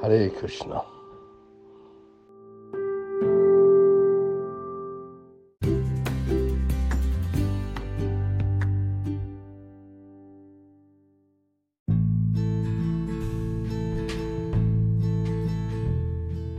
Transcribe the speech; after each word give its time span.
Hare 0.00 0.30
Krishna. 0.30 0.80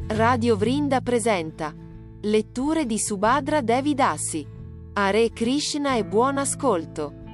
Radio 0.08 0.58
Vrinda 0.58 1.00
presenta 1.00 1.74
Letture 2.22 2.86
di 2.86 3.00
Subhadra 3.00 3.62
Devidassi. 3.62 4.46
Hare 4.94 5.30
Krishna 5.30 5.96
e 5.96 6.04
buon 6.04 6.38
ascolto. 6.38 7.29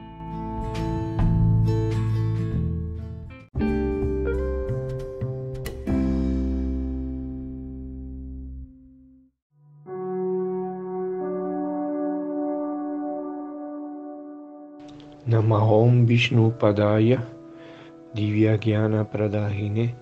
Vishnu 16.03 16.51
Padaya 16.59 17.23
Divyagyana 18.13 19.07
Pradahine 19.07 19.95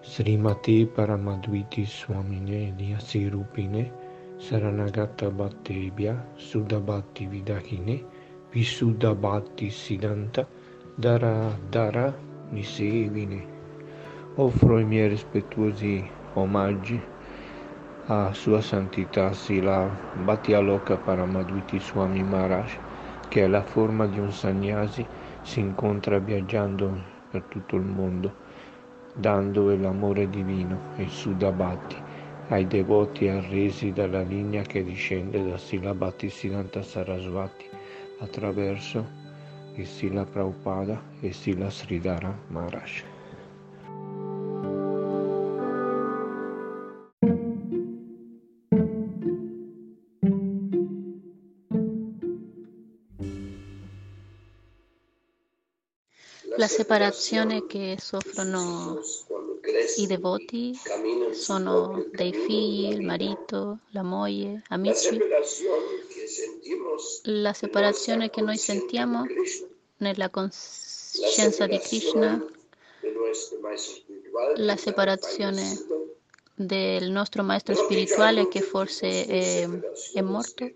Srimati 0.00 0.86
Paramadviti 0.86 1.82
Swamine 1.82 2.70
Rupine 3.30 3.90
Saranagata 4.38 5.30
Bhattebhya 5.34 6.14
Sudabhati 6.38 7.26
Vidahine 7.26 8.04
Visudabhati 8.54 9.66
Siddhanta 9.74 10.46
Dara 10.96 11.50
Dara 11.70 12.14
Nisevine. 12.52 13.42
Offro 14.36 14.78
i 14.78 14.84
miei 14.84 15.08
rispettuosi 15.08 16.08
omaggi 16.34 17.02
a 18.06 18.32
Sua 18.32 18.60
Santità 18.60 19.32
Sila 19.32 19.90
Bhattialoka 20.14 20.96
Paramadviti 20.96 21.80
Swami 21.80 22.22
Maharaj 22.22 22.87
che 23.28 23.44
è 23.44 23.46
la 23.46 23.62
forma 23.62 24.06
di 24.06 24.18
un 24.18 24.32
sannyasi, 24.32 25.06
si 25.42 25.60
incontra 25.60 26.18
viaggiando 26.18 27.16
per 27.30 27.42
tutto 27.42 27.76
il 27.76 27.82
mondo, 27.82 28.34
dando 29.14 29.74
l'amore 29.76 30.28
divino, 30.28 30.94
il 30.96 31.10
Sudabhati, 31.10 31.96
ai 32.48 32.66
devoti 32.66 33.28
arresi 33.28 33.92
dalla 33.92 34.22
linea 34.22 34.62
che 34.62 34.82
discende 34.82 35.44
da 35.44 35.58
Sila 35.58 35.92
Bhattisiddhanta 35.92 36.82
Sarasvati 36.82 37.68
attraverso 38.20 39.06
il 39.74 39.86
Sila 39.86 40.24
Prabhupada 40.24 41.00
e 41.20 41.32
Sila 41.32 41.70
Sridhara 41.70 42.36
Maharaj. 42.48 43.17
La 56.68 56.74
separazione 56.74 57.66
che 57.66 57.96
soffrono 57.98 59.00
i 59.96 60.06
devoti 60.06 60.78
sono 61.32 62.04
dei 62.12 62.30
figli, 62.30 62.92
il 62.92 63.00
marito, 63.00 63.78
la 63.92 64.02
moglie, 64.02 64.62
amici. 64.68 65.18
La 67.22 67.54
separazione 67.54 68.28
che 68.28 68.42
noi 68.42 68.58
sentiamo 68.58 69.24
nella 69.96 70.28
coscienza 70.28 71.66
di 71.66 71.78
Krishna, 71.78 72.46
la 74.56 74.76
separazione 74.76 75.62
del 76.54 77.10
nostro 77.10 77.42
maestro 77.44 77.74
spirituale 77.76 78.46
che 78.48 78.60
forse 78.60 79.24
è, 79.24 79.66
è 80.12 80.20
morto. 80.20 80.70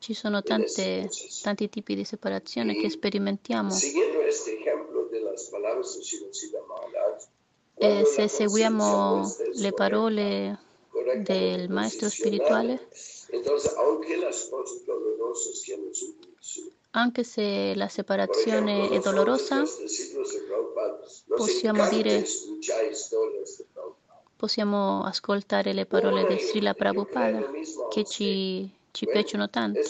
Ci 0.00 0.14
sono 0.14 0.42
tante, 0.42 1.08
tanti 1.42 1.68
tipi 1.68 1.94
di 1.94 2.04
separazione 2.04 2.74
che 2.74 2.90
sperimentiamo. 2.90 3.70
E 7.78 8.04
se 8.04 8.28
seguiamo 8.28 9.36
le 9.54 9.72
parole 9.72 10.58
del 11.22 11.68
maestro 11.68 12.08
spirituale, 12.08 12.88
anche 16.90 17.24
se 17.24 17.74
la 17.74 17.88
separazione 17.88 18.88
è 18.88 18.98
dolorosa, 19.00 19.62
possiamo 21.36 21.88
dire, 21.88 22.24
possiamo 24.36 25.02
ascoltare 25.02 25.72
le 25.74 25.84
parole 25.84 26.26
di 26.26 26.38
Srila 26.38 26.72
Prabhupada 26.72 27.50
che 27.90 28.04
ci, 28.04 28.70
ci 28.90 29.06
piacciono 29.06 29.50
tanto. 29.50 29.80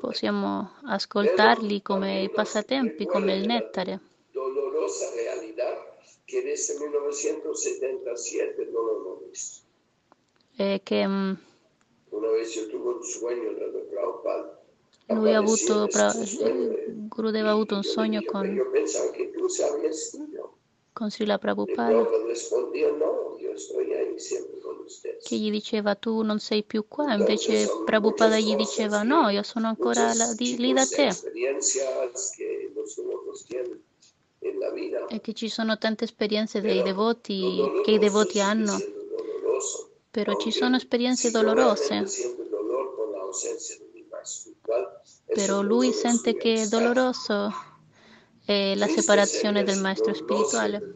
Possiamo 0.00 0.70
ascoltarli 0.84 1.82
come 1.82 2.22
i 2.22 2.30
passatempi, 2.30 3.06
come 3.06 3.36
il 3.36 3.46
nettare. 3.46 4.00
E 10.56 10.80
che 10.82 11.06
mm, 11.06 11.32
lui 15.08 15.34
ha 15.34 15.38
avuto, 15.38 15.88
Gurudev 17.08 17.46
ha 17.46 17.50
avuto 17.50 17.74
un 17.74 17.82
sogno 17.82 18.22
con, 18.24 18.58
con 20.92 21.10
Srila 21.10 21.38
Prabhupada 21.38 22.06
che 25.22 25.36
gli 25.36 25.50
diceva 25.50 25.94
tu 25.94 26.22
non 26.22 26.38
sei 26.38 26.62
più 26.64 26.86
qua, 26.88 27.14
invece 27.14 27.68
Prabhupada 27.84 28.38
gli 28.38 28.54
diceva 28.56 29.02
no, 29.02 29.28
io 29.28 29.42
sono 29.42 29.68
ancora 29.68 30.12
là, 30.14 30.32
di, 30.34 30.56
lì 30.56 30.72
da 30.72 30.86
te. 30.86 31.08
E 35.08 35.20
che 35.20 35.32
ci 35.34 35.48
sono 35.48 35.78
tante 35.78 36.04
esperienze 36.04 36.60
dei 36.60 36.82
devoti 36.82 37.60
che 37.84 37.92
i 37.92 37.98
devoti 37.98 38.40
hanno, 38.40 38.78
però 40.10 40.36
ci 40.36 40.50
sono 40.50 40.76
esperienze 40.76 41.30
dolorose. 41.30 42.04
Però 45.26 45.62
lui 45.62 45.92
sente 45.92 46.36
che 46.36 46.62
è 46.62 46.66
doloroso 46.66 47.52
è 48.44 48.74
la 48.74 48.88
separazione 48.88 49.62
del 49.62 49.78
maestro 49.78 50.12
spirituale. 50.12 50.94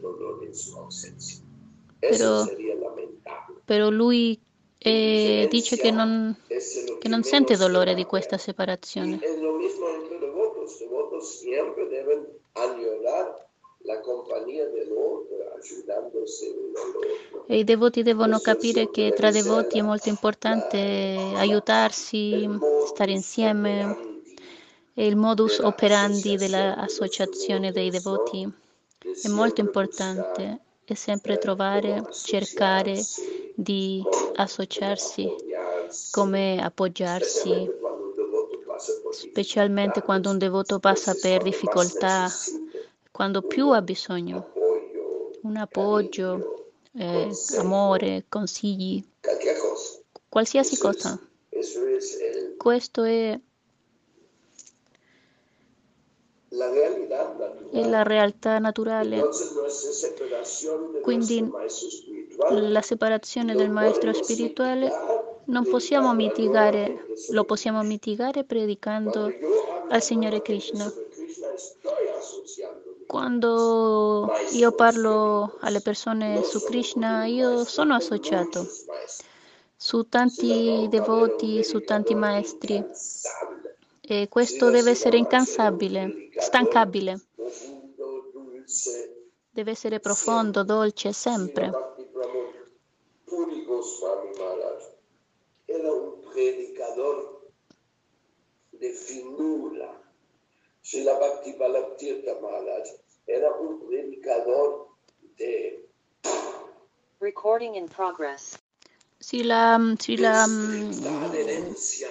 Però 2.09 2.45
però 3.65 3.89
lui 3.89 4.39
eh, 4.77 5.47
dice 5.49 5.75
che 5.75 5.89
non, 5.89 6.37
che 6.99 7.07
non, 7.07 7.23
sente 7.23 7.57
dolore 7.57 7.95
di 7.95 8.05
questa 8.05 8.37
separazione. 8.37 9.19
E 17.47 17.57
i 17.57 17.63
devoti 17.63 18.03
devono 18.03 18.39
capire 18.39 18.89
che 18.91 19.11
tra 19.15 19.31
devoti 19.31 19.79
è 19.79 19.81
molto 19.81 20.09
importante 20.09 20.77
aiutarsi, 21.35 22.47
stare 22.85 23.11
insieme. 23.11 24.13
E 24.97 25.07
il 25.07 25.17
modus 25.17 25.59
operandi 25.59 26.37
dell'associazione 26.37 27.73
dei 27.73 27.89
devoti 27.89 28.49
è 29.21 29.27
molto 29.27 29.59
importante 29.59 30.64
è 30.93 30.95
sempre 30.95 31.37
trovare, 31.37 32.07
cercare 32.11 33.01
di 33.55 34.03
associarsi, 34.35 35.27
come 36.11 36.61
appoggiarsi, 36.61 37.69
specialmente 39.09 40.01
quando 40.01 40.29
un 40.29 40.37
devoto 40.37 40.79
passa 40.79 41.15
per 41.19 41.41
difficoltà, 41.41 42.29
quando 43.11 43.41
più 43.41 43.69
ha 43.71 43.81
bisogno. 43.81 44.51
Un 45.41 45.57
appoggio, 45.57 46.71
eh, 46.93 47.29
amore, 47.57 48.25
consigli, 48.27 49.03
qualsiasi 50.27 50.77
cosa. 50.77 51.19
Questo 52.57 53.03
è 53.03 53.39
e 57.71 57.87
la 57.87 58.03
realtà 58.03 58.59
naturale. 58.59 59.21
Quindi 61.01 61.51
la 62.49 62.81
separazione 62.81 63.55
del 63.55 63.69
maestro 63.69 64.13
spirituale 64.13 64.91
non 65.45 65.63
possiamo 65.67 66.13
mitigare, 66.13 67.05
lo 67.29 67.43
possiamo 67.43 67.81
mitigare 67.83 68.43
predicando 68.43 69.31
al 69.89 70.01
Signore 70.01 70.41
Krishna. 70.41 70.91
Quando 73.07 74.31
io 74.51 74.71
parlo 74.71 75.57
alle 75.59 75.81
persone 75.81 76.43
su 76.43 76.63
Krishna, 76.63 77.25
io 77.25 77.63
sono 77.63 77.93
associato 77.93 78.67
su 79.77 80.07
tanti 80.09 80.87
devoti, 80.89 81.63
su 81.63 81.81
tanti 81.81 82.15
maestri. 82.15 82.83
E 84.07 84.27
questo 84.29 84.69
deve 84.69 84.91
essere 84.91 85.17
incansabile, 85.17 86.29
stancabile. 86.37 87.19
Deve 89.49 89.71
essere 89.71 89.99
profondo, 89.99 90.63
dolce, 90.63 91.11
sempre. 91.11 91.71
Era 95.65 95.91
un 95.91 96.19
predicador 96.19 97.49
de 98.69 98.89
finura. 98.91 100.03
Srila 100.81 101.17
Bhakti 101.17 101.53
Balabtirtha 101.53 102.39
Maharaj 102.39 102.89
era 103.25 103.49
un 103.55 103.79
predicador 103.79 104.97
de... 105.35 105.89
Recording 107.19 107.75
in 107.75 107.87
progress. 107.87 108.59
Srila, 109.19 109.77
Srila 109.99 110.45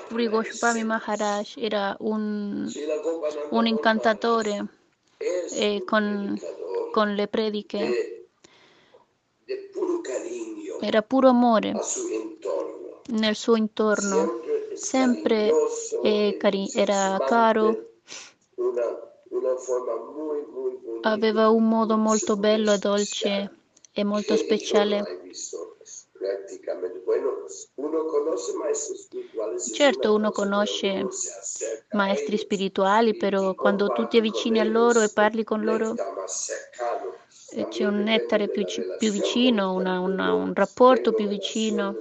Puri 0.09 0.27
Goswami 0.29 0.85
Maharaj 0.85 1.49
era 1.59 1.97
un, 2.01 2.73
un 3.59 3.67
incantatore 3.67 4.57
eh, 5.51 5.83
con, 5.85 6.41
con 6.91 7.15
le 7.15 7.27
prediche. 7.29 7.83
Era 10.89 11.03
puro 11.03 11.29
amore 11.31 11.71
nel 13.13 13.35
suo 13.37 13.57
intorno, 13.57 14.31
sempre 14.73 15.57
eh, 16.01 16.35
cari- 16.39 16.71
era 16.75 17.21
caro, 17.25 17.77
aveva 21.03 21.51
un 21.51 21.69
modo 21.69 21.97
molto 21.97 22.37
bello 22.37 22.73
e 22.73 22.79
dolce 22.79 23.51
e 23.93 24.03
molto 24.05 24.35
speciale. 24.37 25.07
Certo, 29.71 30.15
uno 30.15 30.33
conosce 30.33 31.11
maestri 31.91 32.37
spirituali, 32.39 33.15
però 33.15 33.55
quando 33.57 33.91
tu 33.91 34.07
ti 34.07 34.17
avvicini 34.19 34.59
a 34.61 34.65
loro 34.65 35.03
e 35.03 35.11
parli 35.11 35.45
con 35.45 35.63
loro, 35.65 36.01
eh, 37.49 37.67
c'è 37.69 37.85
un 37.87 38.03
nettare 38.03 38.49
più, 38.49 38.65
più 38.97 39.11
vicino, 39.11 39.73
una, 39.73 39.99
una, 40.01 40.33
un 40.35 40.53
rapporto 40.55 41.13
più 41.13 41.27
vicino, 41.27 42.01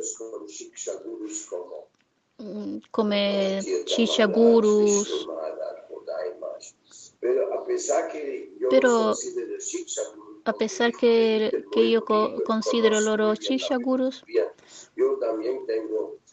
mm, 2.41 2.77
come 2.91 3.69
Cisha 3.83 4.27
Gurus. 4.27 5.27
Però 8.67 9.15
a 10.45 10.53
pesar 10.53 10.93
che, 10.93 11.65
che 11.69 11.79
io 11.79 12.01
co- 12.03 12.39
considero 12.41 12.99
loro 12.99 13.35
Cisha 13.35 13.77
Gurus, 13.77 14.25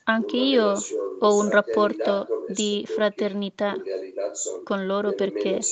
anche 0.05 0.37
io 0.37 0.89
ho 1.19 1.35
un 1.37 1.49
rapporto 1.51 2.33
di 2.45 2.85
fraternità 2.87 3.83
con 4.63 4.87
loro 4.87 5.13
perché, 5.15 5.71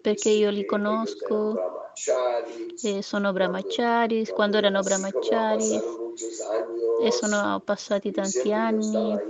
perché 0.00 0.28
io 0.30 0.50
li 0.50 0.64
conosco 0.64 1.62
e 2.80 3.02
sono 3.02 3.32
brahmachari, 3.32 4.26
quando 4.32 4.56
erano 4.58 4.82
brahmachari 4.82 5.82
e 6.96 7.10
sono 7.12 7.60
passati 7.60 8.10
tanti 8.10 8.52
anni 8.52 9.20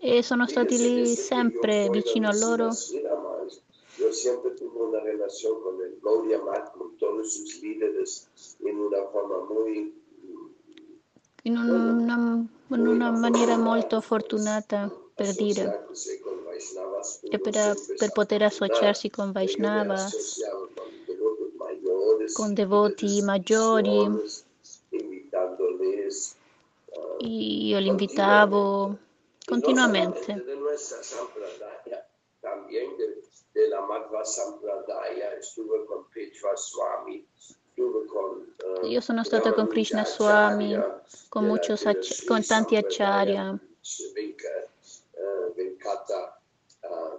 e 0.00 0.22
sono 0.22 0.46
stati 0.46 0.78
lì 0.78 1.14
sempre 1.16 1.88
vicino 1.90 2.28
a 2.28 2.32
loro 2.32 2.78
Yo 4.00 4.10
siempre 4.12 4.52
tuve 4.52 4.80
una 4.82 5.00
relación 5.00 5.60
con 5.62 5.80
el 5.82 6.00
Gaudiya 6.02 6.38
Math, 6.42 6.72
con 6.72 6.96
todos 6.96 7.34
sus 7.34 7.60
líderes, 7.60 8.28
en 8.60 8.78
una 8.78 9.04
forma 9.12 9.44
muy... 9.44 9.94
In 11.42 11.58
una, 11.58 12.46
in 12.70 12.86
una 12.88 13.12
maniera 13.12 13.58
molto 13.58 14.00
fortunata, 14.00 14.90
per 15.14 15.34
dire, 15.34 15.86
e 17.30 17.38
per, 17.38 17.76
per 17.98 18.12
poter 18.12 18.42
associarsi 18.42 19.10
con 19.10 19.32
Vaishnava, 19.32 19.96
con 22.32 22.54
devoti 22.54 23.22
maggiori. 23.22 24.08
Io 27.20 27.78
li 27.78 27.86
invitavo 27.86 28.98
continuamente. 29.44 30.44
Della 33.52 33.80
Madhva 33.80 34.24
Sampradaya, 34.24 35.36
estuve 35.36 35.84
con 35.84 36.06
Petra 36.08 36.54
Swami, 36.56 37.26
estuve 37.36 38.04
con... 38.06 38.54
Uh, 38.82 38.86
Io 38.86 39.00
sono 39.00 39.24
stata 39.24 39.52
con 39.52 39.66
Krishna 39.66 40.04
Swami, 40.04 40.78
con, 41.28 41.46
muchos, 41.46 41.84
con 42.26 42.44
tanti 42.44 42.76
acharya. 42.76 43.58
Venkata 45.54 46.40
uh, 46.82 47.18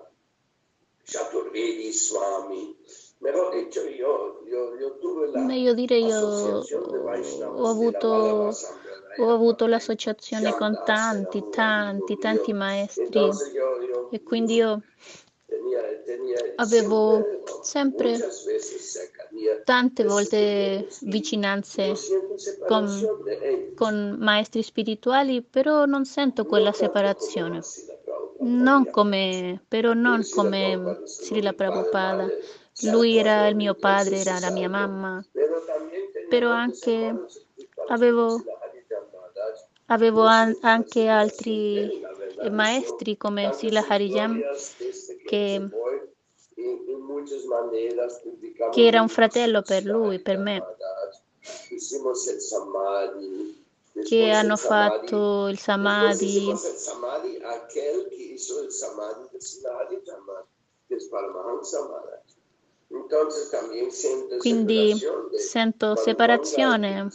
Chaturvedi 1.03 1.91
Swami. 1.91 2.77
Detto, 3.21 3.81
io, 3.81 4.41
io, 4.47 4.75
io 4.79 4.97
Meglio 5.35 5.73
dire 5.75 5.97
io 5.97 6.17
ho 6.17 7.67
avuto, 7.67 8.07
ho 9.17 9.31
avuto 9.31 9.67
l'associazione 9.67 10.55
con 10.55 10.81
tanti, 10.83 11.43
tanti, 11.51 12.17
tanti 12.17 12.51
maestri 12.53 13.29
e 14.09 14.23
quindi 14.23 14.55
io 14.55 14.81
avevo 16.55 17.43
sempre 17.61 18.17
tante 19.63 20.03
volte 20.03 20.87
vicinanze 21.01 21.93
con, 22.67 22.87
con, 23.75 24.17
maestri 24.19 24.63
spirituali, 24.63 25.41
però 25.41 25.85
non 25.85 26.05
sento 26.05 26.45
quella 26.45 26.71
separazione. 26.71 27.59
Non 28.39 28.89
come, 28.89 29.61
però 29.67 29.93
non 29.93 30.27
come 30.29 31.01
Srila 31.05 31.53
Prabhupada. 31.53 32.27
Lui 32.83 33.17
era 33.17 33.47
il 33.47 33.55
mio 33.55 33.75
padre, 33.75 34.17
era 34.17 34.39
la 34.39 34.49
mia 34.49 34.67
mamma, 34.67 35.23
però 36.27 36.49
anche 36.49 37.13
avevo, 37.89 38.41
avevo 39.87 40.23
an- 40.23 40.57
anche 40.61 41.07
altri 41.07 42.01
maestri 42.49 43.17
come 43.17 43.51
Sila 43.53 43.85
Harijam 43.87 44.41
che, 45.31 45.69
che 48.71 48.85
era 48.85 49.01
un 49.01 49.07
fratello 49.07 49.61
per 49.61 49.85
lui, 49.85 50.19
per 50.19 50.37
me, 50.37 50.61
che 54.03 54.29
hanno 54.29 54.57
fatto 54.57 55.47
il 55.47 55.57
samadhi. 55.57 56.53
Quindi 64.37 64.93
sento 65.37 65.95
separazione 65.95 67.09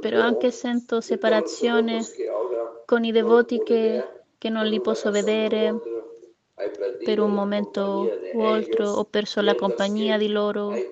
però 0.00 0.20
anche 0.20 0.50
sento 0.50 1.00
separazione 1.00 2.04
con 2.84 3.04
i 3.04 3.12
devoti 3.12 3.62
che, 3.62 4.04
che 4.36 4.48
non 4.48 4.66
li 4.66 4.80
posso 4.80 5.12
vedere 5.12 5.80
per 7.04 7.20
un 7.20 7.32
momento 7.32 8.10
o 8.34 8.46
altro, 8.46 8.90
ho 8.90 9.04
perso 9.04 9.40
la 9.40 9.54
compagnia 9.54 10.18
di 10.18 10.28
loro. 10.28 10.72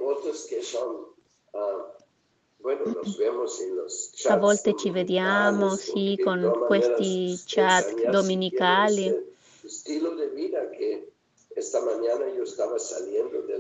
A 4.29 4.37
volte 4.37 4.77
ci 4.77 4.91
vediamo, 4.91 5.75
sì, 5.75 6.17
con 6.23 6.65
questi 6.67 7.37
chat 7.45 8.09
domenicali. 8.09 9.13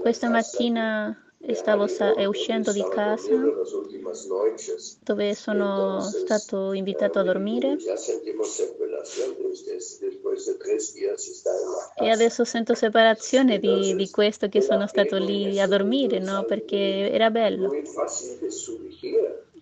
Questa 0.00 0.28
mattina 0.28 1.31
stavo 1.52 1.86
uscendo 2.28 2.72
di 2.72 2.84
casa 2.88 3.32
dove 5.00 5.34
sono 5.34 6.00
stato 6.00 6.72
invitato 6.72 7.18
a 7.18 7.22
dormire 7.22 7.76
e 11.96 12.10
adesso 12.10 12.44
sento 12.44 12.74
separazione 12.74 13.58
di, 13.58 13.94
di 13.96 14.10
questo 14.10 14.48
che 14.48 14.60
sono 14.60 14.86
stato 14.86 15.16
lì 15.16 15.60
a 15.60 15.66
dormire, 15.66 16.20
no? 16.20 16.44
Perché 16.44 17.10
era 17.10 17.30
bello 17.30 17.70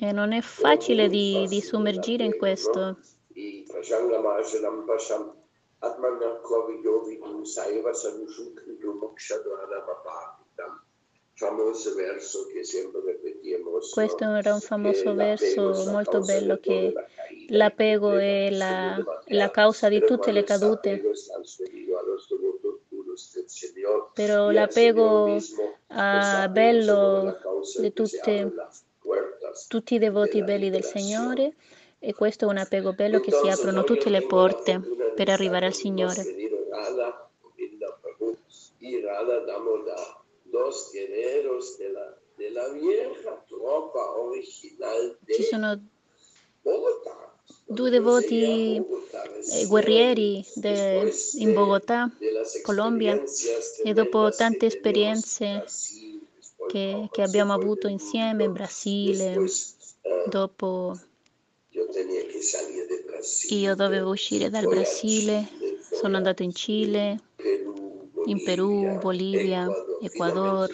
e 0.02 0.12
non 0.12 0.32
è 0.32 0.40
facile 0.40 1.08
di, 1.08 1.46
di 1.46 1.60
sommergere 1.60 2.24
in 2.24 2.38
questo. 2.38 2.96
I 3.34 3.66
Prashanga 3.70 4.18
Mahasalam 4.18 4.86
Pasham 4.86 5.30
Atmana 5.80 6.40
Koviyovi 6.42 7.20
Saiva. 7.44 7.92
Famoso 7.92 7.92
verso 7.92 8.14
che 8.14 8.32
sempre 8.32 8.64
ripetiamo. 8.64 9.14
Questo 13.92 14.24
era 14.24 14.52
un 14.52 14.60
famoso 14.60 15.14
verso 15.14 15.90
molto 15.90 16.20
bello 16.20 16.58
che 16.60 16.92
l'apego 17.48 18.12
è 18.12 18.50
la, 18.50 19.02
la 19.26 19.50
causa 19.50 19.88
di 19.88 20.04
tutte 20.04 20.32
le 20.32 20.44
cadute, 20.44 21.00
però 24.12 24.50
l'apego 24.50 25.38
ah, 25.88 26.48
bello 26.48 27.38
di 27.78 27.92
tutte, 27.94 28.52
tutti 29.68 29.94
i 29.94 29.98
devoti 29.98 30.42
belli 30.42 30.68
del 30.68 30.84
Signore 30.84 31.54
e 31.98 32.12
questo 32.12 32.44
è 32.44 32.48
un 32.48 32.58
apego 32.58 32.92
bello 32.92 33.20
che 33.20 33.32
si 33.32 33.48
aprono 33.48 33.84
tutte 33.84 34.10
le 34.10 34.26
porte 34.26 34.80
per 35.14 35.30
arrivare 35.30 35.66
al 35.66 35.74
Signore. 35.74 36.22
Dos 40.50 40.90
guerreros 40.92 41.78
de 41.78 41.88
la, 41.90 42.16
de 42.36 42.50
la 42.50 42.68
vieja 42.70 43.44
tropa 43.48 44.10
original 44.16 45.16
Ci 45.26 45.42
de 45.42 45.48
sono 45.48 45.80
Bogotá. 46.62 47.16
due 47.66 47.90
devoti 47.90 48.76
eh, 48.76 49.66
guerrieri 49.66 50.44
de- 50.56 51.12
in 51.38 51.52
Bogotà, 51.52 52.10
Colombia, 52.62 53.22
e 53.84 53.92
dopo 53.92 54.30
tante 54.30 54.66
esperienze 54.66 55.64
che, 56.68 57.08
che 57.10 57.22
abbiamo 57.22 57.52
avuto 57.52 57.88
insieme 57.88 58.44
in 58.44 58.52
Brasile, 58.52 59.44
dopo 60.26 60.98
de 61.70 63.04
Brasil, 63.06 63.58
io 63.60 63.74
dovevo 63.74 64.10
uscire 64.10 64.50
dal 64.50 64.66
Brasile, 64.66 65.48
sono 65.92 66.16
andato 66.16 66.42
in 66.42 66.52
Cile, 66.54 67.20
in 68.26 68.42
Perù, 68.42 68.98
Bolivia, 68.98 69.66
Ecuador. 70.00 70.70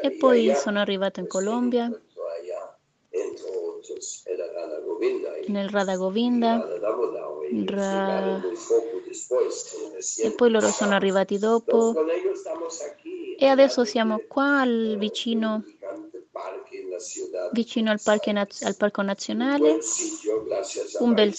E 0.00 0.10
poi 0.12 0.54
sono 0.54 0.78
arrivato 0.78 1.20
in 1.20 1.26
Colombia, 1.26 1.90
nel 5.46 5.68
Radha 5.68 5.96
Govinda 5.96 6.62
Ra- 7.64 8.40
e 10.22 10.30
poi 10.32 10.50
loro 10.50 10.68
sono 10.68 10.94
arrivati 10.94 11.38
dopo. 11.38 11.94
e 13.38 13.46
adesso 13.46 13.84
siamo 13.84 14.20
qua 14.26 14.60
al 14.60 14.96
vicino, 14.98 15.64
vicino 17.52 17.90
al, 17.90 18.00
naz- 18.32 18.62
al 18.62 18.76
Parco 18.76 19.02
Nazionale, 19.02 19.78
un 20.98 21.14
bel 21.14 21.32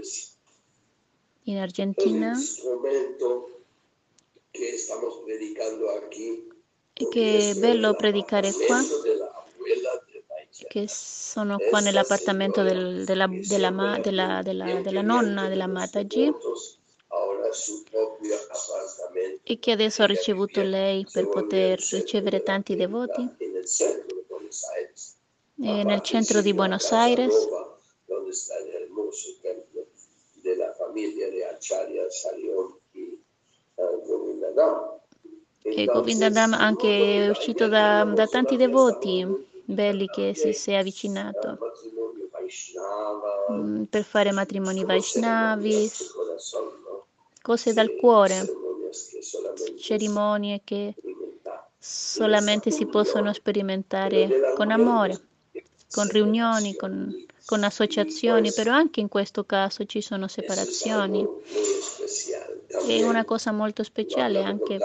es 0.00 0.36
in 1.44 1.58
Argentina 1.58 2.32
instrumento 2.32 3.48
que 4.49 4.49
estamos 4.49 4.49
predicando 4.49 4.49
aquí. 4.49 4.49
E 6.92 7.08
che 7.08 7.50
è 7.50 7.54
bello 7.54 7.94
predicare 7.94 8.52
qua, 8.52 8.80
de 9.02 9.14
la 9.16 9.32
abuela 9.32 10.04
de 10.06 10.22
Vaidyanatha. 10.26 10.66
che 10.68 10.84
sono 10.88 11.56
qua 11.58 11.80
nell'appartamento 11.80 12.62
del- 12.62 13.04
della, 13.04 13.26
della 13.26 13.98
della- 14.02 14.42
della- 14.42 14.80
della 14.82 15.02
nonna 15.02 15.48
della 15.48 15.66
Mataji 15.66 16.32
e 19.44 19.58
che 19.58 19.72
adesso 19.72 20.02
ha 20.02 20.06
ricevuto 20.06 20.62
lei 20.62 21.06
per 21.10 21.28
poter 21.28 21.78
ricevere 21.90 22.42
tanti 22.42 22.76
devoti 22.76 23.28
e 25.62 25.84
nel 25.84 26.00
centro 26.02 26.40
di 26.42 26.52
Buenos 26.54 26.92
Aires. 26.92 27.34
Donde 28.06 28.30
está 28.32 28.58
el 28.58 28.68
hermoso 28.74 29.38
templo 29.40 29.86
de 30.42 30.56
la 30.56 30.74
familia 30.74 31.30
de 31.30 31.44
Acharya 31.44 32.10
Sarion 32.10 32.79
Govindadam. 34.60 34.98
E 35.62 35.84
Govindadam 35.84 36.52
anche 36.54 37.26
è 37.26 37.28
uscito 37.28 37.68
da, 37.68 38.04
da 38.04 38.26
tanti 38.26 38.56
devoti 38.56 39.26
belli 39.64 40.06
che 40.06 40.32
si, 40.34 40.52
si 40.52 40.72
è 40.72 40.76
avvicinato 40.76 41.58
mm, 43.52 43.84
per 43.84 44.04
fare 44.04 44.32
matrimoni 44.32 44.84
Vaishnavi, 44.84 45.90
cose 47.42 47.72
dal 47.72 47.94
cuore, 47.96 48.42
cerimonie 49.78 50.60
che 50.64 50.94
solamente 51.78 52.70
si 52.70 52.86
possono 52.86 53.32
sperimentare 53.32 54.52
con 54.54 54.70
amore, 54.70 55.18
con 55.90 56.08
riunioni, 56.08 56.74
con, 56.74 57.26
con 57.46 57.64
associazioni, 57.64 58.52
però 58.52 58.72
anche 58.72 59.00
in 59.00 59.08
questo 59.08 59.44
caso 59.44 59.84
ci 59.86 60.00
sono 60.00 60.28
separazioni. 60.28 61.26
È 62.70 63.02
una 63.02 63.24
cosa 63.24 63.50
molto 63.50 63.82
speciale 63.82 64.42
anche 64.42 64.78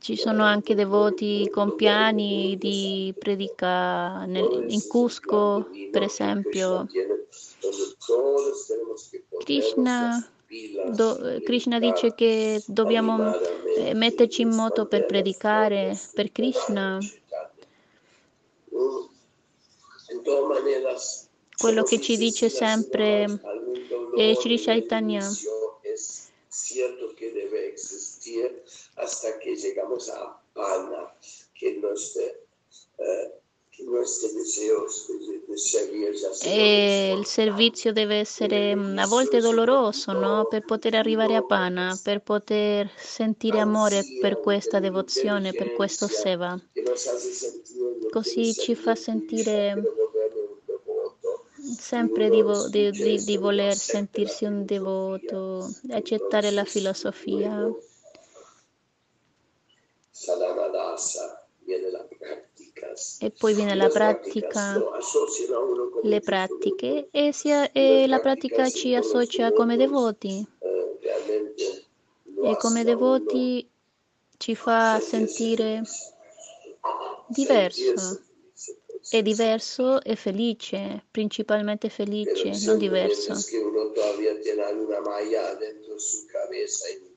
Ci 0.00 0.16
sono 0.16 0.42
anche 0.42 0.74
devoti 0.74 1.48
con 1.52 1.76
piani 1.76 2.56
di 2.58 3.14
predica 3.16 4.24
nel- 4.24 4.66
in 4.68 4.86
Cusco, 4.88 5.68
per 5.92 6.02
esempio. 6.02 6.88
Krishna, 9.38 10.28
do- 10.90 11.40
Krishna 11.44 11.78
dice 11.78 12.14
che 12.14 12.60
dobbiamo 12.66 13.34
eh, 13.76 13.94
metterci 13.94 14.42
in 14.42 14.48
moto 14.48 14.86
per 14.86 15.06
predicare 15.06 15.96
per 16.12 16.32
Krishna. 16.32 16.98
Quello 21.56 21.82
che 21.82 22.00
ci 22.00 22.16
dice 22.16 22.48
sempre 22.48 23.24
è 24.16 24.34
Sri 24.34 24.58
Chaitanya. 24.58 25.26
Existir 27.74 28.62
hasta 28.96 29.38
que 29.40 29.56
llegamos 29.56 30.08
a 30.08 30.40
Pana, 30.54 31.12
que 31.58 31.74
nuestro, 31.78 32.22
eh, 32.98 33.32
E 36.42 37.12
il 37.18 37.24
servizio 37.26 37.92
deve 37.92 38.16
essere 38.16 38.74
mm, 38.74 38.98
a 38.98 39.06
volte 39.06 39.40
doloroso, 39.40 40.12
no? 40.12 40.44
Per 40.46 40.64
poter 40.64 40.94
arrivare 40.94 41.34
a 41.36 41.42
Pana, 41.42 41.98
per 42.00 42.20
poter 42.20 42.90
sentire 42.96 43.58
amore 43.58 44.04
per 44.04 44.38
questa 44.40 44.78
devozione, 44.80 45.54
per 45.54 45.72
questo 45.72 46.06
seva. 46.08 46.58
Così 48.10 48.56
ci 48.56 48.74
fa 48.74 48.94
sentire 48.94 49.74
sempre 51.78 52.30
di, 52.30 52.42
vo- 52.42 52.68
di- 52.68 52.92
di- 52.92 53.24
di 53.24 53.36
voler 53.36 53.76
sentirsi 53.78 54.44
un 54.44 54.64
devoto, 54.64 55.74
accettare 55.90 56.50
la 56.50 56.64
filosofia. 56.64 57.72
Sadhanadasa 60.12 61.46
viene 61.64 61.90
la. 61.90 62.03
E 63.18 63.30
poi 63.30 63.54
viene 63.54 63.74
la 63.74 63.88
pratica, 63.88 64.82
le 66.02 66.20
pratiche 66.20 67.08
e, 67.10 67.32
sia- 67.32 67.70
e 67.72 68.06
la 68.06 68.18
pratica 68.18 68.70
ci 68.70 68.94
associa 68.94 69.52
come 69.52 69.76
devoti 69.76 70.46
e 72.42 72.56
come 72.56 72.84
devoti 72.84 73.68
ci 74.36 74.54
fa 74.54 75.00
sentire 75.00 75.82
diverso. 77.26 78.20
È 79.08 79.22
diverso 79.22 80.02
e 80.02 80.16
felice, 80.16 81.04
principalmente 81.10 81.88
felice, 81.88 82.58
non 82.64 82.78
diverso. 82.78 83.34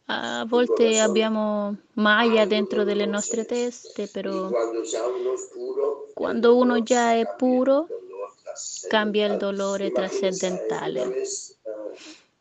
A 0.09 0.45
volte 0.47 0.99
abbiamo 0.99 1.75
Maya 1.93 2.45
dentro 2.45 2.83
delle 2.83 3.05
nostre 3.05 3.45
teste, 3.45 4.07
però 4.07 4.49
quando 6.13 6.55
uno 6.55 6.81
già 6.81 7.13
è 7.13 7.25
puro 7.27 7.87
cambia 8.87 9.25
il 9.25 9.37
dolore 9.37 9.91
trascendentale, 9.91 11.01
eh, 11.01 11.97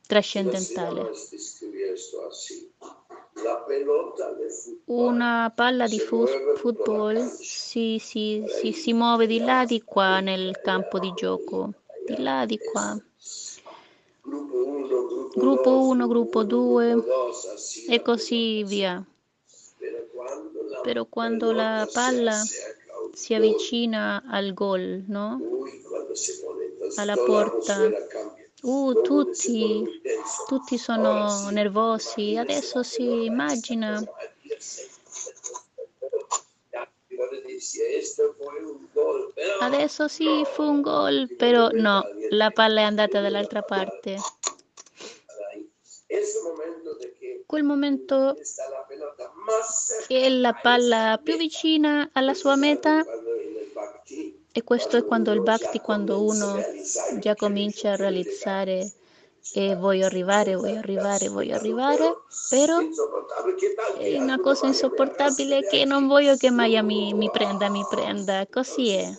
trascendentale. 0.07 1.01
Vamos 1.03 1.27
a 1.27 1.31
describir 1.31 1.91
esto 1.93 2.27
así. 2.27 2.73
La 3.45 3.65
pelota 3.67 4.33
de 4.33 4.49
fútbol 4.49 5.05
Una 5.09 5.53
palla 5.55 5.87
di 5.89 5.99
fu- 6.01 6.27
football 6.55 7.17
si, 7.27 7.99
si- 7.99 8.45
si- 8.49 8.73
si 8.73 8.93
muove 8.95 9.27
di 9.27 9.41
là 9.45 9.65
di 9.67 9.83
qua 9.83 10.21
nel 10.21 10.61
campo 10.63 10.99
di 10.99 11.13
gioco, 11.13 11.73
di 12.05 12.23
là 12.23 12.47
di 12.47 12.59
qua. 12.63 12.99
Gruppo 15.35 15.87
1, 15.89 16.07
gruppo 16.09 16.43
2 16.43 17.05
e 17.89 18.03
così 18.03 18.65
via. 18.65 19.03
Però 20.83 21.05
quando 21.07 21.53
la 21.53 21.89
palla 21.93 22.43
si 23.13 23.35
avvicina 23.35 24.23
al 24.29 24.53
gol, 24.53 25.05
no? 25.07 25.41
alla 26.97 27.17
porta, 27.17 27.91
uh, 28.63 29.03
tutti, 29.03 29.85
tutti 30.47 30.79
sono 30.79 31.51
nervosi. 31.51 32.37
Adesso 32.37 32.83
si 32.83 33.25
immagina 33.25 34.03
Adesso 39.61 40.09
sì, 40.09 40.45
fu 40.45 40.63
un 40.63 40.81
gol, 40.81 41.35
però 41.37 41.69
no, 41.73 42.03
la 42.31 42.51
palla 42.51 42.81
è 42.81 42.85
andata 42.85 43.21
dall'altra 43.21 43.63
parte. 43.63 44.17
Quel 47.47 47.63
momento 47.63 48.37
è 50.09 50.29
la 50.29 50.53
palla 50.55 51.21
più 51.23 51.37
vicina 51.37 52.11
alla 52.13 52.35
sua 52.35 52.57
meta. 52.57 53.05
e 54.53 54.63
questo 54.63 54.97
è 54.97 55.05
quando 55.05 55.33
il 55.33 55.43
bhakti, 55.43 55.81
quando 55.81 56.23
uno 56.23 56.57
già 57.19 57.35
comincia 57.35 57.93
a 57.93 57.97
realizzare 57.97 58.91
e 59.53 59.77
voglio 59.77 60.07
arrivare, 60.07 60.55
voglio 60.55 60.79
arrivare, 60.79 61.29
voglio 61.29 61.55
arrivare, 61.55 62.17
però 62.51 62.79
è 63.99 64.19
una 64.19 64.39
cosa 64.39 64.67
insopportabile 64.67 65.67
che 65.67 65.85
non 65.85 66.07
voglio 66.07 66.37
che 66.37 66.51
Miami 66.51 67.15
mi 67.15 67.31
prenda, 67.31 67.69
mi 67.69 67.85
prenda, 67.89 68.47
così 68.51 68.91
è. 68.91 69.17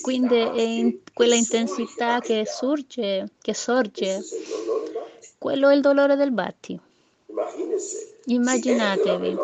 Quindi 0.00 0.36
è 0.36 0.60
in 0.60 0.98
quella 1.12 1.34
intensità 1.34 2.20
che 2.20 2.44
sorge, 2.46 3.28
che 3.40 3.54
sorge, 3.54 4.20
quello 5.38 5.68
è 5.68 5.74
il 5.74 5.80
dolore 5.80 6.16
del 6.16 6.32
batti. 6.32 6.78
Immaginatevi, 8.26 9.36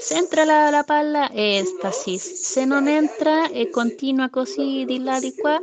se 0.00 0.16
entra 0.16 0.44
la, 0.44 0.70
la 0.70 0.82
palla 0.82 1.30
è 1.30 1.58
estasi, 1.60 2.18
se 2.18 2.64
non 2.64 2.88
entra 2.88 3.48
e 3.50 3.70
continua 3.70 4.30
così 4.30 4.84
di 4.84 5.02
là 5.02 5.20
di 5.20 5.34
qua, 5.34 5.60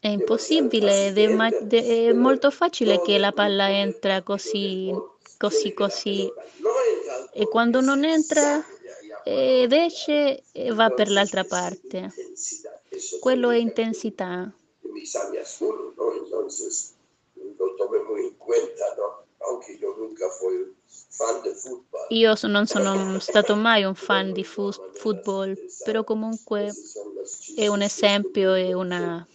è 0.00 0.08
impossibile 0.08 1.08
ed 1.08 1.18
è, 1.18 1.28
ma- 1.28 1.54
è 1.68 2.12
molto 2.12 2.50
facile 2.50 3.00
che 3.00 3.18
la 3.18 3.32
palla 3.32 3.70
entra 3.70 4.22
così, 4.22 4.98
così, 5.36 5.72
così. 5.74 6.32
E 7.32 7.48
quando 7.48 7.80
non 7.80 8.04
entra 8.04 8.64
ed 9.22 9.72
esce 9.72 10.44
va 10.72 10.90
per 10.90 11.10
l'altra 11.10 11.44
parte. 11.44 12.14
Quello 13.18 13.50
è 13.50 13.56
intensità. 13.56 14.50
Io 22.08 22.34
non 22.42 22.66
sono 22.66 23.18
stato 23.20 23.54
mai 23.56 23.84
un 23.84 23.94
fan 23.94 24.32
di 24.32 24.44
football, 24.44 25.56
però 25.82 26.02
comunque 26.04 26.74
è 27.54 27.66
un 27.68 27.82
esempio, 27.82 28.52
è 28.54 28.72
una, 28.72 29.26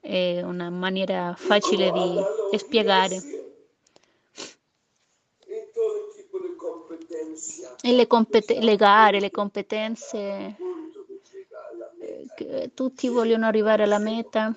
è 0.00 0.42
una 0.42 0.70
maniera 0.70 1.34
facile 1.36 1.90
di 1.92 2.26
spiegare. 2.58 3.22
E 7.88 7.92
le, 7.92 8.06
compet- 8.06 8.58
le 8.58 8.76
gare, 8.76 9.20
le 9.20 9.30
competenze, 9.30 10.56
eh, 12.36 12.70
tutti 12.74 13.08
vogliono 13.08 13.46
arrivare 13.46 13.82
alla 13.84 13.98
meta. 13.98 14.54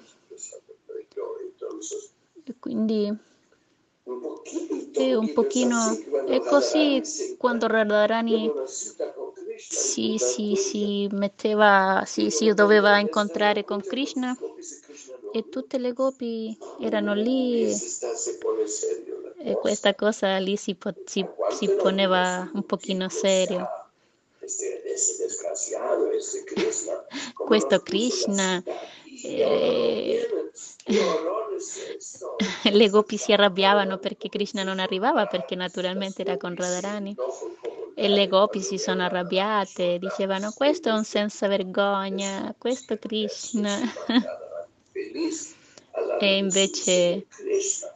Quindi 2.59 3.11
è 4.93 5.13
un 5.13 5.31
pochino. 5.33 5.97
è 6.27 6.39
così 6.39 7.01
quando 7.37 7.67
Radharani 7.67 8.51
si, 9.57 10.17
si, 10.17 10.55
si 10.55 11.07
metteva, 11.11 12.03
si, 12.05 12.29
si 12.29 12.53
doveva 12.53 12.99
incontrare 12.99 13.63
con 13.63 13.81
Krishna 13.81 14.37
e 15.31 15.47
tutte 15.49 15.77
le 15.77 15.93
gopi 15.93 16.57
erano 16.79 17.13
lì. 17.13 17.71
e 19.45 19.57
questa 19.59 19.95
cosa 19.95 20.37
lì 20.37 20.57
si, 20.57 20.75
si, 21.05 21.25
si 21.51 21.69
poneva 21.69 22.49
un 22.53 22.65
pochino 22.65 23.07
serio. 23.09 23.67
Questo 27.35 27.79
Krishna 27.79 28.61
eh, 29.23 30.27
le 32.71 32.89
gopi 32.89 33.17
si 33.17 33.31
arrabbiavano 33.31 33.97
perché 33.97 34.29
Krishna 34.29 34.63
non 34.63 34.79
arrivava 34.79 35.25
perché 35.25 35.55
naturalmente 35.55 36.21
era 36.21 36.37
con 36.37 36.55
Radharani. 36.55 37.15
E 37.95 38.07
le 38.07 38.27
gopi 38.27 38.61
si 38.61 38.79
sono 38.79 39.03
arrabbiate 39.03 39.99
dicevano 39.99 40.51
questo 40.51 40.89
è 40.89 40.91
un 40.91 41.03
senza 41.03 41.47
vergogna 41.47 42.53
questo 42.57 42.97
Krishna. 42.97 43.77
E 46.19 46.37
invece, 46.37 47.27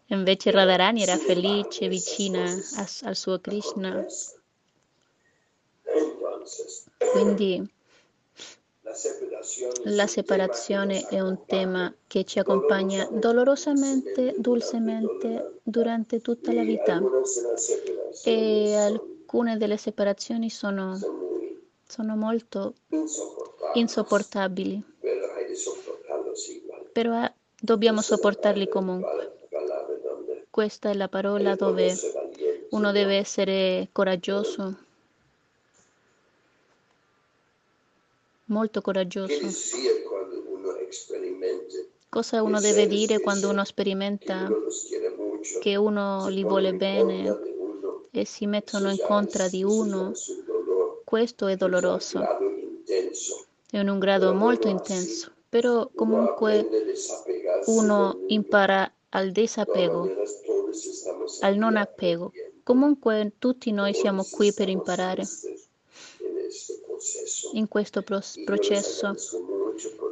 invece 0.07 0.51
Radharani 0.51 1.01
era 1.01 1.17
felice 1.17 1.87
vicina 1.87 2.43
al 3.03 3.15
suo 3.15 3.39
Krishna. 3.39 4.05
Quindi 7.11 7.67
la 9.83 10.07
separazione 10.07 11.07
è 11.07 11.19
un 11.19 11.45
tema 11.45 11.93
che 12.07 12.23
ci 12.23 12.39
accompagna 12.39 13.07
dolorosamente, 13.11 14.33
dolcemente 14.37 15.59
durante 15.63 16.21
tutta 16.21 16.53
la 16.53 16.63
vita. 16.63 17.01
e 18.23 18.75
alcune 18.75 19.57
delle 19.57 19.77
separazioni 19.77 20.49
sono, 20.49 20.97
sono 21.85 22.15
molto 22.15 22.75
insopportabili, 23.73 24.81
però 26.93 27.23
eh, 27.23 27.33
dobbiamo 27.59 28.01
sopportarli 28.01 28.67
comunque. 28.67 29.33
Questa 30.49 30.89
è 30.89 30.93
la 30.93 31.07
parola 31.07 31.55
dove 31.55 31.93
uno 32.71 32.91
deve 32.91 33.17
essere 33.17 33.89
coraggioso 33.91 34.85
molto 38.47 38.81
coraggioso. 38.81 39.47
Cosa 42.09 42.41
uno 42.41 42.59
deve 42.59 42.87
dire 42.87 43.19
quando 43.19 43.49
uno 43.49 43.63
sperimenta 43.65 44.47
che 45.59 45.75
uno 45.75 46.27
li 46.29 46.43
vuole 46.43 46.73
bene 46.73 47.39
e 48.11 48.25
si 48.25 48.45
mettono 48.45 48.89
in 48.89 48.97
contra 48.97 49.47
di 49.47 49.63
uno? 49.63 50.13
Questo 51.03 51.47
è 51.47 51.55
doloroso, 51.55 52.19
è 53.69 53.77
in 53.77 53.89
un 53.89 53.99
grado 53.99 54.33
molto 54.33 54.67
intenso, 54.67 55.31
però 55.47 55.89
comunque 55.93 56.67
uno 57.65 58.19
impara 58.27 58.91
al 59.09 59.31
disapego, 59.31 60.09
al 61.41 61.55
non 61.55 61.77
apego. 61.77 62.31
Comunque 62.63 63.33
tutti 63.39 63.71
noi 63.71 63.93
siamo 63.93 64.25
qui 64.29 64.53
per 64.53 64.67
imparare 64.67 65.23
in 67.53 67.67
questo 67.67 68.01
processo. 68.01 69.15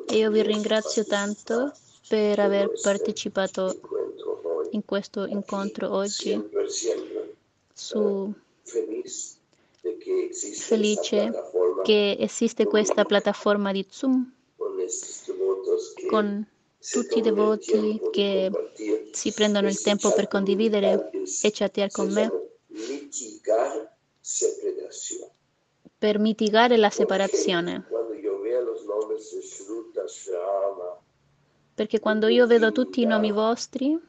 E 0.08 0.17
io 0.17 0.31
vi 0.31 0.41
ringrazio 0.41 1.05
tanto 1.05 1.73
per 2.08 2.39
aver 2.39 2.71
partecipato 2.81 3.79
in 4.71 4.86
questo 4.86 5.25
incontro 5.25 5.91
oggi. 5.91 6.39
Su 7.73 8.34
felice 10.53 11.31
che 11.84 12.17
esiste 12.19 12.65
questa 12.65 13.05
piattaforma 13.05 13.71
di 13.71 13.86
Zoom 13.89 14.34
con 16.08 16.47
tutti 16.91 17.17
i 17.17 17.21
devoti 17.21 17.99
che 18.12 18.51
si 19.12 19.31
prendono 19.34 19.67
il 19.67 19.79
tempo 19.81 20.13
per 20.13 20.27
condividere 20.27 21.10
e 21.41 21.51
chattare 21.51 21.89
con 21.91 22.12
me 22.12 22.31
per 26.06 26.20
mitigare 26.20 26.78
la 26.78 26.91
separazione. 26.91 27.84
Perché 31.74 32.00
quando 32.00 32.28
io 32.28 32.46
vedo 32.46 32.72
tutti 32.72 33.02
i 33.02 33.06
nomi 33.08 33.32
vostri, 33.32 34.00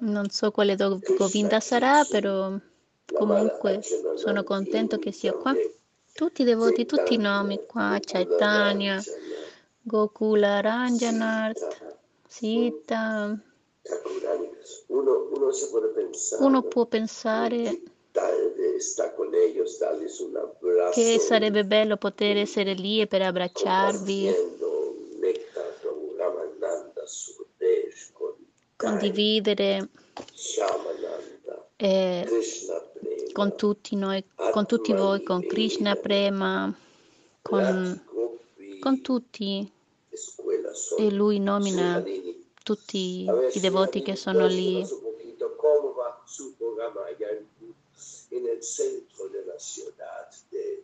non 0.00 0.30
so 0.30 0.50
quale 0.50 0.74
Govinda 1.16 1.60
sarà, 1.60 2.04
però 2.10 2.58
comunque 3.12 3.82
sono 4.16 4.42
contento 4.42 4.98
che 4.98 5.12
sia 5.12 5.32
qua. 5.32 5.54
Tutti 6.12 6.42
i 6.42 6.44
devoti, 6.44 6.86
tutti 6.86 7.14
i 7.14 7.18
nomi 7.18 7.64
qua, 7.66 7.98
Chaitanya, 8.00 9.00
Gokula, 9.80 10.60
Ranjanath, 10.60 11.98
Sita, 12.26 13.38
uno, 14.88 15.28
uno, 16.40 16.62
può 16.62 16.86
pensare 16.86 17.80
está 18.76 19.14
con 19.14 19.34
ellos, 19.34 19.78
darles 19.78 20.20
un 20.20 20.36
abrazo. 20.36 20.92
che 20.92 21.18
sarebbe 21.18 21.64
bello 21.64 21.96
poter 21.96 22.36
essere 22.36 22.74
lì 22.74 23.00
e 23.00 23.06
per 23.06 23.22
abbracciarvi, 23.22 24.34
condividere 28.76 29.88
eh, 31.76 32.26
con 33.32 33.56
tutti 33.56 33.96
noi, 33.96 34.24
con 34.52 34.66
tutti 34.66 34.92
voi, 34.92 35.22
con 35.22 35.44
Krishna 35.46 35.94
Prema, 35.94 36.74
con, 37.42 38.02
con 38.80 39.00
tutti. 39.02 39.70
E 40.98 41.10
lui 41.10 41.38
nomina. 41.38 42.02
Tutti 42.66 43.24
A 43.28 43.48
i 43.52 43.60
devoti 43.60 44.02
che 44.02 44.16
sono 44.16 44.48
lì. 44.48 44.84
centro 48.60 49.28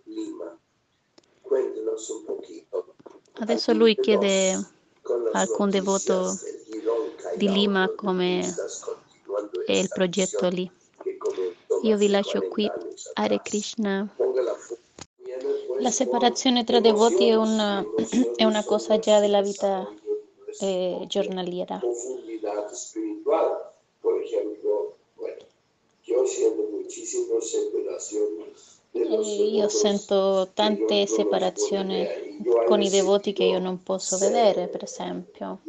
Lima. 0.04 0.56
Un 1.42 2.24
poquito. 2.24 2.94
Adesso 3.40 3.72
lui 3.72 3.96
chiede 3.96 4.52
las 4.52 4.70
alcun 5.32 5.70
devoto 5.70 6.38
di 7.34 7.50
Lima 7.50 7.90
come 7.96 8.54
è 9.66 9.72
il 9.72 9.88
progetto 9.88 10.48
lì. 10.48 10.70
Io 11.82 11.96
vi 11.96 12.08
lascio 12.08 12.38
40 12.38 12.48
qui. 12.48 12.70
Hare. 13.14 13.40
Krishna. 13.42 14.08
La 15.80 15.90
separazione 15.90 16.62
tra 16.62 16.78
devoti 16.78 17.26
è 17.26 17.34
una, 17.34 17.84
è 18.36 18.44
una 18.44 18.62
cosa 18.62 19.00
già 19.00 19.18
della 19.18 19.42
vita 19.42 19.92
eh, 20.60 21.04
giornaliera. 21.08 21.78
profundidad 21.80 22.72
espiritual. 22.72 23.70
Por 24.00 24.22
ejemplo, 24.22 24.94
bueno, 25.16 25.42
yo 26.04 26.26
siento 26.26 26.62
muchísimas 26.70 27.48
separaciones. 27.48 28.80
de 28.92 29.04
los 29.06 29.26
E 29.26 29.44
io 29.44 29.68
sento 29.68 30.48
tante 30.54 31.06
separazioni 31.06 32.06
con 32.66 32.82
i 32.82 32.90
devoti 32.90 33.32
che 33.32 33.44
io 33.44 33.58
non 33.58 33.82
posso 33.82 34.18
vedere, 34.18 34.68
per 34.68 34.82
esempio. 34.82 35.60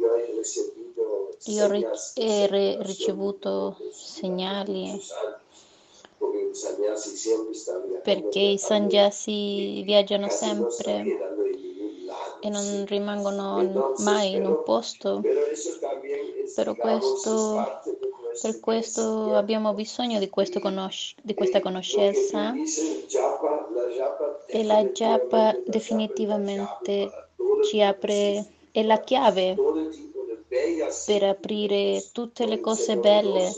Io 1.46 1.68
separación 2.14 2.82
ricevuto 2.82 3.76
segnali 3.92 5.00
perché 8.02 8.38
i 8.38 8.58
sannyasi 8.58 9.82
viaggiano 9.82 10.28
sempre 10.28 11.33
e 12.44 12.50
non 12.50 12.84
rimangono 12.86 13.94
mai 13.98 14.32
in 14.32 14.44
un 14.44 14.62
posto. 14.64 15.22
Questo- 16.76 17.80
Per 18.42 18.58
questo 18.60 19.34
abbiamo 19.34 19.72
bisogno 19.74 20.18
di, 20.18 20.28
questo 20.28 20.58
conosc- 20.60 21.16
di 21.22 21.34
questa 21.34 21.58
Eh, 21.58 21.60
conoscenza 21.62 22.52
e 24.48 24.64
la 24.64 24.84
japa 24.84 25.56
definitivamente 25.64 27.10
ci 27.64 27.80
apre, 27.80 28.44
è 28.72 28.82
la 28.82 28.98
chiave 29.00 29.54
per 31.06 31.22
aprire 31.22 32.04
tutte 32.12 32.44
le 32.46 32.60
cose 32.60 32.96
belle, 32.98 33.52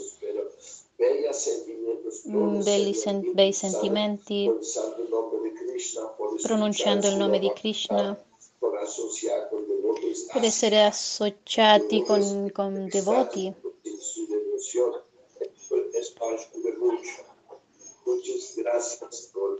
mm, 2.29 2.59
sen- 2.93 3.31
bei 3.33 3.51
sentimenti, 3.51 4.49
pronunciando 6.43 7.07
il 7.07 7.15
nome 7.17 7.39
di 7.39 7.51
Krishna, 7.53 8.15
por 8.87 8.93
asociar 8.93 9.49
con 9.49 9.67
devotos 9.67 10.27
per 10.33 10.43
essere 10.45 10.83
associati 10.83 12.03
con, 12.03 12.49
con 12.51 12.87
devoti. 12.87 13.47
en 13.83 13.99
su 13.99 14.27
devoción. 14.27 14.91
Es 15.93 16.13
ayuda 16.21 16.77
mucho. 16.79 17.23
Muchas 18.05 18.55
gracias 18.55 19.31
por 19.33 19.59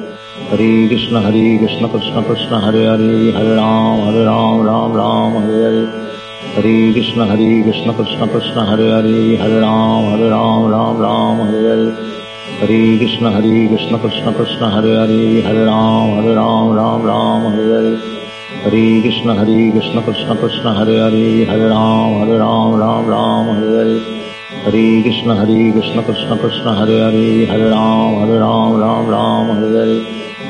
ہری 0.51 0.87
کشن 0.89 1.15
ہری 1.15 1.57
کشن 1.57 1.87
کشن 1.87 2.23
کشن 2.27 2.53
ہرے 2.63 2.85
ہری 2.87 3.31
ہر 3.35 3.45
رام 3.55 4.01
ہر 4.01 4.15
رام 4.23 4.61
رام 4.61 4.95
رام 4.97 5.37
ہر 5.37 5.63
ہری 5.65 5.85
ہری 6.57 6.93
کشن 6.93 7.21
ہری 7.21 7.51
کشن 7.63 7.91
کشن 7.97 8.27
کشن 8.33 8.59
ہرے 8.67 8.89
ہری 8.91 9.35
ہر 9.37 9.49
رام 9.57 10.07
ہر 10.07 10.23
رام 10.29 10.67
رام 10.67 11.01
رام 11.01 11.41
ہری 11.41 11.67
ہری 11.67 11.89
ہری 12.61 12.97
کشن 12.99 13.25
ہری 13.27 13.67
کشن 13.67 13.97
کشن 13.97 14.33
کشن 14.37 14.63
ہرے 14.73 14.95
ہری 14.97 15.43
ہر 15.45 15.55
رام 15.65 16.13
ہر 16.13 16.33
رام 16.33 16.73
رام 16.73 17.05
رام 17.05 17.47
ہر 17.47 17.71
ہری 17.71 17.95
ہری 18.65 19.01
کشن 19.01 19.29
ہری 19.29 19.71
کشن 19.71 19.99
کشن 20.05 20.35
کشن 20.41 20.67
ہرے 20.77 20.99
ہری 20.99 21.43
ہر 21.49 21.59
رام 21.67 22.21
ہر 22.21 22.37
رام 22.37 22.75
رام 22.75 23.09
رام 23.09 23.49
ہری 23.49 23.75
ہری 23.75 23.99
ہری 24.65 25.01
کشن 25.03 25.29
ہری 25.31 25.71
کشن 25.71 26.01
کشن 26.07 26.37
کشن 26.37 26.67
ہرے 26.77 26.99
ہری 27.01 27.45
ہر 27.49 27.59
رام 27.67 28.15
ہر 28.15 28.37
رام 28.39 28.79
رام 28.79 29.09
رام 29.09 29.51
ہری 29.51 29.77
ہری 29.77 29.99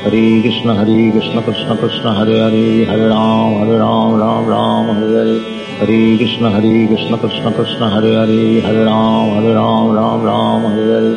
ہری 0.04 0.42
کشن 0.42 0.70
ہری 0.70 1.10
کشن 1.10 1.38
کشن 1.46 1.76
کشن 1.76 2.06
ہرے 2.08 2.38
ہری 2.40 2.84
ہری 2.86 3.04
رام 3.04 3.54
ہری 3.56 3.76
رام 3.78 4.14
رام 4.16 4.48
رام 4.48 4.90
ہری 4.90 5.14
ہری 5.16 5.36
ہری 5.80 6.16
کشن 6.18 6.44
ہری 6.46 6.86
کشن 6.86 7.14
کشن 7.22 7.52
کشن 7.52 7.82
ہرے 7.92 8.14
ہری 8.16 8.60
ہری 8.64 8.84
رام 8.84 9.30
ہری 9.36 9.52
رام 9.52 9.92
رام 9.92 10.24
رام 10.24 10.66
ہری 10.66 10.90
ہری 10.90 11.14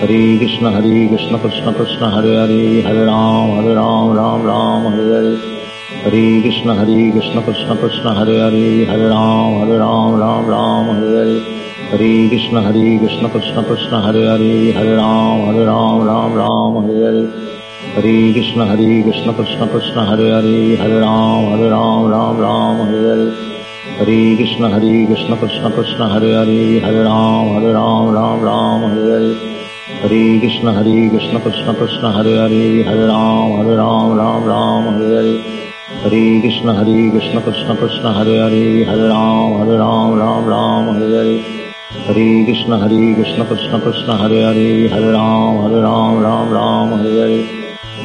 ہری 0.00 0.38
کشن 0.38 0.66
ہری 0.66 1.08
کشن 1.08 1.38
کشن 1.38 1.72
کشن 1.72 2.04
ہرے 2.12 2.36
ہری 2.36 2.84
ہری 2.84 3.04
رام 3.04 3.58
ہری 3.58 3.74
رام 3.74 4.12
رام 4.12 4.46
رام 4.46 4.86
ہری 4.86 5.10
ہری 5.12 5.34
ہری 6.04 6.40
کشن 6.42 6.70
ہری 6.70 7.10
کشن 7.10 7.40
کشن 7.46 7.76
کشن 7.76 8.06
ہرے 8.16 8.40
ہری 8.40 8.84
ہری 8.88 9.08
رام 9.08 9.60
ہری 9.62 9.78
رام 9.78 10.16
رام 10.16 10.50
رام 10.50 10.90
ہری 10.90 11.16
ہری 11.16 11.38
ہری 11.92 12.28
کشن 12.28 12.56
ہری 12.56 12.98
کشن 12.98 13.28
کشن 13.28 13.62
کشن 13.64 13.94
ہرے 14.04 14.26
ہری 14.28 14.72
ہری 14.76 14.94
رام 14.94 15.48
ہری 15.48 15.64
رام 15.64 16.02
رام 16.02 16.36
رام 16.36 16.84
ہری 16.84 17.02
ہری 17.02 17.26
ہری 17.96 18.32
کشن 18.34 18.60
ہری 18.60 19.02
کشن 19.02 19.32
کشن 19.38 19.66
کشن 19.68 19.98
ہرے 20.00 20.30
ہری 20.30 20.76
ہرے 20.76 20.98
رام 21.00 21.48
ہر 21.48 21.62
رام 21.70 22.06
رام 22.10 22.40
رام 22.40 22.80
ہر 22.82 23.06
ہرے 23.06 23.26
ہری 23.98 24.20
کشن 24.36 24.64
ہری 24.64 24.94
کشن 25.06 25.34
کشن 25.36 25.70
کشن 25.72 26.02
ہرے 26.12 26.32
ہری 26.34 26.78
ہر 26.78 26.94
رام 26.98 27.50
ہر 27.50 27.66
رام 27.72 28.14
رام 28.14 28.44
رام 28.44 28.84
ہر 28.84 29.02
ہرے 29.08 29.32
ہری 30.02 30.40
کشن 30.40 30.68
ہری 30.68 31.08
کشن 31.10 31.36
کشن 31.44 31.74
کشن 31.80 32.06
ہرے 32.16 32.36
ہری 32.38 32.82
ہر 32.86 32.98
رام 33.02 33.52
ہر 33.52 33.74
رام 33.76 34.16
رام 34.18 34.46
رام 34.46 34.88
ہر 34.88 35.14
ہرے 35.14 35.36
ہری 36.04 36.24
کشن 36.42 36.68
ہری 36.70 37.10
کشن 37.10 37.38
کشن 37.40 37.76
کشن 37.76 38.06
ہرے 38.16 38.38
ہری 38.38 38.84
ہر 38.84 38.98
رام 39.06 39.60
ہر 39.60 39.76
رام 39.78 40.14
رام 40.18 40.48
رام 40.48 40.88
ہر 40.90 41.14
ہرے 41.14 41.36
ہری 42.06 42.44
کشن 42.46 42.72
ہری 42.72 43.14
کشن 43.14 43.42
کشن 43.50 43.80
کشن 43.80 44.10
ہرے 44.20 44.42
ہری 44.42 44.86
ہرے 44.86 45.12
رام 45.12 45.60
ہرے 45.60 45.80
رام 45.80 46.22
رام 46.22 46.52
رام 46.52 46.94
ہر 46.94 47.18
ہر 47.18 47.61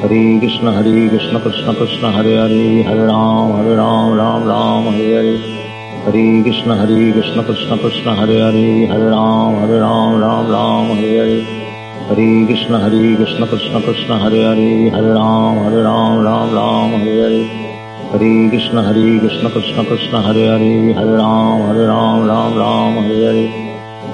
Hare 0.00 0.38
Krishna 0.38 0.72
Hare 0.72 1.08
Krishna 1.08 1.40
Krishna 1.40 1.74
Krishna 1.74 2.12
Hare 2.12 2.36
Hare 2.36 2.82
Hare 2.84 3.06
Ram 3.06 3.52
Hare 3.56 3.76
Ram 3.76 4.14
Ram 4.14 4.44
Ram 4.46 4.84
Hare 4.92 5.14
Hare 5.16 5.38
Hare 6.04 6.42
Krishna 6.42 6.76
Hare 6.76 7.12
Krishna 7.12 7.42
Krishna 7.42 7.78
Krishna 7.78 8.14
Hare 8.14 8.36
Hare 8.44 8.86
Hare 8.88 9.08
Ram 9.08 9.54
Hare 9.60 9.80
Ram 9.80 10.20
Ram 10.20 10.50
Ram 10.50 10.88
Hare 10.98 11.16
Hare 11.16 11.40
Hare 12.08 12.46
Krishna 12.46 12.78
Hare 12.78 13.16
Krishna 13.16 13.46
Krishna 13.46 13.80
Krishna 13.80 14.18
Hare 14.18 14.42
Hare 14.44 14.90
Hare 14.90 15.14
Ram 15.14 15.56
Hare 15.64 15.82
Ram 15.82 16.20
Ram 16.28 16.52
Ram 16.58 16.90
Hare 17.00 17.22
Hare 17.24 17.44
Hare 18.12 18.50
Krishna 18.50 18.82
Hare 18.82 19.18
Krishna 19.20 19.50
Krishna 19.50 19.84
Krishna 19.84 20.20
Hare 20.26 20.44
Hare 20.52 20.92
Hare 20.92 21.16
Ram 21.16 21.60
Hare 21.68 21.86
Ram 21.88 22.26
Ram 22.28 22.58
Ram 22.58 22.94
Hare 23.00 23.24
Hare 23.32 23.48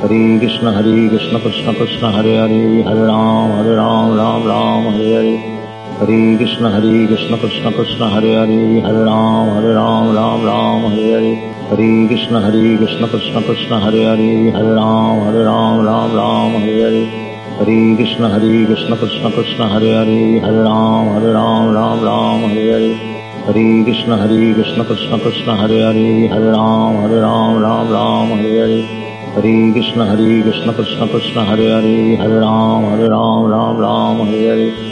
Hare 0.02 0.38
Krishna 0.38 0.72
Hare 0.78 1.08
Krishna 1.08 1.40
Krishna 1.40 1.74
Krishna 1.74 2.12
Hare 2.12 2.36
Hare 2.38 2.84
Hare 2.86 3.04
Ram 3.10 3.50
Hare 3.58 3.74
Ram 3.74 4.16
Ram 4.20 4.46
Ram 4.46 4.92
Hare 4.92 5.10
Hare 5.16 5.51
Hare 6.02 6.36
Krishna 6.36 6.68
Hare 6.68 7.06
Krishna 7.06 7.38
Krishna 7.38 7.70
Krishna 7.70 8.08
Hare 8.10 8.34
Hare 8.34 8.80
Hare 8.82 9.04
Ram 9.04 9.50
Hare 9.54 9.72
Ram 9.72 10.12
Ram 10.12 10.42
Ram 10.44 10.82
Hare 10.90 11.12
Hare 11.14 11.34
Hare 11.70 12.08
Krishna 12.08 12.40
Hare 12.40 12.76
Krishna 12.76 13.06
Krishna 13.06 13.40
Krishna 13.42 13.78
Hare 13.78 14.02
Hare 14.10 14.50
Hare 14.50 14.74
Ram 14.74 15.20
Hare 15.26 15.44
Ram 15.44 15.84
Ram 15.86 16.10
Ram 16.18 16.54
Hare 16.64 16.82
Hare 16.82 17.06
Hare 17.58 17.94
Krishna 17.94 18.30
Hare 18.34 18.66
Krishna 18.66 18.96
Krishna 18.96 19.30
Krishna 19.30 19.68
Hare 19.68 19.92
Hare 19.94 20.40
Hare 20.42 20.62
Ram 20.64 21.06
Hare 21.14 21.32
Ram 21.38 21.72
Ram 21.72 22.02
Ram 22.02 22.40
Hare 22.50 22.72
Hare 22.72 22.94
Hare 23.46 23.84
Krishna 23.84 24.16
Hare 24.22 24.54
Krishna 24.54 24.84
Krishna 24.84 25.18
Krishna 25.20 25.56
Hare 25.56 25.82
Hare 25.86 26.28
Hare 26.32 26.50
Ram 26.50 26.96
Hare 27.02 27.20
Ram 27.20 27.62
Ram 27.62 27.92
Ram 27.92 28.28
Hare 28.40 28.58
Hare 28.58 28.82
Hare 29.36 29.72
Krishna 29.76 30.06
Hare 30.10 30.42
Krishna 30.42 30.72
Krishna 30.74 31.06
Krishna 31.06 31.44
Hare 31.44 31.70
Hare 31.76 32.16
Hare 32.16 32.40
Ram 32.40 32.90
Hare 32.90 33.08
Ram 33.08 33.46
Ram 33.54 33.78
Ram 33.78 34.26
Hare 34.26 34.48
Hare 34.50 34.91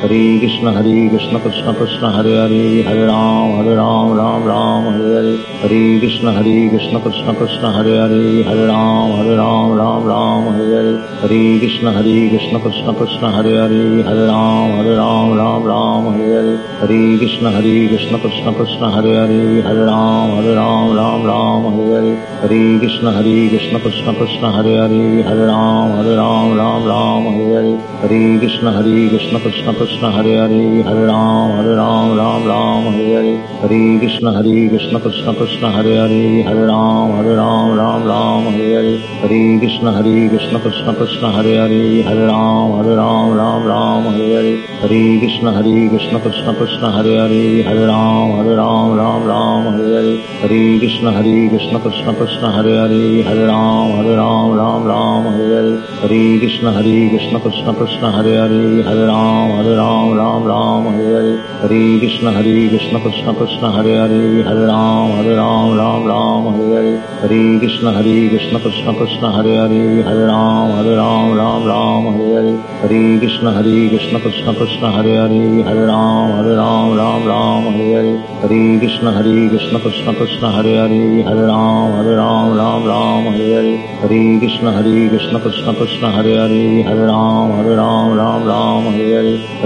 Hare 0.00 0.38
Krishna 0.38 0.72
Hare 0.72 1.08
Krishna 1.08 1.40
Krishna 1.40 1.72
Krishna 1.72 2.10
Hare 2.12 2.32
Hare 2.36 2.82
Hare 2.84 3.06
Ram 3.06 3.56
Hare 3.56 3.76
Ram 3.76 4.12
Ram 4.14 4.44
Ram 4.44 4.84
Hare 4.92 5.14
Hare 5.16 5.36
Hare 5.62 6.00
Krishna 6.00 6.32
Hare 6.36 6.68
Krishna 6.68 7.00
Krishna 7.00 7.32
Krishna 7.34 7.72
Hare 7.72 7.94
Hare 8.04 8.44
Hare 8.44 8.66
Ram 8.68 9.10
Hare 9.16 9.36
Ram 9.40 9.72
Ram 9.78 10.04
Ram 10.04 10.42
Hare 10.52 10.68
Hare 10.76 11.00
Hare 11.22 11.58
Krishna 11.60 11.92
Hare 11.96 12.28
Krishna 12.28 12.60
Krishna 12.60 12.92
Krishna 12.92 13.30
Hare 13.36 13.54
Hare 13.56 14.02
Hare 14.04 14.26
Ram 14.26 14.70
Hare 14.76 14.96
Ram 15.00 15.32
Ram 15.38 15.64
Ram 15.64 16.04
Hare 16.12 16.28
Hare 16.36 16.56
Hare 16.82 17.18
Krishna 17.18 17.50
Hare 17.56 17.88
Krishna 17.88 18.18
Krishna 18.20 18.52
Krishna 18.52 18.90
Hare 18.92 19.14
Hare 19.16 19.62
Hare 19.64 19.86
Ram 19.86 20.28
Hare 20.36 20.54
Ram 20.60 20.92
Ram 21.00 21.24
Ram 21.24 21.62
Hare 21.72 21.88
Hare 21.96 22.16
Hare 22.44 22.78
Krishna 22.84 23.12
Hare 23.16 23.48
Krishna 23.48 23.80
Krishna 23.80 24.12
Krishna 24.12 24.52
Hare 24.58 24.76
Hare 24.76 25.22
Hare 25.24 25.46
Ram 25.46 25.96
Hare 25.96 26.16
Ram 26.20 26.54
Ram 26.60 26.84
Ram 26.84 27.24
Hare 27.32 27.48
Hare 27.56 27.74
Hare 28.04 28.38
Krishna 28.44 28.72
Hare 28.76 29.08
Krishna 29.08 29.40
Krishna 29.40 29.72
Krishna 29.86 30.10
Hare 30.10 30.34
Hare 30.42 30.82
Hare 30.82 31.06
Ram 31.06 31.50
Hare 31.56 31.76
Ram 31.76 32.16
Ram 32.18 32.44
Ram 32.44 32.86
Hare 32.92 33.14
Hare 33.16 33.34
Hare 33.62 33.98
Krishna 34.00 34.32
Hare 34.36 34.68
Krishna 34.68 34.98
Krishna 34.98 35.32
Krishna 35.32 35.70
Hare 35.70 35.94
Hare 36.02 36.42
Hare 36.46 36.66
Ram 36.66 37.12
Hare 37.16 37.36
Ram 37.36 37.76
Ram 37.78 38.02
Ram 38.10 38.46
Hare 38.50 38.72
Hare 38.78 38.98
Hare 39.22 39.58
Krishna 39.60 39.92
Hare 39.92 40.28
Krishna 40.32 40.58
Krishna 40.58 40.92
Krishna 40.92 41.30
Hare 41.36 41.54
Hare 41.62 42.02
Hare 42.02 42.26
Ram 42.26 42.72
Hare 42.78 42.96
Ram 42.96 43.36
Ram 43.38 43.66
Ram 43.70 44.02
Hare 44.10 44.26
Hare 44.34 44.56
Hare 44.82 45.18
Krishna 45.20 45.52
Hare 45.52 45.88
Krishna 45.92 46.18
Krishna 46.18 46.54
Krishna 46.58 46.90
Hare 46.96 47.14
Hare 47.22 47.62
Hare 47.68 47.86
Ram 47.86 48.34
Hare 48.38 48.56
Ram 48.56 48.96
Ram 48.98 49.22
Ram 49.30 49.62
Hare 49.76 49.94
Hare 49.94 50.18
Hare 50.42 50.78
Krishna 50.82 51.12
Hare 51.12 51.48
Krishna 51.54 51.78
Krishna 51.78 52.12
Krishna 52.18 52.50
Hare 52.56 52.74
Hare 52.82 53.22
Hare 53.28 53.46
Ram 53.46 53.94
Hare 54.00 54.16
Ram 54.18 54.50
Ram 54.58 54.82
Ram 54.90 55.30
Hare 55.30 55.54
Hare 55.54 55.78
Hare 56.02 56.38
Krishna 56.42 56.72
Hare 56.72 56.98
Krishna 57.14 57.38
Krishna 57.46 57.72
Krishna 57.78 58.10
Hare 58.18 58.34
Hare 58.42 58.82
Hare 58.90 59.06
Ram 59.06 59.56
Hare 59.62 59.75
Ram 59.76 60.16
Ram 60.16 60.44
Ram 60.50 60.84
Hare 60.86 61.12
Hare 61.16 61.32
Hare 61.60 61.98
Krishna 62.00 62.32
Hare 62.32 62.68
Krishna 62.72 62.98
Krishna 63.00 63.34
Krishna 63.34 63.70
Hare 63.72 63.94
Hare 64.02 64.42
Hare 64.48 64.66
Ram 64.66 65.10
Hare 65.16 65.34
Ram 65.36 65.76
Ram 65.76 66.06
Ram 66.10 66.44
Hare 66.54 66.68
Hare 66.76 66.94
Hare 67.20 67.58
Krishna 67.60 67.92
Hare 67.92 68.28
Krishna 68.30 68.58
Krishna 68.60 68.94
Krishna 68.94 69.32
Hare 69.36 69.54
Hare 69.62 70.02
Hare 70.08 70.26
Ram 70.30 70.70
Hare 70.76 70.96
Ram 70.96 71.36
Ram 71.40 71.66
Ram 71.70 72.04
Hare 72.16 72.32
Hare 72.36 72.54
Hare 72.80 73.18
Krishna 73.20 73.52
Hare 73.56 73.88
Krishna 73.92 74.20
Krishna 74.20 74.54
Krishna 74.54 74.92
Hare 74.96 75.14
Hare 75.22 75.62
Hare 75.68 75.86
Ram 75.92 76.30
Hare 76.38 76.56
Ram 76.56 76.96
Ram 76.96 77.26
Ram 77.32 77.64
Hare 77.76 77.92
Hare 77.98 78.16
Hare 78.40 78.78
Krishna 78.80 79.12
Hare 79.12 79.48
Krishna 79.52 79.80
Krishna 79.80 80.14
Krishna 80.14 80.52
Hare 80.56 80.76
Hare 80.82 81.22
Hare 81.28 81.46
Ram 81.52 81.92
Hare 81.98 82.16
Ram 82.22 82.56
Ram 82.56 82.88
Ram 82.92 83.24
Hare 83.36 83.52
Hare 83.58 83.76
Hare 84.00 84.38
Krishna 84.40 84.72
Hare 84.78 85.08
Krishna 85.12 85.40
Krishna 85.40 85.74
Krishna 85.74 86.12
Hare 86.16 86.34
Hare 86.42 86.82
Hare 86.88 87.06
Ram 87.12 87.50
Hare 87.58 87.76
Ram 87.76 88.16
Ram 88.16 88.48
Ram 88.52 88.84
Hare 88.96 89.12
Hare 89.14 89.65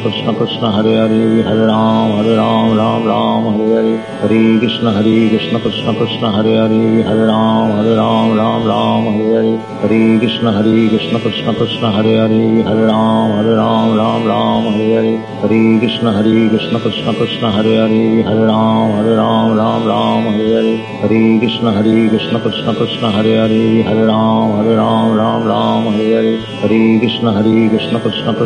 Krishna 0.00 0.32
Krishna 0.32 0.72
Hare 0.72 0.96
Hare 0.96 1.42
Hare 1.44 1.66
Ram 1.66 2.10
Hare 2.16 2.36
Ram 2.36 2.74
Ram 2.74 3.04
Ram 3.06 3.44
Hare 3.52 3.68
Hare 3.76 3.96
Hare 4.20 4.58
Krishna 4.58 4.92
Hare 4.92 5.28
Krishna 5.28 5.60
Krishna 5.60 5.92
Krishna 5.92 6.32
Hare 6.32 6.56
Hare 6.62 7.02
Hare 7.04 7.26
Ram 7.26 7.70
Hare 7.76 7.94
Ram 7.96 8.34
Ram 8.34 8.64
Ram 8.66 9.04
Hare 9.12 9.34
Hare 9.36 9.58
Hare 9.82 10.18
Krishna 10.18 10.52
Hare 10.52 10.88
Krishna 10.88 11.20
Krishna 11.20 11.52
Krishna 11.54 11.92
Hare 11.92 12.16
Hare 12.16 12.62
Hare 12.64 12.86
Ram 12.86 13.30
Hare 13.36 13.56
Ram 13.56 13.94
Ram 13.94 14.24
Ram 14.26 14.64
Hare 14.72 14.88
Hare 14.96 15.18
Hare 15.42 15.78
Krishna 15.80 16.12
Hare 16.16 16.48
Krishna 16.48 16.80
Krishna 16.80 17.12
Krishna 17.12 17.52
Hare 17.52 17.76
Hare 17.76 18.22
Hare 18.24 18.46
Ram 18.46 18.90
Hare 18.96 19.16
Ram 19.16 19.56
Ram 19.60 19.86
Ram 19.86 20.22
Hare 20.32 20.48
Hare 20.56 20.76
Hare 21.02 21.38
Krishna 21.40 21.72
Hare 21.72 22.08
Krishna 22.08 22.40
Krishna 22.40 22.72
Krishna 22.72 23.10
Hare 23.12 23.36
Hare 23.36 23.82
Hare 23.84 24.06
Ram 24.06 24.56
Hare 24.56 24.76
Ram 24.76 25.14
Ram 25.14 25.46
Ram 25.46 25.92
Hare 25.92 26.08
Hare 26.16 26.40
Hare 26.64 26.98
Krishna 27.04 27.32
Hare 27.36 27.68
Krishna 27.68 28.00
Krishna 28.00 28.32
Krishna 28.32 28.32
Hare 28.32 28.34
Hare 28.34 28.36
Hare 28.36 28.45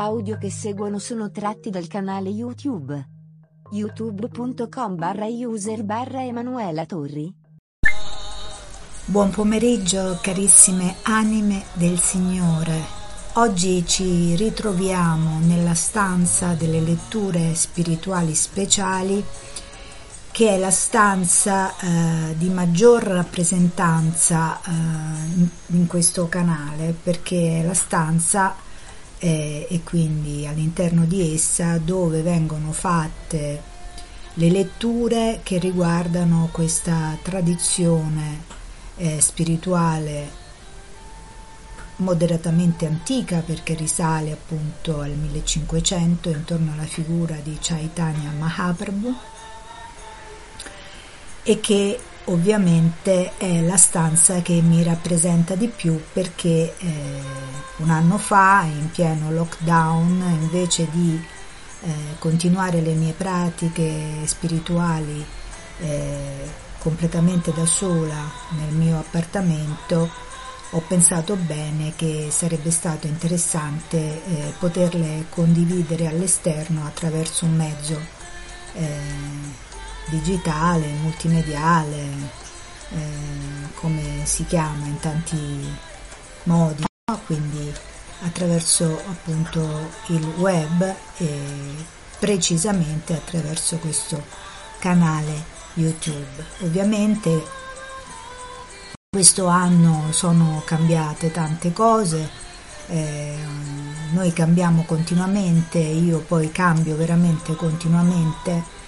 audio 0.00 0.38
che 0.38 0.50
seguono 0.50 0.98
sono 0.98 1.30
tratti 1.30 1.68
dal 1.68 1.86
canale 1.86 2.30
YouTube. 2.30 3.06
youtube.com 3.70 4.96
barra 4.96 5.26
user 5.26 5.84
barra 5.84 6.24
Emanuela 6.24 6.86
Torri. 6.86 7.30
Buon 9.04 9.28
pomeriggio 9.28 10.18
carissime 10.22 10.96
anime 11.02 11.64
del 11.74 11.98
Signore. 11.98 12.98
Oggi 13.34 13.86
ci 13.86 14.34
ritroviamo 14.36 15.38
nella 15.40 15.74
stanza 15.74 16.54
delle 16.54 16.80
letture 16.80 17.54
spirituali 17.54 18.34
speciali 18.34 19.22
che 20.32 20.48
è 20.48 20.58
la 20.58 20.70
stanza 20.70 21.76
eh, 21.76 22.36
di 22.38 22.48
maggior 22.48 23.02
rappresentanza 23.02 24.62
eh, 24.62 24.70
in, 24.70 25.48
in 25.66 25.86
questo 25.86 26.26
canale 26.28 26.94
perché 27.02 27.60
è 27.60 27.66
la 27.66 27.74
stanza 27.74 28.68
eh, 29.22 29.66
e 29.68 29.82
quindi 29.84 30.46
all'interno 30.46 31.04
di 31.04 31.34
essa 31.34 31.78
dove 31.78 32.22
vengono 32.22 32.72
fatte 32.72 33.62
le 34.34 34.50
letture 34.50 35.40
che 35.42 35.58
riguardano 35.58 36.48
questa 36.50 37.16
tradizione 37.22 38.44
eh, 38.96 39.20
spirituale 39.20 40.38
moderatamente 41.96 42.86
antica 42.86 43.40
perché 43.40 43.74
risale 43.74 44.32
appunto 44.32 45.00
al 45.00 45.10
1500 45.10 46.30
intorno 46.30 46.72
alla 46.72 46.86
figura 46.86 47.36
di 47.42 47.58
Chaitanya 47.60 48.30
Mahaprabhu 48.30 49.14
e 51.42 51.60
che 51.60 52.00
ovviamente 52.30 53.36
è 53.36 53.60
la 53.60 53.76
stanza 53.76 54.40
che 54.40 54.60
mi 54.60 54.82
rappresenta 54.82 55.54
di 55.54 55.68
più 55.68 56.00
perché 56.12 56.74
eh, 56.76 57.22
un 57.76 57.90
anno 57.90 58.18
fa 58.18 58.64
in 58.64 58.90
pieno 58.90 59.30
lockdown 59.30 60.38
invece 60.40 60.88
di 60.90 61.22
eh, 61.82 61.88
continuare 62.18 62.80
le 62.80 62.92
mie 62.94 63.12
pratiche 63.12 64.26
spirituali 64.26 65.24
eh, 65.80 66.48
completamente 66.78 67.52
da 67.52 67.66
sola 67.66 68.30
nel 68.50 68.74
mio 68.74 68.98
appartamento 68.98 70.28
ho 70.72 70.82
pensato 70.86 71.34
bene 71.34 71.94
che 71.96 72.28
sarebbe 72.30 72.70
stato 72.70 73.08
interessante 73.08 73.96
eh, 73.96 74.52
poterle 74.58 75.26
condividere 75.30 76.06
all'esterno 76.06 76.86
attraverso 76.86 77.44
un 77.44 77.56
mezzo 77.56 78.00
eh, 78.74 79.68
digitale, 80.10 80.86
multimediale, 81.02 82.08
eh, 82.90 83.68
come 83.74 84.22
si 84.24 84.44
chiama 84.44 84.86
in 84.86 84.98
tanti 84.98 85.38
modi, 86.44 86.84
no? 87.06 87.20
quindi 87.24 87.72
attraverso 88.22 89.00
appunto 89.08 89.90
il 90.06 90.24
web 90.36 90.94
e 91.16 91.38
precisamente 92.18 93.14
attraverso 93.14 93.78
questo 93.78 94.22
canale 94.78 95.58
YouTube. 95.74 96.44
Ovviamente 96.60 97.58
questo 99.08 99.46
anno 99.46 100.12
sono 100.12 100.62
cambiate 100.64 101.30
tante 101.30 101.72
cose, 101.72 102.28
eh, 102.88 103.38
noi 104.12 104.32
cambiamo 104.32 104.84
continuamente, 104.84 105.78
io 105.78 106.18
poi 106.18 106.50
cambio 106.52 106.96
veramente 106.96 107.54
continuamente 107.54 108.78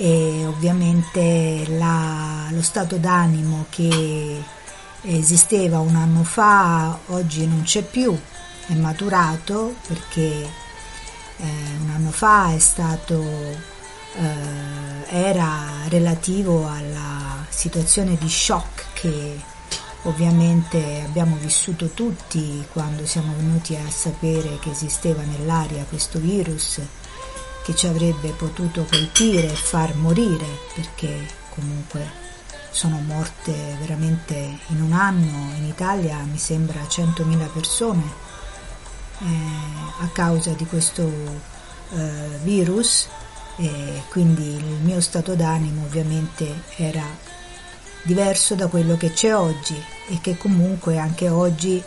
e 0.00 0.46
ovviamente 0.46 1.66
la, 1.68 2.48
lo 2.52 2.62
stato 2.62 2.96
d'animo 2.96 3.66
che 3.68 4.42
esisteva 5.02 5.80
un 5.80 5.94
anno 5.94 6.24
fa 6.24 6.98
oggi 7.08 7.46
non 7.46 7.64
c'è 7.64 7.82
più, 7.82 8.18
è 8.66 8.72
maturato 8.72 9.74
perché 9.86 10.48
eh, 11.36 11.44
un 11.82 11.90
anno 11.90 12.10
fa 12.12 12.54
è 12.54 12.58
stato, 12.58 13.22
eh, 13.22 15.04
era 15.10 15.66
relativo 15.88 16.66
alla 16.66 17.44
situazione 17.50 18.16
di 18.16 18.28
shock 18.30 18.86
che 18.94 19.38
ovviamente 20.04 21.02
abbiamo 21.04 21.36
vissuto 21.38 21.88
tutti 21.88 22.66
quando 22.72 23.04
siamo 23.04 23.34
venuti 23.36 23.76
a 23.76 23.90
sapere 23.90 24.58
che 24.60 24.70
esisteva 24.70 25.20
nell'aria 25.24 25.84
questo 25.86 26.18
virus 26.18 26.80
che 27.64 27.74
ci 27.74 27.86
avrebbe 27.86 28.30
potuto 28.30 28.84
colpire 28.88 29.50
e 29.50 29.54
far 29.54 29.94
morire 29.94 30.46
perché 30.74 31.26
comunque 31.50 32.18
sono 32.70 33.00
morte 33.00 33.52
veramente 33.80 34.34
in 34.68 34.80
un 34.80 34.92
anno 34.92 35.52
in 35.56 35.64
Italia 35.64 36.16
mi 36.18 36.38
sembra 36.38 36.80
100.000 36.80 37.52
persone 37.52 38.28
eh, 39.20 39.24
a 40.00 40.08
causa 40.12 40.52
di 40.52 40.66
questo 40.66 41.10
eh, 41.92 42.38
virus. 42.42 43.08
E 43.56 44.02
quindi 44.08 44.54
il 44.54 44.78
mio 44.82 45.00
stato 45.00 45.34
d'animo 45.34 45.82
ovviamente 45.82 46.62
era 46.76 47.04
diverso 48.02 48.54
da 48.54 48.68
quello 48.68 48.96
che 48.96 49.12
c'è 49.12 49.34
oggi 49.34 49.78
e 50.08 50.18
che 50.22 50.38
comunque 50.38 50.96
anche 50.96 51.28
oggi 51.28 51.82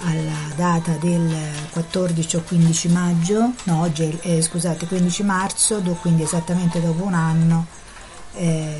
alla 0.00 0.54
data 0.54 0.92
del 0.92 1.34
14 1.70 2.36
o 2.36 2.42
15 2.42 2.88
maggio, 2.88 3.52
no 3.64 3.80
oggi 3.80 4.18
è, 4.22 4.36
eh, 4.36 4.42
scusate 4.42 4.86
15 4.86 5.22
marzo, 5.22 5.80
quindi 6.00 6.22
esattamente 6.22 6.80
dopo 6.80 7.04
un 7.04 7.14
anno, 7.14 7.66
eh, 8.34 8.76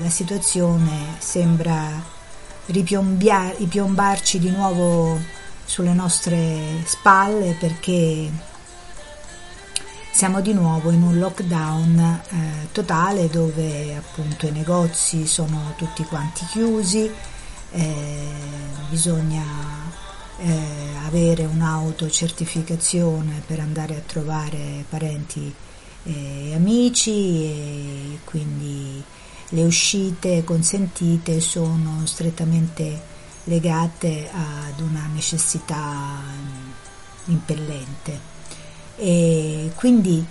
la 0.00 0.10
situazione 0.10 1.16
sembra 1.18 2.10
ripiombarci 2.66 4.38
di 4.38 4.50
nuovo 4.50 5.18
sulle 5.64 5.92
nostre 5.92 6.82
spalle 6.84 7.56
perché 7.58 8.30
siamo 10.12 10.40
di 10.40 10.52
nuovo 10.52 10.90
in 10.90 11.02
un 11.02 11.18
lockdown 11.18 11.98
eh, 11.98 12.68
totale 12.70 13.28
dove 13.28 13.96
appunto 13.96 14.46
i 14.46 14.52
negozi 14.52 15.26
sono 15.26 15.72
tutti 15.76 16.04
quanti 16.04 16.44
chiusi, 16.46 17.10
eh, 17.72 18.28
bisogna 18.88 19.42
eh, 20.42 20.96
avere 21.04 21.44
un'autocertificazione 21.44 23.42
per 23.46 23.60
andare 23.60 23.96
a 23.96 24.02
trovare 24.04 24.84
parenti 24.88 25.54
e 26.04 26.52
amici 26.54 27.44
e 27.44 28.18
quindi 28.24 29.02
le 29.50 29.64
uscite 29.64 30.42
consentite 30.42 31.40
sono 31.40 32.04
strettamente 32.06 33.10
legate 33.44 34.28
ad 34.32 34.80
una 34.80 35.08
necessità 35.12 36.20
impellente. 37.26 38.30
E 38.96 39.70
quindi 39.74 40.24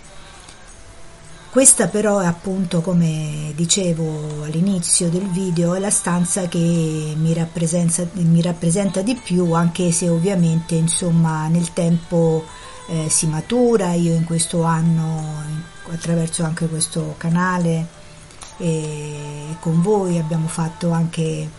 questa 1.51 1.87
però 1.89 2.19
è 2.19 2.25
appunto, 2.25 2.79
come 2.79 3.51
dicevo 3.55 4.43
all'inizio 4.43 5.09
del 5.09 5.27
video, 5.27 5.73
è 5.73 5.79
la 5.79 5.89
stanza 5.89 6.47
che 6.47 7.13
mi 7.17 7.33
rappresenta, 7.33 8.07
mi 8.13 8.41
rappresenta 8.41 9.01
di 9.01 9.15
più, 9.15 9.51
anche 9.51 9.91
se 9.91 10.07
ovviamente 10.07 10.75
insomma 10.75 11.49
nel 11.49 11.73
tempo 11.73 12.45
eh, 12.87 13.09
si 13.09 13.27
matura. 13.27 13.91
Io 13.91 14.13
in 14.13 14.23
questo 14.23 14.63
anno, 14.63 15.43
attraverso 15.91 16.45
anche 16.45 16.67
questo 16.67 17.15
canale, 17.17 17.85
e 18.57 19.57
con 19.59 19.81
voi 19.81 20.17
abbiamo 20.17 20.47
fatto 20.47 20.91
anche 20.91 21.49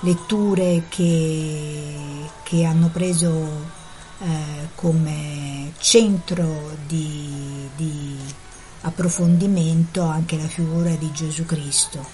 letture 0.00 0.84
che, 0.88 1.94
che 2.44 2.64
hanno 2.64 2.90
preso 2.92 3.30
eh, 4.20 4.68
come 4.76 5.72
centro 5.78 6.76
di, 6.86 7.68
di 7.74 8.16
approfondimento 8.86 10.02
anche 10.02 10.36
la 10.36 10.46
figura 10.46 10.90
di 10.90 11.10
Gesù 11.12 11.44
Cristo. 11.44 12.04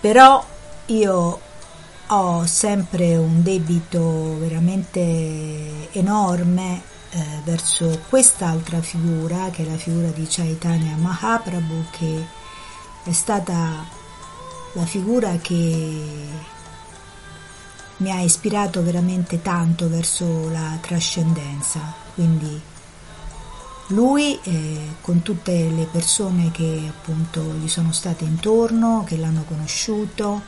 Però 0.00 0.44
io 0.86 1.40
ho 2.06 2.46
sempre 2.46 3.16
un 3.16 3.42
debito 3.42 4.38
veramente 4.38 5.88
enorme 5.92 6.82
eh, 7.10 7.40
verso 7.44 8.02
quest'altra 8.08 8.82
figura, 8.82 9.48
che 9.50 9.64
è 9.64 9.70
la 9.70 9.78
figura 9.78 10.08
di 10.08 10.26
Chaitanya 10.28 10.96
Mahaprabhu, 10.96 11.84
che 11.90 12.26
è 13.04 13.12
stata 13.12 13.86
la 14.72 14.84
figura 14.84 15.36
che 15.40 16.02
mi 17.98 18.10
ha 18.10 18.20
ispirato 18.20 18.82
veramente 18.82 19.40
tanto 19.40 19.88
verso 19.88 20.50
la 20.50 20.76
trascendenza. 20.80 21.80
Quindi 22.14 22.60
lui 23.88 24.38
eh, 24.42 24.94
con 25.00 25.22
tutte 25.22 25.52
le 25.52 25.86
persone 25.90 26.50
che 26.50 26.84
appunto 26.88 27.42
gli 27.54 27.68
sono 27.68 27.92
state 27.92 28.24
intorno, 28.24 29.04
che 29.06 29.16
l'hanno 29.16 29.44
conosciuto 29.44 30.40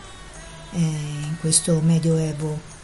eh, 0.72 0.78
in 0.78 1.36
questo 1.40 1.80
medioevo 1.82 2.74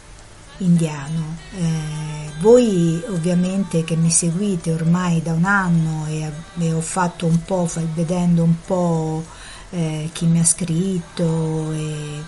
indiano. 0.57 1.37
Eh, 1.57 2.31
voi 2.39 3.01
ovviamente 3.09 3.83
che 3.83 3.95
mi 3.95 4.11
seguite 4.11 4.71
ormai 4.71 5.21
da 5.21 5.33
un 5.33 5.45
anno 5.45 6.05
e, 6.07 6.31
e 6.59 6.73
ho 6.73 6.81
fatto 6.81 7.25
un 7.25 7.43
po', 7.43 7.67
vedendo 7.93 8.43
un 8.43 8.55
po' 8.65 9.23
eh, 9.71 10.09
chi 10.13 10.25
mi 10.25 10.39
ha 10.39 10.45
scritto 10.45 11.71
e 11.71 12.23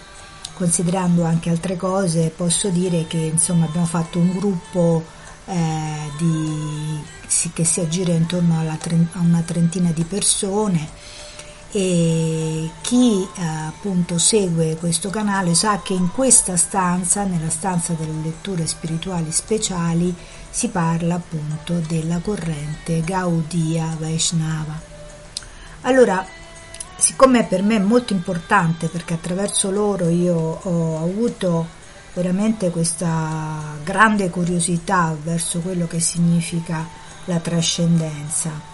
considerando 0.54 1.24
anche 1.24 1.50
altre 1.50 1.76
cose, 1.76 2.32
posso 2.36 2.70
dire 2.70 3.06
che 3.08 3.18
insomma 3.18 3.66
abbiamo 3.66 3.86
fatto 3.86 4.20
un 4.20 4.32
gruppo 4.32 5.04
eh, 5.46 6.12
di, 7.42 7.52
che 7.54 7.64
si 7.64 7.80
aggira 7.80 8.14
intorno 8.14 8.60
alla, 8.60 8.78
a 9.14 9.20
una 9.20 9.42
trentina 9.42 9.92
di 9.92 10.04
persone 10.04 10.90
e 11.72 12.70
chi 12.80 13.22
eh, 13.36 13.44
appunto 13.44 14.18
segue 14.18 14.78
questo 14.78 15.10
canale 15.10 15.54
sa 15.56 15.82
che 15.82 15.92
in 15.92 16.10
questa 16.10 16.56
stanza, 16.56 17.26
nella 17.26 17.50
stanza 17.50 17.92
delle 17.92 18.22
letture 18.24 18.66
spirituali 18.66 19.30
speciali, 19.34 20.16
si 20.50 20.70
parla 20.70 21.16
appunto 21.16 21.74
della 21.86 22.20
corrente 22.20 23.02
Gaudiya 23.02 23.98
Vaishnava. 24.00 24.80
Allora, 25.82 26.26
siccome 26.96 27.44
per 27.44 27.62
me 27.62 27.76
è 27.76 27.80
molto 27.80 28.14
importante 28.14 28.88
perché 28.88 29.16
attraverso 29.16 29.70
loro 29.70 30.08
io 30.08 30.38
ho 30.62 31.04
avuto 31.04 31.68
veramente 32.14 32.70
questa 32.70 33.76
grande 33.84 34.30
curiosità 34.30 35.14
verso 35.22 35.60
quello 35.60 35.88
che 35.88 36.00
significa 36.00 36.88
la 37.26 37.40
trascendenza 37.40 38.74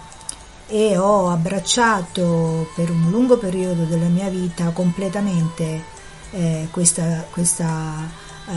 e 0.67 0.97
ho 0.97 1.29
abbracciato 1.29 2.69
per 2.75 2.89
un 2.89 3.09
lungo 3.09 3.37
periodo 3.37 3.83
della 3.83 4.07
mia 4.07 4.29
vita 4.29 4.69
completamente 4.69 5.83
eh, 6.31 6.67
questa, 6.71 7.25
questa 7.29 8.09
eh, 8.47 8.53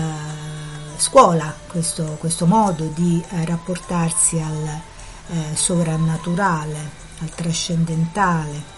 scuola, 0.97 1.53
questo, 1.67 2.17
questo, 2.21 2.47
modo 2.47 2.85
di 2.95 3.23
eh, 3.31 3.45
rapportarsi 3.45 4.39
al 4.39 4.81
eh, 5.29 5.57
sovrannaturale, 5.57 6.91
al 7.21 7.35
trascendentale 7.35 8.73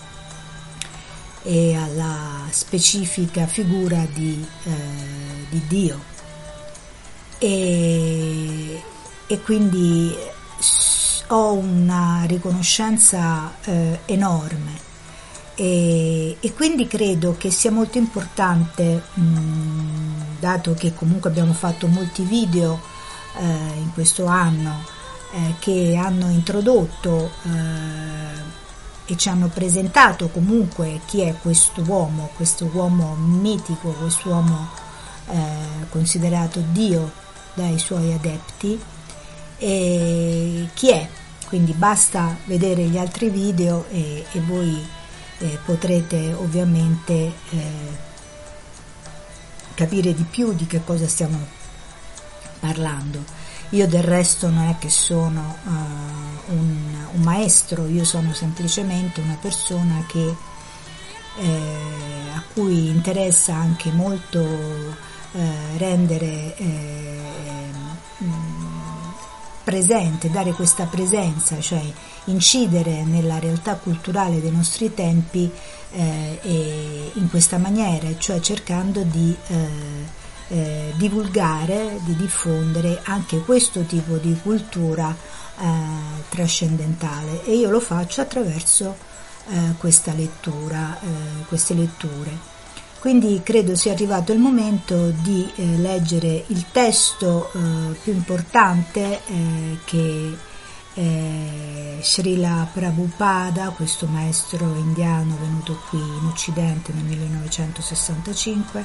e 1.42 1.76
alla 1.76 2.46
specifica 2.50 3.46
figura 3.46 4.04
di, 4.12 4.44
eh, 4.64 4.70
di 5.48 5.62
Dio. 5.66 6.14
E, 7.38 8.82
e, 9.26 9.40
quindi 9.42 10.16
ho 11.28 11.52
una 11.52 12.24
riconoscenza 12.26 13.54
eh, 13.64 14.00
enorme. 14.06 14.84
E, 15.54 16.36
e, 16.38 16.52
quindi 16.52 16.86
credo 16.86 17.34
che 17.38 17.50
sia 17.50 17.70
molto 17.70 17.96
importante, 17.96 19.02
mh, 19.14 20.38
dato 20.38 20.74
che 20.74 20.92
comunque 20.94 21.30
abbiamo 21.30 21.54
fatto 21.54 21.86
molti 21.86 22.22
video 22.22 22.78
eh, 23.38 23.42
in 23.78 23.90
questo 23.94 24.26
anno 24.26 24.84
eh, 25.32 25.54
che 25.58 25.96
hanno 25.96 26.28
introdotto 26.28 27.30
eh, 27.44 29.12
e 29.12 29.16
ci 29.16 29.28
hanno 29.28 29.48
presentato 29.48 30.28
comunque 30.28 31.00
chi 31.06 31.20
è 31.20 31.34
questo 31.40 31.82
uomo, 31.86 32.30
questo 32.36 32.68
uomo 32.72 33.14
mitico, 33.14 33.90
quest'uomo 33.92 34.68
eh, 35.28 35.88
considerato 35.90 36.62
Dio 36.70 37.10
dai 37.54 37.78
suoi 37.78 38.12
adepti, 38.12 38.78
e 39.58 40.68
chi 40.74 40.90
è. 40.90 41.08
Quindi 41.46 41.72
basta 41.72 42.36
vedere 42.44 42.82
gli 42.84 42.98
altri 42.98 43.30
video 43.30 43.86
e, 43.90 44.24
e 44.32 44.40
voi 44.40 44.84
eh, 45.38 45.58
potrete 45.64 46.32
ovviamente 46.32 47.12
eh, 47.12 48.04
capire 49.74 50.14
di 50.14 50.24
più 50.24 50.54
di 50.54 50.66
che 50.66 50.82
cosa 50.84 51.06
stiamo 51.06 51.38
parlando. 52.58 53.22
Io 53.70 53.86
del 53.86 54.02
resto 54.02 54.48
non 54.48 54.68
è 54.68 54.76
che 54.78 54.88
sono 54.88 55.56
uh, 55.64 56.52
un, 56.52 56.94
un, 57.12 57.20
maestro, 57.22 57.86
io 57.86 58.04
sono 58.04 58.32
semplicemente 58.32 59.20
una 59.20 59.36
persona 59.40 60.04
che, 60.06 60.34
eh, 61.38 62.30
a 62.32 62.42
cui 62.52 62.88
interessa 62.88 63.54
anche 63.54 63.90
molto 63.90 64.40
eh, 65.32 65.76
rendere 65.78 66.56
eh, 66.56 67.20
presente, 69.66 70.30
dare 70.30 70.52
questa 70.52 70.84
presenza, 70.84 71.58
cioè 71.58 71.82
incidere 72.26 73.02
nella 73.02 73.40
realtà 73.40 73.74
culturale 73.74 74.40
dei 74.40 74.52
nostri 74.52 74.94
tempi 74.94 75.50
eh, 75.90 77.10
in 77.14 77.28
questa 77.28 77.58
maniera, 77.58 78.16
cioè 78.16 78.38
cercando 78.38 79.02
di 79.02 79.36
eh, 79.48 79.66
eh, 80.48 80.92
divulgare, 80.94 81.98
di 82.04 82.14
diffondere 82.14 83.00
anche 83.06 83.40
questo 83.40 83.80
tipo 83.80 84.18
di 84.18 84.38
cultura 84.40 85.12
eh, 85.58 85.64
trascendentale 86.28 87.44
e 87.44 87.56
io 87.56 87.68
lo 87.68 87.80
faccio 87.80 88.20
attraverso 88.20 88.96
eh, 89.48 89.74
questa 89.78 90.12
lettura, 90.12 90.96
eh, 91.00 91.44
queste 91.48 91.74
letture. 91.74 92.55
Quindi 92.98 93.40
credo 93.44 93.76
sia 93.76 93.92
arrivato 93.92 94.32
il 94.32 94.38
momento 94.38 95.10
di 95.10 95.50
eh, 95.54 95.76
leggere 95.76 96.44
il 96.48 96.64
testo 96.72 97.50
eh, 97.52 97.94
più 98.02 98.12
importante 98.12 99.20
eh, 99.26 99.78
che 99.84 100.36
eh, 100.94 101.98
Srila 102.00 102.68
Prabhupada, 102.72 103.68
questo 103.68 104.06
maestro 104.06 104.64
indiano 104.76 105.36
venuto 105.38 105.78
qui 105.90 105.98
in 105.98 106.26
Occidente 106.26 106.92
nel 106.92 107.04
1965, 107.04 108.84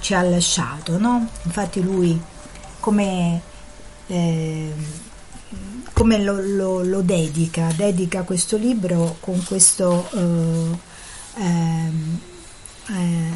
ci 0.00 0.14
ha 0.14 0.22
lasciato. 0.22 0.98
No? 0.98 1.26
Infatti 1.44 1.82
lui 1.82 2.20
come, 2.80 3.40
eh, 4.08 4.72
come 5.94 6.22
lo, 6.22 6.38
lo, 6.40 6.82
lo, 6.84 7.00
dedica? 7.00 7.72
Dedica 7.74 8.22
questo 8.22 8.56
libro 8.56 9.16
con 9.20 9.42
questo... 9.44 10.08
Eh, 11.34 12.30
eh, 12.92 13.30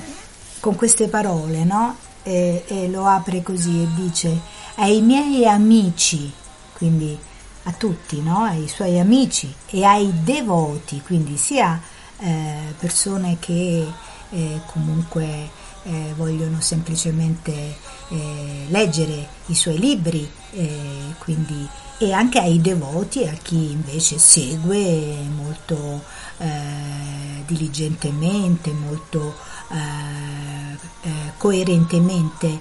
con 0.60 0.76
queste 0.76 1.08
parole, 1.08 1.64
no? 1.64 1.96
E, 2.22 2.64
e, 2.66 2.88
lo 2.88 3.06
apre 3.06 3.42
così 3.42 3.82
e 3.82 3.88
dice 3.94 4.40
ai 4.76 5.00
miei 5.00 5.46
amici, 5.46 6.32
quindi 6.74 7.16
a 7.64 7.72
tutti, 7.72 8.20
no? 8.20 8.44
ai 8.44 8.68
suoi 8.68 8.98
amici 8.98 9.52
e 9.70 9.84
ai 9.84 10.12
devoti, 10.22 11.00
quindi 11.04 11.36
sia 11.36 11.80
eh, 12.18 12.74
persone 12.78 13.38
che 13.40 13.86
eh, 14.30 14.60
comunque 14.66 15.50
eh, 15.86 16.12
vogliono 16.16 16.60
semplicemente 16.60 17.76
eh, 18.08 18.66
leggere 18.68 19.28
i 19.46 19.54
suoi 19.54 19.78
libri, 19.78 20.28
eh, 20.52 21.14
quindi, 21.18 21.66
e 21.98 22.12
anche 22.12 22.38
ai 22.40 22.60
devoti, 22.60 23.24
a 23.24 23.32
chi 23.32 23.70
invece 23.70 24.18
segue 24.18 25.16
molto 25.34 26.02
eh, 26.38 27.44
diligentemente, 27.46 28.72
molto 28.72 29.34
eh, 29.70 31.08
eh, 31.08 31.10
coerentemente 31.36 32.60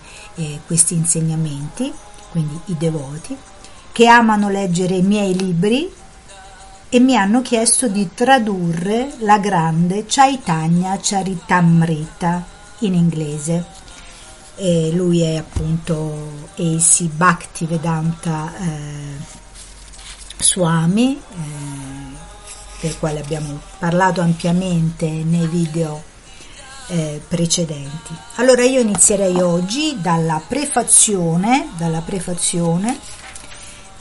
questi 0.66 0.96
insegnamenti, 0.96 1.92
quindi 2.30 2.60
i 2.66 2.76
devoti, 2.78 3.36
che 3.92 4.08
amano 4.08 4.50
leggere 4.50 4.96
i 4.96 5.02
miei 5.02 5.34
libri 5.34 5.90
e 6.90 7.00
mi 7.00 7.16
hanno 7.16 7.42
chiesto 7.42 7.88
di 7.88 8.10
tradurre 8.14 9.14
la 9.20 9.40
grande 9.40 10.06
Chaitanya 10.06 11.00
Charitamrita 11.02 12.55
in 12.80 12.94
inglese. 12.94 13.66
E 14.56 14.92
lui 14.94 15.22
è 15.22 15.36
appunto 15.36 16.48
A.C. 16.56 17.04
Bhaktivedanta 17.04 18.54
eh, 18.58 19.18
Swami, 20.40 21.16
eh, 21.18 22.16
del 22.82 22.98
quale 22.98 23.20
abbiamo 23.20 23.60
parlato 23.80 24.22
ampiamente 24.22 25.08
nei 25.08 25.48
video 25.48 26.02
eh, 26.88 27.22
precedenti. 27.28 28.16
Allora 28.36 28.64
io 28.64 28.80
inizierei 28.80 29.42
oggi 29.42 29.98
dalla 30.00 30.42
prefazione, 30.46 31.70
dalla 31.78 32.02
prefazione 32.02 33.00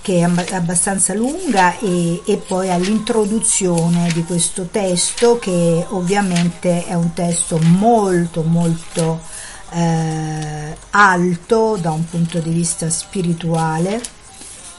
che 0.04 0.18
è 0.18 0.54
abbastanza 0.54 1.14
lunga 1.14 1.78
e, 1.78 2.20
e, 2.26 2.36
poi 2.36 2.70
all'introduzione 2.70 4.10
di 4.12 4.22
questo 4.22 4.68
testo 4.70 5.38
che 5.38 5.82
ovviamente 5.88 6.84
è 6.84 6.92
un 6.92 7.14
testo 7.14 7.58
molto 7.58 8.42
molto 8.42 9.22
eh, 9.70 10.76
alto 10.90 11.78
da 11.80 11.92
un 11.92 12.04
punto 12.04 12.38
di 12.40 12.50
vista 12.50 12.90
spirituale. 12.90 13.98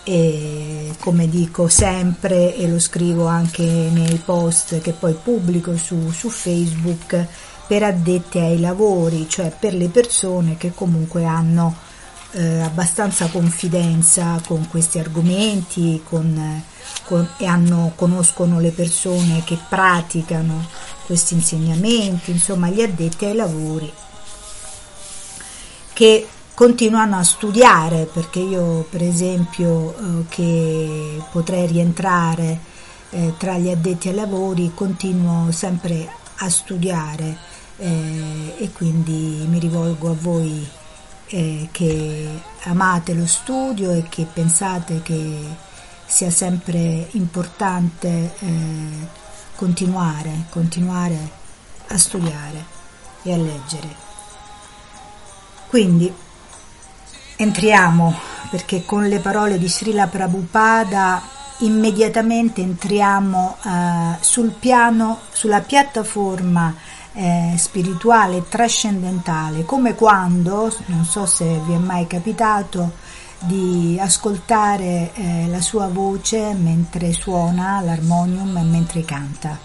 E 0.03 0.93
come 0.99 1.27
dico 1.27 1.69
sempre 1.69 2.55
e 2.55 2.67
lo 2.67 2.77
scrivo 2.77 3.25
anche 3.25 3.63
nei 3.63 4.21
post 4.23 4.79
che 4.79 4.91
poi 4.91 5.13
pubblico 5.13 5.75
su, 5.75 6.11
su 6.11 6.29
Facebook 6.29 7.25
per 7.65 7.81
addetti 7.81 8.37
ai 8.37 8.59
lavori, 8.59 9.27
cioè 9.27 9.51
per 9.59 9.73
le 9.73 9.87
persone 9.89 10.55
che 10.55 10.71
comunque 10.75 11.25
hanno 11.25 11.84
eh, 12.35 12.59
abbastanza 12.61 13.27
confidenza 13.27 14.41
con 14.45 14.67
questi 14.67 14.99
argomenti 14.99 16.01
con, 16.03 16.61
con, 17.05 17.27
e 17.37 17.45
hanno, 17.45 17.93
conoscono 17.95 18.59
le 18.59 18.71
persone 18.71 19.43
che 19.45 19.57
praticano 19.69 20.67
questi 21.05 21.35
insegnamenti, 21.35 22.31
insomma 22.31 22.69
gli 22.69 22.81
addetti 22.81 23.25
ai 23.25 23.35
lavori 23.35 23.91
che 25.93 26.27
continuano 26.53 27.17
a 27.17 27.23
studiare 27.23 28.03
perché 28.11 28.39
io 28.39 28.85
per 28.89 29.01
esempio 29.01 29.95
eh, 29.95 30.25
che 30.27 31.21
potrei 31.31 31.67
rientrare 31.67 32.59
eh, 33.11 33.33
tra 33.37 33.57
gli 33.57 33.69
addetti 33.69 34.09
ai 34.09 34.15
lavori 34.15 34.71
continuo 34.75 35.51
sempre 35.51 36.09
a 36.37 36.49
studiare 36.49 37.37
eh, 37.77 38.55
e 38.57 38.71
quindi 38.73 39.45
mi 39.47 39.57
rivolgo 39.57 40.09
a 40.09 40.15
voi 40.19 40.67
eh, 41.27 41.69
che 41.71 42.41
amate 42.63 43.13
lo 43.13 43.25
studio 43.25 43.91
e 43.91 44.05
che 44.09 44.25
pensate 44.31 45.01
che 45.01 45.39
sia 46.05 46.29
sempre 46.29 47.07
importante 47.11 48.35
eh, 48.39 49.07
continuare, 49.55 50.45
continuare 50.49 51.43
a 51.87 51.97
studiare 51.97 52.65
e 53.23 53.33
a 53.33 53.37
leggere. 53.37 54.03
Quindi 55.67 56.13
entriamo 57.37 58.15
perché 58.49 58.85
con 58.85 59.07
le 59.07 59.19
parole 59.19 59.57
di 59.57 59.67
Srila 59.67 60.07
Prabhupada 60.07 61.21
immediatamente 61.59 62.61
entriamo 62.61 63.57
eh, 63.63 64.17
sul 64.19 64.51
piano, 64.51 65.21
sulla 65.31 65.61
piattaforma 65.61 66.73
eh, 67.15 67.53
spirituale 67.57 68.47
trascendentale, 68.47 69.63
come 69.65 69.95
quando, 69.95 70.73
non 70.87 71.05
so 71.05 71.25
se 71.25 71.59
vi 71.65 71.73
è 71.73 71.77
mai 71.77 72.07
capitato, 72.07 72.91
di 73.39 73.97
ascoltare 73.99 75.11
eh, 75.13 75.47
la 75.47 75.61
sua 75.61 75.87
voce 75.87 76.53
mentre 76.53 77.13
suona 77.13 77.79
l'armonium 77.81 78.57
e 78.57 78.63
mentre 78.63 79.03
canta. 79.03 79.57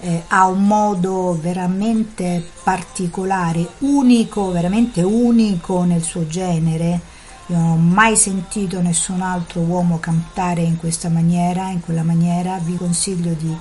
Eh, 0.00 0.22
ha 0.28 0.46
un 0.46 0.64
modo 0.64 1.36
veramente 1.40 2.48
particolare, 2.62 3.66
unico, 3.78 4.50
veramente 4.50 5.02
unico 5.02 5.82
nel 5.82 6.02
suo 6.02 6.26
genere. 6.26 7.00
Io 7.46 7.56
non 7.56 7.70
ho 7.70 7.76
mai 7.76 8.14
sentito 8.16 8.80
nessun 8.80 9.22
altro 9.22 9.60
uomo 9.60 9.98
cantare 9.98 10.60
in 10.60 10.76
questa 10.76 11.08
maniera, 11.08 11.70
in 11.70 11.80
quella 11.80 12.02
maniera. 12.02 12.58
Vi 12.62 12.76
consiglio 12.76 13.32
di 13.32 13.56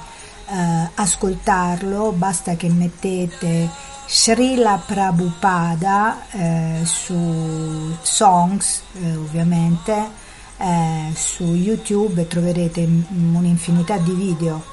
eh, 0.50 0.90
ascoltarlo, 0.96 2.12
basta 2.12 2.56
che 2.56 2.70
mettete 2.70 3.70
Srila 4.08 4.82
Prabhupada 4.86 6.30
eh, 6.32 6.82
su 6.86 7.96
Songs, 8.02 8.82
eh, 9.02 9.16
ovviamente, 9.16 10.10
eh, 10.58 11.12
su 11.14 11.44
YouTube 11.44 12.28
troverete 12.28 12.82
un'infinità 12.82 13.98
di 13.98 14.14
video 14.14 14.64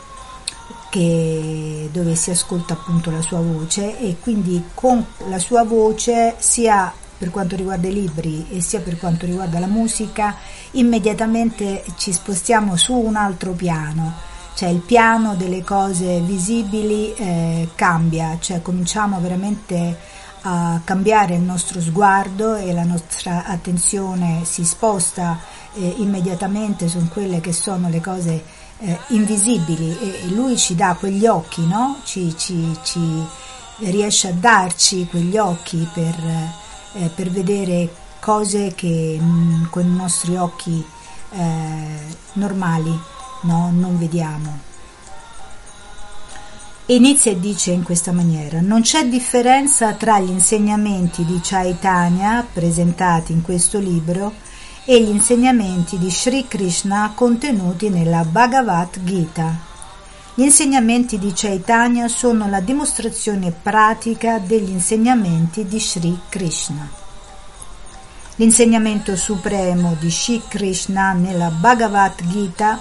che, 0.89 1.89
dove 1.93 2.15
si 2.15 2.31
ascolta 2.31 2.75
appunto 2.75 3.11
la 3.11 3.21
sua 3.21 3.41
voce 3.41 3.99
e 3.99 4.17
quindi 4.21 4.63
con 4.73 5.05
la 5.29 5.41
sua 5.41 5.65
voce 5.65 6.37
sia 6.39 6.93
per 7.19 7.31
quanto 7.31 7.57
riguarda 7.57 7.89
i 7.89 7.93
libri 7.93 8.47
e 8.51 8.61
sia 8.61 8.81
per 8.81 8.99
quanto 8.99 9.27
riguarda 9.27 9.59
la 9.59 9.67
musica 9.67 10.37
immediatamente 10.73 11.85
ci 11.97 12.13
spostiamo 12.13 12.77
su 12.77 12.95
un 12.95 13.17
altro 13.17 13.53
piano 13.53 14.33
cioè 14.55 14.69
il 14.69 14.81
piano 14.81 15.35
delle 15.35 15.65
cose 15.65 16.21
visibili 16.21 17.13
eh, 17.15 17.69
cambia, 17.75 18.37
cioè 18.41 18.63
cominciamo 18.63 19.21
veramente 19.21 20.13
a 20.43 20.81
cambiare 20.85 21.35
il 21.35 21.41
nostro 21.41 21.81
sguardo 21.81 22.55
e 22.55 22.73
la 22.73 22.85
nostra 22.85 23.47
attenzione 23.47 24.45
si 24.45 24.65
sposta 24.65 25.41
eh, 25.75 25.95
immediatamente 25.99 26.87
su 26.89 27.09
quelle 27.09 27.41
che 27.41 27.53
sono 27.53 27.89
le 27.89 28.01
cose 28.01 28.45
eh, 28.79 28.99
invisibili. 29.09 29.99
E, 29.99 30.27
lui 30.29 30.57
ci 30.57 30.75
dà 30.75 30.95
quegli 30.99 31.27
occhi, 31.27 31.67
no? 31.67 32.01
ci, 32.05 32.37
ci, 32.37 32.79
ci 32.83 33.27
riesce 33.79 34.29
a 34.29 34.33
darci 34.33 35.07
quegli 35.07 35.37
occhi 35.37 35.89
per, 35.93 36.15
eh, 36.95 37.09
per 37.09 37.31
vedere 37.31 37.93
cose 38.21 38.75
che 38.75 39.19
mh, 39.19 39.69
con 39.71 39.85
i 39.85 39.97
nostri 39.97 40.37
occhi 40.37 40.85
eh, 41.31 42.17
normali 42.35 43.13
no, 43.45 43.71
non 43.73 43.99
vediamo. 43.99 44.73
Inizia 46.87 47.33
e 47.33 47.41
dice 47.41 47.71
in 47.71 47.83
questa 47.83 48.13
maniera: 48.13 48.61
Non 48.61 48.83
c'è 48.83 49.07
differenza 49.07 49.95
tra 49.95 50.19
gli 50.19 50.29
insegnamenti 50.29 51.25
di 51.25 51.41
Chaitanya 51.43 52.47
presentati 52.53 53.33
in 53.33 53.41
questo 53.41 53.79
libro 53.79 54.35
e 54.85 55.03
gli 55.03 55.09
insegnamenti 55.09 55.97
di 55.97 56.11
Sri 56.11 56.47
Krishna 56.47 57.13
contenuti 57.15 57.89
nella 57.89 58.23
Bhagavad 58.23 59.03
Gita. 59.03 59.73
Gli 60.35 60.43
insegnamenti 60.43 61.19
di 61.19 61.33
Chaitanya 61.35 62.07
sono 62.09 62.49
la 62.49 62.61
dimostrazione 62.61 63.51
pratica 63.51 64.39
degli 64.39 64.69
insegnamenti 64.69 65.65
di 65.67 65.81
Sri 65.81 66.21
Krishna. 66.29 66.87
L'insegnamento 68.37 69.17
supremo 69.17 69.97
di 69.99 70.11
Sri 70.11 70.43
Krishna 70.47 71.13
nella 71.13 71.49
Bhagavad 71.49 72.21
Gita 72.27 72.79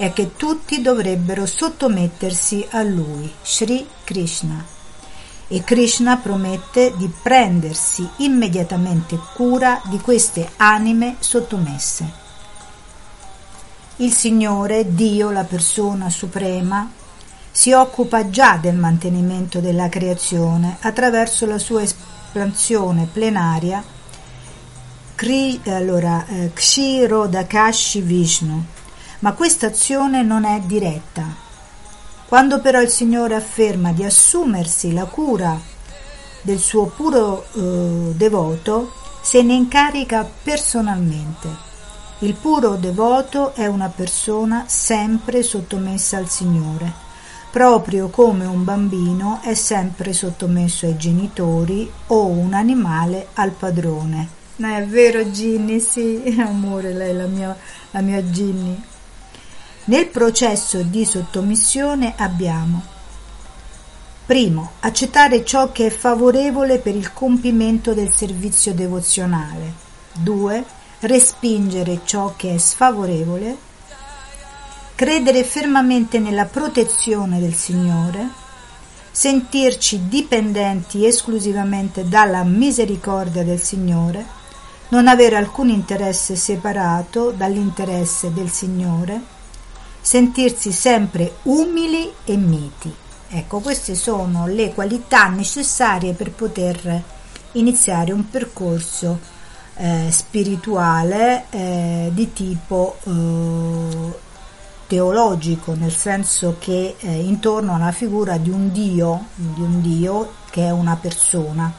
è 0.00 0.14
che 0.14 0.34
tutti 0.34 0.80
dovrebbero 0.80 1.44
sottomettersi 1.44 2.66
a 2.70 2.80
lui, 2.82 3.30
Sri 3.42 3.86
Krishna. 4.02 4.64
E 5.46 5.62
Krishna 5.62 6.16
promette 6.16 6.94
di 6.96 7.12
prendersi 7.22 8.08
immediatamente 8.16 9.20
cura 9.34 9.78
di 9.90 10.00
queste 10.00 10.52
anime 10.56 11.16
sottomesse. 11.18 12.10
Il 13.96 14.10
Signore, 14.10 14.94
Dio, 14.94 15.30
la 15.30 15.44
persona 15.44 16.08
suprema, 16.08 16.90
si 17.50 17.72
occupa 17.72 18.30
già 18.30 18.56
del 18.56 18.76
mantenimento 18.76 19.60
della 19.60 19.90
creazione 19.90 20.78
attraverso 20.80 21.44
la 21.44 21.58
sua 21.58 21.82
espansione 21.82 23.06
plenaria 23.12 23.84
Kri, 25.20 25.60
allora, 25.66 26.24
eh, 26.28 26.50
Kshirodakashi 26.54 28.00
Vishnu, 28.00 28.64
ma 29.20 29.32
questa 29.32 29.66
azione 29.66 30.22
non 30.22 30.44
è 30.44 30.60
diretta. 30.60 31.24
Quando 32.26 32.60
però 32.60 32.80
il 32.80 32.88
Signore 32.90 33.34
afferma 33.34 33.92
di 33.92 34.04
assumersi 34.04 34.92
la 34.92 35.04
cura 35.04 35.58
del 36.42 36.58
suo 36.58 36.86
puro 36.86 37.46
eh, 37.52 38.12
devoto, 38.14 38.92
se 39.20 39.42
ne 39.42 39.54
incarica 39.54 40.28
personalmente. 40.42 41.68
Il 42.20 42.34
puro 42.34 42.76
devoto 42.76 43.54
è 43.54 43.66
una 43.66 43.88
persona 43.88 44.64
sempre 44.66 45.42
sottomessa 45.42 46.18
al 46.18 46.28
Signore, 46.28 46.92
proprio 47.50 48.08
come 48.08 48.44
un 48.44 48.62
bambino 48.62 49.40
è 49.42 49.54
sempre 49.54 50.12
sottomesso 50.12 50.86
ai 50.86 50.96
genitori 50.96 51.90
o 52.08 52.26
un 52.26 52.52
animale 52.52 53.28
al 53.34 53.50
padrone. 53.50 54.28
È 54.56 54.84
vero 54.84 55.30
Ginny, 55.30 55.80
sì, 55.80 56.36
amore, 56.38 56.92
lei 56.92 57.10
è 57.10 57.14
la 57.14 57.26
mia, 57.26 57.56
la 57.90 58.00
mia 58.02 58.22
Ginny. 58.22 58.82
Nel 59.90 60.06
processo 60.06 60.82
di 60.82 61.04
sottomissione 61.04 62.14
abbiamo 62.16 62.80
Primo, 64.24 64.70
accettare 64.78 65.44
ciò 65.44 65.72
che 65.72 65.86
è 65.86 65.90
favorevole 65.90 66.78
per 66.78 66.94
il 66.94 67.12
compimento 67.12 67.92
del 67.92 68.14
servizio 68.14 68.72
devozionale. 68.72 69.72
2. 70.12 70.64
Respingere 71.00 72.02
ciò 72.04 72.34
che 72.36 72.54
è 72.54 72.58
sfavorevole. 72.58 73.56
Credere 74.94 75.42
fermamente 75.42 76.20
nella 76.20 76.44
protezione 76.44 77.40
del 77.40 77.54
Signore. 77.54 78.28
Sentirci 79.10 80.06
dipendenti 80.06 81.04
esclusivamente 81.04 82.08
dalla 82.08 82.44
misericordia 82.44 83.42
del 83.42 83.60
Signore. 83.60 84.24
Non 84.90 85.08
avere 85.08 85.34
alcun 85.34 85.68
interesse 85.68 86.36
separato 86.36 87.32
dall'interesse 87.32 88.32
del 88.32 88.50
Signore 88.50 89.38
sentirsi 90.00 90.72
sempre 90.72 91.36
umili 91.42 92.10
e 92.24 92.36
miti. 92.36 92.94
Ecco, 93.28 93.60
queste 93.60 93.94
sono 93.94 94.46
le 94.46 94.72
qualità 94.72 95.28
necessarie 95.28 96.14
per 96.14 96.32
poter 96.32 97.02
iniziare 97.52 98.12
un 98.12 98.28
percorso 98.28 99.18
eh, 99.76 100.08
spirituale 100.10 101.44
eh, 101.50 102.10
di 102.12 102.32
tipo 102.32 102.96
eh, 103.04 104.18
teologico, 104.86 105.74
nel 105.74 105.92
senso 105.92 106.56
che 106.58 106.96
eh, 106.98 107.12
intorno 107.12 107.76
alla 107.76 107.92
figura 107.92 108.36
di 108.36 108.50
un 108.50 108.72
Dio, 108.72 109.26
di 109.34 109.60
un 109.60 109.80
Dio 109.80 110.32
che 110.50 110.66
è 110.66 110.70
una 110.70 110.96
persona, 110.96 111.72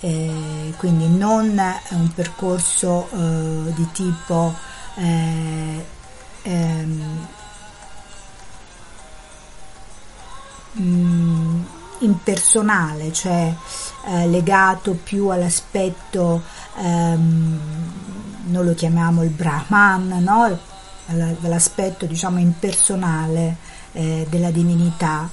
eh, 0.00 0.74
quindi 0.76 1.08
non 1.08 1.58
un 1.90 2.12
percorso 2.12 3.08
eh, 3.10 3.72
di 3.74 3.88
tipo 3.92 4.54
ehm, 6.46 7.26
mh, 10.72 11.64
impersonale, 11.98 13.12
cioè 13.12 13.52
eh, 14.06 14.28
legato 14.28 14.92
più 15.02 15.28
all'aspetto, 15.28 16.42
ehm, 16.76 17.60
non 18.44 18.64
lo 18.64 18.74
chiamiamo 18.74 19.22
il 19.22 19.30
Brahman, 19.30 20.22
no? 20.22 20.58
all'aspetto 21.08 22.04
diciamo 22.06 22.38
impersonale 22.38 23.56
eh, 23.92 24.26
della 24.28 24.50
divinità, 24.50 25.28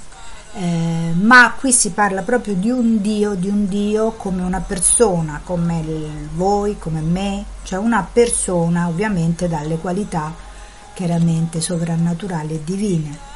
eh, 0.55 1.13
ma 1.19 1.53
qui 1.57 1.71
si 1.71 1.91
parla 1.91 2.21
proprio 2.21 2.53
di 2.53 2.69
un 2.69 3.01
Dio, 3.01 3.33
di 3.33 3.49
un 3.49 3.67
Dio 3.67 4.11
come 4.11 4.43
una 4.43 4.61
persona, 4.61 5.41
come 5.43 5.79
il, 5.79 6.29
voi, 6.35 6.77
come 6.77 7.01
me, 7.01 7.43
cioè 7.63 7.79
una 7.79 8.07
persona 8.11 8.87
ovviamente 8.87 9.47
dalle 9.47 9.77
qualità 9.77 10.51
chiaramente 10.93 11.61
sovrannaturali 11.61 12.55
e 12.55 12.63
divine. 12.63 13.31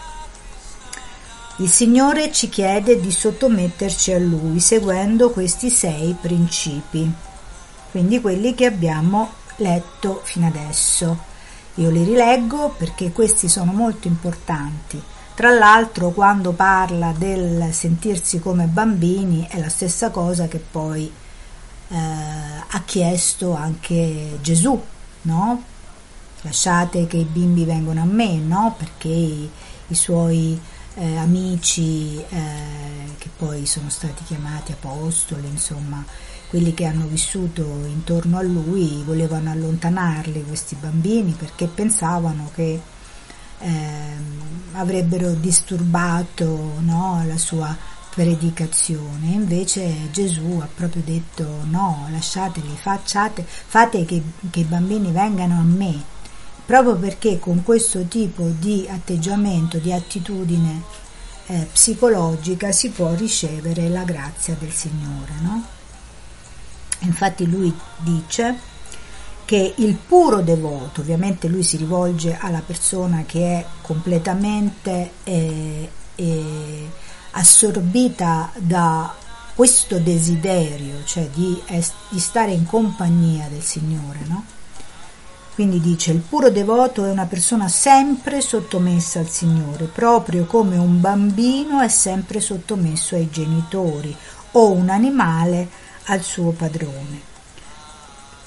Il 1.57 1.69
Signore 1.69 2.31
ci 2.31 2.49
chiede 2.49 2.99
di 2.99 3.11
sottometterci 3.11 4.11
a 4.11 4.19
Lui 4.19 4.59
seguendo 4.59 5.31
questi 5.31 5.71
sei 5.71 6.15
principi, 6.19 7.11
quindi 7.89 8.21
quelli 8.21 8.53
che 8.53 8.65
abbiamo 8.65 9.31
letto 9.55 10.21
fino 10.23 10.45
adesso. 10.45 11.17
Io 11.75 11.89
li 11.89 12.03
rileggo 12.03 12.75
perché 12.77 13.11
questi 13.11 13.47
sono 13.47 13.71
molto 13.71 14.07
importanti. 14.07 15.01
Tra 15.33 15.49
l'altro 15.49 16.09
quando 16.11 16.51
parla 16.51 17.11
del 17.15 17.69
sentirsi 17.71 18.39
come 18.39 18.65
bambini 18.65 19.47
è 19.49 19.59
la 19.59 19.69
stessa 19.69 20.09
cosa 20.09 20.47
che 20.47 20.59
poi 20.59 21.11
eh, 21.89 21.95
ha 21.95 22.81
chiesto 22.85 23.55
anche 23.55 24.37
Gesù, 24.41 24.79
no? 25.23 25.63
Lasciate 26.41 27.07
che 27.07 27.17
i 27.17 27.23
bimbi 27.23 27.65
vengano 27.65 28.01
a 28.01 28.05
me, 28.05 28.37
no? 28.37 28.75
Perché 28.77 29.09
i, 29.09 29.49
suoi 29.95 30.59
eh, 30.95 31.17
amici 31.17 32.17
eh, 32.17 33.15
che 33.17 33.29
poi 33.35 33.65
sono 33.65 33.89
stati 33.89 34.23
chiamati 34.23 34.71
apostoli, 34.71 35.47
insomma, 35.47 36.03
quelli 36.49 36.73
che 36.73 36.85
hanno 36.85 37.05
vissuto 37.07 37.61
intorno 37.85 38.37
a 38.37 38.41
lui 38.41 39.03
volevano 39.05 39.51
allontanarli 39.51 40.45
questi 40.45 40.75
bambini 40.75 41.33
perché 41.37 41.67
pensavano 41.67 42.49
che 42.53 42.79
eh, 43.59 44.15
avrebbero 44.73 45.33
disturbato 45.33 46.75
no, 46.79 47.23
la 47.25 47.37
sua 47.37 47.75
predicazione. 48.13 49.27
Invece 49.27 50.09
Gesù 50.11 50.59
ha 50.61 50.69
proprio 50.73 51.01
detto 51.03 51.63
no, 51.65 52.07
lasciateli, 52.11 52.77
facciate, 52.79 53.45
fate 53.45 54.05
che, 54.05 54.21
che 54.49 54.61
i 54.61 54.63
bambini 54.63 55.11
vengano 55.11 55.59
a 55.59 55.63
me 55.63 56.15
proprio 56.67 56.97
perché 56.97 57.39
con 57.39 57.63
questo 57.63 58.03
tipo 58.07 58.43
di 58.59 58.85
atteggiamento, 58.89 59.77
di 59.77 59.93
attitudine 59.93 60.83
eh, 61.45 61.65
psicologica 61.71 62.73
si 62.73 62.89
può 62.89 63.13
ricevere 63.13 63.87
la 63.87 64.03
grazia 64.03 64.53
del 64.59 64.71
Signore. 64.71 65.31
No? 65.39 65.63
Infatti 66.99 67.49
lui 67.49 67.73
dice 67.99 68.59
che 69.45 69.75
il 69.77 69.95
puro 69.95 70.41
devoto, 70.41 70.99
ovviamente 70.99 71.47
lui 71.47 71.63
si 71.63 71.77
rivolge 71.77 72.37
alla 72.37 72.61
persona 72.61 73.23
che 73.25 73.59
è 73.59 73.65
completamente 73.81 75.11
eh, 75.23 75.89
eh, 76.15 76.91
assorbita 77.31 78.51
da 78.57 79.15
questo 79.55 79.99
desiderio, 79.99 81.01
cioè 81.05 81.29
di, 81.29 81.61
di, 82.09 82.19
stare 82.19 82.51
in 82.51 82.65
compagnia 82.65 83.47
del 83.47 83.63
Signore, 83.63 84.19
no? 84.25 84.56
Quindi 85.57 85.81
dice 85.81 86.11
il 86.11 86.19
puro 86.19 86.51
devoto 86.51 87.03
è 87.03 87.09
una 87.09 87.25
persona 87.25 87.67
sempre 87.67 88.41
sottomessa 88.41 89.17
al 89.17 89.27
Signore, 89.27 89.85
proprio 89.85 90.45
come 90.45 90.77
un 90.77 91.01
bambino 91.01 91.81
è 91.81 91.87
sempre 91.87 92.39
sottomesso 92.39 93.15
ai 93.15 93.27
genitori 93.31 94.15
o 94.51 94.69
un 94.69 94.89
animale 94.89 95.67
al 96.03 96.21
suo 96.21 96.51
padrone. 96.51 97.21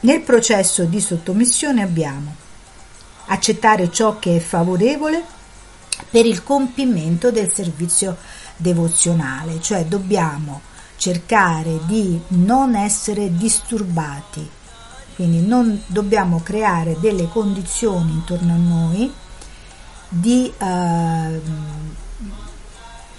Nel 0.02 0.20
processo 0.20 0.84
di 0.84 1.00
sottomissione 1.00 1.82
abbiamo 1.82 2.32
accettare 3.26 3.90
ciò 3.90 4.20
che 4.20 4.36
è 4.36 4.38
favorevole 4.38 5.20
per 6.10 6.26
il 6.26 6.44
compimento 6.44 7.32
del 7.32 7.52
servizio 7.52 8.18
devozionale, 8.56 9.60
cioè 9.60 9.84
dobbiamo 9.84 10.60
cercare 10.94 11.80
di 11.86 12.20
non 12.28 12.76
essere 12.76 13.36
disturbati 13.36 14.58
quindi 15.14 15.40
non 15.40 15.82
dobbiamo 15.86 16.40
creare 16.42 16.98
delle 17.00 17.28
condizioni 17.28 18.12
intorno 18.12 18.52
a 18.52 18.56
noi 18.56 19.12
di 20.08 20.52
eh, 20.58 21.40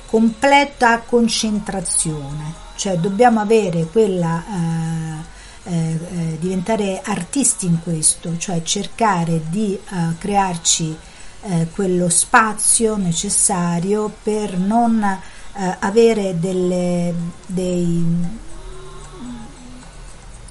completa 0.06 1.00
concentrazione, 1.00 2.54
cioè 2.76 2.98
dobbiamo 2.98 3.40
avere 3.40 3.86
quella 3.86 4.44
eh, 4.44 5.72
eh, 5.72 6.00
eh 6.14 6.38
diventare 6.40 7.02
artisti 7.04 7.66
in 7.66 7.82
questo, 7.82 8.38
cioè 8.38 8.62
cercare 8.62 9.44
di 9.50 9.74
eh, 9.74 10.18
crearci 10.18 10.98
eh, 11.44 11.68
quello 11.74 12.10
spazio 12.10 12.98
necessario 12.98 14.14
per 14.22 14.58
non 14.58 15.20
avere 15.80 16.40
delle, 16.40 17.14
dei 17.46 18.02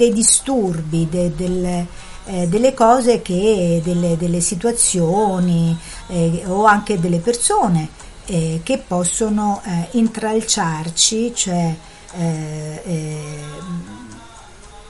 dei 0.01 0.14
disturbi, 0.14 1.07
de, 1.11 1.34
delle, 1.36 1.86
eh, 2.24 2.48
delle 2.48 2.72
cose 2.72 3.20
che, 3.20 3.82
delle, 3.84 4.16
delle 4.16 4.40
situazioni 4.40 5.76
eh, 6.07 6.42
o 6.46 6.64
anche 6.64 6.98
delle 6.98 7.18
persone 7.18 7.86
eh, 8.24 8.61
che 8.62 8.78
possono 8.78 9.61
eh, 9.62 9.88
intralciarci, 9.98 11.34
cioè 11.34 11.76
eh, 12.16 12.82
eh, 12.82 13.42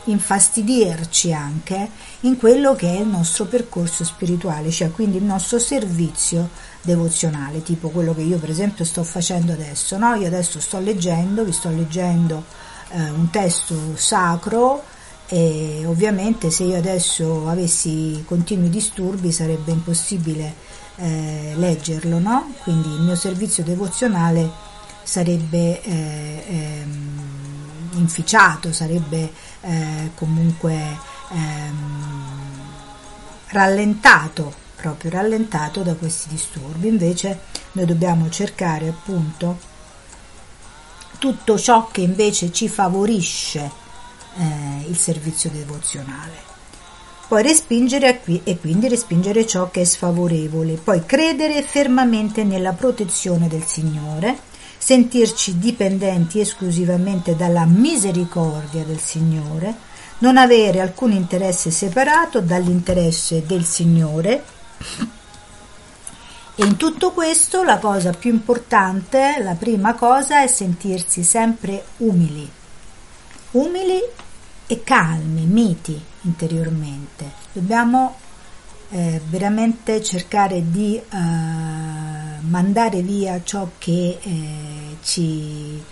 infastidirci 0.04 1.32
anche 1.32 1.90
in 2.20 2.36
quello 2.36 2.76
che 2.76 2.94
è 2.94 3.00
il 3.00 3.08
nostro 3.08 3.46
percorso 3.46 4.04
spirituale, 4.04 4.70
cioè 4.70 4.92
quindi 4.92 5.16
il 5.16 5.24
nostro 5.24 5.58
servizio 5.58 6.50
devozionale, 6.82 7.64
tipo 7.64 7.88
quello 7.88 8.14
che 8.14 8.22
io 8.22 8.38
per 8.38 8.50
esempio 8.50 8.84
sto 8.84 9.02
facendo 9.02 9.50
adesso. 9.50 9.98
No? 9.98 10.14
Io 10.14 10.28
adesso 10.28 10.61
sto 10.61 10.78
leggendo, 10.78 11.42
vi 11.42 11.52
sto 11.52 11.68
leggendo 11.68 12.68
un 12.92 13.30
testo 13.30 13.76
sacro 13.94 14.82
e 15.32 15.84
ovviamente 15.86 16.50
se 16.50 16.64
io 16.64 16.76
adesso 16.76 17.48
avessi 17.48 18.24
continui 18.26 18.68
disturbi 18.68 19.30
sarebbe 19.30 19.70
impossibile 19.70 20.54
eh, 20.96 21.52
leggerlo, 21.54 22.18
no? 22.18 22.52
Quindi 22.64 22.88
il 22.88 23.02
mio 23.02 23.14
servizio 23.14 23.62
devozionale 23.62 24.50
sarebbe 25.04 25.80
eh, 25.82 26.44
ehm, 26.48 27.90
inficiato, 27.92 28.72
sarebbe 28.72 29.30
eh, 29.60 30.10
comunque 30.16 30.98
ehm, 31.30 32.50
rallentato, 33.50 34.52
proprio 34.74 35.12
rallentato 35.12 35.82
da 35.82 35.94
questi 35.94 36.28
disturbi. 36.28 36.88
Invece 36.88 37.38
noi 37.72 37.86
dobbiamo 37.86 38.28
cercare 38.30 38.88
appunto 38.88 39.58
tutto 41.18 41.56
ciò 41.56 41.88
che 41.92 42.00
invece 42.00 42.50
ci 42.50 42.68
favorisce 42.68 43.79
eh, 44.36 44.86
il 44.88 44.96
servizio 44.96 45.50
devozionale. 45.50 46.48
Poi 47.30 47.42
respingere 47.44 48.22
e 48.42 48.58
quindi 48.58 48.88
respingere 48.88 49.46
ciò 49.46 49.70
che 49.70 49.82
è 49.82 49.84
sfavorevole, 49.84 50.74
poi 50.74 51.06
credere 51.06 51.62
fermamente 51.62 52.42
nella 52.42 52.72
protezione 52.72 53.46
del 53.46 53.64
Signore, 53.64 54.36
sentirci 54.76 55.58
dipendenti 55.58 56.40
esclusivamente 56.40 57.36
dalla 57.36 57.66
misericordia 57.66 58.82
del 58.82 58.98
Signore, 58.98 59.88
non 60.18 60.38
avere 60.38 60.80
alcun 60.80 61.12
interesse 61.12 61.70
separato 61.70 62.40
dall'interesse 62.40 63.46
del 63.46 63.64
Signore. 63.64 64.42
E 66.56 66.64
in 66.64 66.76
tutto 66.76 67.12
questo 67.12 67.62
la 67.62 67.78
cosa 67.78 68.10
più 68.12 68.32
importante, 68.32 69.36
la 69.40 69.54
prima 69.54 69.94
cosa 69.94 70.42
è 70.42 70.46
sentirsi 70.48 71.22
sempre 71.22 71.84
umili, 71.98 72.50
umili 73.53 74.01
e 74.66 74.84
calmi, 74.84 75.44
miti 75.44 76.01
interiormente. 76.22 77.32
Dobbiamo 77.53 78.16
eh, 78.90 79.20
veramente 79.28 80.03
cercare 80.03 80.70
di 80.70 80.96
eh, 80.96 81.05
mandare 82.40 83.03
via 83.03 83.40
ciò 83.42 83.68
che 83.78 84.18
eh, 84.20 84.96
ci 85.03 85.82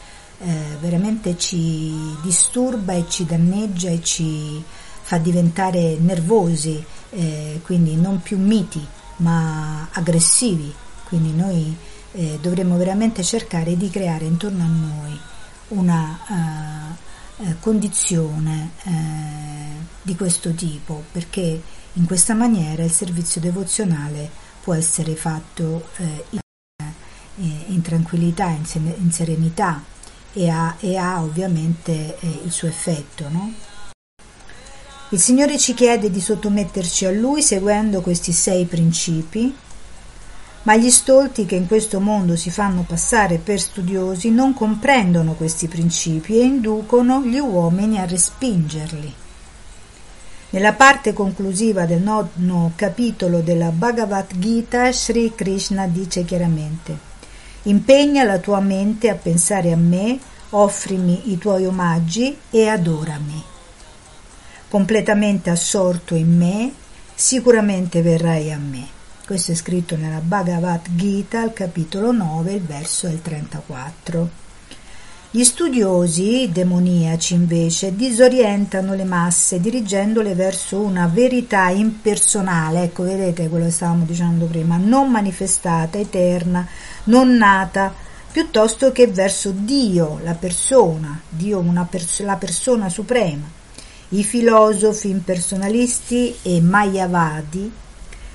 eh, 0.41 0.77
veramente 0.81 1.37
ci 1.37 1.93
disturba 2.23 2.93
e 2.93 3.07
ci 3.09 3.25
danneggia 3.25 3.91
e 3.91 4.03
ci 4.03 4.63
fa 5.03 5.19
diventare 5.19 5.97
nervosi, 5.99 6.85
eh, 7.11 7.61
quindi 7.65 7.97
non 7.97 8.23
più 8.23 8.39
miti 8.39 8.85
ma 9.17 9.89
aggressivi. 9.91 10.73
Quindi 11.05 11.33
noi 11.33 11.77
eh, 12.13 12.39
dovremmo 12.41 12.77
veramente 12.77 13.25
cercare 13.25 13.77
di 13.77 13.91
creare 13.91 14.27
intorno 14.27 14.63
a 14.63 14.67
noi 14.67 15.19
una 15.69 16.97
eh, 17.39 17.57
condizione 17.61 18.71
eh, 18.83 18.91
di 20.03 20.17
questo 20.17 20.53
tipo 20.53 21.05
perché 21.13 21.63
in 21.93 22.05
questa 22.07 22.35
maniera 22.35 22.83
il 22.85 22.91
servizio 22.91 23.41
devozionale 23.41 24.31
può 24.63 24.75
essere 24.75 25.15
fatto 25.15 25.89
eh, 25.97 26.25
in, 27.69 27.83
tranquillità, 27.83 28.49
in, 28.49 28.65
in 28.99 29.13
serenità 29.13 29.83
e 30.33 30.49
ha, 30.49 30.77
e 30.81 30.97
ha 30.97 31.23
ovviamente 31.23 32.19
il 32.45 32.51
suo 32.51 32.69
effetto. 32.69 33.29
No? 33.29 33.53
Il 35.11 35.19
Signore 35.19 35.57
ci 35.59 35.73
chiede 35.73 36.11
di 36.11 36.21
sottometterci 36.21 37.07
a 37.07 37.11
Lui 37.11 37.41
seguendo 37.41 38.03
questi 38.03 38.33
sei 38.33 38.67
principi 38.67 39.55
ma 40.69 40.77
gli 40.77 40.91
stolti 40.91 41.47
che 41.47 41.55
in 41.55 41.67
questo 41.67 41.99
mondo 41.99 42.37
si 42.37 42.51
fanno 42.51 42.85
passare 42.87 43.39
per 43.39 43.59
studiosi 43.59 44.31
non 44.31 44.53
comprendono 44.53 45.33
questi 45.33 45.67
principi 45.67 46.39
e 46.39 46.45
inducono 46.45 47.23
gli 47.23 47.39
uomini 47.39 47.99
a 47.99 48.05
respingerli. 48.05 49.15
Nella 50.51 50.75
parte 50.75 51.15
conclusiva 51.15 51.87
del 51.87 52.03
nono 52.03 52.73
capitolo 52.77 53.41
della 53.41 53.71
Bhagavad 53.71 54.27
Gita, 54.39 54.93
Sri 54.93 55.33
Krishna 55.35 55.87
dice 55.87 56.27
chiaramente 56.27 56.99
Impegna 57.63 58.25
la 58.25 58.37
tua 58.37 58.61
mente 58.61 59.09
a 59.09 59.15
pensare 59.15 59.73
a 59.73 59.77
me, 59.77 60.19
offrimi 60.51 61.33
i 61.33 61.39
tuoi 61.39 61.65
omaggi 61.65 62.37
e 62.51 62.69
adorami. 62.69 63.43
Completamente 64.69 65.49
assorto 65.49 66.15
in 66.15 66.37
me, 66.37 66.73
sicuramente 67.15 68.03
verrai 68.03 68.53
a 68.53 68.59
me. 68.59 68.97
Questo 69.29 69.53
è 69.53 69.55
scritto 69.55 69.95
nella 69.95 70.21
Bhagavad 70.21 70.87
Gita, 70.89 71.43
al 71.43 71.53
capitolo 71.53 72.13
9, 72.13 72.51
il 72.51 72.63
verso 72.63 73.09
è 73.09 73.11
il 73.11 73.21
34. 73.21 74.31
Gli 75.31 75.45
studiosi 75.45 76.49
demoniaci 76.51 77.35
invece 77.35 77.95
disorientano 77.95 78.95
le 78.95 79.05
masse 79.05 79.61
dirigendole 79.61 80.33
verso 80.33 80.81
una 80.81 81.07
verità 81.09 81.69
impersonale, 81.69 82.85
ecco 82.85 83.03
vedete 83.03 83.51
quello 83.51 83.67
che 83.67 83.71
stavamo 83.71 84.07
dicendo 84.07 84.47
prima, 84.47 84.79
non 84.79 85.11
manifestata, 85.11 85.99
eterna, 85.99 86.67
non 87.05 87.37
nata, 87.37 87.93
piuttosto 88.33 88.93
che 88.93 89.09
verso 89.09 89.51
Dio, 89.51 90.21
la 90.23 90.37
persona, 90.37 91.21
Dio 91.29 91.61
pers- 91.91 92.23
la 92.23 92.37
persona 92.37 92.89
suprema. 92.89 93.45
I 94.09 94.25
filosofi 94.25 95.11
impersonalisti 95.11 96.35
e 96.41 96.63
mayavadi 96.63 97.73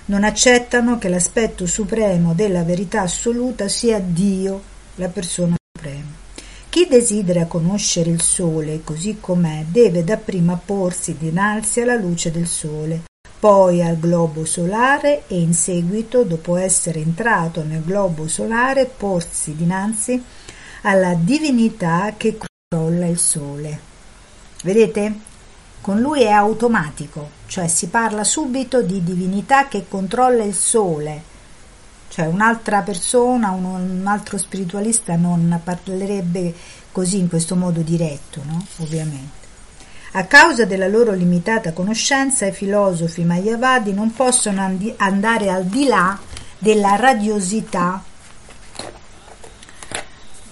non 0.05 0.23
accettano 0.23 0.97
che 0.97 1.07
l'aspetto 1.07 1.65
supremo 1.65 2.33
della 2.33 2.63
verità 2.63 3.01
assoluta 3.01 3.67
sia 3.67 3.99
Dio, 3.99 4.61
la 4.95 5.07
persona 5.07 5.55
suprema. 5.75 6.21
Chi 6.69 6.87
desidera 6.89 7.45
conoscere 7.45 8.09
il 8.09 8.21
Sole 8.21 8.81
così 8.83 9.17
com'è 9.19 9.65
deve 9.67 10.03
dapprima 10.03 10.59
porsi 10.63 11.15
dinanzi 11.17 11.81
alla 11.81 11.95
luce 11.95 12.31
del 12.31 12.47
Sole, 12.47 13.03
poi 13.39 13.83
al 13.83 13.99
globo 13.99 14.43
solare 14.45 15.23
e 15.27 15.39
in 15.39 15.53
seguito, 15.53 16.23
dopo 16.23 16.55
essere 16.55 16.99
entrato 16.99 17.63
nel 17.63 17.83
globo 17.83 18.27
solare, 18.27 18.85
porsi 18.85 19.55
dinanzi 19.55 20.21
alla 20.81 21.13
divinità 21.13 22.13
che 22.17 22.37
controlla 22.37 23.05
il 23.05 23.19
Sole. 23.19 23.79
Vedete? 24.63 25.31
Con 25.83 25.99
lui 25.99 26.21
è 26.21 26.29
automatico, 26.29 27.29
cioè 27.45 27.67
si 27.67 27.87
parla 27.87 28.23
subito 28.23 28.81
di 28.81 29.03
divinità 29.03 29.67
che 29.67 29.83
controlla 29.89 30.41
il 30.45 30.53
sole, 30.53 31.21
cioè 32.07 32.25
un'altra 32.25 32.83
persona, 32.83 33.49
un, 33.49 33.65
un 33.65 34.07
altro 34.07 34.37
spiritualista 34.37 35.17
non 35.17 35.59
parlerebbe 35.61 36.53
così 36.89 37.17
in 37.17 37.27
questo 37.27 37.57
modo 37.57 37.81
diretto, 37.81 38.41
no? 38.45 38.65
Ovviamente. 38.77 39.41
A 40.13 40.23
causa 40.23 40.63
della 40.63 40.87
loro 40.87 41.11
limitata 41.11 41.73
conoscenza, 41.73 42.45
i 42.45 42.53
filosofi 42.53 43.25
mayavadi 43.25 43.91
non 43.91 44.13
possono 44.13 44.61
andi- 44.61 44.93
andare 44.95 45.49
al 45.49 45.65
di 45.65 45.83
là 45.83 46.17
della 46.59 46.95
radiosità 46.95 48.01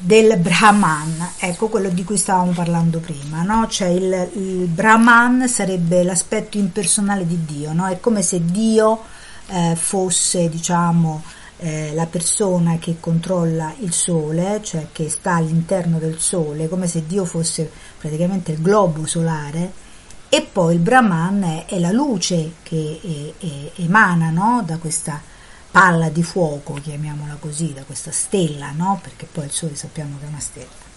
del 0.04 0.38
Brahman, 0.38 1.34
ecco 1.38 1.68
quello 1.68 1.90
di 1.90 2.04
cui 2.04 2.18
stavamo 2.18 2.54
parlando 2.54 2.98
prima, 2.98 3.44
no? 3.44 3.68
cioè 3.68 3.90
il, 3.90 4.30
il, 4.34 4.66
Brahman 4.66 5.48
sarebbe 5.48 6.04
l'aspetto 6.04 6.58
impersonale 6.58 7.28
di 7.28 7.46
Dio, 7.46 7.72
no? 7.72 7.86
è 7.86 8.00
come 8.00 8.24
se 8.24 8.44
Dio 8.44 9.04
eh, 9.46 9.76
fosse 9.76 10.50
diciamo 10.50 11.22
eh, 11.60 11.92
la 11.94 12.08
persona 12.08 12.80
che 12.80 12.98
controlla 13.00 13.72
il 13.82 13.94
sole, 13.94 14.62
cioè 14.64 14.88
che 14.92 15.08
sta 15.08 15.36
all'interno 15.36 16.00
del 16.00 16.18
sole, 16.20 16.68
come 16.68 16.88
se 16.88 17.06
Dio 17.06 17.24
fosse 17.24 17.70
praticamente 18.00 18.54
il 18.54 18.62
globo 18.62 19.06
solare, 19.06 19.72
e 20.30 20.42
poi 20.52 20.74
il 20.74 20.80
Brahman 20.80 21.44
è, 21.44 21.66
è 21.68 21.78
la 21.78 21.92
luce 21.92 22.54
che 22.64 23.36
è, 23.40 23.46
è, 23.46 23.82
emana 23.84 24.32
no? 24.32 24.64
da 24.66 24.78
questa 24.80 25.22
palla 25.72 26.10
di 26.10 26.22
fuoco, 26.22 26.74
chiamiamola 26.74 27.38
così, 27.40 27.74
da 27.74 27.84
questa 27.84 28.12
stella, 28.12 28.72
no? 28.76 29.00
perché 29.02 29.26
poi 29.32 29.46
il 29.46 29.52
sole 29.52 29.76
sappiamo 29.76 30.18
che 30.20 30.26
è 30.26 30.30
una 30.30 30.40
stella. 30.40 30.90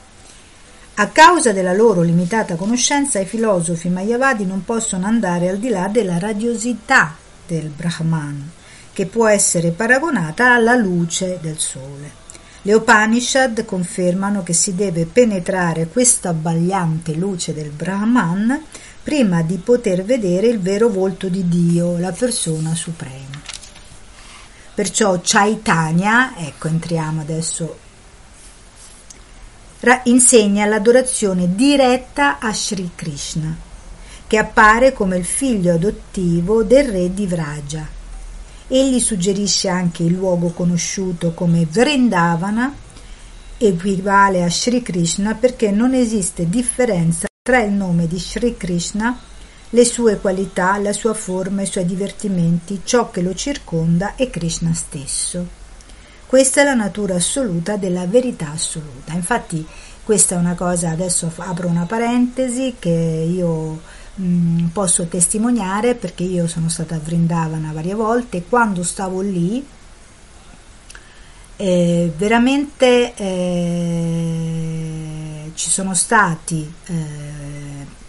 A 0.97 1.09
causa 1.09 1.53
della 1.53 1.73
loro 1.73 2.03
limitata 2.03 2.57
conoscenza, 2.57 3.19
i 3.19 3.27
filosofi 3.27 3.89
mayavadi 3.89 4.45
non 4.45 4.65
possono 4.65 5.07
andare 5.07 5.49
al 5.49 5.59
di 5.59 5.69
là 5.69 5.89
della 5.89 6.19
radiosità 6.19 7.17
del 7.47 7.69
Brahman, 7.69 8.51
che 8.93 9.07
può 9.07 9.27
essere 9.27 9.71
paragonata 9.71 10.55
alla 10.55 10.75
luce 10.75 11.39
del 11.41 11.59
sole. 11.59 12.23
Le 12.63 12.75
Upanishad 12.75 13.65
confermano 13.65 14.43
che 14.43 14.53
si 14.53 14.75
deve 14.75 15.05
penetrare 15.05 15.89
questa 15.89 16.31
abbagliante 16.31 17.15
luce 17.15 17.53
del 17.53 17.71
Brahman 17.71 18.63
prima 19.03 19.43
di 19.43 19.57
poter 19.59 20.03
vedere 20.05 20.47
il 20.47 20.61
vero 20.61 20.89
volto 20.89 21.29
di 21.29 21.47
Dio, 21.47 21.99
la 21.99 22.13
persona 22.13 22.75
suprema. 22.75 23.34
Perciò 24.75 25.21
Chaitanya, 25.23 26.35
ecco 26.37 26.67
entriamo 26.67 27.21
adesso, 27.21 27.79
insegna 30.05 30.67
l'adorazione 30.67 31.55
diretta 31.55 32.41
a 32.41 32.53
Sri 32.53 32.91
Krishna, 32.97 33.57
che 34.27 34.37
appare 34.37 34.93
come 34.93 35.17
il 35.17 35.25
figlio 35.25 35.75
adottivo 35.75 36.65
del 36.65 36.89
re 36.89 37.15
di 37.15 37.25
Vraja. 37.25 37.87
Egli 38.67 38.99
suggerisce 38.99 39.69
anche 39.69 40.03
il 40.03 40.15
luogo 40.15 40.49
conosciuto 40.49 41.35
come 41.35 41.67
Vrindavana, 41.71 42.75
equivale 43.59 44.43
a 44.43 44.51
Sri 44.51 44.83
Krishna 44.83 45.35
perché 45.35 45.71
non 45.71 45.95
esiste 45.95 46.49
differenza 46.49 47.29
tra 47.41 47.61
il 47.61 47.71
nome 47.71 48.09
di 48.09 48.19
Sri 48.19 48.57
Krishna, 48.57 49.17
le 49.75 49.85
sue 49.85 50.19
qualità, 50.19 50.79
la 50.79 50.93
sua 50.93 51.15
forma, 51.15 51.63
i 51.63 51.67
suoi 51.67 51.85
divertimenti, 51.85 52.81
ciò 52.85 53.11
che 53.11 53.21
lo 53.21 53.35
circonda 53.35 54.17
e 54.17 54.31
Krishna 54.31 54.73
stesso. 54.73 55.63
Questa 56.27 56.63
è 56.63 56.65
la 56.65 56.75
natura 56.75 57.17
assoluta 57.17 57.77
della 57.77 58.07
verità 58.07 58.51
assoluta. 58.51 59.13
Infatti 59.13 59.65
questa 60.03 60.35
è 60.35 60.39
una 60.39 60.55
cosa, 60.55 60.91
adesso 60.91 61.31
apro 61.37 61.69
una 61.69 61.87
parentesi 61.87 62.77
che 62.79 62.91
io 62.91 63.81
Mm, 64.21 64.67
posso 64.67 65.07
testimoniare 65.07 65.97
perché 65.97 66.23
io 66.23 66.47
sono 66.47 66.69
stata 66.69 66.95
a 66.95 67.01
Vrindavana 67.01 67.73
varie 67.73 67.95
volte 67.95 68.37
e 68.37 68.45
quando 68.49 68.85
stavo 68.85 69.21
lì 69.21 69.67
eh, 71.57 72.13
veramente 72.17 73.13
eh, 73.17 74.11
ci 75.55 75.69
sono 75.69 75.95
stati 75.95 76.73
eh, 76.87 77.64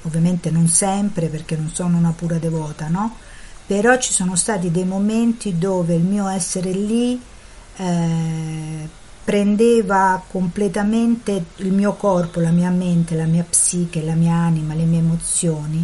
ovviamente 0.06 0.50
non 0.50 0.68
sempre 0.68 1.28
perché 1.28 1.56
non 1.56 1.70
sono 1.74 1.98
una 1.98 2.14
pura 2.16 2.38
devota 2.38 2.88
no? 2.88 3.16
però 3.66 3.98
ci 3.98 4.14
sono 4.14 4.36
stati 4.36 4.72
dei 4.72 4.86
momenti 4.86 5.58
dove 5.58 5.96
il 5.96 6.04
mio 6.04 6.28
essere 6.28 6.72
lì 6.72 7.20
eh, 7.78 8.90
prendeva 9.24 10.22
completamente 10.28 11.46
il 11.58 11.72
mio 11.72 11.94
corpo, 11.94 12.40
la 12.40 12.52
mia 12.52 12.70
mente, 12.70 13.16
la 13.16 13.26
mia 13.26 13.44
psiche, 13.48 14.04
la 14.04 14.14
mia 14.14 14.36
anima, 14.36 14.76
le 14.76 14.84
mie 14.84 15.00
emozioni, 15.00 15.84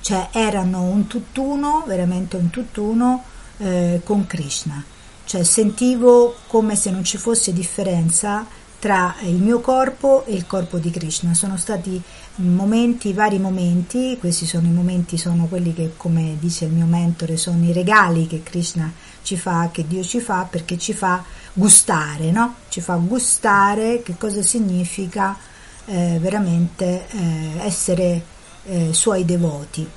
cioè 0.00 0.28
erano 0.30 0.82
un 0.82 1.08
tutt'uno, 1.08 1.82
veramente 1.84 2.36
un 2.36 2.48
tutt'uno 2.48 3.24
eh, 3.58 4.00
con 4.04 4.28
Krishna, 4.28 4.84
cioè 5.24 5.42
sentivo 5.42 6.36
come 6.46 6.76
se 6.76 6.92
non 6.92 7.02
ci 7.02 7.18
fosse 7.18 7.52
differenza 7.52 8.46
tra 8.78 9.16
il 9.22 9.42
mio 9.42 9.58
corpo 9.58 10.24
e 10.24 10.34
il 10.34 10.46
corpo 10.46 10.78
di 10.78 10.90
Krishna. 10.90 11.34
Sono 11.34 11.56
stati 11.56 12.00
momenti, 12.36 13.12
vari 13.12 13.38
momenti, 13.38 14.16
questi 14.18 14.46
sono 14.46 14.66
i 14.66 14.70
momenti, 14.70 15.16
sono 15.16 15.46
quelli 15.46 15.72
che, 15.72 15.92
come 15.96 16.36
dice 16.38 16.66
il 16.66 16.72
mio 16.72 16.86
mentore, 16.86 17.36
sono 17.36 17.64
i 17.64 17.72
regali 17.72 18.26
che 18.26 18.42
Krishna 18.42 18.92
ci 19.22 19.36
fa, 19.36 19.70
che 19.72 19.86
Dio 19.86 20.02
ci 20.02 20.20
fa, 20.20 20.46
perché 20.48 20.78
ci 20.78 20.92
fa 20.92 21.24
gustare, 21.52 22.30
no? 22.30 22.56
Ci 22.68 22.80
fa 22.80 22.96
gustare 22.96 24.02
che 24.02 24.16
cosa 24.18 24.42
significa 24.42 25.36
eh, 25.86 26.18
veramente 26.20 27.06
eh, 27.10 27.50
essere 27.60 28.22
eh, 28.64 28.92
suoi 28.92 29.24
devoti. 29.24 29.88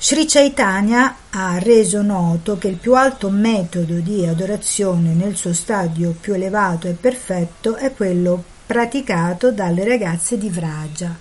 Sri 0.00 0.26
Chaitanya 0.26 1.16
ha 1.30 1.58
reso 1.58 2.02
noto 2.02 2.56
che 2.56 2.68
il 2.68 2.76
più 2.76 2.94
alto 2.94 3.30
metodo 3.30 3.94
di 3.94 4.24
adorazione 4.26 5.12
nel 5.12 5.34
suo 5.36 5.52
stadio 5.52 6.14
più 6.18 6.34
elevato 6.34 6.86
e 6.86 6.92
perfetto 6.92 7.74
è 7.74 7.92
quello 7.92 8.56
praticato 8.68 9.50
dalle 9.50 9.82
ragazze 9.82 10.36
di 10.36 10.50
Vraja. 10.50 11.16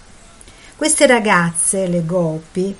Queste 0.75 1.07
ragazze, 1.07 1.87
le 1.87 2.05
gopi 2.05 2.75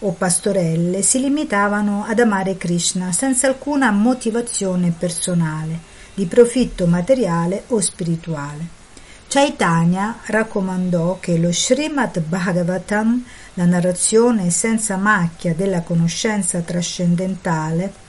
o 0.00 0.12
pastorelle, 0.12 1.00
si 1.00 1.18
limitavano 1.18 2.04
ad 2.06 2.18
amare 2.18 2.58
Krishna 2.58 3.10
senza 3.10 3.46
alcuna 3.46 3.90
motivazione 3.90 4.92
personale, 4.96 5.78
di 6.12 6.26
profitto 6.26 6.86
materiale 6.86 7.62
o 7.68 7.80
spirituale. 7.80 8.80
Chaitanya 9.28 10.18
raccomandò 10.26 11.16
che 11.18 11.38
lo 11.38 11.50
Srimad 11.50 12.20
Bhagavatam 12.20 13.24
la 13.54 13.64
narrazione 13.64 14.50
senza 14.50 14.98
macchia 14.98 15.54
della 15.54 15.80
conoscenza 15.80 16.60
trascendentale 16.60 18.01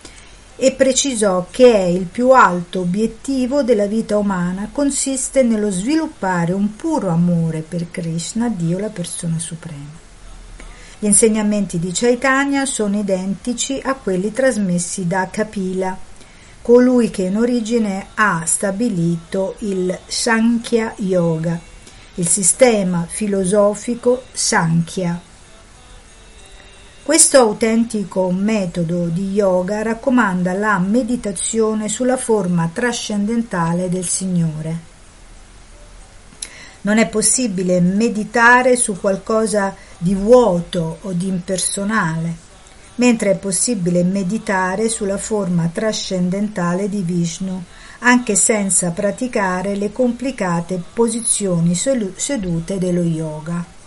e 0.56 0.72
precisò 0.72 1.48
che 1.50 1.74
è 1.74 1.84
il 1.84 2.06
più 2.06 2.32
alto 2.32 2.82
obiettivo 2.82 3.64
della 3.64 3.88
vita 3.88 4.18
umana 4.18 4.70
consiste 4.72 5.42
nello 5.42 5.72
sviluppare 5.72 6.54
un 6.54 6.76
puro 6.76 7.10
amore 7.10 7.62
per 7.62 7.90
Krishna, 7.90 8.50
Dio 8.50 8.78
la 8.78 8.90
persona 8.90 9.40
suprema. 9.40 10.02
Gli 11.00 11.06
insegnamenti 11.06 11.80
di 11.80 11.92
Chaitanya 11.92 12.66
sono 12.66 13.00
identici 13.00 13.82
a 13.84 13.96
quelli 13.96 14.32
trasmessi 14.32 15.08
da 15.08 15.28
Kapila, 15.30 15.98
colui 16.62 17.10
che 17.10 17.24
in 17.24 17.36
origine 17.36 18.08
ha 18.14 18.44
stabilito 18.46 19.56
il 19.60 19.98
Sankhya 20.06 20.94
Yoga, 20.98 21.60
il 22.16 22.28
sistema 22.28 23.06
filosofico 23.10 24.24
Sankhya 24.32 25.32
questo 27.04 27.38
autentico 27.38 28.32
metodo 28.32 29.08
di 29.08 29.34
yoga 29.34 29.82
raccomanda 29.82 30.54
la 30.54 30.80
meditazione 30.80 31.90
sulla 31.90 32.16
forma 32.16 32.70
trascendentale 32.72 33.90
del 33.90 34.06
Signore. 34.06 34.92
Non 36.82 37.00
è 37.00 37.10
possibile 37.10 37.82
meditare 37.82 38.78
su 38.78 38.98
qualcosa 39.02 39.76
di 39.98 40.16
vuoto 40.16 41.00
o 41.02 41.12
di 41.12 41.28
impersonale, 41.28 42.36
mentre 42.96 43.32
è 43.32 43.36
possibile 43.36 44.04
meditare 44.04 44.88
sulla 44.88 45.18
forma 45.18 45.70
trascendentale 45.74 46.88
di 46.88 47.02
Vishnu, 47.02 47.62
anche 48.00 48.36
senza 48.36 48.92
praticare 48.92 49.76
le 49.76 49.92
complicate 49.92 50.82
posizioni 50.94 51.76
sedute 51.76 52.78
dello 52.78 53.04
yoga. 53.04 53.83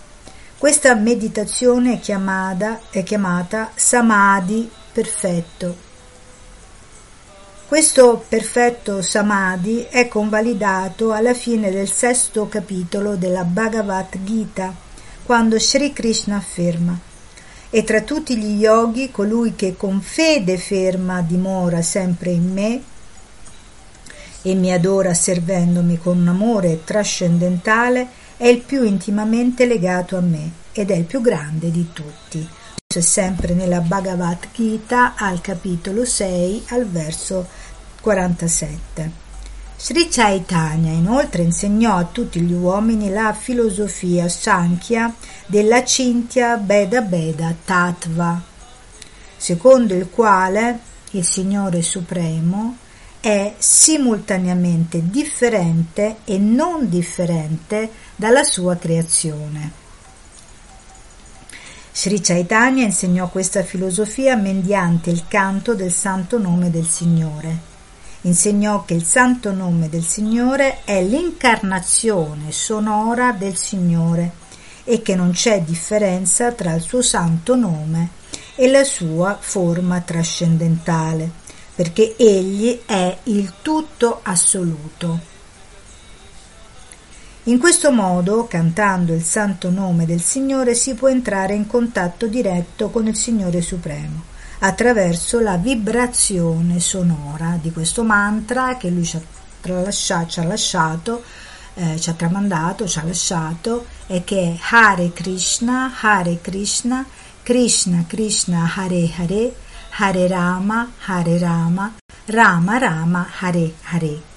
Questa 0.59 0.95
meditazione 0.95 1.95
è 1.95 2.01
chiamata, 2.01 2.81
è 2.89 3.03
chiamata 3.03 3.73
Samadhi 3.75 4.71
perfetto. 4.91 5.77
Questo 7.69 8.25
perfetto 8.27 9.03
Samadhi 9.03 9.87
è 9.91 10.09
convalidato 10.09 11.13
alla 11.13 11.35
fine 11.35 11.71
del 11.71 11.91
sesto 11.91 12.49
capitolo 12.49 13.17
della 13.17 13.45
Bhagavad 13.45 14.25
Gita, 14.25 14.75
quando 15.25 15.59
Sri 15.59 15.93
Krishna 15.93 16.37
afferma 16.37 16.99
e 17.69 17.85
tra 17.85 18.01
tutti 18.01 18.39
gli 18.39 18.59
yogi 18.59 19.11
colui 19.11 19.55
che 19.55 19.77
con 19.77 20.01
fede 20.01 20.57
ferma 20.57 21.21
dimora 21.21 21.83
sempre 21.83 22.31
in 22.31 22.53
me 22.53 22.83
e 24.41 24.55
mi 24.55 24.73
adora 24.73 25.13
servendomi 25.13 25.99
con 25.99 26.19
un 26.19 26.29
amore 26.29 26.83
trascendentale 26.85 28.25
è 28.37 28.47
il 28.47 28.61
più 28.61 28.84
intimamente 28.84 29.64
legato 29.66 30.16
a 30.16 30.20
me 30.20 30.51
ed 30.72 30.91
è 30.91 30.95
il 30.95 31.05
più 31.05 31.20
grande 31.20 31.70
di 31.70 31.89
tutti. 31.93 32.47
Questo 32.87 32.99
è 32.99 33.01
sempre 33.01 33.55
nella 33.55 33.80
Bhagavad 33.80 34.49
Gita 34.53 35.14
al 35.16 35.41
capitolo 35.41 36.05
6 36.05 36.64
al 36.68 36.87
verso 36.87 37.49
47. 38.01 39.24
Sri 39.78 40.09
Chaitanya 40.09 40.91
inoltre 40.91 41.43
insegnò 41.43 41.97
a 41.97 42.05
tutti 42.05 42.41
gli 42.41 42.53
uomini 42.53 43.11
la 43.11 43.32
filosofia 43.32 44.28
Sankhya 44.28 45.14
della 45.47 45.84
Cintya 45.84 46.57
Beda 46.57 47.03
Beda 47.03 47.55
Tattva, 47.64 48.43
secondo 49.37 49.95
il 49.95 50.09
quale 50.11 50.78
il 51.11 51.24
Signore 51.24 51.82
Supremo 51.82 52.76
è 53.20 53.55
simultaneamente 53.59 55.03
differente 55.11 56.18
e 56.24 56.39
non 56.39 56.89
differente 56.89 57.91
dalla 58.17 58.43
sua 58.43 58.77
creazione. 58.77 59.85
Sri 61.93 62.21
Chaitanya 62.21 62.85
insegnò 62.85 63.29
questa 63.29 63.62
filosofia 63.62 64.37
mediante 64.37 65.11
il 65.11 65.25
canto 65.29 65.75
del 65.75 65.93
santo 65.93 66.39
nome 66.39 66.71
del 66.71 66.87
Signore. 66.87 67.75
Insegnò 68.23 68.85
che 68.85 68.95
il 68.95 69.05
santo 69.05 69.53
nome 69.53 69.89
del 69.89 70.03
Signore 70.03 70.85
è 70.85 71.03
l'incarnazione 71.03 72.53
sonora 72.53 73.33
del 73.33 73.57
Signore 73.57 74.33
e 74.85 75.01
che 75.01 75.14
non 75.14 75.31
c'è 75.31 75.62
differenza 75.62 76.53
tra 76.53 76.75
il 76.75 76.83
suo 76.83 77.03
santo 77.03 77.55
nome 77.55 78.11
e 78.57 78.69
la 78.69 78.85
sua 78.85 79.37
forma 79.41 80.01
trascendentale, 80.01 81.31
perché 81.75 82.14
egli 82.17 82.81
è 82.85 83.17
il 83.25 83.55
tutto 83.62 84.21
assoluto. 84.23 85.36
In 87.49 87.61
questo 87.61 87.93
modo, 87.93 88.49
cantando 88.49 89.15
il 89.15 89.23
santo 89.23 89.71
nome 89.71 90.05
del 90.05 90.21
Signore, 90.21 90.75
si 90.75 90.95
può 90.95 91.07
entrare 91.07 91.55
in 91.55 91.69
contatto 91.69 92.27
diretto 92.27 92.91
con 92.91 93.07
il 93.07 93.15
Signore 93.15 93.63
Supremo 93.63 94.25
attraverso 94.59 95.39
la 95.39 95.57
vibrazione 95.57 96.81
sonora 96.81 97.57
di 97.63 97.71
questo 97.71 98.03
mantra 98.03 98.77
che 98.77 98.91
lui 98.91 99.05
ci 99.05 99.17
ha, 99.17 99.21
lasciato, 99.81 100.29
ci 100.29 100.41
ha 100.41 100.45
lasciato, 100.45 101.23
eh, 101.75 102.01
ci 102.01 102.11
ha 102.11 102.15
tramandato, 102.15 102.89
ci 102.89 102.99
ha 102.99 103.05
lasciato 103.05 103.87
e 104.09 104.25
che 104.25 104.41
è 104.41 104.59
Hare 104.71 105.13
Krishna, 105.13 105.93
Hare 106.01 106.41
Krishna, 106.41 107.07
Krishna 107.45 108.05
Krishna 108.09 108.73
Hare 108.75 109.09
Hare, 109.17 109.55
Hare 109.99 110.27
Rama, 110.27 110.91
Hare 111.05 111.39
Rama, 111.39 111.95
Rama 112.25 112.79
Rama 112.79 113.29
Hare 113.39 113.73
Hare. 113.83 114.36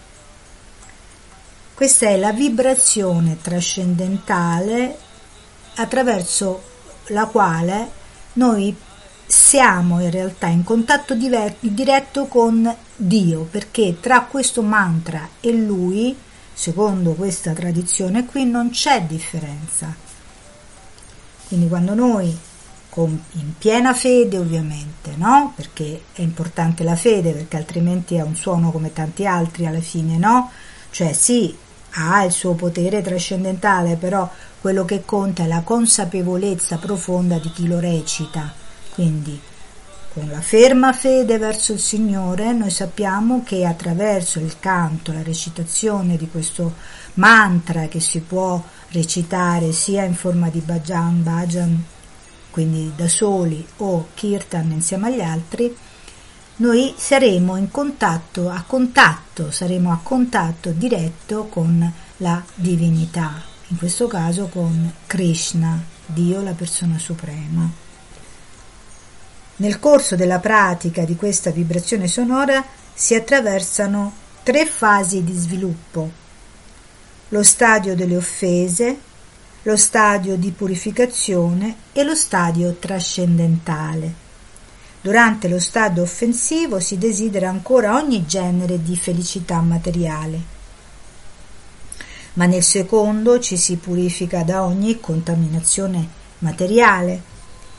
Questa 1.80 2.08
è 2.08 2.18
la 2.18 2.34
vibrazione 2.34 3.38
trascendentale 3.42 4.98
attraverso 5.76 6.62
la 7.08 7.26
quale 7.28 7.90
noi 8.34 8.76
siamo 9.26 10.02
in 10.02 10.12
realtà 10.12 10.48
in 10.48 10.66
contatto 10.66 11.16
diretto 11.16 12.26
con 12.26 12.76
Dio, 12.98 13.48
perché 13.50 13.96
tra 14.02 14.24
questo 14.24 14.62
mantra 14.62 15.26
e 15.40 15.54
lui, 15.54 16.14
secondo 16.54 17.14
questa 17.14 17.54
tradizione 17.54 18.26
qui, 18.26 18.44
non 18.44 18.72
c'è 18.72 19.04
differenza. 19.04 19.96
Quindi 21.48 21.70
quando 21.70 21.94
noi 21.94 22.38
in 22.96 23.58
piena 23.58 23.94
fede 23.94 24.38
ovviamente, 24.38 25.14
no? 25.16 25.54
Perché 25.56 26.02
è 26.12 26.20
importante 26.20 26.84
la 26.84 26.98
fede, 26.98 27.32
perché 27.32 27.56
altrimenti 27.56 28.16
è 28.16 28.22
un 28.22 28.36
suono 28.36 28.70
come 28.70 28.92
tanti 28.92 29.26
altri 29.26 29.66
alla 29.66 29.80
fine, 29.80 30.18
no? 30.18 30.52
Cioè 30.92 31.14
sì, 31.14 31.56
ha 31.92 32.24
il 32.24 32.32
suo 32.32 32.54
potere 32.54 33.02
trascendentale, 33.02 33.96
però 33.96 34.30
quello 34.62 34.86
che 34.86 35.04
conta 35.06 35.44
è 35.44 35.48
la 35.48 35.62
consapevolezza 35.62 36.78
profonda 36.78 37.38
di 37.38 37.52
chi 37.52 37.68
lo 37.68 37.80
recita. 37.80 38.54
Quindi, 38.94 39.40
con 40.14 40.28
la 40.30 40.42
ferma 40.42 40.92
fede 40.92 41.38
verso 41.38 41.72
il 41.74 41.80
Signore, 41.80 42.52
noi 42.52 42.70
sappiamo 42.70 43.44
che 43.44 43.66
attraverso 43.66 44.40
il 44.40 44.60
canto, 44.60 45.14
la 45.14 45.24
recitazione 45.24 46.18
di 46.18 46.28
questo 46.30 46.74
mantra 47.16 47.88
che 47.88 48.00
si 48.00 48.20
può 48.20 48.62
recitare 48.90 49.72
sia 49.72 50.04
in 50.04 50.16
forma 50.16 50.50
di 50.50 50.60
bhajan, 50.60 51.24
bhajan, 51.24 51.84
quindi 52.50 52.92
da 52.96 53.08
soli 53.08 53.66
o 53.78 54.08
kirtan 54.14 54.72
insieme 54.72 55.08
agli 55.08 55.22
altri, 55.22 55.76
noi 56.60 56.94
saremo 56.98 57.56
in 57.56 57.72
contatto, 57.72 58.50
a 58.50 58.64
contatto, 58.68 59.50
saremo 59.50 59.94
a 59.94 60.00
contatto 60.04 60.72
diretto 60.72 61.46
con 61.46 61.90
la 62.18 62.44
divinità, 62.54 63.42
in 63.68 63.78
questo 63.78 64.08
caso 64.08 64.48
con 64.48 64.92
Krishna, 65.08 65.82
Dio 66.06 66.42
la 66.42 66.52
persona 66.52 66.98
suprema. 66.98 67.70
Nel 69.58 69.80
corso 69.80 70.18
della 70.18 70.40
pratica 70.40 71.06
di 71.06 71.16
questa 71.16 71.52
vibrazione 71.52 72.08
sonora 72.08 72.66
si 72.94 73.16
attraversano 73.16 74.14
tre 74.44 74.66
fasi 74.66 75.24
di 75.24 75.34
sviluppo. 75.34 76.12
Lo 77.30 77.44
stadio 77.44 77.96
delle 77.96 78.18
offese, 78.18 79.00
lo 79.62 79.78
stadio 79.78 80.36
di 80.36 80.52
purificazione 80.52 81.76
e 81.94 82.04
lo 82.04 82.16
stadio 82.16 82.74
trascendentale. 82.74 84.28
Durante 85.02 85.48
lo 85.48 85.60
stadio 85.60 86.02
offensivo 86.02 86.82
si 86.82 86.98
desidera 86.98 87.48
ancora 87.48 87.96
ogni 87.96 88.26
genere 88.26 88.84
di 88.84 88.98
felicità 88.98 89.62
materiale, 89.62 90.42
ma 92.34 92.46
nel 92.46 92.64
secondo 92.64 93.40
ci 93.40 93.56
si 93.56 93.78
purifica 93.78 94.44
da 94.44 94.66
ogni 94.66 95.00
contaminazione 95.00 96.06
materiale. 96.40 97.22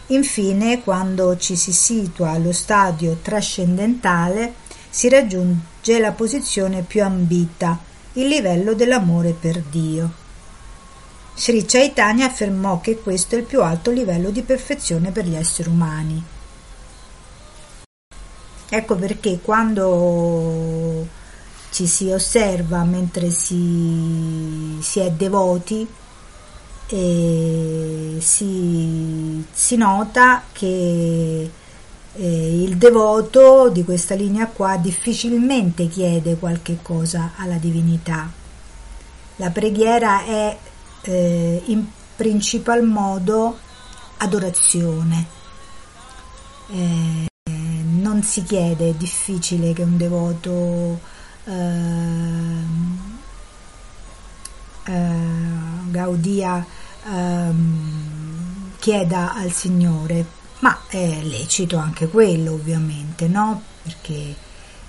Infine, 0.06 0.82
quando 0.82 1.36
ci 1.36 1.56
si 1.56 1.72
situa 1.72 2.30
allo 2.30 2.52
stadio 2.52 3.18
trascendentale, 3.20 4.54
si 4.88 5.10
raggiunge 5.10 5.98
la 5.98 6.12
posizione 6.12 6.80
più 6.80 7.02
ambita, 7.04 7.78
il 8.14 8.28
livello 8.28 8.72
dell'amore 8.72 9.32
per 9.38 9.60
Dio. 9.60 10.10
Sri 11.34 11.66
Chaitanya 11.66 12.26
affermò 12.26 12.80
che 12.80 12.98
questo 12.98 13.34
è 13.34 13.38
il 13.38 13.44
più 13.44 13.62
alto 13.62 13.90
livello 13.90 14.30
di 14.30 14.40
perfezione 14.40 15.10
per 15.10 15.26
gli 15.26 15.36
esseri 15.36 15.68
umani. 15.68 16.38
Ecco 18.72 18.94
perché 18.94 19.40
quando 19.42 21.06
ci 21.70 21.86
si 21.86 22.10
osserva 22.10 22.84
mentre 22.84 23.30
si, 23.30 24.78
si 24.80 25.00
è 25.00 25.10
devoti 25.10 25.86
eh, 26.86 28.16
si, 28.20 29.44
si, 29.52 29.76
nota 29.76 30.42
che 30.52 31.50
eh, 32.12 32.62
il 32.62 32.76
devoto 32.76 33.68
di 33.70 33.84
questa 33.84 34.14
linea 34.14 34.46
qua 34.46 34.76
difficilmente 34.76 35.88
chiede 35.88 36.36
qualche 36.36 36.78
cosa 36.82 37.32
alla 37.36 37.56
divinità. 37.56 38.30
La 39.36 39.50
preghiera 39.50 40.24
è 40.24 40.56
eh, 41.02 41.62
in 41.66 41.84
principal 42.16 42.84
modo 42.84 43.58
adorazione. 44.18 45.26
Eh, 46.72 47.29
non 48.00 48.22
si 48.22 48.42
chiede, 48.42 48.90
è 48.90 48.94
difficile 48.94 49.72
che 49.72 49.82
un 49.82 49.96
devoto 49.96 51.00
eh, 51.44 51.52
eh, 54.84 55.90
Gaudia 55.90 56.64
eh, 57.04 57.52
chieda 58.78 59.34
al 59.34 59.52
Signore, 59.52 60.24
ma 60.60 60.78
è 60.88 61.20
lecito 61.22 61.76
anche 61.76 62.08
quello 62.08 62.52
ovviamente, 62.52 63.28
no? 63.28 63.62
Perché 63.82 64.34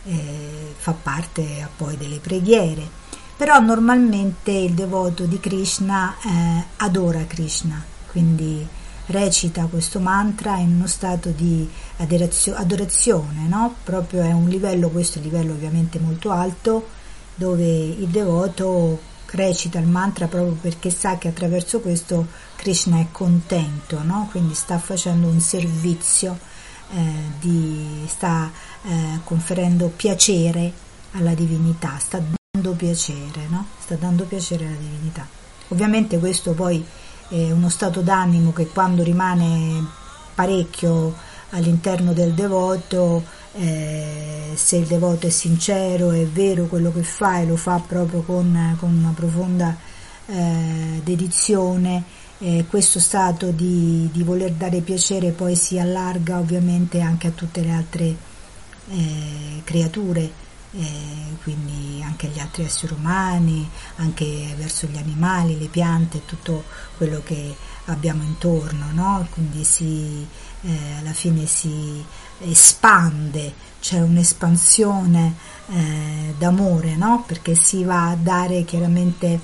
eh, 0.04 0.74
fa 0.78 0.94
parte 0.94 1.70
poi 1.76 1.98
delle 1.98 2.20
preghiere. 2.20 3.00
Però 3.36 3.60
normalmente 3.60 4.52
il 4.52 4.74
devoto 4.74 5.26
di 5.26 5.40
Krishna 5.40 6.16
eh, 6.24 6.66
adora 6.78 7.26
Krishna, 7.26 7.84
quindi 8.12 8.68
recita 9.12 9.66
questo 9.66 10.00
mantra 10.00 10.58
in 10.58 10.76
uno 10.76 10.88
stato 10.88 11.30
di 11.30 11.70
adorazione, 11.98 13.48
no? 13.48 13.76
Proprio 13.84 14.22
è 14.22 14.32
un 14.32 14.48
livello, 14.48 14.90
questo 14.90 15.20
è 15.20 15.22
un 15.22 15.28
livello 15.28 15.54
ovviamente 15.54 16.00
molto 16.00 16.32
alto, 16.32 16.88
dove 17.36 17.66
il 17.66 18.08
devoto 18.08 19.10
recita 19.32 19.80
il 19.80 19.88
mantra 19.88 20.28
proprio 20.28 20.54
perché 20.54 20.90
sa 20.90 21.18
che 21.18 21.30
attraverso 21.30 21.80
questo 21.80 22.28
Krishna 22.56 23.00
è 23.00 23.08
contento, 23.12 24.02
no? 24.04 24.28
Quindi 24.32 24.54
sta 24.54 24.78
facendo 24.78 25.28
un 25.28 25.40
servizio, 25.40 26.38
eh, 26.94 27.14
di, 27.40 28.06
sta 28.08 28.52
eh, 28.84 29.20
conferendo 29.24 29.88
piacere 29.96 30.72
alla 31.12 31.34
divinità, 31.34 31.98
sta 32.00 32.22
dando 32.52 32.74
piacere, 32.74 33.48
no? 33.48 33.68
Sta 33.80 33.96
dando 33.96 34.26
piacere 34.26 34.66
alla 34.66 34.76
divinità. 34.76 35.28
Ovviamente 35.70 36.20
questo 36.20 36.52
poi 36.52 36.86
è 37.32 37.52
uno 37.52 37.70
stato 37.70 38.02
d'animo 38.02 38.52
che 38.52 38.68
quando 38.68 39.04
rimane 39.04 39.86
parecchio 40.36 41.16
all'interno 41.52 42.12
del 42.12 42.34
devoto, 42.34 43.24
eh, 43.54 44.52
se 44.54 44.76
il 44.76 44.86
devoto 44.86 45.28
è 45.28 45.30
sincero, 45.30 46.12
è 46.12 46.26
vero 46.26 46.66
quello 46.66 46.92
che 46.92 47.04
fa 47.04 47.40
e 47.40 47.46
lo 47.46 47.56
fa 47.56 47.82
proprio 47.86 48.22
con, 48.22 48.76
con 48.78 48.94
una 48.94 49.14
profonda 49.16 49.78
eh, 50.26 51.02
dedizione, 51.04 52.04
eh, 52.40 52.66
questo 52.70 53.00
stato 53.00 53.52
di, 53.52 54.10
di, 54.12 54.24
voler 54.24 54.52
dare 54.52 54.82
piacere 54.82 55.32
poi 55.32 55.56
si 55.56 55.80
allarga 55.80 56.38
ovviamente 56.38 57.00
anche 57.00 57.28
a 57.28 57.32
tutte 57.32 57.62
le 57.62 57.72
altre 57.72 58.16
eh, 58.90 59.62
creature 59.64 60.41
eh, 60.74 61.36
quindi 61.44 62.02
anche 62.04 62.28
agli 62.28 62.40
altri 62.40 62.64
esseri 62.64 62.94
umani, 62.94 63.70
anche 63.98 64.54
verso 64.58 64.88
gli 64.88 64.98
animali, 64.98 65.60
le 65.60 65.68
piante, 65.68 66.26
tutto 66.26 66.64
quello 66.98 67.22
che 67.24 67.56
abbiamo 67.86 68.24
intorno, 68.24 68.86
no? 68.94 69.28
quindi 69.32 69.64
si, 69.64 70.26
eh, 70.62 70.78
alla 71.00 71.14
fine 71.14 71.46
si 71.46 72.04
espande, 72.40 73.54
c'è 73.82 74.00
un'espansione 74.00 75.36
eh, 75.70 76.36
d'amore, 76.38 76.96
no? 76.96 77.24
perché 77.26 77.56
si 77.56 77.84
va 77.84 78.10
a 78.10 78.16
dare 78.16 78.64
chiaramente, 78.64 79.40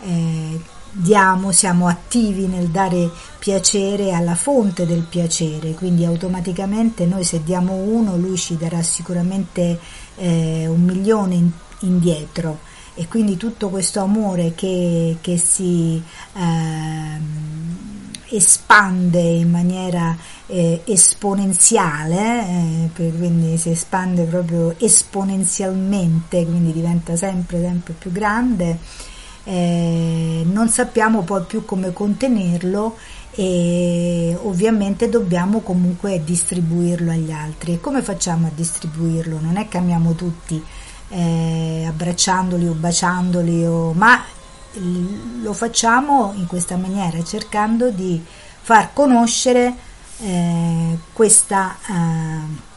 eh, 0.00 0.60
diamo, 0.98 1.52
siamo 1.52 1.88
attivi 1.88 2.46
nel 2.46 2.68
dare 2.68 3.10
piacere 3.38 4.12
alla 4.12 4.34
fonte 4.34 4.86
del 4.86 5.02
piacere, 5.02 5.74
quindi 5.74 6.04
automaticamente 6.04 7.04
noi 7.04 7.22
se 7.22 7.42
diamo 7.42 7.74
uno, 7.74 8.16
lui 8.16 8.36
ci 8.36 8.56
darà 8.56 8.82
sicuramente 8.82 9.78
eh, 10.16 10.66
un 10.66 10.82
milione 10.82 11.34
in, 11.34 11.50
indietro. 11.80 12.74
E 12.98 13.08
quindi 13.08 13.36
tutto 13.36 13.68
questo 13.68 14.00
amore 14.00 14.54
che, 14.54 15.18
che 15.20 15.36
si 15.36 16.02
eh, 16.32 17.20
espande 18.34 19.20
in 19.20 19.50
maniera 19.50 20.16
eh, 20.46 20.80
esponenziale, 20.86 22.88
eh, 22.94 22.94
quindi 22.94 23.58
si 23.58 23.68
espande 23.68 24.24
proprio 24.24 24.74
esponenzialmente, 24.78 26.46
quindi 26.46 26.72
diventa 26.72 27.16
sempre, 27.16 27.60
sempre 27.60 27.92
più 27.92 28.10
grande, 28.10 28.78
eh, 29.48 30.42
non 30.44 30.68
sappiamo 30.68 31.22
poi 31.22 31.42
più 31.44 31.64
come 31.64 31.92
contenerlo 31.92 32.96
e 33.30 34.36
ovviamente 34.42 35.08
dobbiamo 35.08 35.60
comunque 35.60 36.22
distribuirlo 36.24 37.12
agli 37.12 37.30
altri. 37.30 37.74
E 37.74 37.80
come 37.80 38.02
facciamo 38.02 38.48
a 38.48 38.50
distribuirlo? 38.52 39.38
Non 39.40 39.56
è 39.56 39.68
che 39.68 39.78
amiamo 39.78 40.14
tutti 40.14 40.60
eh, 41.10 41.84
abbracciandoli 41.86 42.66
o 42.66 42.72
baciandoli, 42.72 43.64
o, 43.66 43.92
ma 43.92 44.20
lo 45.42 45.52
facciamo 45.52 46.32
in 46.34 46.46
questa 46.46 46.76
maniera, 46.76 47.22
cercando 47.22 47.90
di 47.90 48.20
far 48.60 48.92
conoscere 48.92 49.74
eh, 50.22 50.98
questa 51.12 51.76
eh, 51.88 52.74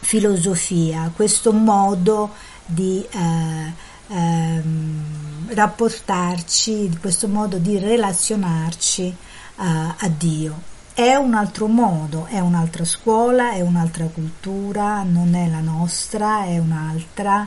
filosofia, 0.00 1.10
questo 1.14 1.52
modo 1.52 2.30
di 2.66 3.02
eh, 3.10 3.72
ehm, 4.08 5.27
rapportarci, 5.48 6.98
questo 7.00 7.28
modo 7.28 7.58
di 7.58 7.78
relazionarci 7.78 9.06
eh, 9.06 9.14
a 9.56 10.08
Dio. 10.16 10.76
È 10.92 11.14
un 11.14 11.34
altro 11.34 11.66
modo, 11.68 12.26
è 12.26 12.40
un'altra 12.40 12.84
scuola, 12.84 13.52
è 13.52 13.60
un'altra 13.60 14.06
cultura, 14.06 15.02
non 15.02 15.34
è 15.34 15.48
la 15.48 15.60
nostra, 15.60 16.44
è 16.44 16.58
un'altra 16.58 17.46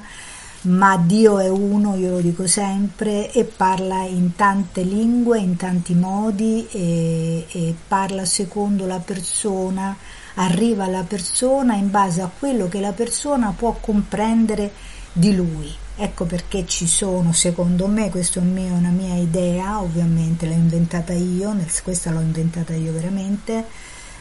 ma 0.64 0.96
Dio 0.96 1.40
è 1.40 1.50
uno, 1.50 1.96
io 1.96 2.12
lo 2.12 2.22
dico 2.22 2.46
sempre, 2.46 3.32
e 3.32 3.46
parla 3.46 4.04
in 4.04 4.36
tante 4.36 4.84
lingue, 4.84 5.40
in 5.40 5.56
tanti 5.56 5.96
modi 5.96 6.68
e, 6.70 7.48
e, 7.50 7.76
parla 7.88 8.26
secondo 8.26 8.86
la 8.86 9.00
persona, 9.00 9.96
arriva 10.36 10.84
alla 10.84 11.04
persona 11.04 11.74
in 11.76 11.90
base 11.90 12.22
a 12.22 12.30
quello 12.38 12.68
che 12.68 12.80
la 12.80 12.92
persona 12.92 13.54
può 13.58 13.76
comprendere 13.80 14.72
di 15.14 15.36
lui. 15.36 15.81
Ecco 15.96 16.26
perché 16.26 16.66
ci 16.66 16.88
sono, 16.88 17.32
secondo 17.34 17.86
me, 17.88 18.10
questa 18.10 18.40
è 18.40 18.44
una 18.44 18.90
mia 18.90 19.16
idea, 19.16 19.82
ovviamente 19.82 20.48
l'ho 20.48 20.54
inventata 20.54 21.14
io, 21.14 21.56
questa 21.84 22.12
l'ho 22.12 22.22
inventata 22.22 22.74
io 22.74 22.92
veramente, 22.92 23.66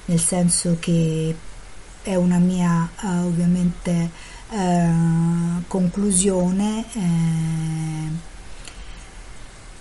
nel 0.07 0.21
senso 0.21 0.77
che 0.79 1.35
è 2.03 2.15
una 2.17 2.39
mia, 2.39 2.89
uh, 3.03 3.25
ovviamente, 3.25 4.11
eh, 4.51 4.93
conclusione 5.69 6.85
eh, 6.93 8.29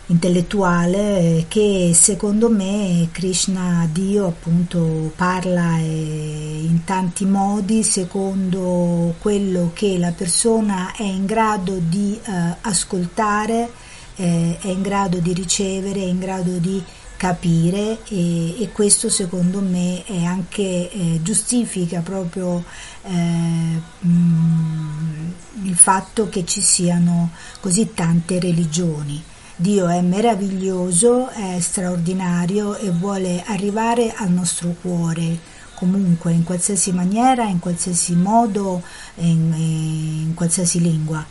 intellettuale 0.10 1.45
che 1.47 1.91
secondo 1.93 2.49
me 2.49 3.10
Krishna 3.12 3.88
Dio 3.91 4.28
appunto 4.28 5.12
parla 5.16 5.78
eh, 5.78 6.62
in 6.64 6.84
tanti 6.84 7.26
modi 7.26 7.84
secondo 7.84 9.14
quello 9.20 9.72
che 9.74 9.97
la 9.97 10.12
persona 10.12 10.93
è 10.95 11.03
in 11.03 11.26
grado 11.26 11.78
di 11.80 12.20
eh, 12.24 12.55
ascoltare 12.62 13.70
eh, 14.16 14.57
è 14.60 14.68
in 14.68 14.82
grado 14.82 15.20
di 15.20 15.32
ricevere 15.32 15.99
è 15.99 16.05
in 16.05 16.20
grado 16.20 16.57
di 16.57 16.84
capire 17.20 17.99
e, 18.07 18.64
e 18.64 18.72
questo 18.72 19.10
secondo 19.10 19.60
me 19.60 20.03
è 20.05 20.24
anche 20.24 20.89
eh, 20.89 21.20
giustifica 21.22 21.99
proprio 21.99 22.64
eh, 23.03 23.12
mh, 23.12 24.07
mm, 24.07 25.30
il 25.64 25.76
fatto 25.76 26.30
che 26.30 26.45
ci 26.45 26.62
siano 26.62 27.32
così 27.60 27.93
tante 27.93 28.39
religioni. 28.39 29.22
Dio 29.62 29.89
è 29.89 29.99
meraviglioso, 29.99 31.28
è 31.28 31.60
straordinario 31.60 32.78
e 32.78 32.91
vuole 32.91 33.43
arrivare 33.45 34.14
al 34.16 34.32
nostro 34.32 34.74
cuore 34.82 35.38
comunque 35.74 36.32
in 36.32 36.45
qualsiasi 36.45 36.93
maniera, 36.93 37.43
in 37.43 37.60
qualsiasi 37.60 38.16
modo, 38.16 38.82
in, 39.16 39.53
in 39.53 40.34
qualsiasi 40.34 40.80
lingua. 40.80 41.26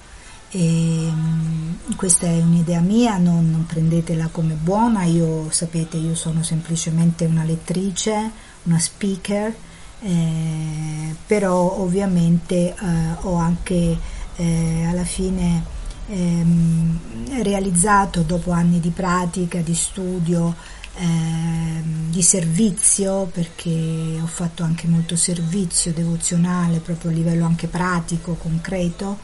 E, 0.50 1.10
mm, 1.10 1.92
questa 1.96 2.26
è 2.26 2.42
un'idea 2.42 2.80
mia, 2.80 3.16
non, 3.16 3.50
non, 3.50 3.64
prendetela 3.64 4.28
come 4.30 4.52
buona, 4.52 5.04
io 5.04 5.50
sapete 5.50 5.96
io 5.96 6.14
sono 6.14 6.42
semplicemente 6.42 7.24
una 7.24 7.44
lettrice, 7.44 8.30
una 8.64 8.78
speaker, 8.78 9.54
eh, 10.02 11.14
però 11.26 11.78
ovviamente 11.78 12.74
eh, 12.74 12.74
ho 13.22 13.36
anche 13.36 13.96
eh, 14.36 14.84
alla 14.86 15.04
fine 15.04 15.76
ehm, 16.09 17.42
realizzato 17.42 18.22
dopo 18.22 18.50
anni 18.50 18.80
di 18.80 18.90
pratica, 18.90 19.61
di 19.61 19.74
studio, 19.74 20.54
ehm, 20.96 22.11
di 22.11 22.22
servizio, 22.22 23.28
perché 23.32 24.18
ho 24.20 24.26
fatto 24.26 24.62
anche 24.62 24.86
molto 24.86 25.16
servizio 25.16 25.92
devozionale 25.92 26.78
proprio 26.78 27.11
a 27.11 27.14
livello 27.14 27.44
anche 27.44 27.66
pratico, 27.66 28.34
concreto 28.34 29.18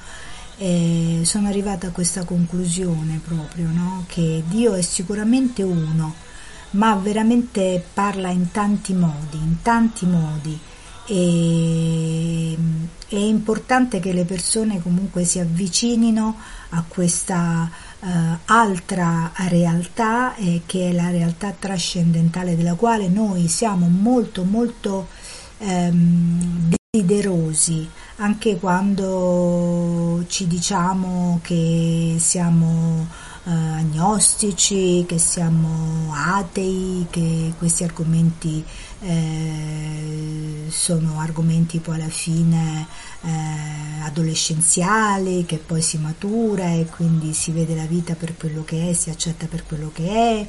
e 0.57 1.23
sono 1.25 1.49
arrivata 1.49 1.89
a 1.89 1.91
questa 1.91 2.25
conclusione 2.25 3.21
proprio, 3.25 3.69
no? 3.73 4.05
che 4.07 4.43
Dio 4.47 4.75
è 4.75 4.83
sicuramente 4.83 5.63
uno, 5.63 6.15
ma 6.71 6.95
veramente 6.95 7.85
parla 7.93 8.31
in 8.31 8.51
tanti 8.51 8.95
modi, 8.95 9.37
in 9.37 9.63
tanti 9.63 10.07
modi. 10.07 10.59
E 11.07 12.57
è 13.09 13.17
importante 13.17 14.01
che 14.01 14.13
le 14.13 14.25
persone 14.25 14.81
comunque 14.81 15.25
si 15.25 15.39
avvicinino 15.39 16.37
a 16.75 16.85
questa 16.87 17.71
uh, 18.01 18.09
altra 18.47 19.33
realtà 19.49 20.35
eh, 20.37 20.63
che 20.67 20.91
è 20.91 20.93
la 20.93 21.11
realtà 21.11 21.55
trascendentale 21.57 22.57
della 22.57 22.75
quale 22.75 23.09
noi 23.09 23.49
siamo 23.49 23.89
molto 23.89 24.45
molto 24.45 25.09
um, 25.59 26.73
desiderosi 26.91 27.89
anche 28.17 28.59
quando 28.59 30.25
ci 30.29 30.47
diciamo 30.47 31.41
che 31.43 32.17
siamo 32.19 33.07
eh, 33.45 33.51
agnostici, 33.51 35.05
che 35.07 35.19
siamo 35.19 36.13
atei, 36.15 37.07
che 37.11 37.53
questi 37.59 37.85
argomenti 37.85 38.65
eh, 39.05 40.67
sono 40.69 41.21
argomenti 41.21 41.79
poi 41.79 41.97
alla 41.97 42.09
fine 42.09 42.87
eh, 43.23 44.03
adolescenziali, 44.03 45.45
che 45.45 45.59
poi 45.59 45.83
si 45.83 45.99
matura 45.99 46.73
e 46.73 46.87
quindi 46.87 47.35
si 47.35 47.53
vede 47.53 47.75
la 47.75 47.87
vita 47.87 48.15
per 48.15 48.37
quello 48.37 48.65
che 48.65 48.89
è, 48.91 48.93
si 48.95 49.11
accetta 49.11 49.47
per 49.47 49.65
quello 49.67 49.91
che 49.93 50.09
è. 50.09 50.47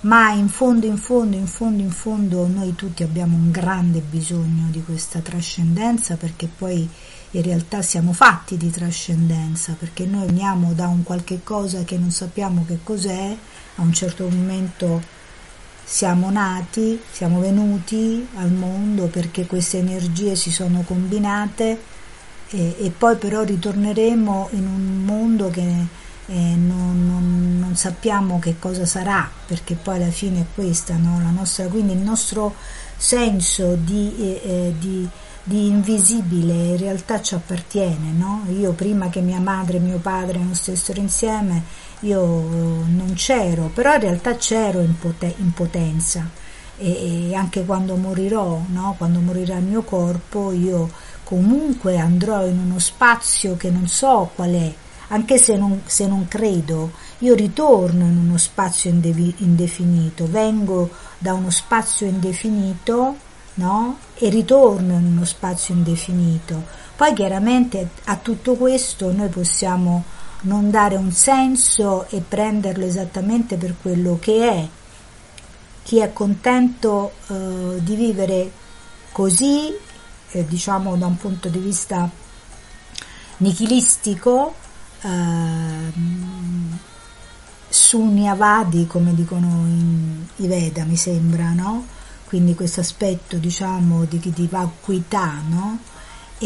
Ma 0.00 0.32
in 0.32 0.48
fondo, 0.48 0.86
in 0.86 0.98
fondo, 0.98 1.36
in 1.36 1.46
fondo, 1.46 1.82
in 1.82 1.90
fondo 1.90 2.46
noi 2.46 2.74
tutti 2.74 3.02
abbiamo 3.02 3.36
un 3.36 3.50
grande 3.50 4.00
bisogno 4.00 4.68
di 4.70 4.82
questa 4.82 5.20
trascendenza 5.20 6.16
perché 6.16 6.46
poi 6.46 6.86
in 7.30 7.42
realtà 7.42 7.80
siamo 7.80 8.12
fatti 8.12 8.56
di 8.56 8.70
trascendenza 8.70 9.74
perché 9.78 10.04
noi 10.04 10.26
veniamo 10.26 10.72
da 10.74 10.88
un 10.88 11.02
qualche 11.02 11.42
cosa 11.42 11.84
che 11.84 11.96
non 11.96 12.10
sappiamo 12.10 12.64
che 12.66 12.80
cos'è, 12.82 13.36
a 13.76 13.82
un 13.82 13.92
certo 13.92 14.28
momento 14.28 15.13
siamo 15.84 16.30
nati, 16.30 17.00
siamo 17.10 17.40
venuti 17.40 18.26
al 18.36 18.50
mondo 18.50 19.06
perché 19.06 19.46
queste 19.46 19.78
energie 19.78 20.34
si 20.34 20.50
sono 20.50 20.82
combinate 20.86 21.78
e, 22.48 22.76
e 22.78 22.90
poi 22.96 23.16
però 23.16 23.42
ritorneremo 23.42 24.48
in 24.52 24.66
un 24.66 25.04
mondo 25.04 25.50
che 25.50 26.02
eh, 26.26 26.32
non, 26.32 27.06
non, 27.06 27.58
non, 27.58 27.76
sappiamo 27.76 28.38
che 28.38 28.56
cosa 28.58 28.86
sarà, 28.86 29.30
perché 29.46 29.74
poi 29.74 29.96
alla 29.96 30.10
fine 30.10 30.40
è 30.40 30.44
questa, 30.54 30.96
no? 30.96 31.20
nostra, 31.30 31.66
quindi 31.66 31.92
il 31.92 31.98
nostro 31.98 32.54
senso 32.96 33.74
di, 33.74 34.14
eh, 34.18 34.40
eh, 34.42 34.74
di, 34.78 35.06
di, 35.42 35.66
invisibile 35.66 36.54
in 36.54 36.76
realtà 36.78 37.20
ci 37.20 37.34
appartiene. 37.34 38.12
No? 38.12 38.44
Io 38.58 38.72
prima 38.72 39.10
che 39.10 39.20
mia 39.20 39.40
madre 39.40 39.76
e 39.76 39.80
mio 39.80 39.98
padre 39.98 40.38
non 40.38 40.54
stessero 40.54 41.00
insieme, 41.00 41.62
io 42.04 42.20
non 42.20 43.12
c'ero, 43.14 43.70
però 43.72 43.94
in 43.94 44.00
realtà 44.00 44.36
c'ero 44.36 44.80
in, 44.80 44.96
poten- 44.98 45.34
in 45.38 45.52
potenza. 45.52 46.28
E, 46.76 47.30
e, 47.30 47.34
anche 47.34 47.64
quando 47.64 47.96
morirò, 47.96 48.60
no? 48.68 48.94
quando 48.98 49.20
morirà 49.20 49.56
il 49.56 49.64
mio 49.64 49.82
corpo, 49.82 50.52
io 50.52 50.90
comunque 51.22 51.98
andrò 51.98 52.44
in 52.46 52.58
uno 52.58 52.78
spazio 52.78 53.56
che 53.56 53.70
non 53.70 53.86
so 53.86 54.30
qual 54.34 54.50
è, 54.50 54.74
anche 55.08 55.38
se 55.38 55.56
non, 55.56 55.82
se 55.84 56.06
non 56.06 56.26
credo, 56.28 56.92
io 57.18 57.34
ritorno 57.34 58.04
in 58.04 58.18
uno 58.18 58.38
spazio 58.38 58.90
indefinito, 58.90 60.26
vengo 60.28 60.90
da 61.18 61.32
uno 61.32 61.50
spazio 61.50 62.06
indefinito 62.06 63.16
no? 63.54 63.98
e 64.16 64.28
ritorno 64.28 64.94
in 64.94 65.06
uno 65.06 65.24
spazio 65.24 65.74
indefinito. 65.74 66.64
Poi 66.96 67.12
chiaramente 67.12 67.88
a 68.04 68.16
tutto 68.16 68.54
questo 68.54 69.12
noi 69.12 69.28
possiamo 69.28 70.04
non 70.44 70.70
dare 70.70 70.96
un 70.96 71.12
senso 71.12 72.08
e 72.08 72.20
prenderlo 72.20 72.84
esattamente 72.84 73.56
per 73.56 73.74
quello 73.80 74.18
che 74.20 74.48
è. 74.48 74.68
Chi 75.82 75.98
è 75.98 76.12
contento 76.12 77.12
eh, 77.28 77.82
di 77.82 77.94
vivere 77.94 78.50
così, 79.12 79.72
eh, 80.30 80.46
diciamo 80.46 80.96
da 80.96 81.06
un 81.06 81.16
punto 81.16 81.48
di 81.48 81.58
vista 81.58 82.08
nichilistico, 83.38 84.54
eh, 85.02 85.92
sunyavadi 87.68 88.86
come 88.86 89.14
dicono 89.14 89.66
i 90.36 90.46
Veda 90.46 90.84
mi 90.84 90.96
sembra, 90.96 91.52
no? 91.52 91.84
quindi 92.34 92.54
questo 92.54 92.80
aspetto 92.80 93.36
diciamo 93.36 94.04
di, 94.06 94.18
di 94.18 94.46
vacuità, 94.48 95.40
no? 95.48 95.78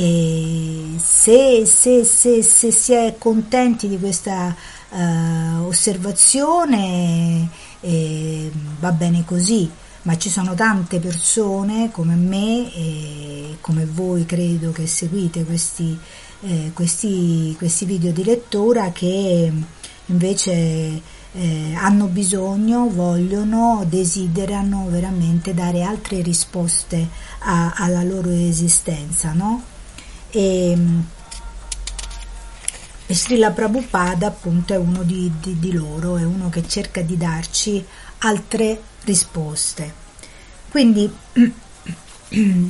E 0.01 0.95
se, 0.97 1.67
se, 1.67 2.05
se, 2.05 2.41
se, 2.41 2.71
si 2.71 2.93
è 2.93 3.17
contenti 3.19 3.89
di 3.89 3.99
questa 3.99 4.55
uh, 4.91 5.67
osservazione 5.67 7.49
eh, 7.81 8.49
va 8.79 8.93
bene 8.93 9.25
così, 9.25 9.69
ma 10.03 10.17
ci 10.17 10.31
sono 10.31 10.55
tante 10.55 11.01
persone 11.01 11.91
come 11.91 12.15
me 12.15 12.73
e 12.73 13.57
come 13.61 13.87
voi 13.87 14.25
credo 14.25 14.71
che 14.71 14.87
seguite 14.87 15.45
questi, 15.45 15.99
eh, 16.43 16.71
questi, 16.73 17.57
questi 17.59 17.85
video 17.85 18.13
di 18.13 18.23
lettura 18.23 18.93
che 18.93 19.53
invece 20.07 21.03
eh, 21.33 21.75
hanno 21.75 22.07
bisogno, 22.07 22.89
vogliono, 22.89 23.85
desiderano 23.89 24.87
veramente 24.91 25.55
dare 25.55 25.83
altre 25.83 26.23
risposte 26.23 27.09
a, 27.41 27.73
alla 27.77 28.05
loro 28.05 28.31
esistenza, 28.31 29.33
no? 29.33 29.77
E, 30.31 30.79
e 33.07 33.15
Srila 33.15 33.51
Prabhupada 33.51 34.27
appunto 34.27 34.73
è 34.75 34.77
uno 34.77 35.03
di, 35.03 35.33
di, 35.41 35.59
di 35.59 35.73
loro, 35.73 36.17
è 36.17 36.25
uno 36.25 36.49
che 36.49 36.67
cerca 36.67 37.01
di 37.01 37.17
darci 37.17 37.85
altre 38.19 38.81
risposte. 39.05 40.07
Quindi 40.71 41.11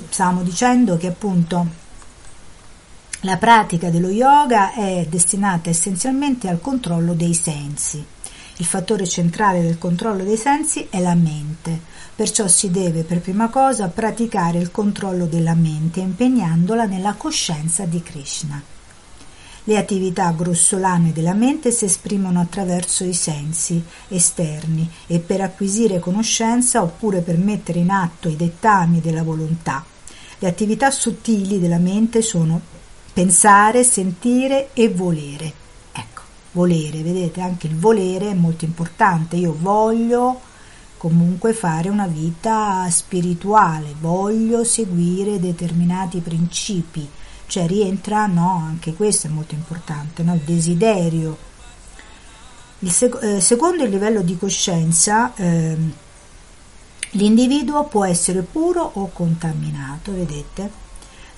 stavamo 0.08 0.42
dicendo 0.42 0.96
che 0.96 1.08
appunto 1.08 1.86
la 3.22 3.36
pratica 3.36 3.90
dello 3.90 4.10
yoga 4.10 4.72
è 4.72 5.04
destinata 5.08 5.70
essenzialmente 5.70 6.48
al 6.48 6.60
controllo 6.60 7.14
dei 7.14 7.34
sensi. 7.34 8.04
Il 8.60 8.66
fattore 8.66 9.06
centrale 9.06 9.62
del 9.62 9.78
controllo 9.78 10.24
dei 10.24 10.36
sensi 10.36 10.88
è 10.90 11.00
la 11.00 11.14
mente, 11.14 11.78
perciò 12.16 12.48
si 12.48 12.72
deve 12.72 13.04
per 13.04 13.20
prima 13.20 13.50
cosa 13.50 13.86
praticare 13.86 14.58
il 14.58 14.72
controllo 14.72 15.26
della 15.26 15.54
mente 15.54 16.00
impegnandola 16.00 16.84
nella 16.84 17.14
coscienza 17.14 17.84
di 17.84 18.02
Krishna. 18.02 18.60
Le 19.62 19.76
attività 19.76 20.32
grossolane 20.32 21.12
della 21.12 21.34
mente 21.34 21.70
si 21.70 21.84
esprimono 21.84 22.40
attraverso 22.40 23.04
i 23.04 23.12
sensi 23.12 23.80
esterni 24.08 24.90
e 25.06 25.20
per 25.20 25.40
acquisire 25.40 26.00
conoscenza 26.00 26.82
oppure 26.82 27.20
per 27.20 27.38
mettere 27.38 27.78
in 27.78 27.90
atto 27.90 28.28
i 28.28 28.34
dettami 28.34 29.00
della 29.00 29.22
volontà. 29.22 29.84
Le 30.40 30.48
attività 30.48 30.90
sottili 30.90 31.60
della 31.60 31.78
mente 31.78 32.22
sono 32.22 32.60
pensare, 33.12 33.84
sentire 33.84 34.70
e 34.72 34.88
volere 34.88 35.66
volere, 36.58 37.02
vedete 37.02 37.40
anche 37.40 37.68
il 37.68 37.76
volere 37.76 38.30
è 38.30 38.34
molto 38.34 38.64
importante, 38.64 39.36
io 39.36 39.56
voglio 39.56 40.40
comunque 40.96 41.52
fare 41.52 41.88
una 41.88 42.08
vita 42.08 42.84
spirituale, 42.90 43.94
voglio 44.00 44.64
seguire 44.64 45.38
determinati 45.38 46.18
principi, 46.18 47.08
cioè 47.46 47.64
rientra, 47.68 48.26
no, 48.26 48.64
anche 48.66 48.94
questo 48.94 49.28
è 49.28 49.30
molto 49.30 49.54
importante, 49.54 50.24
no, 50.24 50.34
il 50.34 50.40
desiderio. 50.40 51.46
Il 52.80 52.90
sec- 52.90 53.22
eh, 53.22 53.40
secondo 53.40 53.84
il 53.84 53.90
livello 53.90 54.22
di 54.22 54.36
coscienza, 54.36 55.32
eh, 55.36 55.76
l'individuo 57.12 57.84
può 57.84 58.04
essere 58.04 58.42
puro 58.42 58.82
o 58.94 59.10
contaminato, 59.12 60.12
vedete? 60.12 60.86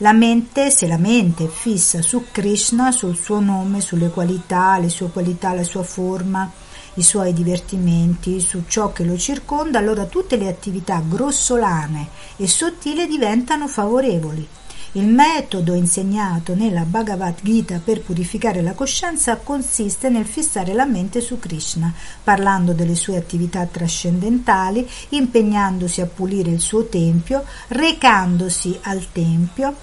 La 0.02 0.14
mente, 0.14 0.70
se 0.70 0.86
la 0.86 0.97
mente 0.97 1.44
è 1.44 1.48
fissa 1.48 2.01
su 2.01 2.24
Krishna, 2.32 2.90
sul 2.90 3.14
suo 3.14 3.39
nome, 3.39 3.82
sulle 3.82 4.09
qualità, 4.09 4.78
le 4.78 4.89
sue 4.89 5.10
qualità, 5.10 5.52
la 5.52 5.62
sua 5.62 5.82
forma, 5.82 6.51
i 6.94 7.02
suoi 7.02 7.35
divertimenti, 7.35 8.40
su 8.40 8.62
ciò 8.66 8.93
che 8.93 9.05
lo 9.05 9.18
circonda, 9.18 9.78
allora 9.78 10.06
tutte 10.06 10.39
le 10.39 10.48
attività 10.48 11.02
grossolane 11.06 12.09
e 12.39 12.48
sottili 12.48 13.06
diventano 13.06 13.68
favorevoli. 13.68 14.48
Il 14.93 15.06
metodo 15.06 15.74
insegnato 15.74 16.55
nella 16.55 16.85
Bhagavad 16.85 17.36
Gita 17.43 17.78
per 17.85 18.01
purificare 18.01 18.62
la 18.62 18.72
coscienza 18.72 19.36
consiste 19.36 20.09
nel 20.09 20.24
fissare 20.24 20.72
la 20.72 20.86
mente 20.86 21.20
su 21.20 21.39
Krishna, 21.39 21.93
parlando 22.24 22.72
delle 22.72 22.94
sue 22.94 23.18
attività 23.18 23.66
trascendentali, 23.66 24.89
impegnandosi 25.10 26.01
a 26.01 26.06
pulire 26.06 26.51
il 26.51 26.60
suo 26.60 26.86
tempio, 26.86 27.44
recandosi 27.68 28.78
al 28.82 29.12
tempio, 29.12 29.77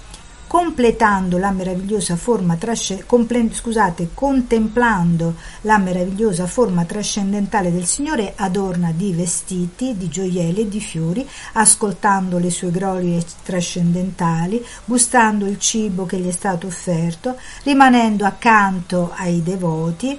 completando 0.48 1.36
la 1.38 1.50
meravigliosa 1.50 2.16
forma 2.16 2.56
trasce- 2.56 3.04
comple- 3.06 3.52
scusate, 3.52 4.08
contemplando 4.14 5.34
la 5.60 5.78
meravigliosa 5.78 6.46
forma 6.46 6.84
trascendentale 6.84 7.70
del 7.70 7.84
Signore 7.84 8.32
adorna 8.34 8.90
di 8.90 9.12
vestiti, 9.12 9.96
di 9.96 10.08
gioielli 10.08 10.62
e 10.62 10.68
di 10.68 10.80
fiori, 10.80 11.28
ascoltando 11.52 12.38
le 12.38 12.50
sue 12.50 12.70
glorie 12.70 13.22
trascendentali, 13.44 14.64
gustando 14.86 15.46
il 15.46 15.58
cibo 15.58 16.06
che 16.06 16.18
gli 16.18 16.28
è 16.28 16.32
stato 16.32 16.66
offerto, 16.66 17.36
rimanendo 17.64 18.24
accanto 18.24 19.12
ai 19.14 19.42
devoti, 19.42 20.18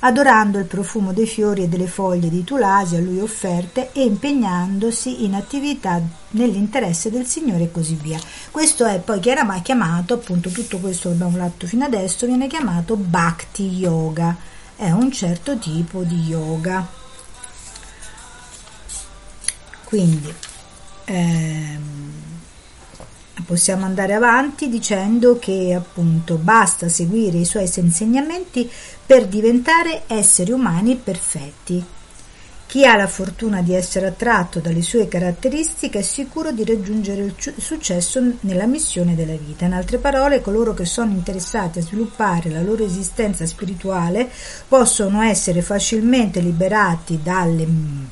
adorando 0.00 0.58
il 0.58 0.66
profumo 0.66 1.12
dei 1.12 1.26
fiori 1.26 1.64
e 1.64 1.68
delle 1.68 1.86
foglie 1.86 2.28
di 2.28 2.44
tulasi 2.44 2.96
a 2.96 3.00
lui 3.00 3.20
offerte 3.20 3.90
e 3.92 4.02
impegnandosi 4.02 5.24
in 5.24 5.34
attività 5.34 6.00
nell'interesse 6.30 7.10
del 7.10 7.26
Signore 7.26 7.64
e 7.64 7.70
così 7.70 7.94
via. 7.94 8.18
Questo 8.50 8.84
è 8.84 9.00
poi 9.00 9.20
chiamato, 9.20 10.14
appunto 10.14 10.50
tutto 10.50 10.78
questo 10.78 11.08
che 11.08 11.14
abbiamo 11.14 11.36
letto 11.36 11.66
fino 11.66 11.84
adesso, 11.84 12.26
viene 12.26 12.46
chiamato 12.46 12.96
Bhakti 12.96 13.64
Yoga, 13.64 14.36
è 14.76 14.90
un 14.90 15.10
certo 15.10 15.58
tipo 15.58 16.02
di 16.02 16.20
yoga. 16.20 16.86
Quindi, 19.84 20.32
ehm, 21.06 22.27
possiamo 23.48 23.86
andare 23.86 24.12
avanti 24.12 24.68
dicendo 24.68 25.38
che 25.38 25.72
appunto 25.72 26.36
basta 26.36 26.86
seguire 26.90 27.38
i 27.38 27.46
suoi 27.46 27.66
insegnamenti 27.76 28.70
per 29.06 29.26
diventare 29.26 30.02
esseri 30.06 30.52
umani 30.52 30.96
perfetti. 30.96 31.82
Chi 32.66 32.84
ha 32.84 32.94
la 32.94 33.06
fortuna 33.06 33.62
di 33.62 33.72
essere 33.72 34.08
attratto 34.08 34.60
dalle 34.60 34.82
sue 34.82 35.08
caratteristiche 35.08 36.00
è 36.00 36.02
sicuro 36.02 36.52
di 36.52 36.62
raggiungere 36.62 37.22
il 37.22 37.34
successo 37.56 38.20
nella 38.40 38.66
missione 38.66 39.14
della 39.14 39.36
vita. 39.36 39.64
In 39.64 39.72
altre 39.72 39.96
parole, 39.96 40.42
coloro 40.42 40.74
che 40.74 40.84
sono 40.84 41.12
interessati 41.12 41.78
a 41.78 41.82
sviluppare 41.82 42.50
la 42.50 42.60
loro 42.60 42.84
esistenza 42.84 43.46
spirituale 43.46 44.30
possono 44.68 45.22
essere 45.22 45.62
facilmente 45.62 46.40
liberati 46.40 47.18
dalle 47.22 47.66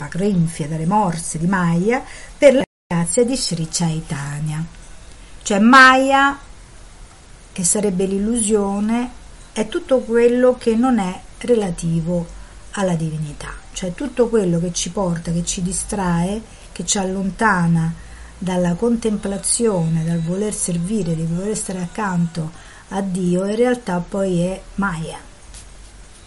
grinfie, 0.09 0.67
dalle 0.67 0.87
morse 0.87 1.37
di 1.37 1.47
Maya 1.47 2.03
per 2.39 2.55
la 2.55 2.63
grazia 2.89 3.23
di 3.23 3.37
Sri 3.37 3.69
Chaitanya. 3.71 4.76
Cioè 5.47 5.61
Maya, 5.61 6.37
che 7.53 7.63
sarebbe 7.63 8.05
l'illusione, 8.05 9.11
è 9.53 9.69
tutto 9.69 10.01
quello 10.01 10.57
che 10.59 10.75
non 10.75 10.99
è 10.99 11.21
relativo 11.39 12.27
alla 12.73 12.97
divinità, 12.97 13.53
cioè 13.73 13.95
tutto 13.95 14.29
quello 14.29 14.59
che 14.59 14.73
ci 14.73 14.91
porta, 14.91 15.31
che 15.31 15.45
ci 15.45 15.63
distrae, 15.63 16.43
che 16.73 16.85
ci 16.85 16.99
allontana 16.99 17.95
dalla 18.37 18.75
contemplazione, 18.75 20.05
dal 20.05 20.21
voler 20.21 20.53
servire, 20.53 21.15
di 21.15 21.23
voler 21.23 21.57
stare 21.57 21.79
accanto 21.79 22.51
a 22.89 23.01
Dio, 23.01 23.45
in 23.47 23.55
realtà 23.55 23.99
poi 24.01 24.41
è 24.41 24.61
Maya, 24.75 25.19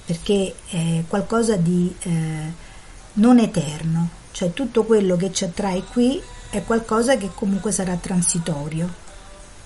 perché 0.06 0.56
è 0.70 1.04
qualcosa 1.10 1.58
di 1.58 1.94
eh, 2.04 2.54
non 3.16 3.38
eterno, 3.38 4.12
cioè 4.32 4.54
tutto 4.54 4.86
quello 4.86 5.18
che 5.18 5.34
ci 5.34 5.44
attrae 5.44 5.84
qui 5.84 6.22
è 6.52 6.64
qualcosa 6.64 7.18
che 7.18 7.32
comunque 7.36 7.74
sarà 7.74 7.98
transitorio 7.98 9.08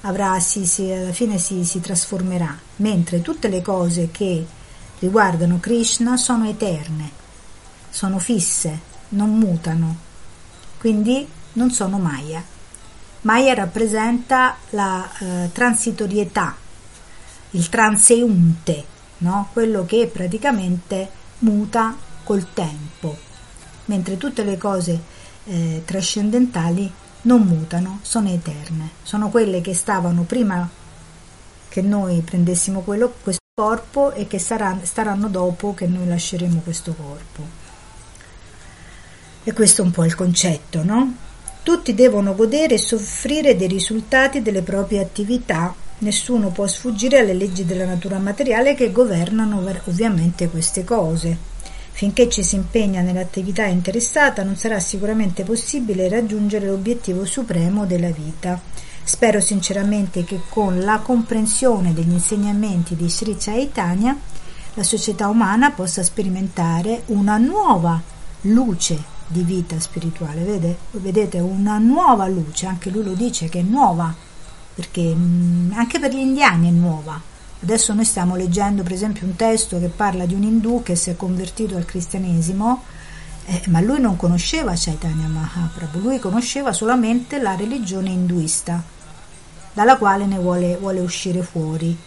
avrà, 0.05 0.39
si, 0.39 0.65
si, 0.65 0.91
alla 0.91 1.13
fine 1.13 1.37
si, 1.37 1.63
si 1.63 1.79
trasformerà, 1.79 2.57
mentre 2.77 3.21
tutte 3.21 3.47
le 3.47 3.61
cose 3.61 4.09
che 4.11 4.45
riguardano 4.99 5.59
Krishna 5.59 6.17
sono 6.17 6.47
eterne, 6.47 7.11
sono 7.89 8.19
fisse, 8.19 8.79
non 9.09 9.37
mutano, 9.37 9.97
quindi 10.79 11.27
non 11.53 11.71
sono 11.71 11.99
Maya. 11.99 12.43
Maya 13.21 13.53
rappresenta 13.53 14.57
la 14.71 15.09
eh, 15.19 15.49
transitorietà, 15.53 16.55
il 17.51 17.69
transeunte, 17.69 18.85
no? 19.19 19.49
quello 19.53 19.85
che 19.85 20.09
praticamente 20.11 21.09
muta 21.39 21.95
col 22.23 22.51
tempo, 22.53 23.17
mentre 23.85 24.17
tutte 24.17 24.43
le 24.43 24.57
cose 24.57 25.01
eh, 25.45 25.81
trascendentali 25.85 26.91
non 27.23 27.41
mutano, 27.41 27.99
sono 28.01 28.29
eterne, 28.29 28.91
sono 29.03 29.29
quelle 29.29 29.61
che 29.61 29.73
stavano 29.73 30.23
prima 30.23 30.69
che 31.69 31.81
noi 31.81 32.21
prendessimo 32.21 32.81
quello, 32.81 33.13
questo 33.21 33.41
corpo 33.55 34.13
e 34.13 34.27
che 34.27 34.39
saranno, 34.39 34.81
staranno 34.83 35.27
dopo 35.27 35.73
che 35.73 35.87
noi 35.87 36.07
lasceremo 36.07 36.61
questo 36.63 36.93
corpo. 36.93 37.61
E 39.43 39.53
questo 39.53 39.81
è 39.81 39.85
un 39.85 39.91
po' 39.91 40.05
il 40.05 40.15
concetto, 40.15 40.83
no? 40.83 41.15
Tutti 41.63 41.93
devono 41.93 42.35
godere 42.35 42.75
e 42.75 42.77
soffrire 42.77 43.55
dei 43.55 43.67
risultati 43.67 44.41
delle 44.41 44.61
proprie 44.61 45.01
attività, 45.01 45.73
nessuno 45.99 46.49
può 46.49 46.67
sfuggire 46.67 47.19
alle 47.19 47.33
leggi 47.33 47.65
della 47.65 47.85
natura 47.85 48.19
materiale 48.19 48.75
che 48.75 48.91
governano 48.91 49.63
ovviamente 49.85 50.49
queste 50.49 50.83
cose. 50.83 51.52
Finché 51.95 52.27
ci 52.27 52.43
si 52.43 52.55
impegna 52.55 53.01
nell'attività 53.01 53.65
interessata 53.65 54.43
non 54.43 54.55
sarà 54.55 54.79
sicuramente 54.79 55.43
possibile 55.43 56.09
raggiungere 56.09 56.65
l'obiettivo 56.65 57.23
supremo 57.23 57.85
della 57.85 58.09
vita. 58.09 58.59
Spero 59.03 59.39
sinceramente 59.39 60.23
che 60.23 60.41
con 60.49 60.79
la 60.79 60.99
comprensione 60.99 61.93
degli 61.93 62.11
insegnamenti 62.11 62.95
di 62.95 63.07
Sri 63.09 63.37
Chaitanya 63.37 64.17
la 64.73 64.83
società 64.83 65.29
umana 65.29 65.71
possa 65.71 66.01
sperimentare 66.01 67.03
una 67.07 67.37
nuova 67.37 68.01
luce 68.41 69.11
di 69.27 69.43
vita 69.43 69.79
spirituale, 69.79 70.41
vede? 70.41 70.77
vedete 70.91 71.39
una 71.39 71.77
nuova 71.77 72.27
luce, 72.27 72.65
anche 72.65 72.89
lui 72.89 73.03
lo 73.03 73.13
dice 73.13 73.49
che 73.49 73.59
è 73.59 73.63
nuova, 73.63 74.13
perché 74.73 75.13
mm, 75.13 75.73
anche 75.73 75.99
per 75.99 76.11
gli 76.11 76.19
indiani 76.19 76.69
è 76.69 76.71
nuova. 76.71 77.31
Adesso 77.63 77.93
noi 77.93 78.03
stiamo 78.03 78.35
leggendo 78.35 78.83
per 78.83 78.91
esempio 78.91 79.25
un 79.25 79.37
testo 79.37 79.79
che 79.79 79.87
parla 79.87 80.25
di 80.25 80.33
un 80.33 80.43
indù 80.43 80.83
che 80.83 80.95
si 80.95 81.09
è 81.09 81.15
convertito 81.15 81.77
al 81.77 81.85
cristianesimo, 81.85 82.83
eh, 83.45 83.61
ma 83.67 83.79
lui 83.79 84.01
non 84.01 84.17
conosceva 84.17 84.73
Chaitanya 84.75 85.27
Mahaprabhu, 85.27 85.99
lui 85.99 86.19
conosceva 86.19 86.73
solamente 86.73 87.41
la 87.41 87.55
religione 87.55 88.09
induista, 88.09 88.83
dalla 89.71 89.95
quale 89.95 90.25
ne 90.25 90.37
vuole, 90.39 90.75
vuole 90.75 90.99
uscire 90.99 91.41
fuori 91.41 91.97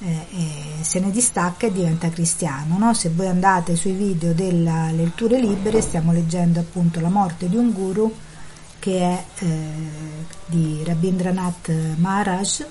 eh, 0.00 0.26
eh, 0.30 0.82
se 0.82 0.98
ne 0.98 1.12
distacca 1.12 1.68
e 1.68 1.72
diventa 1.72 2.10
cristiano. 2.10 2.76
No? 2.76 2.92
Se 2.92 3.08
voi 3.10 3.28
andate 3.28 3.76
sui 3.76 3.92
video 3.92 4.32
delle 4.34 4.90
letture 4.92 5.38
libere 5.38 5.80
stiamo 5.82 6.12
leggendo 6.12 6.58
appunto 6.58 7.00
la 7.00 7.08
morte 7.08 7.48
di 7.48 7.56
un 7.56 7.72
guru 7.72 8.12
che 8.80 9.00
è 9.00 9.24
eh, 9.38 9.72
di 10.46 10.82
Rabindranath 10.84 11.96
Maharaj, 11.96 12.64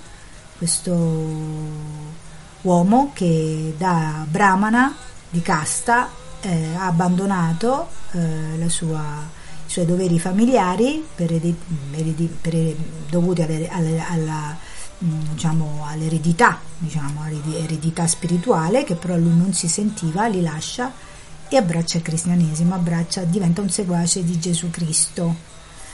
questo 0.57 2.04
uomo 2.65 3.11
che 3.13 3.73
da 3.77 4.25
brahmana 4.29 4.95
di 5.29 5.41
casta 5.41 6.09
eh, 6.41 6.75
ha 6.75 6.85
abbandonato 6.85 7.87
eh, 8.11 8.69
sua, 8.69 9.01
i 9.65 9.69
suoi 9.69 9.85
doveri 9.85 10.19
familiari 10.19 11.03
per, 11.15 11.31
eredi, 11.31 12.27
per, 12.41 12.75
dovuti 13.09 13.41
alle, 13.41 13.69
alle, 13.69 14.05
alla 14.07 14.57
Mm, 15.03 15.33
diciamo, 15.33 15.83
all'eredità, 15.85 16.57
diciamo, 16.77 17.21
all'eredità 17.21 18.07
spirituale, 18.07 18.85
che 18.85 18.95
però 18.95 19.17
lui 19.17 19.35
non 19.35 19.53
si 19.53 19.67
sentiva, 19.67 20.27
li 20.27 20.41
lascia 20.41 20.91
e 21.49 21.57
abbraccia 21.57 21.97
il 21.97 22.03
cristianesimo, 22.03 22.73
abbraccia, 22.75 23.23
diventa 23.23 23.61
un 23.61 23.69
seguace 23.69 24.23
di 24.23 24.39
Gesù 24.39 24.69
Cristo. 24.69 25.35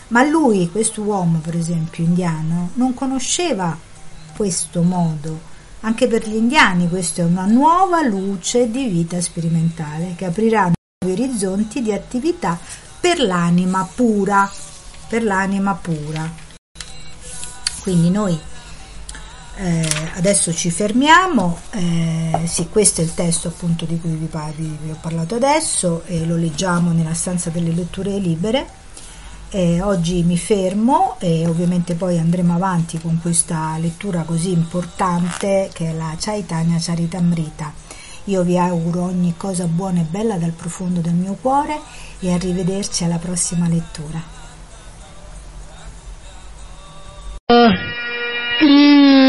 Ma 0.09 0.23
lui, 0.23 0.69
questo 0.69 1.01
uomo, 1.01 1.39
per 1.39 1.55
esempio, 1.55 2.03
indiano, 2.03 2.69
non 2.75 2.93
conosceva 2.93 3.75
questo 4.35 4.83
modo. 4.83 5.49
Anche 5.83 6.07
per 6.07 6.27
gli 6.27 6.35
indiani 6.35 6.87
questa 6.87 7.23
è 7.23 7.25
una 7.25 7.45
nuova 7.45 8.05
luce 8.05 8.69
di 8.69 8.87
vita 8.87 9.19
sperimentale 9.19 10.13
che 10.15 10.25
aprirà 10.25 10.71
nuovi 11.03 11.21
orizzonti 11.21 11.81
di 11.81 11.91
attività 11.91 12.59
per 12.99 13.19
l'anima 13.19 13.89
pura, 13.95 14.49
per 15.07 15.23
l'anima 15.23 15.73
pura. 15.73 16.31
Quindi 17.81 18.11
noi 18.11 18.39
eh, 19.55 19.89
adesso 20.13 20.53
ci 20.53 20.69
fermiamo, 20.69 21.59
eh, 21.71 22.41
sì 22.45 22.69
questo 22.69 23.01
è 23.01 23.03
il 23.03 23.15
testo 23.15 23.47
appunto 23.47 23.85
di 23.85 23.99
cui 23.99 24.11
vi, 24.11 24.29
vi, 24.55 24.77
vi 24.83 24.91
ho 24.91 24.97
parlato 25.01 25.33
adesso 25.33 26.03
e 26.05 26.25
lo 26.27 26.35
leggiamo 26.35 26.91
nella 26.91 27.15
stanza 27.15 27.49
delle 27.49 27.71
letture 27.71 28.19
libere. 28.19 28.80
Eh, 29.53 29.81
oggi 29.81 30.23
mi 30.23 30.37
fermo 30.37 31.17
e 31.19 31.45
ovviamente 31.45 31.95
poi 31.95 32.17
andremo 32.17 32.55
avanti 32.55 32.97
con 33.01 33.19
questa 33.21 33.75
lettura 33.81 34.23
così 34.23 34.53
importante 34.53 35.69
che 35.73 35.89
è 35.89 35.93
la 35.93 36.15
Chaitanya 36.17 36.77
Charitamrita. 36.79 37.73
Io 38.25 38.43
vi 38.43 38.55
auguro 38.57 39.03
ogni 39.03 39.33
cosa 39.35 39.65
buona 39.65 39.99
e 39.99 40.05
bella 40.09 40.37
dal 40.37 40.53
profondo 40.53 41.01
del 41.01 41.15
mio 41.15 41.35
cuore 41.41 41.77
e 42.21 42.31
arrivederci 42.31 43.03
alla 43.03 43.17
prossima 43.17 43.67
lettura. 43.67 44.23
Krishna 48.57 49.21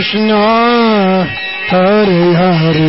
Krishna 0.00 1.26
Hare 1.68 2.32
Hare, 2.40 2.88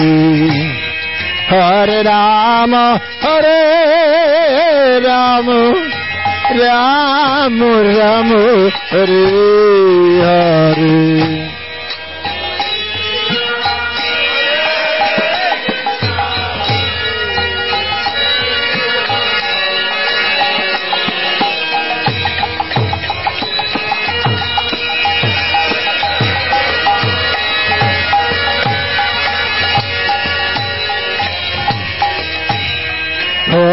Hare 1.49 2.03
Rama, 2.05 3.01
Hare 3.19 5.01
Rama, 5.03 5.59
Rama 6.55 7.71
Rama, 7.83 8.69
Hare 8.91 9.25
Hare. 10.23 11.40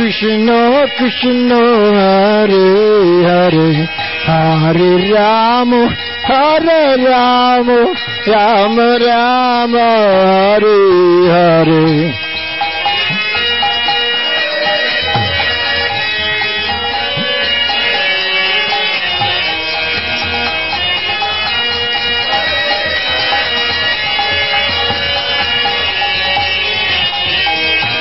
Krishna, 0.00 0.86
Krishna 0.96 0.96
Krishna, 0.96 1.60
Hare 1.92 2.48
Hare, 3.22 3.86
Hare 4.24 5.12
Rama, 5.12 5.94
Hare 6.24 6.96
Rama, 7.04 7.94
Rama 8.26 8.98
Rama, 8.98 9.88
Hare 10.56 10.76
Hare. 11.28 12.30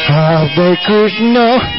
Hare 0.08 0.78
Krishna, 0.86 1.79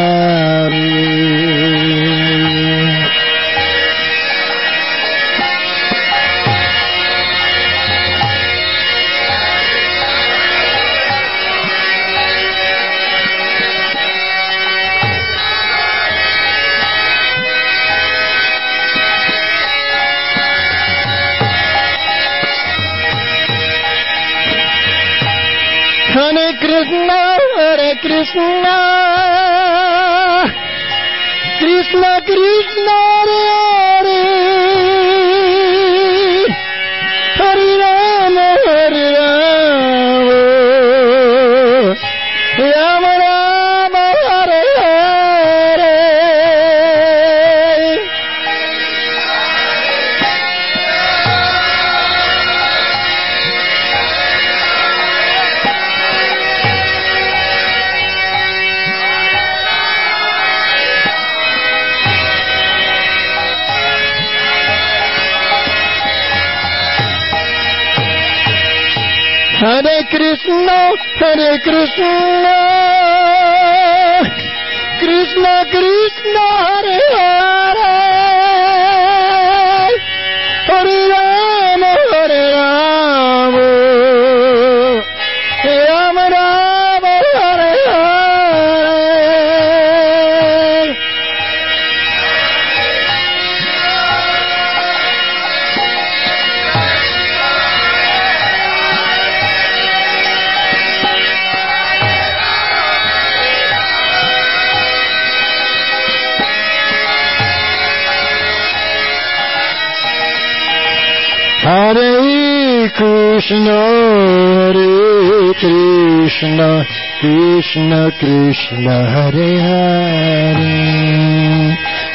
Krishna 117.71 118.11
Krishna, 118.19 119.09
Hare 119.09 119.61
Hare, 119.61 120.61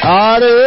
Hare 0.03 0.66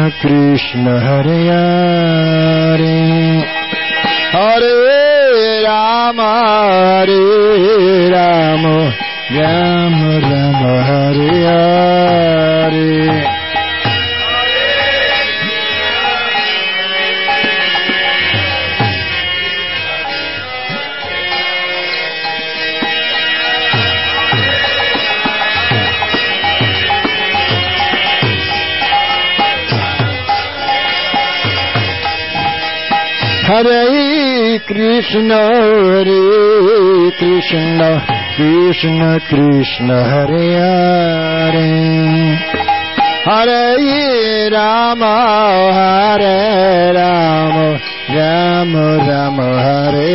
Krishna 0.00 0.12
Krishna, 0.20 0.98
Hare 0.98 1.50
Hare, 1.52 3.44
Hare 4.32 5.62
Rama, 5.64 7.04
Krishna 39.10 39.26
Krishna, 39.28 40.04
Hare 40.04 41.50
Hare, 41.50 42.36
Hare 43.24 44.50
Rama, 44.52 45.14
Hare 45.72 46.94
Rama, 46.94 47.80
Rama 48.14 48.98
Rama, 48.98 49.48
Hare 49.66 50.14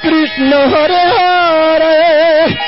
Krishna 0.00 0.68
Krishna, 0.70 1.04
Hare 1.18 2.67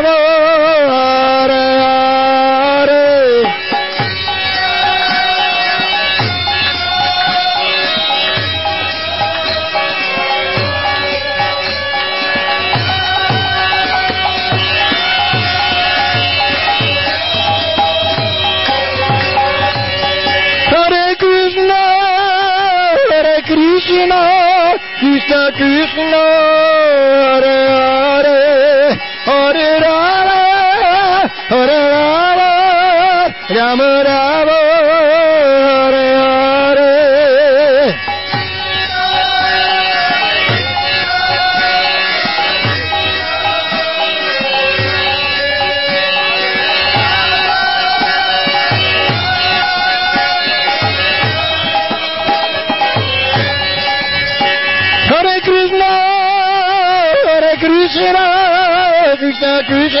Krishna 59.63 60.00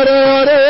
Hare 0.00 0.40
Krishna, 0.40 0.69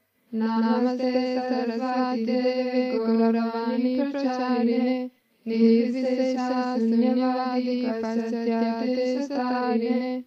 Namaste 0.33 1.11
Sarasvati 1.35 2.25
Deve 2.25 2.97
Gauravani 2.97 4.11
Pracharine 4.11 5.11
Nirvisesha 5.45 6.77
Sunyavadi 6.79 7.83
Pasatyate 8.01 9.27
Sastarine 9.27 10.23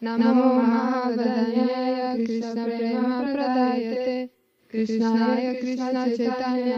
Namo 0.00 0.48
Mahadanyaya 0.56 2.16
Krishna 2.24 2.64
Prema 2.64 3.28
Pradayate. 3.32 4.30
Krishnaya 4.70 5.60
Krishna 5.60 6.02
Chaitanya 6.16 6.72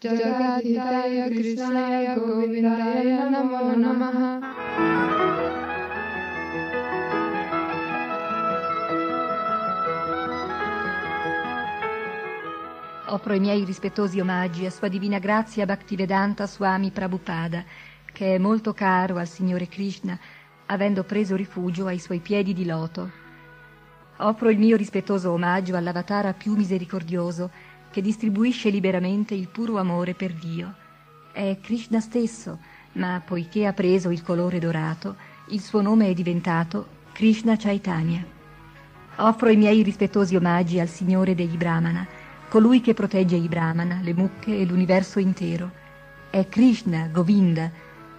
Jagadhitaya 0.00 1.26
Krishnaya 1.26 2.14
Govindaya 2.14 3.28
Namo 3.28 3.74
Namaha 3.74 4.38
Offro 13.08 13.34
i 13.34 13.40
miei 13.40 13.64
rispettosi 13.64 14.20
omaggi 14.20 14.66
a 14.66 14.70
Sua 14.70 14.86
Divina 14.86 15.18
Grazia 15.18 15.66
Bhaktivedanta 15.66 16.46
Swami 16.46 16.92
Prabhupada, 16.92 17.64
che 18.12 18.36
è 18.36 18.38
molto 18.38 18.72
caro 18.72 19.16
al 19.16 19.26
Signore 19.26 19.66
Krishna, 19.66 20.16
avendo 20.66 21.02
preso 21.02 21.34
rifugio 21.34 21.86
ai 21.86 21.98
suoi 21.98 22.20
piedi 22.20 22.52
di 22.52 22.64
loto. 22.64 23.10
Offro 24.18 24.48
il 24.48 24.58
mio 24.58 24.76
rispettoso 24.76 25.32
omaggio 25.32 25.74
all'avatara 25.74 26.34
più 26.34 26.54
misericordioso, 26.54 27.50
che 27.90 28.00
distribuisce 28.00 28.70
liberamente 28.70 29.34
il 29.34 29.48
puro 29.48 29.78
amore 29.78 30.14
per 30.14 30.32
Dio. 30.32 30.74
È 31.32 31.58
Krishna 31.60 32.00
stesso, 32.00 32.58
ma 32.92 33.22
poiché 33.24 33.66
ha 33.66 33.72
preso 33.72 34.10
il 34.10 34.22
colore 34.22 34.58
dorato, 34.58 35.16
il 35.48 35.60
suo 35.60 35.80
nome 35.80 36.08
è 36.08 36.14
diventato 36.14 36.86
Krishna 37.12 37.56
Chaitanya. 37.56 38.24
Offro 39.16 39.48
i 39.48 39.56
miei 39.56 39.82
rispettosi 39.82 40.36
omaggi 40.36 40.78
al 40.78 40.88
Signore 40.88 41.34
degli 41.34 41.56
Brahmana, 41.56 42.06
colui 42.48 42.80
che 42.80 42.94
protegge 42.94 43.36
i 43.36 43.48
Brahmana, 43.48 44.00
le 44.02 44.14
mucche 44.14 44.56
e 44.56 44.64
l'universo 44.64 45.18
intero. 45.18 45.70
È 46.30 46.48
Krishna, 46.48 47.08
Govinda, 47.08 47.70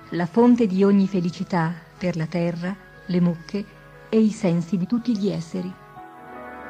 la 0.09 0.25
fonte 0.25 0.67
di 0.67 0.83
ogni 0.83 1.07
felicità 1.07 1.73
per 1.97 2.15
la 2.15 2.25
terra, 2.25 2.75
le 3.05 3.21
mucche 3.21 3.65
e 4.09 4.19
i 4.19 4.31
sensi 4.31 4.77
di 4.77 4.87
tutti 4.87 5.17
gli 5.17 5.29
esseri. 5.29 5.71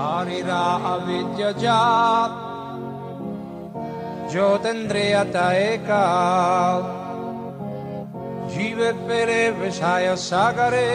ধারীরা 0.00 0.64
অবিদ্যজাত 0.90 2.32
জ্যোতিন্দ্রিয়তায় 4.32 5.68
কাল 5.88 6.80
জীবের 8.52 8.96
পেরে 9.06 9.40
বিষায় 9.58 10.10
সাগরে 10.28 10.90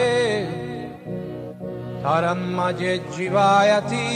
ধরণ 2.02 2.40
মাঝে 2.58 2.92
জীবায়তি 3.12 4.08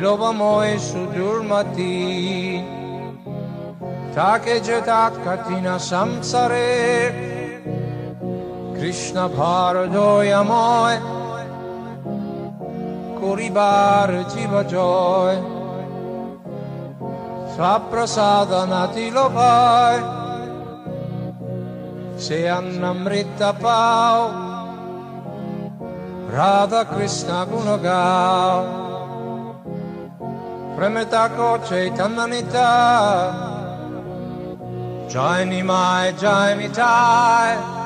লোভময় 0.00 0.74
সুদূর্মতি 0.88 1.96
তাকে 4.16 4.54
যেতাত 4.66 5.12
কঠিন 5.24 5.66
সংসারে 5.90 6.70
কৃষ্ণ 8.76 9.16
ভারদয়ময় 9.36 10.98
Puribar 13.26 14.06
Jiva 14.30 14.62
Joy 14.70 15.34
Saprasadanati 17.58 19.10
Lopai 19.10 19.98
Seannamrita 22.14 23.50
Pau 23.58 24.30
Radha 26.30 26.84
Krishna 26.86 27.42
Gunagau 27.50 28.62
Premetako 30.78 31.58
Chaitananita 31.66 32.70
Jai 35.10 35.42
Nimai 35.42 36.14
Jai 36.14 36.54
Mitai 36.54 37.85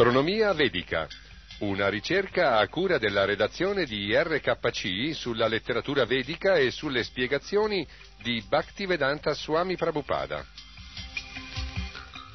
Astronomia 0.00 0.54
vedica. 0.54 1.06
Una 1.58 1.90
ricerca 1.90 2.56
a 2.56 2.66
cura 2.68 2.96
della 2.96 3.26
redazione 3.26 3.84
di 3.84 4.16
RKC 4.16 5.14
sulla 5.14 5.46
letteratura 5.46 6.06
vedica 6.06 6.54
e 6.54 6.70
sulle 6.70 7.04
spiegazioni 7.04 7.86
di 8.22 8.42
Bhaktivedanta 8.48 9.34
Swami 9.34 9.76
Prabhupada. 9.76 10.42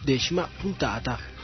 Decima 0.04 0.48
puntata. 0.60 1.35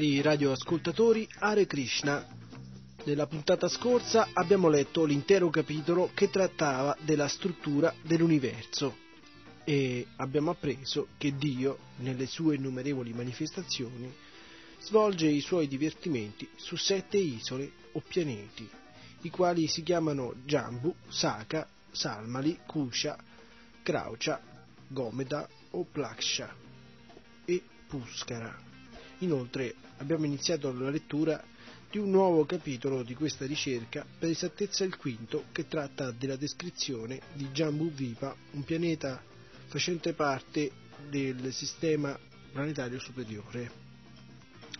Cari 0.00 0.22
radioascoltatori, 0.22 1.28
Hare 1.40 1.66
Krishna. 1.66 2.26
Nella 3.04 3.26
puntata 3.26 3.68
scorsa 3.68 4.28
abbiamo 4.32 4.70
letto 4.70 5.04
l'intero 5.04 5.50
capitolo 5.50 6.08
che 6.14 6.30
trattava 6.30 6.96
della 7.02 7.28
struttura 7.28 7.92
dell'universo 8.00 8.96
e 9.62 10.06
abbiamo 10.16 10.52
appreso 10.52 11.08
che 11.18 11.36
Dio, 11.36 11.76
nelle 11.96 12.24
sue 12.24 12.54
innumerevoli 12.54 13.12
manifestazioni, 13.12 14.10
svolge 14.80 15.26
i 15.26 15.42
suoi 15.42 15.68
divertimenti 15.68 16.48
su 16.56 16.76
sette 16.76 17.18
isole 17.18 17.70
o 17.92 18.00
pianeti, 18.00 18.66
i 19.20 19.28
quali 19.28 19.66
si 19.66 19.82
chiamano 19.82 20.32
Jambu, 20.46 20.94
Saka, 21.08 21.68
Salmali, 21.90 22.58
Kusha, 22.64 23.18
Kraucha, 23.82 24.40
Gomeda 24.88 25.46
o 25.72 25.84
Plaksha 25.84 26.56
e 27.44 27.62
Puskara. 27.86 28.69
Inoltre 29.20 29.74
abbiamo 29.98 30.24
iniziato 30.24 30.72
la 30.72 30.90
lettura 30.90 31.42
di 31.90 31.98
un 31.98 32.10
nuovo 32.10 32.44
capitolo 32.44 33.02
di 33.02 33.14
questa 33.14 33.46
ricerca, 33.46 34.06
per 34.18 34.30
esattezza 34.30 34.84
il 34.84 34.96
quinto, 34.96 35.46
che 35.52 35.66
tratta 35.66 36.12
della 36.12 36.36
descrizione 36.36 37.20
di 37.32 37.48
Jambu 37.48 37.90
Vipa, 37.90 38.34
un 38.52 38.62
pianeta 38.64 39.20
facente 39.66 40.12
parte 40.12 40.70
del 41.08 41.52
sistema 41.52 42.18
planetario 42.52 43.00
superiore. 43.00 43.70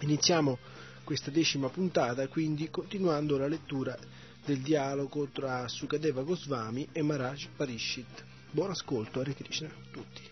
Iniziamo 0.00 0.58
questa 1.04 1.30
decima 1.30 1.68
puntata 1.68 2.28
quindi 2.28 2.70
continuando 2.70 3.36
la 3.36 3.48
lettura 3.48 3.98
del 4.44 4.60
dialogo 4.60 5.28
tra 5.28 5.66
Sukadeva 5.68 6.22
Goswami 6.22 6.88
e 6.92 7.02
Maharaj 7.02 7.48
Parishit. 7.56 8.24
Buon 8.50 8.70
ascolto, 8.70 9.20
Hare 9.20 9.34
Krishna 9.34 9.68
a 9.68 9.72
tutti. 9.90 10.28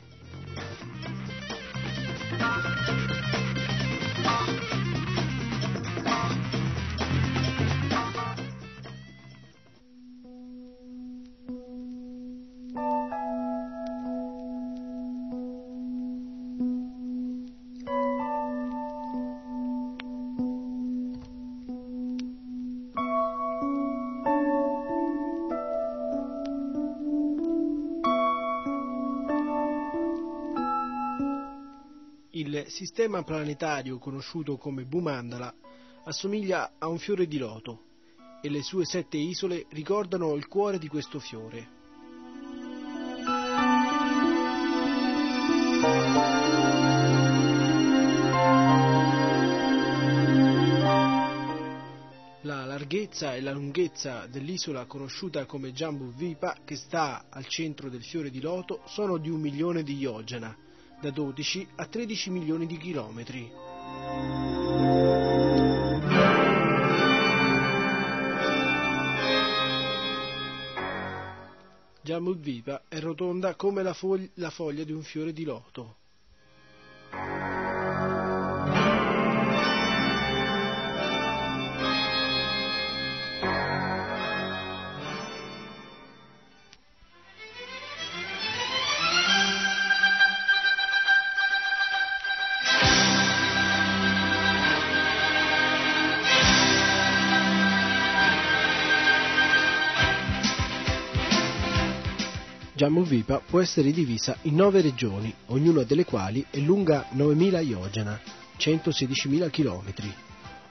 Sistema 32.71 33.23
planetario 33.23 33.99
conosciuto 33.99 34.57
come 34.57 34.85
Bhumandala 34.85 35.55
assomiglia 36.05 36.75
a 36.79 36.89
un 36.89 36.99
fiore 36.99 37.27
di 37.27 37.39
loto 37.39 37.85
e 38.41 38.49
le 38.49 38.63
sue 38.63 38.85
sette 38.85 39.17
isole 39.17 39.67
ricordano 39.71 40.35
il 40.35 40.47
cuore 40.47 40.79
di 40.79 40.89
questo 40.89 41.19
fiore. 41.19 41.77
La 52.43 52.65
larghezza 52.65 53.35
e 53.35 53.41
la 53.41 53.53
lunghezza 53.53 54.27
dell'isola 54.27 54.87
conosciuta 54.87 55.45
come 55.45 55.73
Jambu 55.73 56.13
Vipa, 56.13 56.59
che 56.65 56.77
sta 56.77 57.27
al 57.29 57.47
centro 57.47 57.91
del 57.91 58.05
fiore 58.05 58.31
di 58.31 58.41
loto, 58.41 58.81
sono 58.87 59.19
di 59.19 59.29
un 59.29 59.41
milione 59.41 59.83
di 59.83 59.97
yojana, 59.97 60.57
da 61.01 61.11
12 61.11 61.69
a 61.77 61.87
13 61.87 62.31
milioni 62.31 62.67
di 62.67 62.77
chilometri. 62.77 63.51
Jamudvipa 72.03 72.85
è 72.89 73.01
rotonda 73.01 73.55
come 73.55 73.83
la, 73.83 73.93
fog- 73.93 74.31
la 74.35 74.51
foglia 74.51 74.83
di 74.83 74.93
un 74.93 75.03
fiore 75.03 75.33
di 75.33 75.45
loto. 75.45 75.98
Jammu-Vipa 102.89 103.43
può 103.47 103.61
essere 103.61 103.93
divisa 103.93 104.37
in 104.43 104.55
nove 104.55 104.81
regioni, 104.81 105.33
ognuna 105.47 105.83
delle 105.83 106.07
quali 106.07 106.45
è 106.49 106.59
lunga 106.59 107.07
9.000 107.15 107.61
yojana, 107.61 108.19
116.000 108.59 109.51
km. 109.51 109.93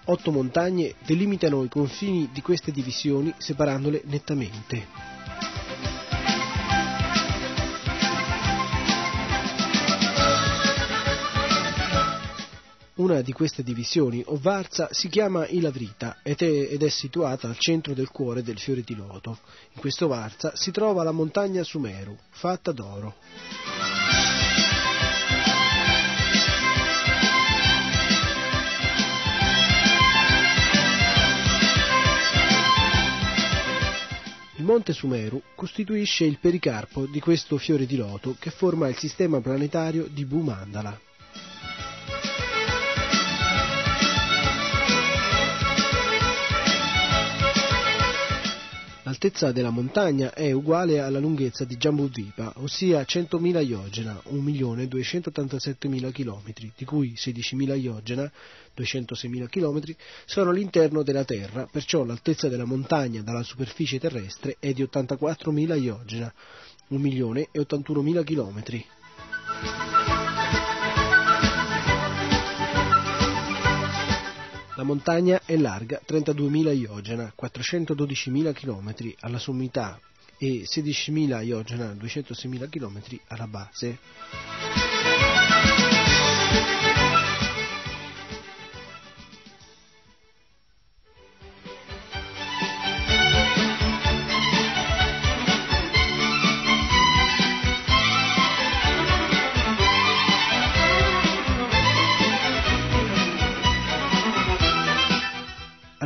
Otto 0.06 0.32
montagne 0.32 0.96
delimitano 1.06 1.64
i 1.64 1.70
confini 1.70 2.30
di 2.32 2.42
queste 2.42 2.72
divisioni 2.72 3.34
separandole 3.38 4.02
nettamente. 4.06 5.07
Una 12.98 13.22
di 13.22 13.32
queste 13.32 13.62
divisioni, 13.62 14.24
o 14.26 14.40
varza, 14.42 14.88
si 14.92 15.08
chiama 15.08 15.48
Ilavrita 15.48 16.18
ed 16.24 16.42
è, 16.42 16.70
ed 16.72 16.82
è 16.82 16.90
situata 16.90 17.48
al 17.48 17.56
centro 17.60 17.94
del 17.94 18.10
cuore 18.10 18.42
del 18.42 18.58
fiore 18.58 18.82
di 18.82 18.96
loto. 18.96 19.38
In 19.74 19.82
questo 19.82 20.08
varza 20.08 20.56
si 20.56 20.72
trova 20.72 21.04
la 21.04 21.12
montagna 21.12 21.62
Sumeru, 21.62 22.18
fatta 22.32 22.72
d'oro. 22.72 23.14
Il 34.56 34.64
monte 34.64 34.94
Sumeru 34.94 35.40
costituisce 35.54 36.26
il 36.26 36.40
pericarpo 36.40 37.06
di 37.06 37.20
questo 37.20 37.60
fiore 37.60 37.86
di 37.86 37.96
loto 37.96 38.36
che 38.40 38.50
forma 38.50 38.88
il 38.88 38.98
sistema 38.98 39.40
planetario 39.40 40.08
di 40.10 40.26
Bhumandala. 40.26 41.07
L'altezza 49.08 49.54
della 49.54 49.70
montagna 49.70 50.34
è 50.34 50.52
uguale 50.52 51.00
alla 51.00 51.20
lunghezza 51.20 51.64
di 51.64 51.78
Jambudvipa, 51.78 52.52
ossia 52.58 53.00
100.000 53.04 53.66
iogena, 53.66 54.22
1.287.000 54.32 56.12
km, 56.12 56.72
di 56.76 56.84
cui 56.84 57.14
16.000 57.16 57.80
iogena, 57.80 58.30
206.000 58.76 59.48
km, 59.48 59.96
sono 60.26 60.50
all'interno 60.50 61.04
della 61.04 61.24
Terra, 61.24 61.70
perciò 61.72 62.04
l'altezza 62.04 62.50
della 62.50 62.66
montagna 62.66 63.22
dalla 63.22 63.44
superficie 63.44 63.98
terrestre 63.98 64.58
è 64.60 64.74
di 64.74 64.84
84.000 64.84 65.82
iogena, 65.82 66.34
1.081.000 66.92 68.24
km. 68.26 70.07
La 74.78 74.84
montagna 74.84 75.42
è 75.44 75.58
larga 75.58 76.00
32.000 76.08 76.78
iogena, 76.78 77.34
412.000 77.36 78.54
km 78.54 79.16
alla 79.22 79.40
sommità 79.40 80.00
e 80.38 80.66
16.000 80.72 81.44
iogena, 81.44 81.94
206.000 81.94 82.70
km 82.70 83.02
alla 83.30 83.48
base. 83.48 83.98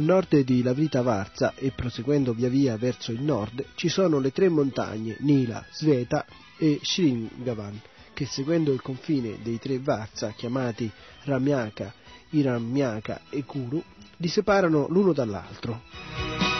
Nord 0.02 0.40
di 0.42 0.64
Lavrita 0.64 1.02
Varza 1.02 1.54
e 1.56 1.72
proseguendo 1.72 2.34
via 2.34 2.50
via 2.50 2.78
verso 2.78 3.12
il 3.12 3.22
nord 3.22 3.66
ci 3.76 3.90
sono 3.90 4.20
le 4.20 4.32
tre 4.32 4.50
montagne 4.50 5.18
Nila, 5.20 5.66
Sveta 5.72 6.26
e 6.58 6.80
Shringavan 6.82 7.80
che 8.14 8.26
seguendo 8.26 8.72
il 8.72 8.82
confine 8.82 9.40
dei 9.42 9.58
tre 9.58 9.80
Varza 9.80 10.32
chiamati 10.32 10.90
Ramyaka, 11.24 11.94
Iramyaka 12.30 13.22
e 13.30 13.44
Kuru 13.44 13.82
li 14.18 14.28
separano 14.28 14.88
l'uno 14.90 15.14
dall'altro. 15.14 16.51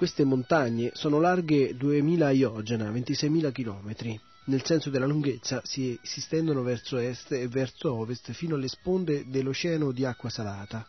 Queste 0.00 0.24
montagne 0.24 0.92
sono 0.94 1.20
larghe 1.20 1.76
2000 1.76 2.30
iogena, 2.30 2.90
26.000 2.90 3.52
km. 3.52 4.18
Nel 4.44 4.64
senso 4.64 4.88
della 4.88 5.04
lunghezza 5.04 5.60
si, 5.62 5.98
si 6.02 6.22
stendono 6.22 6.62
verso 6.62 6.96
est 6.96 7.32
e 7.32 7.46
verso 7.48 7.92
ovest 7.92 8.32
fino 8.32 8.54
alle 8.54 8.68
sponde 8.68 9.28
dell'oceano 9.28 9.92
di 9.92 10.06
acqua 10.06 10.30
salata. 10.30 10.86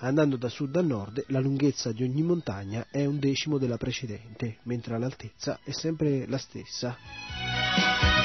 Andando 0.00 0.36
da 0.36 0.50
sud 0.50 0.76
a 0.76 0.82
nord, 0.82 1.24
la 1.28 1.40
lunghezza 1.40 1.92
di 1.92 2.02
ogni 2.02 2.20
montagna 2.20 2.88
è 2.90 3.06
un 3.06 3.18
decimo 3.18 3.56
della 3.56 3.78
precedente, 3.78 4.58
mentre 4.64 4.98
l'altezza 4.98 5.58
è 5.64 5.70
sempre 5.70 6.26
la 6.26 6.36
stessa. 6.36 8.21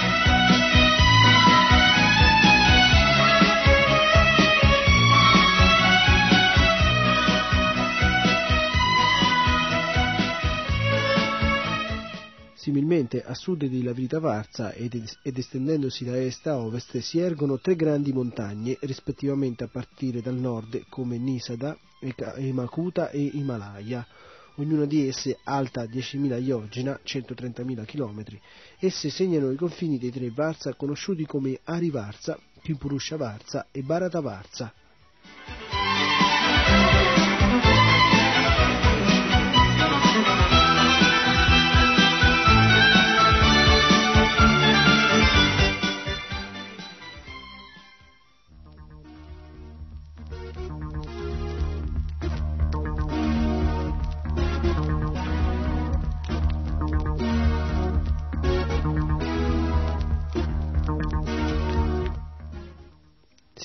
Similmente 12.67 13.23
a 13.23 13.33
sud 13.33 13.63
di 13.63 13.81
Lavrita 13.81 14.19
Varza 14.19 14.73
ed, 14.73 15.01
estendendosi 15.23 16.03
da 16.03 16.21
est 16.21 16.47
a 16.47 16.57
ovest 16.57 16.97
si 16.97 17.17
ergono 17.17 17.59
tre 17.59 17.77
grandi 17.77 18.11
montagne, 18.11 18.77
rispettivamente 18.81 19.63
a 19.63 19.69
partire 19.69 20.21
dal 20.21 20.35
nord 20.35 20.83
come 20.89 21.17
Nisada, 21.17 21.77
Emakuta 22.35 23.09
e 23.09 23.21
Himalaya, 23.21 24.05
ognuna 24.55 24.83
di 24.83 25.07
esse 25.07 25.39
alta 25.45 25.85
10.000 25.85 26.43
iogena, 26.43 26.99
130.000 27.01 27.85
km. 27.85 28.37
Esse 28.79 29.09
segnano 29.09 29.49
i 29.51 29.55
confini 29.55 29.97
dei 29.97 30.11
tre 30.11 30.29
Varza 30.29 30.73
conosciuti 30.73 31.25
come 31.25 31.61
Ari 31.63 31.89
Varza, 31.89 32.37
Pimpurusha 32.61 33.15
Varza 33.15 33.67
e 33.71 33.81
Bharata 33.81 34.19
Varza. 34.19 34.73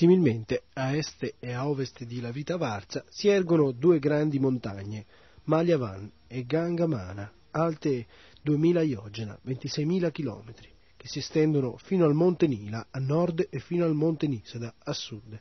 Similmente, 0.03 0.65
a 0.73 0.97
est 0.97 1.37
e 1.39 1.53
a 1.53 1.69
ovest 1.69 2.03
di 2.03 2.21
Lavita 2.21 2.57
Varza 2.57 3.05
si 3.09 3.29
ergono 3.29 3.71
due 3.71 4.01
grandi 4.01 4.41
montagne, 4.41 5.07
Malyavan 5.45 6.11
e 6.27 6.45
Gangamana, 6.45 7.31
alte 7.53 8.07
2000 8.43 8.83
iogena, 8.83 9.39
26.000 9.47 10.11
km, 10.11 10.55
che 10.97 11.07
si 11.07 11.21
estendono 11.21 11.77
fino 11.77 12.05
al 12.05 12.15
monte 12.15 12.49
Nila 12.49 12.89
a 12.91 12.99
nord 12.99 13.47
e 13.49 13.61
fino 13.61 13.85
al 13.85 13.95
monte 13.95 14.27
Nisada 14.27 14.75
a 14.77 14.93
sud. 14.93 15.39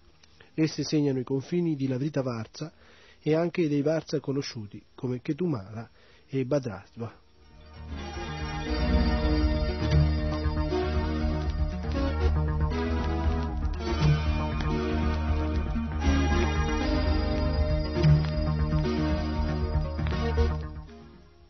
Esse 0.53 0.83
segnano 0.83 1.17
i 1.17 1.23
confini 1.23 1.75
di 1.75 1.87
Lavrita 1.87 2.21
Varza 2.21 2.71
e 3.19 3.33
anche 3.33 3.67
dei 3.67 3.81
Varza 3.81 4.19
conosciuti 4.19 4.79
come 4.93 5.23
Ketumala 5.23 5.89
e 6.27 6.45
Badrasva. 6.45 7.11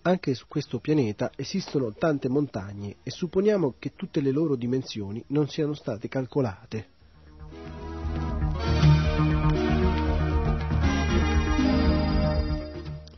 Anche 0.03 0.33
su 0.33 0.45
questo 0.47 0.79
pianeta 0.79 1.31
esistono 1.35 1.93
tante 1.93 2.27
montagne 2.27 2.95
e 3.03 3.11
supponiamo 3.11 3.75
che 3.77 3.93
tutte 3.95 4.19
le 4.19 4.31
loro 4.31 4.55
dimensioni 4.55 5.23
non 5.27 5.47
siano 5.47 5.75
state 5.75 6.07
calcolate. 6.07 6.87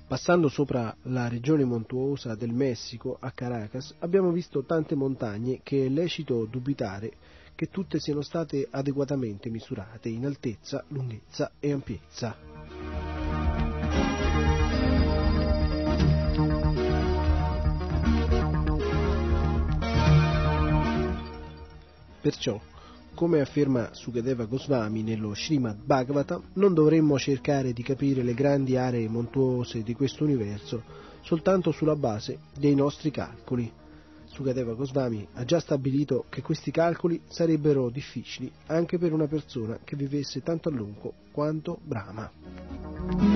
Passando 0.05 0.49
sopra 0.49 0.93
la 1.03 1.29
regione 1.29 1.63
montuosa 1.63 2.35
del 2.35 2.51
Messico 2.51 3.15
a 3.17 3.31
Caracas 3.31 3.95
abbiamo 3.99 4.31
visto 4.31 4.63
tante 4.63 4.93
montagne 4.93 5.61
che 5.63 5.85
è 5.85 5.89
lecito 5.89 6.43
dubitare 6.43 7.13
che 7.55 7.69
tutte 7.69 8.01
siano 8.01 8.21
state 8.21 8.67
adeguatamente 8.69 9.49
misurate 9.49 10.09
in 10.09 10.25
altezza, 10.25 10.83
lunghezza 10.89 11.53
e 11.59 11.71
ampiezza. 11.71 12.82
Perciò, 22.23 22.57
come 23.15 23.41
afferma 23.41 23.89
Sukadeva 23.91 24.45
Goswami 24.45 25.03
nello 25.03 25.35
Srimad 25.35 25.83
Bhagavatam, 25.83 26.51
non 26.53 26.73
dovremmo 26.73 27.19
cercare 27.19 27.73
di 27.73 27.83
capire 27.83 28.23
le 28.23 28.33
grandi 28.33 28.77
aree 28.77 29.09
montuose 29.09 29.83
di 29.83 29.93
questo 29.93 30.23
universo 30.23 30.81
soltanto 31.19 31.71
sulla 31.71 31.97
base 31.97 32.39
dei 32.57 32.75
nostri 32.75 33.11
calcoli. 33.11 33.69
Sukadeva 34.23 34.73
Goswami 34.73 35.27
ha 35.33 35.43
già 35.43 35.59
stabilito 35.59 36.23
che 36.29 36.41
questi 36.41 36.71
calcoli 36.71 37.21
sarebbero 37.27 37.89
difficili 37.89 38.49
anche 38.67 38.97
per 38.97 39.11
una 39.11 39.27
persona 39.27 39.79
che 39.83 39.97
vivesse 39.97 40.41
tanto 40.41 40.69
a 40.69 40.71
lungo 40.71 41.13
quanto 41.33 41.79
Brahma. 41.83 43.32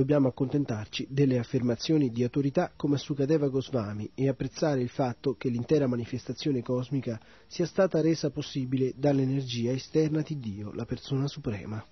Dobbiamo 0.00 0.28
accontentarci 0.28 1.06
delle 1.10 1.38
affermazioni 1.38 2.10
di 2.10 2.22
autorità 2.22 2.72
come 2.74 2.96
Sukadeva 2.96 3.48
Goswami 3.48 4.10
e 4.14 4.28
apprezzare 4.28 4.80
il 4.80 4.88
fatto 4.88 5.34
che 5.34 5.50
l'intera 5.50 5.86
manifestazione 5.86 6.62
cosmica 6.62 7.20
sia 7.46 7.66
stata 7.66 8.00
resa 8.00 8.30
possibile 8.30 8.94
dall'energia 8.96 9.72
esterna 9.72 10.22
di 10.22 10.38
Dio, 10.38 10.72
la 10.72 10.86
persona 10.86 11.26
suprema. 11.26 11.84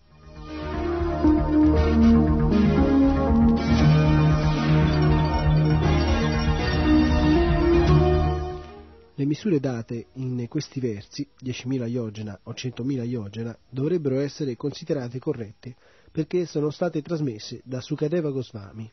Le 9.15 9.25
misure 9.27 9.61
date 9.61 10.07
in 10.15 10.47
questi 10.49 10.81
versi, 10.81 11.29
10.000 11.45 11.89
iogena 11.89 12.41
o 12.45 12.53
100.000 12.53 13.05
iogena, 13.05 13.55
dovrebbero 13.69 14.19
essere 14.21 14.57
considerate 14.57 15.19
corrette 15.19 15.77
perché 16.11 16.47
sono 16.47 16.71
state 16.71 17.03
trasmesse 17.03 17.61
da 17.65 17.81
Sukadeva 17.81 18.31
Goswami. 18.31 18.91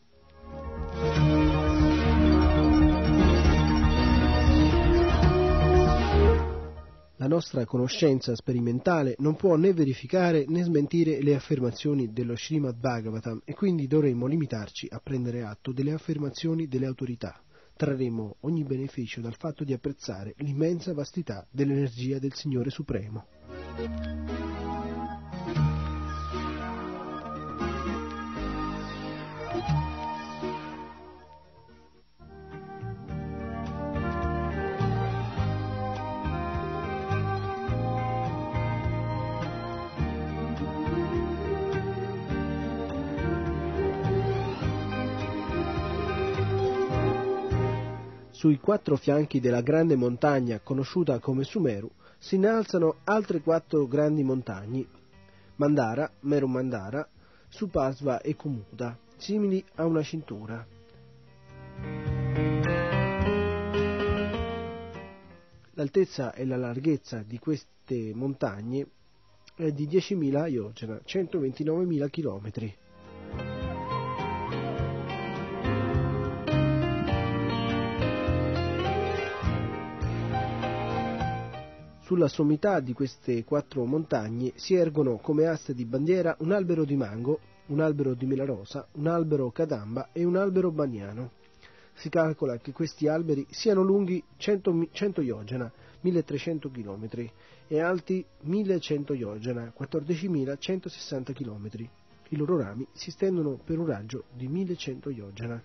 La 7.17 7.27
nostra 7.27 7.65
conoscenza 7.65 8.35
sperimentale 8.35 9.15
non 9.19 9.35
può 9.35 9.55
né 9.55 9.73
verificare 9.73 10.45
né 10.47 10.63
smentire 10.63 11.23
le 11.23 11.33
affermazioni 11.33 12.11
dello 12.11 12.35
Srimad 12.35 12.77
Bhagavatam 12.77 13.41
e 13.45 13.53
quindi 13.53 13.87
dovremmo 13.87 14.27
limitarci 14.27 14.87
a 14.91 14.99
prendere 14.99 15.41
atto 15.41 15.71
delle 15.71 15.93
affermazioni 15.93 16.67
delle 16.67 16.85
autorità. 16.85 17.41
Trarremo 17.75 18.37
ogni 18.41 18.63
beneficio 18.63 19.21
dal 19.21 19.35
fatto 19.37 19.63
di 19.63 19.73
apprezzare 19.73 20.35
l'immensa 20.37 20.93
vastità 20.93 21.47
dell'energia 21.49 22.19
del 22.19 22.33
Signore 22.33 22.69
Supremo. 22.69 23.25
Sui 48.45 48.59
quattro 48.59 48.95
fianchi 48.95 49.39
della 49.39 49.61
grande 49.61 49.95
montagna 49.95 50.59
conosciuta 50.59 51.17
come 51.17 51.43
Sumeru 51.43 51.89
si 52.19 52.35
innalzano 52.35 52.97
altre 53.05 53.41
quattro 53.41 53.87
grandi 53.87 54.21
montagne, 54.21 54.85
Mandara, 55.55 56.07
Meru 56.19 56.45
Mandara, 56.45 57.09
Supasva 57.47 58.21
e 58.21 58.35
Kumuda, 58.35 58.95
simili 59.17 59.65
a 59.77 59.85
una 59.87 60.03
cintura. 60.03 60.63
L'altezza 65.73 66.35
e 66.35 66.45
la 66.45 66.57
larghezza 66.57 67.23
di 67.23 67.39
queste 67.39 68.13
montagne 68.13 68.87
è 69.55 69.71
di 69.71 69.87
10.000 69.87 70.51
iogena, 70.51 71.01
129.000 71.03 72.09
chilometri. 72.11 72.77
Sulla 82.05 82.27
sommità 82.27 82.81
di 82.81 82.93
queste 82.93 83.43
quattro 83.43 83.83
montagne 83.83 84.51
si 84.57 84.75
ergono 84.75 85.17
come 85.17 85.47
aste 85.47 85.73
di 85.73 85.85
bandiera 85.85 86.35
un 86.41 86.51
albero 86.51 86.85
di 86.85 86.95
mango, 86.95 87.39
un 87.69 87.79
albero 87.79 88.13
di 88.13 88.27
melarosa, 88.27 88.87
un 88.91 89.07
albero 89.07 89.49
cadamba 89.49 90.09
e 90.11 90.23
un 90.23 90.35
albero 90.35 90.69
bagnano. 90.69 91.31
Si 91.95 92.09
calcola 92.09 92.57
che 92.57 92.73
questi 92.73 93.07
alberi 93.07 93.47
siano 93.49 93.81
lunghi 93.81 94.23
100, 94.37 94.89
100 94.91 95.21
iogena, 95.21 95.71
1300 96.01 96.69
km, 96.69 97.27
e 97.67 97.79
alti 97.79 98.23
1100 98.41 99.13
iogena, 99.15 99.73
14.160 99.75 101.33
km. 101.33 101.89
I 102.29 102.35
loro 102.35 102.57
rami 102.59 102.85
si 102.91 103.09
stendono 103.09 103.57
per 103.63 103.79
un 103.79 103.87
raggio 103.87 104.25
di 104.31 104.47
1100 104.47 105.09
iogena. 105.09 105.59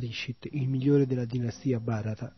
Parishit, 0.00 0.48
il 0.52 0.66
migliore 0.66 1.04
della 1.04 1.26
dinastia 1.26 1.78
Bharata, 1.78 2.32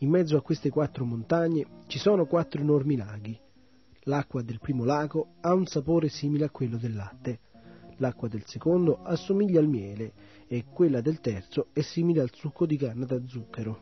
in 0.00 0.10
mezzo 0.10 0.36
a 0.36 0.42
queste 0.42 0.68
quattro 0.68 1.06
montagne 1.06 1.64
ci 1.86 1.98
sono 1.98 2.26
quattro 2.26 2.60
enormi 2.60 2.94
laghi. 2.94 3.40
L'acqua 4.02 4.42
del 4.42 4.60
primo 4.60 4.84
lago 4.84 5.36
ha 5.40 5.54
un 5.54 5.64
sapore 5.64 6.10
simile 6.10 6.44
a 6.44 6.50
quello 6.50 6.76
del 6.76 6.94
latte, 6.94 7.40
l'acqua 7.96 8.28
del 8.28 8.44
secondo 8.44 9.02
assomiglia 9.02 9.60
al 9.60 9.66
miele 9.66 10.12
e 10.46 10.66
quella 10.70 11.00
del 11.00 11.20
terzo 11.20 11.68
è 11.72 11.80
simile 11.80 12.20
al 12.20 12.30
succo 12.34 12.66
di 12.66 12.76
canna 12.76 13.06
da 13.06 13.18
zucchero. 13.26 13.80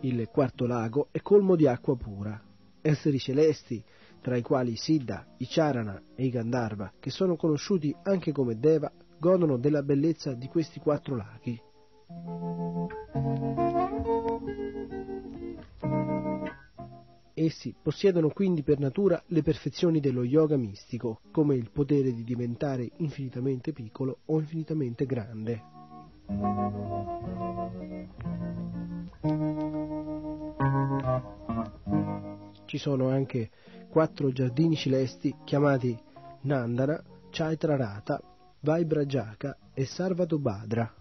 Il 0.00 0.28
quarto 0.32 0.64
lago 0.64 1.08
è 1.10 1.20
colmo 1.20 1.56
di 1.56 1.66
acqua 1.66 1.94
pura. 1.94 2.42
Esseri 2.80 3.18
celesti, 3.18 3.84
tra 4.22 4.36
i 4.36 4.42
quali 4.42 4.76
Siddha, 4.76 5.26
i 5.38 5.46
Charana 5.46 6.00
e 6.14 6.24
i 6.24 6.30
Gandharva, 6.30 6.92
che 6.98 7.10
sono 7.10 7.36
conosciuti 7.36 7.94
anche 8.04 8.32
come 8.32 8.58
Deva, 8.58 8.90
godono 9.18 9.58
della 9.58 9.82
bellezza 9.82 10.32
di 10.32 10.46
questi 10.46 10.80
quattro 10.80 11.16
laghi. 11.16 11.60
Essi 17.34 17.74
possiedono 17.82 18.28
quindi 18.28 18.62
per 18.62 18.78
natura 18.78 19.20
le 19.26 19.42
perfezioni 19.42 19.98
dello 19.98 20.22
yoga 20.22 20.56
mistico, 20.56 21.20
come 21.32 21.56
il 21.56 21.70
potere 21.72 22.12
di 22.12 22.22
diventare 22.22 22.88
infinitamente 22.98 23.72
piccolo 23.72 24.20
o 24.26 24.38
infinitamente 24.38 25.04
grande. 25.04 25.62
Ci 32.66 32.78
sono 32.78 33.08
anche 33.08 33.50
quattro 33.92 34.32
giardini 34.32 34.74
celesti 34.74 35.36
chiamati 35.44 35.94
Nandana, 36.44 36.98
Chaitrarata, 37.28 38.22
Vaibrajaka 38.60 39.58
e 39.74 39.84
Sarvatobhadra. 39.84 40.94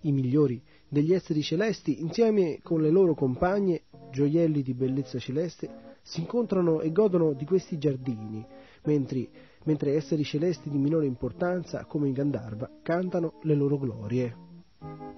I 0.00 0.10
migliori 0.10 0.60
degli 0.88 1.12
esseri 1.12 1.42
celesti, 1.42 2.00
insieme 2.00 2.58
con 2.60 2.82
le 2.82 2.90
loro 2.90 3.14
compagne, 3.14 3.82
gioielli 4.10 4.62
di 4.62 4.74
bellezza 4.74 5.20
celeste, 5.20 5.96
si 6.02 6.18
incontrano 6.18 6.80
e 6.80 6.90
godono 6.90 7.32
di 7.32 7.44
questi 7.44 7.78
giardini, 7.78 8.44
mentre, 8.82 9.28
mentre 9.62 9.94
esseri 9.94 10.24
celesti 10.24 10.68
di 10.68 10.78
minore 10.78 11.06
importanza, 11.06 11.84
come 11.84 12.08
i 12.08 12.12
Gandharva, 12.12 12.68
cantano 12.82 13.34
le 13.42 13.54
loro 13.54 13.78
glorie. 13.78 15.17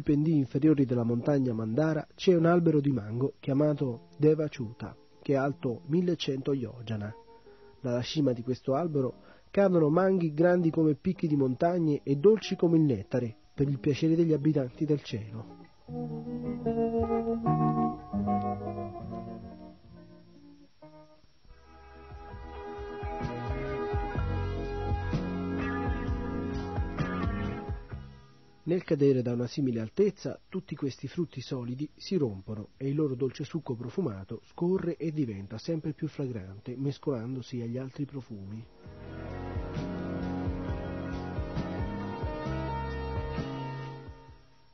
Sui 0.00 0.14
pendii 0.14 0.38
inferiori 0.38 0.86
della 0.86 1.02
montagna 1.02 1.52
Mandara 1.52 2.06
c'è 2.14 2.34
un 2.34 2.46
albero 2.46 2.80
di 2.80 2.90
mango 2.90 3.34
chiamato 3.38 4.06
Devachuta, 4.16 4.96
che 5.20 5.34
è 5.34 5.36
alto 5.36 5.82
1100 5.88 6.54
yojana. 6.54 7.14
Dalla 7.82 8.00
cima 8.00 8.32
di 8.32 8.42
questo 8.42 8.74
albero 8.74 9.16
cadono 9.50 9.90
manghi 9.90 10.32
grandi 10.32 10.70
come 10.70 10.94
picchi 10.94 11.26
di 11.26 11.36
montagne 11.36 12.00
e 12.02 12.16
dolci 12.16 12.56
come 12.56 12.78
il 12.78 12.84
nettare, 12.84 13.36
per 13.52 13.68
il 13.68 13.78
piacere 13.78 14.16
degli 14.16 14.32
abitanti 14.32 14.86
del 14.86 15.02
cielo. 15.02 15.58
Nel 28.62 28.84
cadere 28.84 29.22
da 29.22 29.32
una 29.32 29.46
simile 29.46 29.80
altezza, 29.80 30.38
tutti 30.50 30.76
questi 30.76 31.08
frutti 31.08 31.40
solidi 31.40 31.88
si 31.96 32.16
rompono 32.16 32.68
e 32.76 32.88
il 32.88 32.94
loro 32.94 33.14
dolce 33.14 33.42
succo 33.42 33.74
profumato 33.74 34.42
scorre 34.44 34.96
e 34.98 35.12
diventa 35.12 35.56
sempre 35.56 35.94
più 35.94 36.08
fragrante, 36.08 36.76
mescolandosi 36.76 37.62
agli 37.62 37.78
altri 37.78 38.04
profumi. 38.04 38.62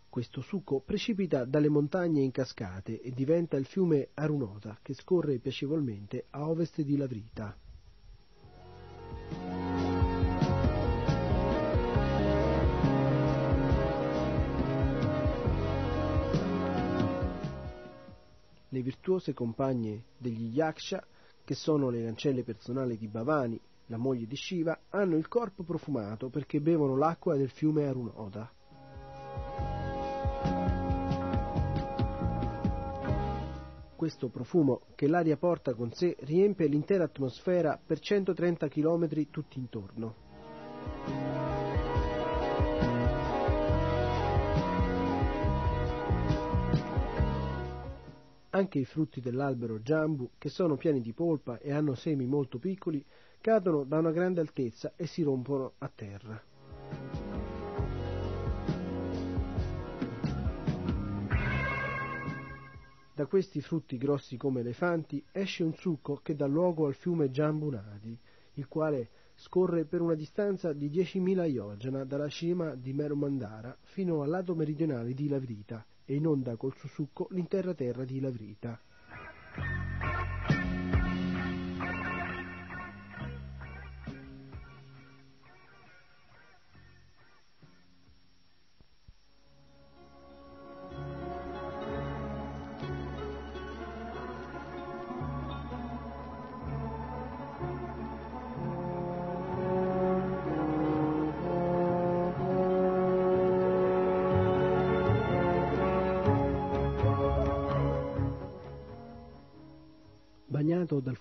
Questo 0.08 0.40
succo 0.40 0.80
precipita 0.80 1.44
dalle 1.44 1.68
montagne 1.68 2.22
in 2.22 2.32
cascate 2.32 3.00
e 3.00 3.12
diventa 3.12 3.56
il 3.56 3.66
fiume 3.66 4.08
Arunota 4.14 4.78
che 4.82 4.94
scorre 4.94 5.38
piacevolmente 5.38 6.26
a 6.30 6.48
ovest 6.48 6.80
di 6.80 6.96
Lavrita. 6.96 7.56
Le 18.76 18.82
virtuose 18.82 19.32
compagne 19.32 20.02
degli 20.18 20.54
Yaksha, 20.54 21.02
che 21.44 21.54
sono 21.54 21.88
le 21.88 22.06
ancelle 22.06 22.42
personali 22.42 22.98
di 22.98 23.08
Bhavani, 23.08 23.58
la 23.86 23.96
moglie 23.96 24.26
di 24.26 24.36
Shiva, 24.36 24.78
hanno 24.90 25.16
il 25.16 25.28
corpo 25.28 25.62
profumato 25.62 26.28
perché 26.28 26.60
bevono 26.60 26.94
l'acqua 26.94 27.36
del 27.36 27.48
fiume 27.48 27.86
Arunoda. 27.86 28.52
Questo 33.96 34.28
profumo 34.28 34.82
che 34.94 35.06
l'aria 35.06 35.38
porta 35.38 35.72
con 35.72 35.90
sé 35.92 36.14
riempie 36.20 36.66
l'intera 36.66 37.04
atmosfera 37.04 37.80
per 37.82 37.98
130 37.98 38.68
km 38.68 39.30
tutti 39.30 39.58
intorno. 39.58 41.35
Anche 48.56 48.78
i 48.78 48.86
frutti 48.86 49.20
dell'albero 49.20 49.80
Jambu, 49.80 50.30
che 50.38 50.48
sono 50.48 50.76
pieni 50.76 51.02
di 51.02 51.12
polpa 51.12 51.58
e 51.58 51.72
hanno 51.72 51.94
semi 51.94 52.24
molto 52.24 52.58
piccoli, 52.58 53.04
cadono 53.38 53.84
da 53.84 53.98
una 53.98 54.12
grande 54.12 54.40
altezza 54.40 54.94
e 54.96 55.06
si 55.06 55.22
rompono 55.22 55.74
a 55.76 55.92
terra. 55.94 56.42
Da 63.14 63.26
questi 63.26 63.60
frutti 63.60 63.98
grossi 63.98 64.38
come 64.38 64.60
elefanti 64.60 65.22
esce 65.32 65.62
un 65.62 65.74
succo 65.74 66.20
che 66.22 66.34
dà 66.34 66.46
luogo 66.46 66.86
al 66.86 66.94
fiume 66.94 67.28
Jambu 67.28 67.68
Nadi, 67.68 68.18
il 68.54 68.68
quale 68.68 69.10
scorre 69.34 69.84
per 69.84 70.00
una 70.00 70.14
distanza 70.14 70.72
di 70.72 70.88
10.000 70.88 71.44
yojana 71.44 72.04
dalla 72.04 72.30
cima 72.30 72.74
di 72.74 72.94
Meromandara 72.94 73.76
fino 73.82 74.22
al 74.22 74.30
lato 74.30 74.54
meridionale 74.54 75.12
di 75.12 75.28
Lavrita 75.28 75.84
e 76.06 76.14
inonda 76.14 76.56
col 76.56 76.74
suo 76.74 76.88
succo 76.88 77.26
l'intera 77.32 77.74
terra 77.74 78.04
di 78.04 78.20
Lavrita. 78.20 78.80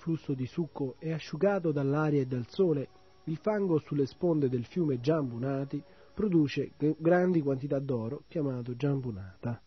Flusso 0.05 0.35
di 0.35 0.45
succo 0.45 0.97
e 0.99 1.11
asciugato 1.11 1.71
dall'aria 1.71 2.21
e 2.21 2.27
dal 2.27 2.45
sole, 2.47 2.89
il 3.23 3.37
fango 3.37 3.79
sulle 3.79 4.05
sponde 4.05 4.49
del 4.49 4.65
fiume 4.65 4.99
Giambunati 4.99 5.81
produce 6.13 6.73
grandi 6.99 7.41
quantità 7.41 7.79
d'oro 7.79 8.21
chiamato 8.27 8.75
Giambunata. 8.75 9.59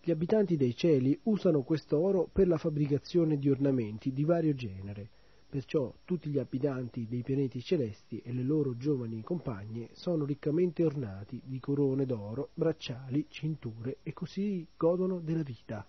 Gli 0.00 0.10
abitanti 0.12 0.56
dei 0.56 0.76
cieli 0.76 1.18
usano 1.24 1.62
questo 1.62 1.98
oro 1.98 2.28
per 2.32 2.46
la 2.46 2.58
fabbricazione 2.58 3.36
di 3.36 3.50
ornamenti 3.50 4.12
di 4.12 4.22
vario 4.22 4.54
genere, 4.54 5.10
perciò 5.52 5.92
tutti 6.06 6.30
gli 6.30 6.38
abitanti 6.38 7.06
dei 7.06 7.20
pianeti 7.20 7.60
celesti 7.60 8.22
e 8.24 8.32
le 8.32 8.42
loro 8.42 8.74
giovani 8.74 9.20
compagne 9.20 9.90
sono 9.92 10.24
riccamente 10.24 10.82
ornati 10.82 11.42
di 11.44 11.60
corone 11.60 12.06
d'oro, 12.06 12.48
bracciali, 12.54 13.26
cinture 13.28 13.98
e 14.02 14.14
così 14.14 14.66
godono 14.74 15.20
della 15.20 15.42
vita. 15.42 15.86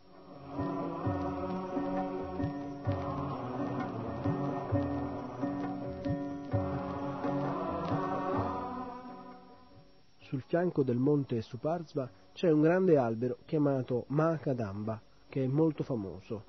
Sul 10.18 10.42
fianco 10.42 10.84
del 10.84 10.98
monte 10.98 11.42
Suparsva 11.42 12.12
c'è 12.34 12.52
un 12.52 12.64
grande 12.64 12.98
albero 12.98 13.38
chiamato 13.46 14.04
Mahakadamba, 14.08 15.02
che 15.30 15.42
è 15.42 15.48
molto 15.48 15.84
famoso. 15.86 16.44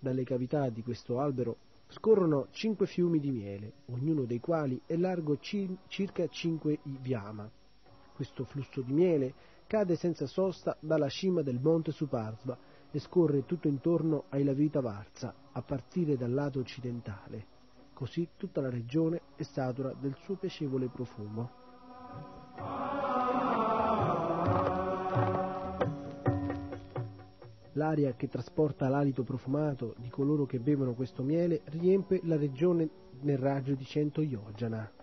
Dalle 0.00 0.24
cavità 0.24 0.68
di 0.70 0.82
questo 0.82 1.20
albero 1.20 1.66
scorrono 1.88 2.48
cinque 2.50 2.86
fiumi 2.86 3.18
di 3.18 3.30
miele, 3.30 3.72
ognuno 3.86 4.24
dei 4.24 4.40
quali 4.40 4.80
è 4.86 4.96
largo 4.96 5.38
ci- 5.38 5.76
circa 5.86 6.26
5 6.26 6.80
vyama. 6.82 7.50
Questo 8.14 8.44
flusso 8.44 8.82
di 8.82 8.92
miele 8.92 9.34
cade 9.66 9.96
senza 9.96 10.26
sosta 10.26 10.76
dalla 10.80 11.08
cima 11.08 11.42
del 11.42 11.60
monte 11.60 11.92
Suparsva 11.92 12.56
e 12.90 12.98
scorre 12.98 13.44
tutto 13.44 13.68
intorno 13.68 14.24
ai 14.30 14.44
Lavita 14.44 14.80
Varza, 14.80 15.34
a 15.52 15.62
partire 15.62 16.16
dal 16.16 16.32
lato 16.32 16.58
occidentale. 16.58 17.56
Così 17.92 18.28
tutta 18.36 18.60
la 18.60 18.70
regione 18.70 19.20
è 19.36 19.42
satura 19.42 19.92
del 19.92 20.16
suo 20.22 20.36
piacevole 20.36 20.88
profumo. 20.88 21.50
L'aria 27.78 28.14
che 28.14 28.26
trasporta 28.26 28.88
l'alito 28.88 29.22
profumato 29.22 29.94
di 29.98 30.08
coloro 30.08 30.46
che 30.46 30.58
bevono 30.58 30.94
questo 30.94 31.22
miele 31.22 31.60
riempie 31.66 32.20
la 32.24 32.36
regione 32.36 32.88
nel 33.20 33.38
raggio 33.38 33.74
di 33.74 33.84
100 33.84 34.20
yojana. 34.22 34.97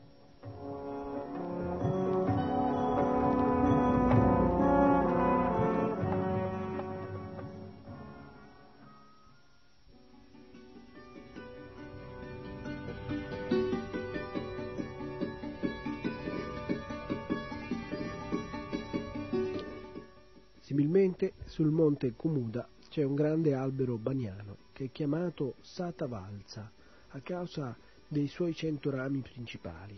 Sul 21.96 22.12
monte 22.12 22.14
Kumuda 22.16 22.68
c'è 22.90 23.04
un 23.04 23.16
grande 23.16 23.54
albero 23.54 23.98
baniano 23.98 24.58
che 24.74 24.86
è 24.86 24.92
chiamato 24.92 25.56
Satavalsa 25.62 26.70
a 27.10 27.20
causa 27.22 27.76
dei 28.08 28.28
suoi 28.28 28.54
cento 28.54 28.90
rami 28.90 29.22
principali. 29.22 29.98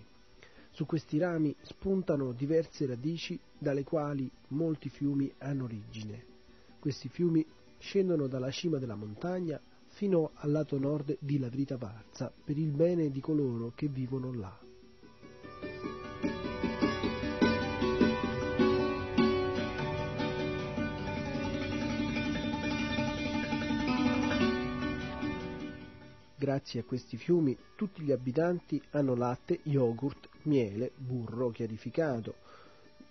Su 0.70 0.86
questi 0.86 1.18
rami 1.18 1.56
spuntano 1.62 2.32
diverse 2.34 2.86
radici 2.86 3.40
dalle 3.58 3.84
quali 3.84 4.30
molti 4.50 4.90
fiumi 4.90 5.34
hanno 5.40 5.64
origine. 5.64 6.24
Questi 6.80 7.10
fiumi 7.10 7.44
scendono 7.80 8.28
dalla 8.28 8.52
cima 8.52 8.78
della 8.78 8.96
montagna 8.96 9.60
fino 9.88 10.32
al 10.36 10.52
lato 10.52 10.78
nord 10.78 11.18
di 11.20 11.40
Lavrita 11.40 11.78
Varza 11.78 12.32
per 12.44 12.58
il 12.58 12.72
bene 12.72 13.10
di 13.10 13.20
coloro 13.20 13.72
che 13.74 13.88
vivono 13.88 14.32
là. 14.34 14.67
Grazie 26.48 26.80
a 26.80 26.84
questi 26.86 27.18
fiumi 27.18 27.58
tutti 27.76 28.02
gli 28.04 28.14
abitanti 28.14 28.82
hanno 28.92 29.16
latte, 29.16 29.60
yogurt, 29.64 30.30
miele, 30.44 30.94
burro 30.96 31.50
chiarificato, 31.50 32.36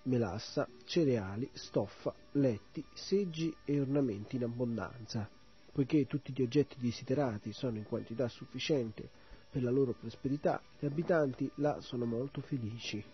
melassa, 0.05 0.67
cereali, 0.85 1.47
stoffa, 1.53 2.15
letti, 2.31 2.83
seggi 2.95 3.55
e 3.63 3.79
ornamenti 3.79 4.37
in 4.37 4.45
abbondanza. 4.45 5.29
Poiché 5.71 6.07
tutti 6.07 6.33
gli 6.35 6.41
oggetti 6.41 6.77
desiderati 6.79 7.53
sono 7.53 7.77
in 7.77 7.83
quantità 7.83 8.27
sufficiente 8.27 9.07
per 9.51 9.61
la 9.61 9.69
loro 9.69 9.93
prosperità, 9.93 10.59
gli 10.79 10.87
abitanti 10.87 11.47
là 11.57 11.79
sono 11.79 12.05
molto 12.05 12.41
felici. 12.41 13.05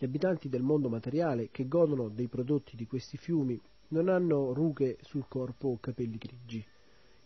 Gli 0.00 0.04
abitanti 0.04 0.48
del 0.48 0.62
mondo 0.62 0.88
materiale 0.88 1.50
che 1.50 1.66
godono 1.66 2.08
dei 2.08 2.28
prodotti 2.28 2.76
di 2.76 2.86
questi 2.86 3.16
fiumi 3.16 3.60
non 3.88 4.08
hanno 4.08 4.52
rughe 4.52 4.96
sul 5.00 5.26
corpo 5.26 5.66
o 5.66 5.80
capelli 5.80 6.18
grigi, 6.18 6.64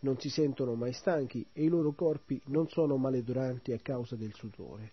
non 0.00 0.18
si 0.18 0.30
sentono 0.30 0.74
mai 0.74 0.94
stanchi 0.94 1.46
e 1.52 1.64
i 1.64 1.68
loro 1.68 1.92
corpi 1.92 2.40
non 2.46 2.68
sono 2.68 2.96
maleduranti 2.96 3.72
a 3.72 3.78
causa 3.78 4.16
del 4.16 4.32
sudore, 4.32 4.90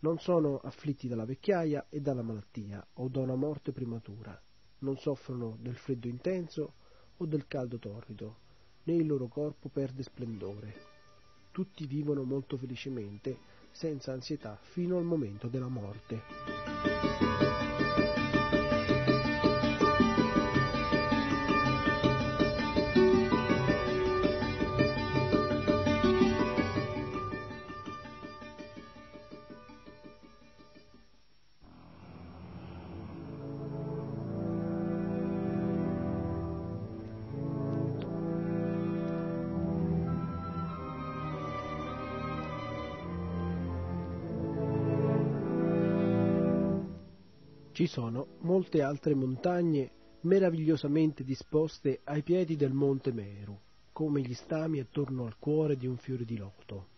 non 0.00 0.18
sono 0.18 0.58
afflitti 0.58 1.06
dalla 1.06 1.24
vecchiaia 1.24 1.86
e 1.88 2.00
dalla 2.00 2.22
malattia 2.22 2.84
o 2.94 3.06
da 3.06 3.20
una 3.20 3.36
morte 3.36 3.70
prematura, 3.70 4.36
non 4.80 4.96
soffrono 4.96 5.56
del 5.60 5.76
freddo 5.76 6.08
intenso 6.08 6.72
o 7.18 7.24
del 7.24 7.46
caldo 7.46 7.78
torrido, 7.78 8.38
né 8.82 8.94
il 8.94 9.06
loro 9.06 9.28
corpo 9.28 9.68
perde 9.68 10.02
splendore. 10.02 10.74
Tutti 11.52 11.86
vivono 11.86 12.24
molto 12.24 12.56
felicemente, 12.56 13.38
senza 13.76 14.12
ansietà, 14.12 14.58
fino 14.58 14.96
al 14.96 15.04
momento 15.04 15.48
della 15.48 15.68
morte. 15.68 17.45
Ci 47.86 47.92
sono 47.92 48.26
molte 48.40 48.82
altre 48.82 49.14
montagne 49.14 49.92
meravigliosamente 50.22 51.22
disposte 51.22 52.00
ai 52.02 52.24
piedi 52.24 52.56
del 52.56 52.72
monte 52.72 53.12
Meru, 53.12 53.56
come 53.92 54.22
gli 54.22 54.34
stami 54.34 54.80
attorno 54.80 55.24
al 55.24 55.38
cuore 55.38 55.76
di 55.76 55.86
un 55.86 55.96
fiore 55.96 56.24
di 56.24 56.36
loto. 56.36 56.88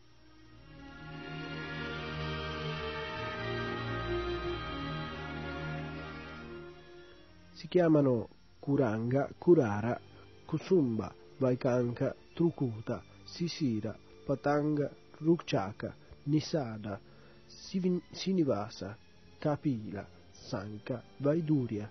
Si 7.53 7.69
chiamano 7.69 8.31
Kuranga, 8.59 9.29
Kurara, 9.37 10.01
Kusumba, 10.47 11.15
Vaikanka, 11.37 12.17
Trukuta, 12.33 13.05
Sisira, 13.25 13.95
Patanga, 14.25 14.91
Rukchaka, 15.19 15.95
Nisada, 16.23 16.99
Sinivasa, 17.45 18.97
Kapila, 19.39 20.17
Sanka, 20.49 21.03
Vaiduria, 21.19 21.91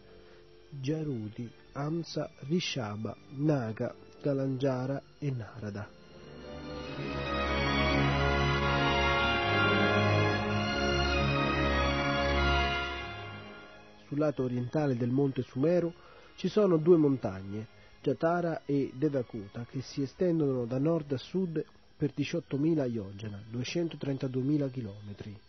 Jarudi, 0.81 1.47
Amsa, 1.73 2.31
Rishaba, 2.47 3.15
Naga, 3.35 3.93
Galanjara 4.19 4.99
e 5.19 5.29
Narada. 5.29 5.87
Sul 14.07 14.17
lato 14.17 14.43
orientale 14.43 14.95
del 14.95 15.11
monte 15.11 15.43
Sumeru 15.43 15.93
ci 16.35 16.47
sono 16.47 16.77
due 16.77 16.97
montagne, 16.97 17.67
Jatara 18.01 18.63
e 18.65 18.91
Devakuta, 18.95 19.67
che 19.69 19.81
si 19.81 20.01
estendono 20.01 20.65
da 20.65 20.79
nord 20.79 21.11
a 21.11 21.17
sud 21.17 21.63
per 21.95 22.11
18.000 22.17 22.89
yojana, 22.89 23.39
232.000 23.51 24.71
km. 24.71 25.46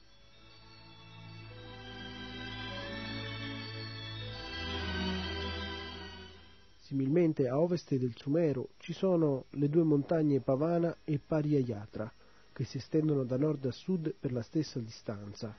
Similmente 6.88 7.46
a 7.48 7.60
ovest 7.60 7.94
del 7.96 8.16
Sumeru 8.16 8.66
ci 8.78 8.94
sono 8.94 9.44
le 9.50 9.68
due 9.68 9.82
montagne 9.82 10.40
Pavana 10.40 10.96
e 11.04 11.18
Pariyayatra, 11.18 12.10
che 12.50 12.64
si 12.64 12.78
estendono 12.78 13.24
da 13.24 13.36
nord 13.36 13.66
a 13.66 13.70
sud 13.70 14.14
per 14.18 14.32
la 14.32 14.40
stessa 14.40 14.80
distanza. 14.80 15.54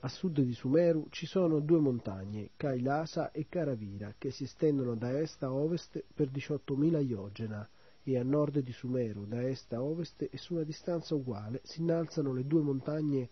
A 0.00 0.08
sud 0.08 0.40
di 0.40 0.52
Sumeru 0.52 1.06
ci 1.10 1.26
sono 1.26 1.60
due 1.60 1.78
montagne, 1.78 2.50
Kailasa 2.56 3.30
e 3.30 3.46
Karavira, 3.48 4.16
che 4.18 4.32
si 4.32 4.42
estendono 4.42 4.96
da 4.96 5.16
est 5.16 5.40
a 5.44 5.52
ovest 5.52 6.02
per 6.12 6.28
18.000 6.28 6.98
yojana 7.02 7.68
e 8.02 8.18
a 8.18 8.24
nord 8.24 8.58
di 8.58 8.72
Sumeru, 8.72 9.26
da 9.26 9.46
est 9.48 9.72
a 9.72 9.80
ovest 9.80 10.22
e 10.28 10.36
su 10.38 10.54
una 10.54 10.64
distanza 10.64 11.14
uguale, 11.14 11.60
si 11.62 11.82
innalzano 11.82 12.32
le 12.32 12.44
due 12.44 12.62
montagne 12.62 13.28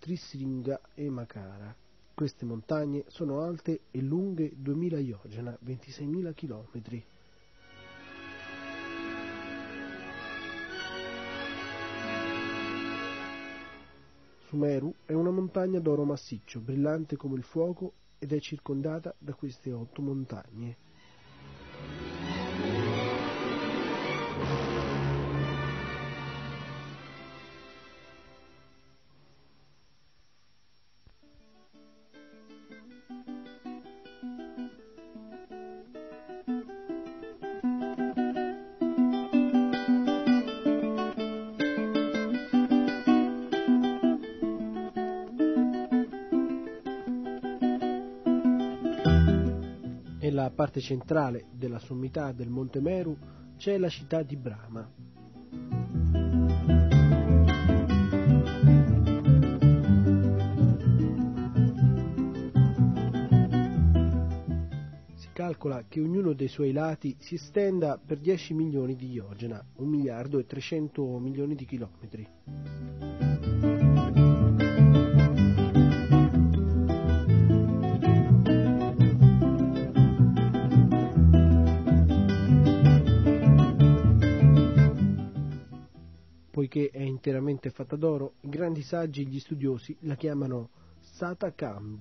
Trisringa 0.00 0.80
e 0.94 1.10
Makara. 1.10 1.76
Queste 2.14 2.46
montagne 2.46 3.04
sono 3.08 3.42
alte 3.42 3.82
e 3.90 4.00
lunghe 4.00 4.50
2000 4.56 4.98
yojana, 4.98 5.58
26.000 5.62 6.32
km. 6.34 7.02
Sumeru 14.46 14.94
è 15.04 15.12
una 15.12 15.30
montagna 15.30 15.78
d'oro 15.80 16.04
massiccio, 16.04 16.60
brillante 16.60 17.16
come 17.16 17.36
il 17.36 17.44
fuoco 17.44 17.92
ed 18.18 18.32
è 18.32 18.40
circondata 18.40 19.14
da 19.18 19.34
queste 19.34 19.70
otto 19.70 20.00
montagne. 20.00 20.89
Parte 50.70 50.80
centrale 50.80 51.46
della 51.50 51.80
sommità 51.80 52.30
del 52.30 52.48
Monte 52.48 52.80
Meru 52.80 53.16
c'è 53.56 53.76
la 53.76 53.88
città 53.88 54.22
di 54.22 54.36
Brahma. 54.36 54.88
Si 65.14 65.28
calcola 65.32 65.86
che 65.88 66.00
ognuno 66.00 66.34
dei 66.34 66.46
suoi 66.46 66.70
lati 66.70 67.16
si 67.18 67.34
estenda 67.34 67.98
per 67.98 68.18
10 68.18 68.54
milioni 68.54 68.94
di 68.94 69.10
yojana, 69.10 69.60
1 69.74 69.88
miliardo 69.88 70.38
e 70.38 70.46
300 70.46 71.18
milioni 71.18 71.56
di 71.56 71.66
chilometri. 71.66 72.28
Fatta 87.70 87.96
d'oro, 87.96 88.34
grandi 88.40 88.82
saggi 88.82 89.22
e 89.22 89.24
gli 89.24 89.40
studiosi 89.40 89.96
la 90.00 90.16
chiamano. 90.16 90.70
Attorno 91.18 91.98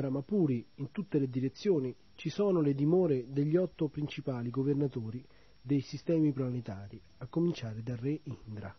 Brahmapuri, 0.00 0.66
in 0.76 0.92
tutte 0.92 1.18
le 1.18 1.28
direzioni, 1.28 1.94
ci 2.14 2.30
sono 2.30 2.62
le 2.62 2.74
dimore 2.74 3.26
degli 3.28 3.56
otto 3.56 3.88
principali 3.88 4.48
governatori 4.48 5.22
dei 5.60 5.80
sistemi 5.80 6.32
planetari, 6.32 6.98
a 7.18 7.26
cominciare 7.26 7.82
dal 7.82 7.98
re 7.98 8.18
Indra. 8.22 8.74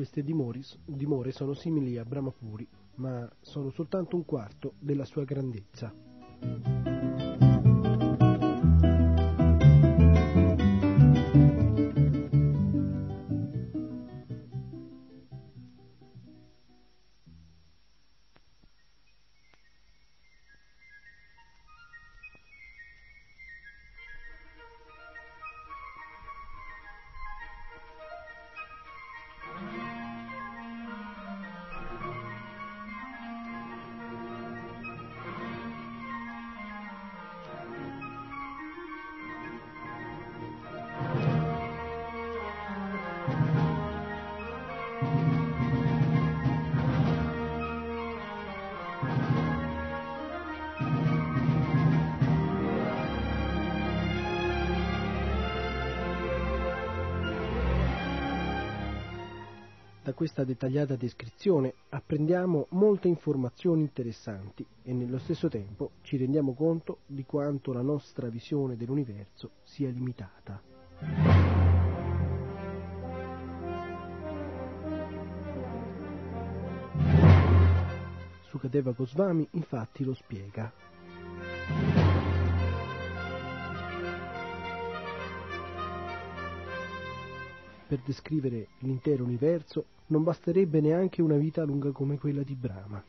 Queste 0.00 0.22
dimore 0.22 1.30
sono 1.30 1.52
simili 1.52 1.98
a 1.98 2.06
Brahmapuri, 2.06 2.66
ma 2.94 3.30
sono 3.38 3.68
soltanto 3.68 4.16
un 4.16 4.24
quarto 4.24 4.72
della 4.78 5.04
sua 5.04 5.24
grandezza. 5.24 5.92
Questa 60.20 60.44
dettagliata 60.44 60.96
descrizione 60.96 61.72
apprendiamo 61.88 62.66
molte 62.72 63.08
informazioni 63.08 63.80
interessanti 63.80 64.66
e 64.82 64.92
nello 64.92 65.16
stesso 65.16 65.48
tempo 65.48 65.92
ci 66.02 66.18
rendiamo 66.18 66.52
conto 66.52 66.98
di 67.06 67.24
quanto 67.24 67.72
la 67.72 67.80
nostra 67.80 68.28
visione 68.28 68.76
dell'universo 68.76 69.52
sia 69.62 69.88
limitata. 69.88 70.60
Sukadeva 78.42 78.92
Goswami 78.92 79.48
infatti 79.52 80.04
lo 80.04 80.12
spiega. 80.12 80.70
Per 87.86 88.02
descrivere 88.04 88.68
l'intero 88.80 89.24
universo 89.24 89.86
non 90.10 90.22
basterebbe 90.24 90.80
neanche 90.80 91.22
una 91.22 91.36
vita 91.36 91.62
lunga 91.64 91.92
come 91.92 92.18
quella 92.18 92.42
di 92.42 92.54
Brahma. 92.54 93.02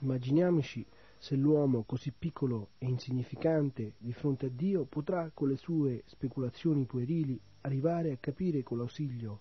Immaginiamoci 0.00 0.86
se 1.18 1.34
l'uomo 1.34 1.82
così 1.84 2.12
piccolo 2.16 2.68
e 2.78 2.86
insignificante 2.86 3.94
di 3.98 4.12
fronte 4.12 4.46
a 4.46 4.50
Dio 4.50 4.84
potrà 4.84 5.30
con 5.32 5.48
le 5.48 5.56
sue 5.56 6.02
speculazioni 6.06 6.84
puerili 6.84 7.40
arrivare 7.62 8.12
a 8.12 8.18
capire 8.18 8.62
con 8.62 8.78
l'ausilio 8.78 9.40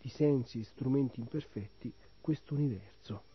di 0.00 0.08
sensi 0.08 0.60
e 0.60 0.64
strumenti 0.64 1.20
imperfetti 1.20 1.92
questo 2.20 2.54
universo. 2.54 3.27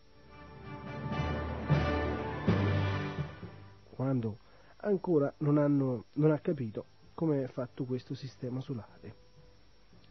Quando 4.04 4.36
ancora 4.82 5.32
non, 5.38 5.56
hanno, 5.56 6.04
non 6.16 6.30
ha 6.30 6.38
capito 6.38 6.84
come 7.14 7.42
è 7.42 7.46
fatto 7.46 7.86
questo 7.86 8.12
sistema 8.14 8.60
solare. 8.60 9.14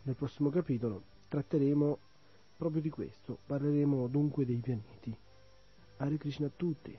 Nel 0.01 0.15
prossimo 0.15 0.49
capitolo 0.49 1.03
tratteremo 1.27 1.99
proprio 2.57 2.81
di 2.81 2.89
questo, 2.89 3.37
parleremo 3.45 4.07
dunque 4.07 4.45
dei 4.45 4.57
pianeti. 4.57 5.15
Hare 5.97 6.17
Krishna 6.17 6.47
a 6.47 6.51
tutti. 6.55 6.97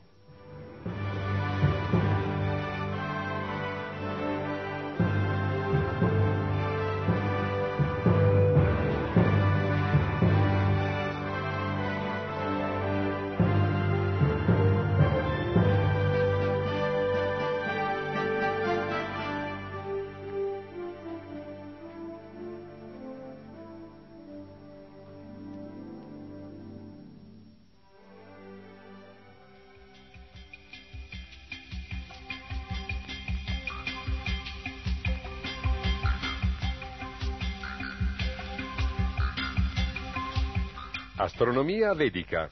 Astronomia 41.36 41.92
vedica. 41.94 42.46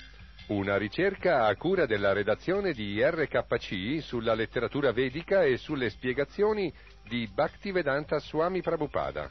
Una 0.48 0.76
ricerca 0.76 1.46
a 1.46 1.54
cura 1.54 1.86
della 1.86 2.12
redazione 2.12 2.72
di 2.72 3.00
RKC 3.00 4.02
sulla 4.02 4.34
letteratura 4.34 4.90
vedica 4.90 5.44
e 5.44 5.56
sulle 5.56 5.88
spiegazioni 5.88 6.74
di 7.06 7.28
Bhaktivedanta 7.32 8.18
Swami 8.18 8.60
Prabhupada. 8.60 9.30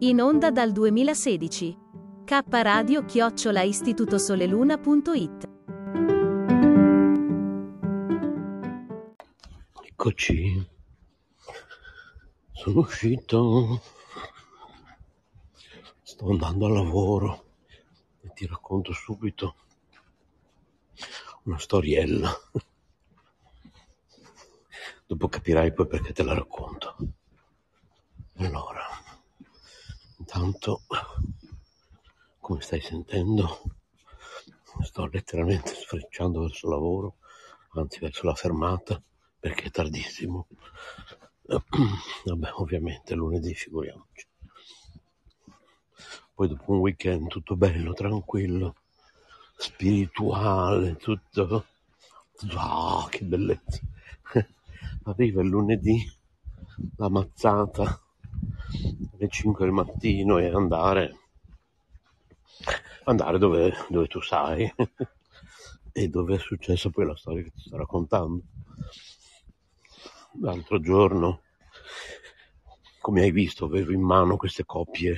In 0.00 0.20
onda 0.20 0.50
dal 0.50 0.72
2016. 0.72 1.74
K 2.26 2.42
Radio 2.50 3.06
chiocciola 3.06 3.62
istitutosoleluna.it 3.62 5.48
Eccoci, 9.84 10.68
sono 12.52 12.80
uscito, 12.80 13.80
sto 16.02 16.28
andando 16.28 16.66
al 16.66 16.72
lavoro 16.74 17.44
e 18.20 18.30
ti 18.34 18.46
racconto 18.46 18.92
subito 18.92 19.54
una 21.44 21.58
storiella. 21.58 22.30
Dopo 25.06 25.28
capirai 25.28 25.72
poi 25.72 25.86
perché 25.86 26.12
te 26.12 26.22
la 26.22 26.34
racconto. 26.34 26.96
Allora, 28.36 28.95
intanto, 30.26 30.82
come 32.40 32.60
stai 32.60 32.80
sentendo, 32.80 33.62
sto 34.82 35.06
letteralmente 35.06 35.72
sfrecciando 35.72 36.40
verso 36.40 36.66
il 36.66 36.72
lavoro, 36.72 37.14
anzi 37.74 38.00
verso 38.00 38.26
la 38.26 38.34
fermata, 38.34 39.00
perché 39.38 39.66
è 39.66 39.70
tardissimo. 39.70 40.48
Vabbè, 41.46 42.50
ovviamente 42.54 43.14
lunedì, 43.14 43.54
figuriamoci. 43.54 44.26
Poi 46.34 46.48
dopo 46.48 46.72
un 46.72 46.78
weekend 46.78 47.28
tutto 47.28 47.54
bello, 47.54 47.92
tranquillo, 47.92 48.74
spirituale, 49.56 50.96
tutto... 50.96 51.66
Ah, 52.56 53.06
che 53.08 53.24
bellezza. 53.24 53.80
Arriva 55.04 55.40
il 55.40 55.48
lunedì, 55.48 56.04
la 56.96 57.08
mazzata 57.08 58.00
alle 59.12 59.28
5 59.28 59.64
del 59.64 59.74
mattino 59.74 60.38
e 60.38 60.48
andare, 60.48 61.18
andare 63.04 63.38
dove, 63.38 63.72
dove 63.88 64.06
tu 64.06 64.20
sai. 64.20 64.72
E 65.96 66.08
dove 66.08 66.34
è 66.34 66.38
successa 66.38 66.90
poi 66.90 67.06
la 67.06 67.16
storia 67.16 67.42
che 67.42 67.52
ti 67.52 67.62
sto 67.68 67.78
raccontando. 67.78 68.42
L'altro 70.42 70.78
giorno, 70.78 71.40
come 73.00 73.22
hai 73.22 73.30
visto, 73.30 73.64
avevo 73.64 73.92
in 73.92 74.02
mano 74.02 74.36
queste 74.36 74.66
copie 74.66 75.16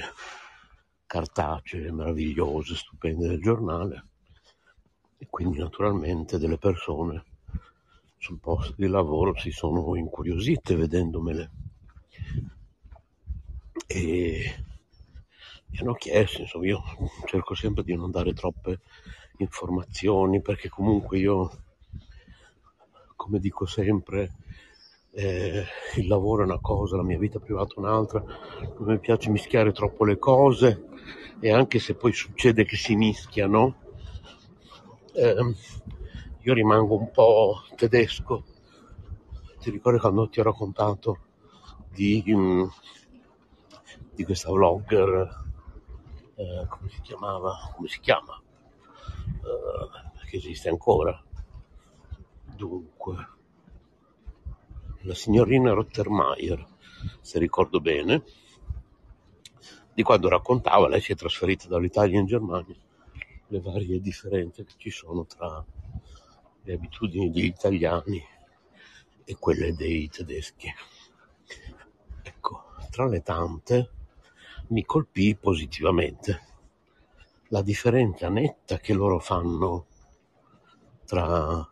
cartacee 1.04 1.90
meravigliose, 1.90 2.76
stupende 2.76 3.26
del 3.26 3.40
giornale. 3.40 4.06
E 5.16 5.26
quindi 5.28 5.58
naturalmente 5.58 6.38
delle 6.38 6.58
persone 6.58 7.24
sul 8.18 8.38
posto 8.38 8.74
di 8.76 8.86
lavoro 8.86 9.36
si 9.36 9.50
sono 9.50 9.96
incuriosite 9.96 10.76
vedendomele 10.76 11.50
e 13.88 14.54
Mi 15.70 15.78
hanno 15.78 15.94
chiesto, 15.94 16.40
insomma, 16.42 16.66
io 16.66 16.82
cerco 17.26 17.54
sempre 17.54 17.82
di 17.84 17.94
non 17.94 18.10
dare 18.10 18.32
troppe 18.32 18.80
informazioni 19.38 20.40
perché 20.40 20.68
comunque 20.68 21.18
io, 21.18 21.50
come 23.16 23.38
dico 23.38 23.66
sempre, 23.66 24.32
eh, 25.12 25.64
il 25.96 26.06
lavoro 26.06 26.42
è 26.42 26.46
una 26.46 26.58
cosa, 26.60 26.96
la 26.96 27.02
mia 27.02 27.18
vita 27.18 27.38
privata 27.38 27.74
è 27.74 27.78
un'altra, 27.78 28.22
non 28.22 28.88
mi 28.92 28.98
piace 28.98 29.30
mischiare 29.30 29.72
troppo 29.72 30.04
le 30.04 30.18
cose 30.18 30.86
e 31.40 31.52
anche 31.52 31.78
se 31.78 31.94
poi 31.94 32.12
succede 32.12 32.64
che 32.64 32.76
si 32.76 32.96
mischiano, 32.96 33.76
ehm, 35.14 35.54
io 36.42 36.54
rimango 36.54 36.96
un 36.96 37.10
po' 37.10 37.62
tedesco. 37.76 38.44
Ti 39.60 39.70
ricordi 39.70 39.98
quando 39.98 40.28
ti 40.28 40.40
ho 40.40 40.44
raccontato 40.44 41.18
di, 41.92 42.22
mm, 42.26 42.64
di 44.18 44.24
questa 44.24 44.50
vlogger, 44.50 45.44
eh, 46.34 46.66
come 46.68 46.88
si 46.88 47.00
chiamava? 47.02 47.72
Come 47.76 47.86
si 47.86 48.00
chiama? 48.00 48.42
Eh, 49.28 50.26
che 50.26 50.38
esiste 50.38 50.68
ancora. 50.68 51.22
Dunque, 52.42 53.28
la 55.02 55.14
signorina 55.14 55.70
Rottermeier, 55.70 56.66
se 57.20 57.38
ricordo 57.38 57.80
bene, 57.80 58.24
di 59.94 60.02
quando 60.02 60.28
raccontava, 60.28 60.88
lei 60.88 61.00
si 61.00 61.12
è 61.12 61.14
trasferita 61.14 61.68
dall'Italia 61.68 62.18
in 62.18 62.26
Germania, 62.26 62.76
le 63.46 63.60
varie 63.60 64.00
differenze 64.00 64.64
che 64.64 64.74
ci 64.78 64.90
sono 64.90 65.26
tra 65.26 65.64
le 66.62 66.72
abitudini 66.72 67.30
degli 67.30 67.44
italiani 67.44 68.20
e 69.22 69.36
quelle 69.38 69.76
dei 69.76 70.08
tedeschi. 70.08 70.74
Ecco, 72.24 72.64
tra 72.90 73.06
le 73.06 73.22
tante 73.22 73.92
mi 74.68 74.84
colpì 74.84 75.34
positivamente 75.36 76.46
la 77.48 77.62
differenza 77.62 78.28
netta 78.28 78.78
che 78.78 78.92
loro 78.92 79.18
fanno 79.18 79.86
tra 81.06 81.66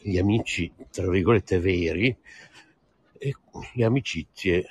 gli 0.00 0.18
amici, 0.18 0.72
tra 0.90 1.08
virgolette, 1.08 1.60
veri 1.60 2.16
e 3.18 3.34
le 3.74 3.84
amicizie 3.84 4.66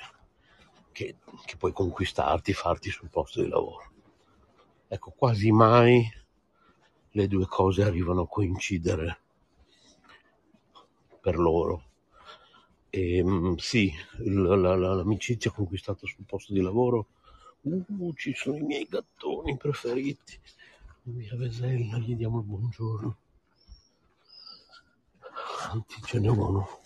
che, 0.92 1.16
che 1.44 1.56
puoi 1.56 1.72
conquistarti, 1.72 2.52
farti 2.52 2.90
sul 2.90 3.08
posto 3.08 3.42
di 3.42 3.48
lavoro. 3.48 3.92
Ecco, 4.88 5.12
quasi 5.16 5.50
mai 5.50 6.06
le 7.10 7.26
due 7.28 7.46
cose 7.46 7.82
arrivano 7.82 8.22
a 8.22 8.28
coincidere 8.28 9.20
per 11.20 11.38
loro. 11.38 11.87
E, 12.98 13.22
mm, 13.22 13.54
sì, 13.58 13.92
la- 14.24 14.56
la- 14.56 14.74
la- 14.74 14.94
l'amicizia 14.94 15.52
conquistata 15.52 16.04
sul 16.06 16.24
posto 16.24 16.52
di 16.52 16.60
lavoro, 16.60 17.06
uh, 17.62 18.12
ci 18.14 18.34
sono 18.34 18.56
i 18.56 18.62
miei 18.62 18.86
gattoni 18.88 19.56
preferiti. 19.56 20.38
Mia 21.04 21.36
Vesella, 21.36 21.98
gli 21.98 22.14
diamo 22.16 22.38
il 22.40 22.44
buongiorno. 22.44 23.16
N'è 26.14 26.28
uno. 26.28 26.80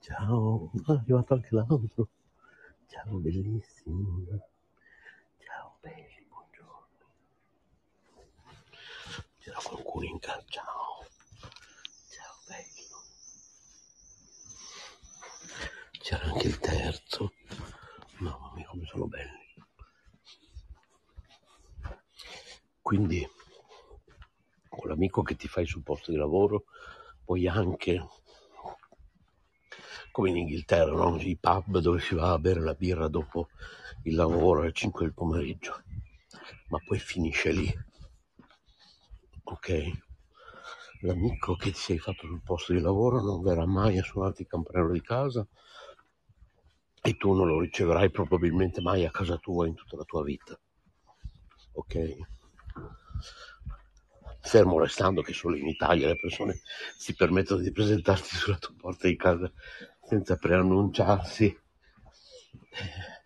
Ciao, 0.00 0.70
è 0.86 0.90
arrivato 0.92 1.34
anche 1.34 1.48
l'altro. 1.50 2.08
Ciao, 2.88 3.16
bellissimo. 3.18 4.24
Ciao, 5.44 5.76
belli, 5.80 6.26
buongiorno. 6.28 7.04
C'era 9.40 9.58
qualcuno 9.62 10.04
in 10.06 10.18
casa. 10.18 10.42
Ciao, 12.08 12.34
bello. 12.46 13.02
C'era 16.04 16.24
anche 16.24 16.48
il 16.48 16.58
terzo. 16.58 17.32
Mamma 18.18 18.52
mia, 18.54 18.66
come 18.66 18.84
sono 18.84 19.06
belli. 19.06 19.54
Quindi, 22.82 23.26
con 24.68 24.90
l'amico 24.90 25.22
che 25.22 25.34
ti 25.34 25.48
fai 25.48 25.64
sul 25.64 25.82
posto 25.82 26.10
di 26.10 26.18
lavoro, 26.18 26.64
puoi 27.24 27.48
anche, 27.48 28.06
come 30.10 30.28
in 30.28 30.36
Inghilterra, 30.36 30.92
no? 30.92 31.16
i 31.18 31.38
pub 31.40 31.78
dove 31.78 32.00
si 32.00 32.14
va 32.14 32.32
a 32.32 32.38
bere 32.38 32.60
la 32.60 32.74
birra 32.74 33.08
dopo 33.08 33.48
il 34.02 34.14
lavoro 34.14 34.60
alle 34.60 34.72
5 34.72 35.06
del 35.06 35.14
pomeriggio, 35.14 35.84
ma 36.68 36.78
poi 36.84 36.98
finisce 36.98 37.50
lì, 37.50 37.74
ok? 39.44 39.90
L'amico 41.00 41.56
che 41.56 41.70
ti 41.70 41.78
sei 41.78 41.98
fatto 41.98 42.26
sul 42.26 42.42
posto 42.42 42.74
di 42.74 42.80
lavoro 42.80 43.22
non 43.22 43.40
verrà 43.40 43.64
mai 43.64 43.96
a 43.96 44.02
suonarti 44.02 44.42
il 44.42 44.48
campanello 44.48 44.92
di 44.92 45.00
casa 45.00 45.48
e 47.06 47.18
tu 47.18 47.34
non 47.34 47.46
lo 47.46 47.60
riceverai 47.60 48.10
probabilmente 48.10 48.80
mai 48.80 49.04
a 49.04 49.10
casa 49.10 49.36
tua 49.36 49.66
in 49.66 49.74
tutta 49.74 49.94
la 49.94 50.04
tua 50.04 50.22
vita, 50.22 50.58
ok? 51.72 52.16
Fermo 54.40 54.78
restando 54.78 55.20
che 55.20 55.34
solo 55.34 55.56
in 55.56 55.68
Italia 55.68 56.06
le 56.06 56.16
persone 56.16 56.60
si 56.96 57.14
permettono 57.14 57.60
di 57.60 57.72
presentarsi 57.72 58.36
sulla 58.36 58.56
tua 58.56 58.72
porta 58.74 59.06
di 59.06 59.16
casa 59.16 59.52
senza 60.00 60.36
preannunciarsi, 60.36 61.60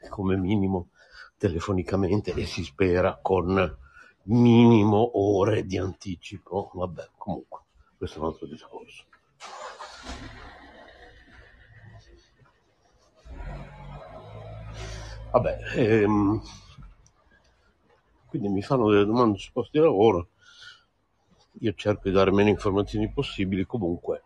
come 0.08 0.36
minimo 0.36 0.90
telefonicamente 1.36 2.34
e 2.34 2.46
si 2.46 2.64
spera 2.64 3.20
con 3.22 3.78
minimo 4.24 5.20
ore 5.20 5.64
di 5.64 5.78
anticipo. 5.78 6.72
Vabbè, 6.74 7.10
comunque, 7.16 7.60
questo 7.96 8.18
è 8.18 8.22
un 8.22 8.26
altro 8.26 8.46
discorso. 8.48 9.04
Vabbè, 15.30 15.58
ehm, 15.76 16.40
quindi 18.26 18.48
mi 18.48 18.62
fanno 18.62 18.88
delle 18.90 19.04
domande 19.04 19.38
su 19.38 19.52
posti 19.52 19.78
di 19.78 19.84
lavoro, 19.84 20.28
io 21.60 21.74
cerco 21.74 22.08
di 22.08 22.14
dare 22.14 22.32
meno 22.32 22.48
informazioni 22.48 23.10
possibili, 23.10 23.66
comunque 23.66 24.22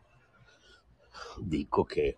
dico 1.38 1.84
che 1.84 2.16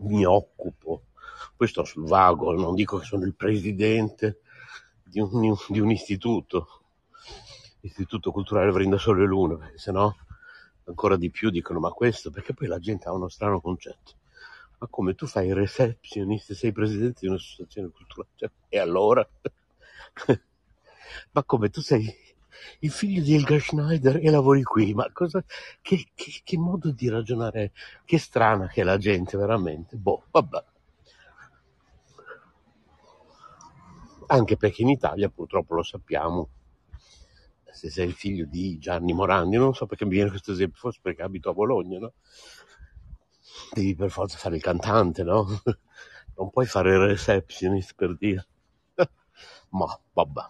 mi 0.00 0.24
occupo, 0.24 1.02
poi 1.56 1.68
sto 1.68 1.84
sul 1.84 2.06
vago, 2.06 2.52
non 2.52 2.74
dico 2.74 2.98
che 2.98 3.04
sono 3.04 3.24
il 3.24 3.34
presidente 3.34 4.40
di 5.02 5.20
un, 5.20 5.54
di 5.68 5.80
un 5.80 5.90
istituto, 5.90 6.82
Istituto 7.80 8.32
Culturale 8.32 8.70
Vrinda 8.70 8.98
Sole 8.98 9.22
e 9.22 9.26
Luna, 9.26 9.56
perché 9.56 9.78
sennò 9.78 10.12
ancora 10.84 11.16
di 11.16 11.30
più 11.30 11.48
dicono 11.50 11.78
ma 11.80 11.90
questo, 11.90 12.30
perché 12.30 12.52
poi 12.52 12.66
la 12.66 12.78
gente 12.78 13.08
ha 13.08 13.12
uno 13.12 13.28
strano 13.28 13.60
concetto. 13.60 14.17
Ma 14.78 14.86
come 14.88 15.14
tu 15.14 15.26
fai 15.26 15.48
il 15.48 15.54
receptionist 15.54 16.52
sei 16.52 16.72
presidente 16.72 17.20
di 17.22 17.26
un'associazione 17.28 17.90
culturale? 17.90 18.30
Cioè, 18.36 18.50
e 18.68 18.78
allora? 18.78 19.28
ma 21.32 21.44
come 21.44 21.68
tu 21.70 21.80
sei 21.80 22.14
il 22.80 22.90
figlio 22.90 23.22
di 23.22 23.34
Helga 23.34 23.58
Schneider 23.58 24.16
e 24.16 24.30
lavori 24.30 24.62
qui? 24.62 24.94
Ma 24.94 25.10
cosa, 25.12 25.44
che, 25.80 26.06
che- 26.14 26.40
che 26.44 26.58
modo 26.58 26.90
di 26.92 27.08
ragionare? 27.08 27.72
Che 28.04 28.18
strana 28.18 28.68
che 28.68 28.80
è 28.82 28.84
la 28.84 28.98
gente, 28.98 29.36
veramente. 29.36 29.96
Boh, 29.96 30.24
vabbè. 30.30 30.64
Anche 34.28 34.56
perché 34.56 34.82
in 34.82 34.90
Italia, 34.90 35.28
purtroppo 35.28 35.74
lo 35.74 35.82
sappiamo, 35.82 36.50
se 37.72 37.90
sei 37.90 38.06
il 38.08 38.14
figlio 38.14 38.46
di 38.46 38.78
Gianni 38.78 39.12
Morandi, 39.12 39.56
non 39.56 39.74
so 39.74 39.86
perché 39.86 40.04
mi 40.04 40.12
viene 40.12 40.30
questo 40.30 40.52
esempio, 40.52 40.78
forse 40.78 41.00
perché 41.02 41.22
abito 41.22 41.50
a 41.50 41.54
Bologna, 41.54 41.98
no? 41.98 42.12
Devi 43.72 43.94
per 43.94 44.10
forza 44.10 44.36
fare 44.38 44.56
il 44.56 44.62
cantante, 44.62 45.22
no? 45.22 45.46
Non 46.38 46.50
puoi 46.50 46.66
fare 46.66 46.92
il 46.92 46.98
receptionist 47.00 47.94
per 47.96 48.16
dire. 48.16 48.46
Ma 49.70 50.00
vabbè. 50.12 50.42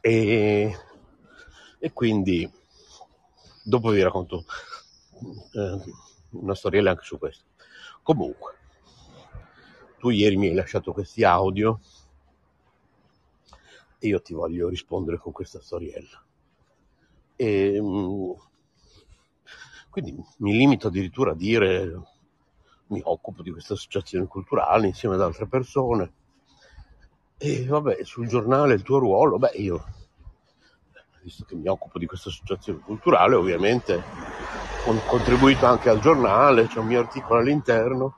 E, 0.00 0.76
e 1.78 1.92
quindi 1.92 2.50
dopo 3.62 3.90
vi 3.90 4.02
racconto 4.02 4.44
eh, 5.52 5.82
una 6.30 6.54
storiella 6.54 6.90
anche 6.90 7.04
su 7.04 7.18
questo. 7.18 7.44
Comunque, 8.02 8.54
tu 9.98 10.10
ieri 10.10 10.36
mi 10.36 10.48
hai 10.48 10.54
lasciato 10.54 10.92
questi 10.92 11.24
audio 11.24 11.80
e 13.98 14.06
io 14.08 14.22
ti 14.22 14.34
voglio 14.34 14.68
rispondere 14.68 15.18
con 15.18 15.32
questa 15.32 15.60
storiella. 15.60 16.24
E, 17.34 17.78
mm, 17.80 18.30
quindi 19.96 20.14
mi 20.40 20.52
limito 20.52 20.88
addirittura 20.88 21.30
a 21.30 21.34
dire 21.34 21.90
mi 22.88 23.00
occupo 23.02 23.40
di 23.40 23.50
questa 23.50 23.72
associazione 23.72 24.26
culturale 24.26 24.88
insieme 24.88 25.14
ad 25.14 25.22
altre 25.22 25.46
persone. 25.46 26.12
E 27.38 27.64
vabbè 27.64 28.04
sul 28.04 28.28
giornale 28.28 28.74
il 28.74 28.82
tuo 28.82 28.98
ruolo 28.98 29.38
beh 29.38 29.52
io 29.54 29.84
visto 31.22 31.44
che 31.46 31.54
mi 31.54 31.66
occupo 31.68 31.98
di 31.98 32.04
questa 32.04 32.28
associazione 32.28 32.80
culturale 32.80 33.36
ovviamente 33.36 34.04
ho 34.84 35.02
contribuito 35.02 35.64
anche 35.64 35.88
al 35.88 35.98
giornale 35.98 36.66
c'è 36.66 36.78
un 36.78 36.86
mio 36.86 37.00
articolo 37.00 37.40
all'interno. 37.40 38.16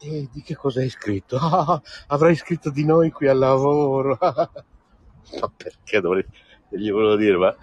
E 0.00 0.28
di 0.30 0.42
che 0.42 0.54
cosa 0.54 0.80
hai 0.80 0.90
scritto? 0.90 1.38
Ah, 1.40 1.80
avrai 2.08 2.36
scritto 2.36 2.68
di 2.68 2.84
noi 2.84 3.10
qui 3.10 3.26
al 3.26 3.38
lavoro. 3.38 4.18
Ma 4.20 5.50
perché 5.56 6.02
dovrei 6.02 6.26
gli 6.68 6.90
volevo 6.90 7.16
dire 7.16 7.36
ma, 7.38 7.56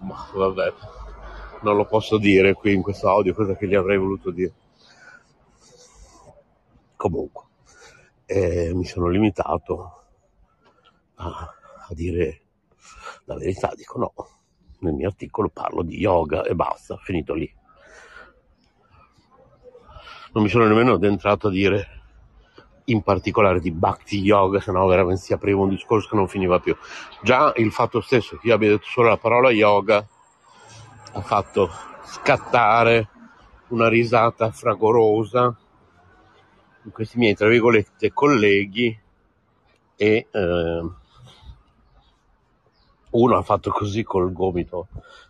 ma 0.00 0.28
vabbè 0.34 0.72
non 1.62 1.76
lo 1.76 1.86
posso 1.86 2.18
dire 2.18 2.54
qui 2.54 2.74
in 2.74 2.82
questo 2.82 3.08
audio 3.08 3.34
cosa 3.34 3.56
che 3.56 3.66
gli 3.66 3.74
avrei 3.74 3.98
voluto 3.98 4.30
dire 4.30 4.52
Comunque, 6.96 7.42
eh, 8.24 8.72
mi 8.74 8.86
sono 8.86 9.08
limitato 9.08 10.04
a, 11.16 11.28
a 11.28 11.94
dire 11.94 12.40
la 13.26 13.36
verità, 13.36 13.70
dico 13.76 13.98
no, 13.98 14.12
nel 14.80 14.94
mio 14.94 15.08
articolo 15.08 15.50
parlo 15.50 15.82
di 15.82 15.98
yoga 15.98 16.42
e 16.42 16.54
basta, 16.54 16.96
finito 16.96 17.34
lì. 17.34 17.52
Non 20.32 20.42
mi 20.42 20.48
sono 20.48 20.66
nemmeno 20.66 20.94
addentrato 20.94 21.48
a 21.48 21.50
dire 21.50 21.88
in 22.86 23.02
particolare 23.02 23.60
di 23.60 23.70
Bhakti 23.70 24.20
Yoga, 24.20 24.60
se 24.60 24.72
no 24.72 24.86
veramente 24.86 25.22
si 25.22 25.32
apriva 25.32 25.60
un 25.60 25.68
discorso 25.68 26.08
che 26.08 26.16
non 26.16 26.28
finiva 26.28 26.60
più. 26.60 26.74
Già 27.22 27.52
il 27.56 27.72
fatto 27.72 28.00
stesso 28.00 28.36
che 28.36 28.48
io 28.48 28.54
abbia 28.54 28.70
detto 28.70 28.86
solo 28.86 29.08
la 29.08 29.18
parola 29.18 29.50
yoga 29.50 30.06
ha 31.16 31.22
fatto 31.22 31.70
scattare 32.04 33.08
una 33.68 33.88
risata 33.88 34.50
fragorosa 34.50 35.56
in 36.84 36.90
questi 36.92 37.16
miei, 37.16 37.34
tra 37.34 37.48
virgolette, 37.48 38.12
colleghi 38.12 38.96
e 39.96 40.26
eh, 40.30 40.90
uno 43.10 43.36
ha 43.36 43.42
fatto 43.42 43.70
così 43.70 44.02
col 44.02 44.30
gomito 44.30 44.88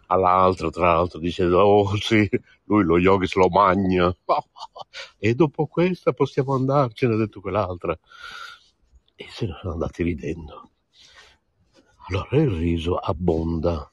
all'altro, 0.08 0.70
tra 0.70 0.92
l'altro, 0.92 1.20
dicendo, 1.20 1.60
oh 1.60 1.97
sì, 1.97 2.28
lui 2.65 2.82
lo 2.82 2.98
yogi 2.98 3.28
se 3.28 3.39
lo 3.39 3.48
magna, 3.48 4.15
e 5.18 5.34
dopo 5.34 5.66
questa 5.66 6.12
possiamo 6.12 6.55
andarcene, 6.55 7.15
ha 7.15 7.16
detto 7.16 7.40
quell'altra. 7.40 7.97
E 9.15 9.26
se 9.31 9.47
ne 9.47 9.56
sono 9.60 9.74
andati 9.74 10.02
ridendo. 10.02 10.70
Allora 12.08 12.36
il 12.36 12.50
riso 12.50 12.97
abbonda 12.97 13.89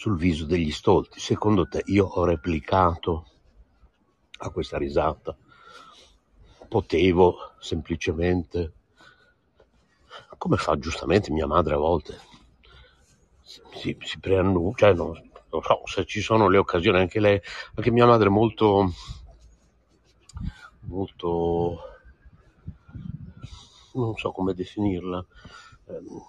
sul 0.00 0.16
viso 0.16 0.46
degli 0.46 0.70
stolti. 0.70 1.20
Secondo 1.20 1.68
te 1.68 1.82
io 1.88 2.06
ho 2.06 2.24
replicato 2.24 3.26
a 4.38 4.48
questa 4.48 4.78
risata? 4.78 5.36
Potevo 6.66 7.52
semplicemente, 7.58 8.72
come 10.38 10.56
fa 10.56 10.78
giustamente 10.78 11.30
mia 11.30 11.46
madre 11.46 11.74
a 11.74 11.76
volte, 11.76 12.18
si, 13.42 13.94
si 14.00 14.18
preannuncia, 14.18 14.86
cioè 14.86 14.94
non, 14.94 15.30
non 15.50 15.62
so 15.62 15.82
se 15.84 16.06
ci 16.06 16.22
sono 16.22 16.48
le 16.48 16.56
occasioni, 16.56 16.98
anche 16.98 17.20
lei, 17.20 17.38
anche 17.74 17.90
mia 17.90 18.06
madre 18.06 18.28
è 18.28 18.30
molto, 18.30 18.94
molto, 20.86 21.78
non 23.92 24.16
so 24.16 24.32
come 24.32 24.54
definirla, 24.54 25.22
ehm, 25.88 26.22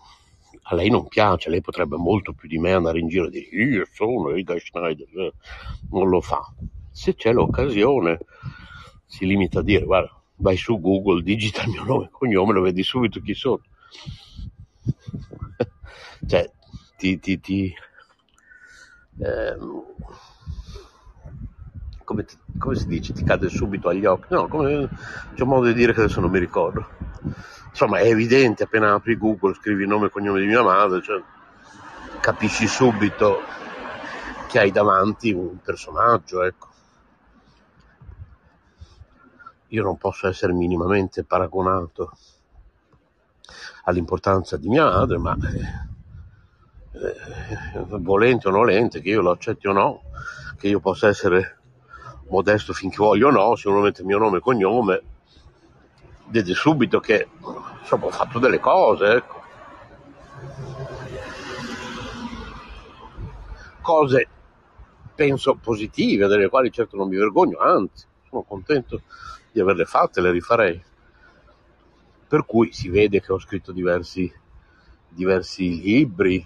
a 0.63 0.75
lei 0.75 0.89
non 0.89 1.07
piace, 1.07 1.49
lei 1.49 1.61
potrebbe 1.61 1.97
molto 1.97 2.33
più 2.33 2.47
di 2.47 2.57
me 2.57 2.71
andare 2.71 2.99
in 2.99 3.07
giro 3.07 3.27
e 3.27 3.29
dire 3.29 3.47
io 3.47 3.85
sono 3.91 4.35
Ida 4.35 4.57
Schneider, 4.57 5.33
non 5.91 6.09
lo 6.09 6.21
fa. 6.21 6.41
Se 6.91 7.15
c'è 7.15 7.31
l'occasione 7.33 8.19
si 9.05 9.25
limita 9.25 9.59
a 9.59 9.63
dire 9.63 9.85
guarda, 9.85 10.15
vai 10.37 10.55
su 10.55 10.79
Google, 10.79 11.23
digita 11.23 11.63
il 11.63 11.69
mio 11.69 11.83
nome 11.83 12.05
e 12.05 12.09
cognome, 12.11 12.53
lo 12.53 12.61
vedi 12.61 12.83
subito 12.83 13.19
chi 13.21 13.33
sono. 13.33 13.61
cioè, 16.27 16.51
ti, 16.97 17.19
ti, 17.19 17.39
ti 17.39 17.73
ehm, 19.19 19.83
come, 22.11 22.25
come 22.57 22.75
si 22.75 22.87
dice, 22.87 23.13
ti 23.13 23.23
cade 23.23 23.49
subito 23.49 23.89
agli 23.89 24.05
occhi. 24.05 24.33
No, 24.33 24.47
come, 24.47 24.89
c'è 25.33 25.43
un 25.43 25.49
modo 25.49 25.67
di 25.67 25.73
dire 25.73 25.93
che 25.93 26.01
adesso 26.01 26.19
non 26.19 26.29
mi 26.29 26.39
ricordo. 26.39 26.87
Insomma, 27.71 27.99
è 27.99 28.07
evidente 28.07 28.63
appena 28.63 28.93
apri 28.93 29.17
Google, 29.17 29.55
scrivi 29.55 29.83
il 29.83 29.87
nome 29.87 30.07
e 30.07 30.09
cognome 30.09 30.39
di 30.39 30.45
mia 30.45 30.61
madre, 30.61 31.01
cioè, 31.01 31.21
capisci 32.19 32.67
subito 32.67 33.39
che 34.47 34.59
hai 34.59 34.71
davanti 34.71 35.31
un 35.31 35.57
personaggio, 35.61 36.43
ecco. 36.43 36.67
Io 39.67 39.83
non 39.83 39.97
posso 39.97 40.27
essere 40.27 40.51
minimamente 40.51 41.23
paragonato 41.23 42.11
all'importanza 43.85 44.57
di 44.57 44.67
mia 44.67 44.83
madre, 44.83 45.17
ma 45.17 45.37
eh, 46.91 47.07
eh, 47.73 47.85
volente 47.99 48.49
o 48.49 48.51
nolente, 48.51 48.99
che 48.99 49.09
io 49.09 49.21
lo 49.21 49.31
accetti 49.31 49.67
o 49.67 49.71
no, 49.71 50.01
che 50.57 50.67
io 50.67 50.81
possa 50.81 51.07
essere 51.07 51.59
modesto 52.29 52.73
finché 52.73 52.97
voglio 52.97 53.29
o 53.29 53.31
no, 53.31 53.55
se 53.55 53.69
uno 53.69 53.79
mette 53.79 54.01
il 54.01 54.07
mio 54.07 54.17
nome 54.17 54.37
e 54.37 54.41
cognome, 54.41 55.01
vede 56.31 56.53
subito 56.53 56.99
che 56.99 57.27
insomma, 57.81 58.05
ho 58.05 58.11
fatto 58.11 58.39
delle 58.39 58.59
cose, 58.59 59.13
ecco. 59.13 59.39
cose 63.81 64.27
penso 65.13 65.55
positive, 65.55 66.27
delle 66.27 66.49
quali 66.49 66.71
certo 66.71 66.95
non 66.95 67.09
mi 67.09 67.17
vergogno, 67.17 67.59
anzi, 67.59 68.05
sono 68.29 68.43
contento 68.43 69.01
di 69.51 69.59
averle 69.59 69.85
fatte, 69.85 70.21
le 70.21 70.31
rifarei. 70.31 70.81
Per 72.27 72.45
cui 72.45 72.71
si 72.71 72.89
vede 72.89 73.21
che 73.21 73.33
ho 73.33 73.39
scritto 73.39 73.71
diversi, 73.71 74.31
diversi 75.09 75.81
libri, 75.81 76.43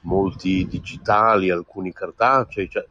molti 0.00 0.66
digitali, 0.66 1.50
alcuni 1.50 1.92
cartacei, 1.92 2.68
cioè, 2.68 2.86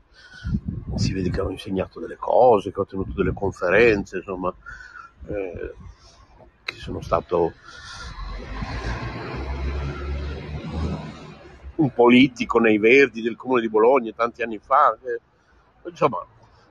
si 0.95 1.14
vede 1.14 1.30
che 1.30 1.42
ho 1.42 1.52
insegnato 1.52 2.00
delle 2.00 2.16
cose, 2.16 2.72
che 2.72 2.80
ho 2.80 2.86
tenuto 2.86 3.11
delle 3.14 3.34
conferenze, 3.34 4.18
insomma, 4.18 4.53
eh, 5.27 5.74
che 6.78 6.84
sono 6.84 7.02
stato 7.02 7.54
un 11.76 11.94
politico 11.94 12.60
nei 12.60 12.78
Verdi 12.78 13.22
del 13.22 13.36
Comune 13.36 13.62
di 13.62 13.70
Bologna 13.70 14.12
tanti 14.16 14.44
anni 14.44 14.60
fa, 14.60 14.96
che- 15.02 15.90
insomma, 15.90 16.24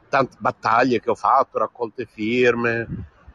tante 0.08 0.36
battaglie 0.38 1.00
che 1.00 1.10
ho 1.10 1.14
fatto, 1.14 1.58
raccolte 1.58 2.06
firme, 2.06 2.86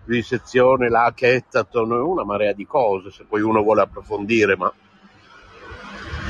vivisezione, 0.05 0.89
là 0.89 1.05
a 1.05 1.13
Chettaton, 1.13 1.91
una 1.91 2.23
marea 2.23 2.53
di 2.53 2.65
cose, 2.65 3.11
se 3.11 3.25
poi 3.25 3.41
uno 3.41 3.61
vuole 3.61 3.81
approfondire, 3.81 4.55
ma 4.57 4.71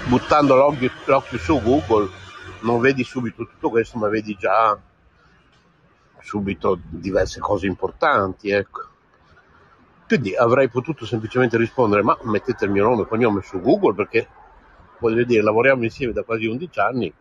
buttando 0.07 0.55
l'occhio, 0.55 0.91
l'occhio 1.05 1.37
su 1.37 1.61
Google 1.61 2.09
non 2.61 2.79
vedi 2.79 3.03
subito 3.03 3.47
tutto 3.47 3.69
questo, 3.69 3.97
ma 3.97 4.07
vedi 4.07 4.35
già 4.35 4.77
subito 6.19 6.79
diverse 6.87 7.39
cose 7.39 7.65
importanti, 7.65 8.51
ecco. 8.51 8.90
Quindi 10.11 10.35
avrei 10.35 10.67
potuto 10.67 11.05
semplicemente 11.05 11.55
rispondere, 11.55 12.03
ma 12.03 12.17
mettete 12.23 12.65
il 12.65 12.71
mio 12.71 12.83
nome 12.83 13.03
e 13.03 13.07
cognome 13.07 13.41
su 13.43 13.61
Google 13.61 13.93
perché 13.93 14.27
voglio 14.99 15.23
dire, 15.23 15.41
lavoriamo 15.41 15.85
insieme 15.85 16.11
da 16.11 16.23
quasi 16.23 16.47
11 16.47 16.79
anni, 16.81 17.13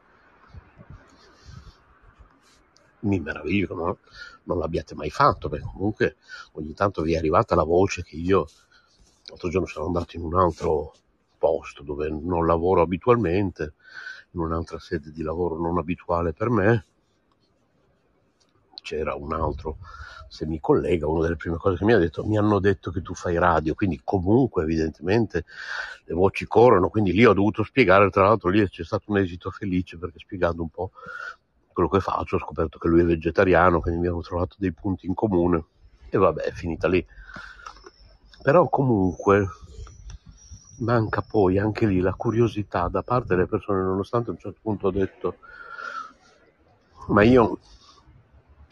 mi 2.98 3.20
meraviglio 3.20 3.76
non, 3.76 3.96
non 4.42 4.58
l'abbiate 4.58 4.96
mai 4.96 5.08
fatto, 5.08 5.48
perché 5.48 5.66
comunque 5.72 6.16
ogni 6.54 6.74
tanto 6.74 7.02
vi 7.02 7.14
è 7.14 7.16
arrivata 7.16 7.54
la 7.54 7.62
voce 7.62 8.02
che 8.02 8.16
io 8.16 8.48
l'altro 9.26 9.48
giorno 9.50 9.68
sono 9.68 9.86
andato 9.86 10.16
in 10.16 10.24
un 10.24 10.34
altro 10.34 10.92
posto 11.38 11.84
dove 11.84 12.10
non 12.10 12.44
lavoro 12.44 12.80
abitualmente, 12.80 13.74
in 14.32 14.40
un'altra 14.40 14.80
sede 14.80 15.12
di 15.12 15.22
lavoro 15.22 15.56
non 15.60 15.78
abituale 15.78 16.32
per 16.32 16.50
me, 16.50 16.86
c'era 18.82 19.14
un 19.14 19.32
altro 19.32 19.78
semicollega, 20.30 21.08
una 21.08 21.22
delle 21.22 21.34
prime 21.36 21.56
cose 21.56 21.76
che 21.76 21.84
mi 21.84 21.92
ha 21.92 21.98
detto, 21.98 22.24
mi 22.24 22.38
hanno 22.38 22.60
detto 22.60 22.92
che 22.92 23.02
tu 23.02 23.14
fai 23.14 23.36
radio, 23.36 23.74
quindi 23.74 24.00
comunque 24.04 24.62
evidentemente 24.62 25.44
le 26.04 26.14
voci 26.14 26.46
corrono, 26.46 26.88
quindi 26.88 27.12
lì 27.12 27.24
ho 27.24 27.32
dovuto 27.32 27.64
spiegare, 27.64 28.10
tra 28.10 28.22
l'altro 28.22 28.48
lì 28.48 28.66
c'è 28.68 28.84
stato 28.84 29.10
un 29.10 29.18
esito 29.18 29.50
felice 29.50 29.98
perché 29.98 30.20
spiegando 30.20 30.62
un 30.62 30.68
po' 30.68 30.92
quello 31.72 31.88
che 31.88 31.98
faccio 32.00 32.36
ho 32.36 32.38
scoperto 32.38 32.78
che 32.78 32.86
lui 32.86 33.00
è 33.00 33.04
vegetariano, 33.04 33.80
quindi 33.80 34.00
mi 34.00 34.06
hanno 34.06 34.20
trovato 34.20 34.54
dei 34.58 34.72
punti 34.72 35.06
in 35.06 35.14
comune 35.14 35.64
e 36.08 36.16
vabbè 36.16 36.42
è 36.42 36.52
finita 36.52 36.86
lì. 36.86 37.04
Però 38.42 38.68
comunque 38.68 39.48
manca 40.76 41.22
poi 41.22 41.58
anche 41.58 41.86
lì 41.86 41.98
la 42.00 42.14
curiosità 42.14 42.86
da 42.86 43.02
parte 43.02 43.34
delle 43.34 43.46
persone, 43.46 43.82
nonostante 43.82 44.30
a 44.30 44.32
un 44.32 44.38
certo 44.38 44.60
punto 44.62 44.86
ho 44.86 44.90
detto, 44.92 45.38
ma 47.08 47.22
io 47.22 47.58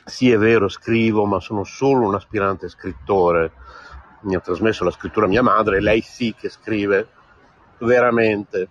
sì 0.09 0.31
è 0.31 0.39
vero 0.39 0.69
scrivo, 0.69 1.25
ma 1.27 1.39
sono 1.39 1.65
solo 1.65 2.07
un 2.07 2.15
aspirante 2.15 2.69
scrittore, 2.69 3.53
mi 4.23 4.35
ha 4.35 4.41
trasmesso 4.41 4.85
la 4.85 4.91
scrittura 4.91 5.27
mia 5.27 5.43
madre, 5.43 5.81
lei 5.81 6.01
sì 6.01 6.35
che 6.35 6.49
scrive 6.49 7.09
veramente. 7.79 8.69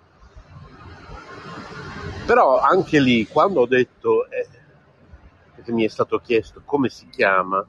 Però 2.26 2.60
anche 2.60 3.00
lì, 3.00 3.26
quando 3.28 3.62
ho 3.62 3.68
detto, 3.68 4.30
eh, 4.30 4.48
perché 5.56 5.72
mi 5.72 5.86
è 5.86 5.88
stato 5.88 6.20
chiesto 6.20 6.62
come 6.66 6.90
si 6.90 7.08
chiama, 7.08 7.66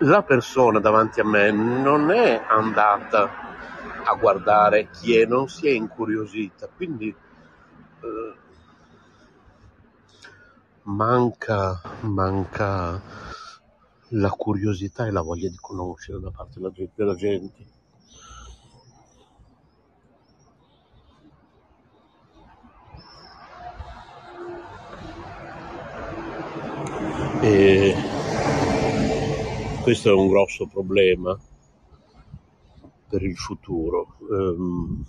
la 0.00 0.22
persona 0.22 0.78
davanti 0.78 1.20
a 1.20 1.24
me 1.24 1.50
non 1.50 2.10
è 2.10 2.44
andata 2.46 3.46
a 4.04 4.14
guardare 4.14 4.90
chi 4.90 5.16
è, 5.16 5.24
non 5.24 5.48
si 5.48 5.68
è 5.68 5.70
incuriosita, 5.70 6.68
quindi 6.74 7.08
eh, 7.08 8.34
manca, 10.88 11.80
manca 12.02 13.00
la 14.12 14.30
curiosità 14.30 15.06
e 15.06 15.10
la 15.10 15.20
voglia 15.20 15.48
di 15.48 15.58
conoscere 15.60 16.18
da 16.18 16.30
parte 16.30 16.60
della 16.94 17.14
gente. 17.14 17.66
E 27.40 27.94
questo 29.82 30.08
è 30.08 30.12
un 30.12 30.28
grosso 30.28 30.66
problema 30.66 31.38
per 33.08 33.22
il 33.22 33.36
futuro. 33.36 34.16
Ehm, 34.30 35.04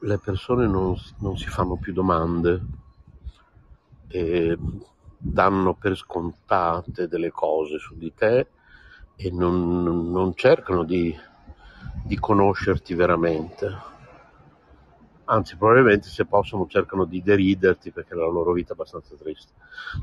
le 0.00 0.18
persone 0.18 0.66
non, 0.66 0.96
non 1.18 1.36
si 1.36 1.48
fanno 1.48 1.76
più 1.76 1.92
domande 1.92 2.60
e 4.08 4.56
danno 5.16 5.74
per 5.74 5.96
scontate 5.96 7.06
delle 7.06 7.30
cose 7.30 7.78
su 7.78 7.96
di 7.96 8.12
te 8.14 8.48
e 9.14 9.30
non, 9.30 10.10
non 10.10 10.34
cercano 10.34 10.84
di, 10.84 11.14
di 12.04 12.18
conoscerti 12.18 12.94
veramente. 12.94 13.88
Anzi, 15.24 15.56
probabilmente 15.56 16.08
se 16.08 16.24
possono 16.24 16.66
cercano 16.66 17.04
di 17.04 17.22
deriderti 17.22 17.92
perché 17.92 18.14
la 18.14 18.26
loro 18.26 18.52
vita 18.52 18.70
è 18.70 18.72
abbastanza 18.72 19.14
triste. 19.14 19.52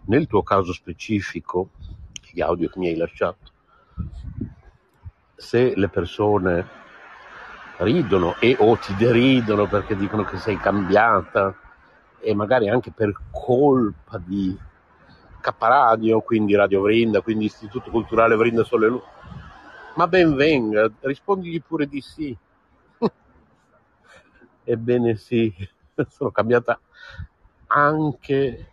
Nel 0.06 0.28
tuo 0.28 0.44
caso 0.44 0.72
specifico, 0.72 1.72
gli 2.32 2.40
audio 2.40 2.70
che 2.70 2.80
mi 2.80 2.88
hai 2.88 2.96
lasciato, 2.96 3.52
se 5.36 5.76
le 5.76 5.90
persone 5.90 6.86
ridono 7.78 8.36
e 8.40 8.56
o 8.60 8.76
ti 8.78 8.96
deridono 8.96 9.68
perché 9.68 9.96
dicono 9.96 10.24
che 10.24 10.38
sei 10.38 10.58
cambiata 10.58 11.56
e 12.20 12.34
magari 12.34 12.70
anche 12.70 12.92
per 12.92 13.14
colpa 13.32 14.18
di 14.18 14.58
K 15.40 15.54
Radio, 15.60 16.22
quindi 16.22 16.56
Radio 16.56 16.82
Vrinda, 16.82 17.22
quindi 17.22 17.46
Istituto 17.46 17.90
Culturale 17.90 18.36
Vrinda 18.36 18.64
Sole 18.64 18.88
Lu. 18.88 19.02
Ma 19.96 20.08
ben 20.08 20.36
venga, 20.36 20.92
rispondigli 21.02 21.62
pure 21.62 21.88
di 21.88 22.02
sì. 22.02 22.36
Ebbene 24.64 25.16
sì, 25.16 25.54
sono 26.10 26.32
cambiata 26.32 26.80
anche 27.68 28.72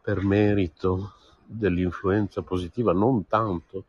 per 0.00 0.22
merito 0.22 1.14
dell'influenza 1.44 2.42
positiva, 2.42 2.92
non 2.92 3.26
tanto 3.26 3.84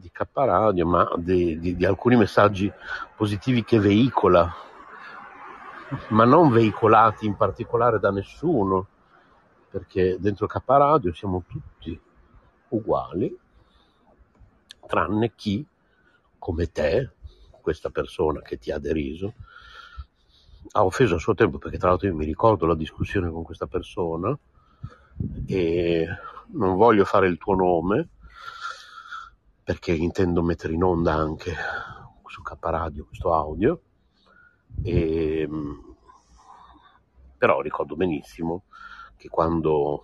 di 0.00 0.10
K 0.10 0.26
Radio, 0.32 0.86
ma 0.86 1.12
di, 1.16 1.58
di, 1.60 1.76
di 1.76 1.84
alcuni 1.84 2.16
messaggi 2.16 2.72
positivi 3.14 3.62
che 3.62 3.78
veicola, 3.78 4.52
ma 6.08 6.24
non 6.24 6.50
veicolati 6.50 7.26
in 7.26 7.36
particolare 7.36 8.00
da 8.00 8.10
nessuno, 8.10 8.86
perché 9.70 10.16
dentro 10.18 10.46
K 10.46 10.60
Radio 10.64 11.12
siamo 11.12 11.44
tutti 11.46 12.00
uguali, 12.68 13.38
tranne 14.86 15.34
chi, 15.34 15.64
come 16.38 16.72
te, 16.72 17.10
questa 17.60 17.90
persona 17.90 18.40
che 18.40 18.58
ti 18.58 18.72
ha 18.72 18.78
deriso, 18.78 19.34
ha 20.72 20.84
offeso 20.84 21.16
a 21.16 21.18
suo 21.18 21.34
tempo, 21.34 21.58
perché 21.58 21.78
tra 21.78 21.90
l'altro 21.90 22.08
io 22.08 22.14
mi 22.14 22.24
ricordo 22.24 22.66
la 22.66 22.74
discussione 22.74 23.30
con 23.30 23.42
questa 23.42 23.66
persona 23.66 24.36
e 25.46 26.06
non 26.52 26.76
voglio 26.76 27.04
fare 27.04 27.28
il 27.28 27.38
tuo 27.38 27.54
nome, 27.54 28.08
perché 29.70 29.92
intendo 29.92 30.42
mettere 30.42 30.72
in 30.72 30.82
onda 30.82 31.14
anche 31.14 31.54
su 32.26 32.42
K 32.42 32.56
Radio 32.60 33.04
questo 33.06 33.32
audio, 33.32 33.80
e, 34.82 35.48
però 37.38 37.60
ricordo 37.60 37.94
benissimo 37.94 38.64
che 39.16 39.28
quando 39.28 40.02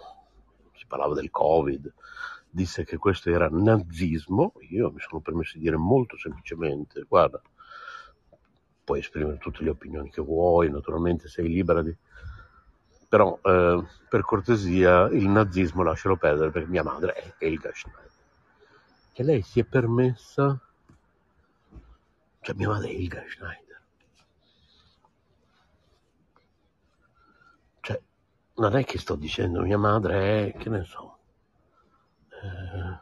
si 0.72 0.86
parlava 0.86 1.14
del 1.14 1.32
Covid 1.32 1.92
disse 2.48 2.84
che 2.84 2.96
questo 2.96 3.30
era 3.30 3.48
nazismo, 3.50 4.52
io 4.70 4.92
mi 4.92 5.00
sono 5.00 5.20
permesso 5.20 5.54
di 5.54 5.64
dire 5.64 5.76
molto 5.76 6.16
semplicemente, 6.16 7.02
guarda, 7.02 7.42
puoi 8.84 9.00
esprimere 9.00 9.38
tutte 9.38 9.64
le 9.64 9.70
opinioni 9.70 10.10
che 10.10 10.22
vuoi, 10.22 10.70
naturalmente 10.70 11.26
sei 11.26 11.48
libera 11.48 11.82
di... 11.82 11.92
Però 13.08 13.36
eh, 13.42 13.84
per 14.08 14.20
cortesia 14.22 15.08
il 15.08 15.26
nazismo 15.26 15.82
lascialo 15.82 16.16
perdere 16.16 16.52
perché 16.52 16.68
mia 16.68 16.84
madre 16.84 17.14
è 17.14 17.34
Helga 17.38 17.72
Schneider 17.74 18.05
che 19.16 19.22
lei 19.22 19.40
si 19.40 19.60
è 19.60 19.64
permessa, 19.64 20.60
cioè 22.42 22.54
mia 22.54 22.68
madre 22.68 22.88
è 22.88 22.92
Ilga 22.92 23.24
Schneider, 23.26 23.80
cioè 27.80 28.02
non 28.56 28.76
è 28.76 28.84
che 28.84 28.98
sto 28.98 29.14
dicendo 29.14 29.62
mia 29.62 29.78
madre 29.78 30.52
è, 30.52 30.58
che 30.58 30.68
ne 30.68 30.84
so, 30.84 31.16
eh, 32.28 32.98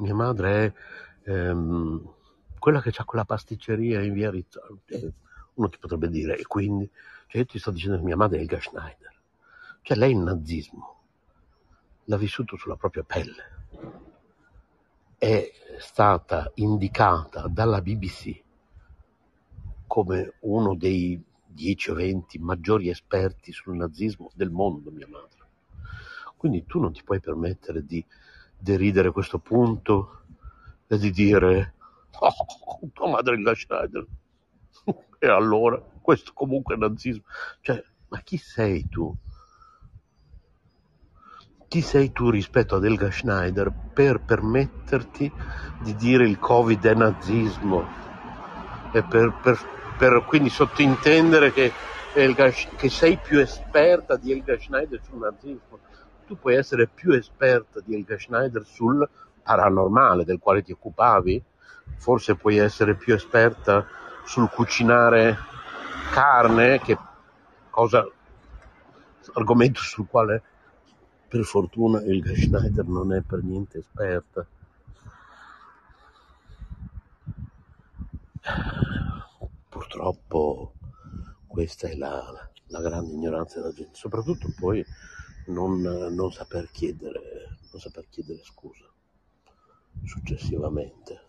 mia 0.00 0.14
madre 0.14 0.74
è 1.22 1.30
ehm, 1.30 2.12
quella 2.58 2.82
che 2.82 2.92
ha 2.94 3.04
quella 3.06 3.24
pasticceria 3.24 4.02
in 4.02 4.12
via 4.12 4.30
Rizzoli, 4.30 4.80
eh, 4.84 5.12
uno 5.54 5.68
ti 5.70 5.78
potrebbe 5.78 6.10
dire, 6.10 6.36
e 6.36 6.42
quindi, 6.42 6.86
cioè 7.26 7.40
io 7.40 7.46
ti 7.46 7.58
sto 7.58 7.70
dicendo 7.70 7.96
che 7.96 8.04
mia 8.04 8.16
madre 8.16 8.36
è 8.36 8.42
Ilga 8.42 8.60
Schneider, 8.60 9.14
cioè 9.80 9.96
lei 9.96 10.10
il 10.10 10.18
nazismo 10.18 10.95
l'ha 12.06 12.16
vissuto 12.16 12.56
sulla 12.56 12.76
propria 12.76 13.04
pelle. 13.04 13.54
È 15.18 15.50
stata 15.78 16.50
indicata 16.54 17.46
dalla 17.48 17.80
BBC 17.80 18.42
come 19.86 20.34
uno 20.40 20.74
dei 20.74 21.22
10 21.46 21.90
o 21.90 21.94
20 21.94 22.38
maggiori 22.38 22.88
esperti 22.88 23.52
sul 23.52 23.76
nazismo 23.76 24.30
del 24.34 24.50
mondo, 24.50 24.90
mia 24.90 25.08
madre. 25.08 25.44
Quindi 26.36 26.66
tu 26.66 26.80
non 26.80 26.92
ti 26.92 27.02
puoi 27.02 27.20
permettere 27.20 27.84
di 27.84 28.04
deridere 28.58 29.10
questo 29.10 29.38
punto 29.38 30.22
e 30.86 30.98
di 30.98 31.10
dire 31.10 31.74
oh, 32.18 32.90
tua 32.92 33.08
madre 33.08 33.36
è 33.36 33.38
la 33.38 33.54
Schneider. 33.54 34.06
e 35.18 35.28
allora 35.28 35.80
questo 36.00 36.32
comunque 36.34 36.74
è 36.74 36.78
nazismo. 36.78 37.24
Cioè, 37.60 37.82
ma 38.08 38.20
chi 38.20 38.36
sei 38.36 38.86
tu? 38.88 39.16
Chi 41.68 41.82
sei 41.82 42.12
tu 42.12 42.30
rispetto 42.30 42.76
ad 42.76 42.84
Helga 42.84 43.10
Schneider 43.10 43.72
per 43.92 44.20
permetterti 44.20 45.32
di 45.80 45.96
dire 45.96 46.24
il 46.24 46.38
Covid 46.38 46.86
è 46.86 46.94
nazismo 46.94 47.84
e 48.92 49.02
per, 49.02 49.34
per, 49.42 49.58
per 49.98 50.24
quindi 50.26 50.48
sottintendere 50.48 51.52
che, 51.52 51.72
Helga, 52.14 52.50
che 52.50 52.88
sei 52.88 53.16
più 53.16 53.40
esperta 53.40 54.16
di 54.16 54.30
Helga 54.30 54.56
Schneider 54.56 55.00
sul 55.02 55.18
nazismo? 55.18 55.80
Tu 56.26 56.38
puoi 56.38 56.54
essere 56.54 56.86
più 56.86 57.10
esperta 57.12 57.80
di 57.84 57.94
Helga 57.94 58.16
Schneider 58.16 58.64
sul 58.64 59.06
paranormale 59.42 60.24
del 60.24 60.38
quale 60.38 60.62
ti 60.62 60.70
occupavi? 60.70 61.42
Forse 61.96 62.36
puoi 62.36 62.58
essere 62.58 62.94
più 62.94 63.12
esperta 63.12 63.86
sul 64.24 64.48
cucinare 64.50 65.36
carne, 66.12 66.80
che 66.80 66.96
cosa, 67.70 68.08
argomento 69.34 69.80
sul 69.80 70.06
quale 70.08 70.42
per 71.28 71.44
fortuna 71.44 72.02
Helga 72.02 72.34
Schneider 72.34 72.86
non 72.86 73.12
è 73.12 73.20
per 73.20 73.42
niente 73.42 73.78
esperta. 73.78 74.46
Purtroppo 79.68 80.72
questa 81.46 81.88
è 81.88 81.96
la, 81.96 82.50
la 82.66 82.80
grande 82.80 83.12
ignoranza 83.12 83.60
della 83.60 83.72
gente, 83.72 83.94
soprattutto 83.94 84.52
poi 84.56 84.84
non, 85.46 85.80
non, 85.80 86.32
saper 86.32 86.70
chiedere, 86.70 87.58
non 87.72 87.80
saper 87.80 88.06
chiedere 88.08 88.42
scusa 88.44 88.84
successivamente 90.04 91.20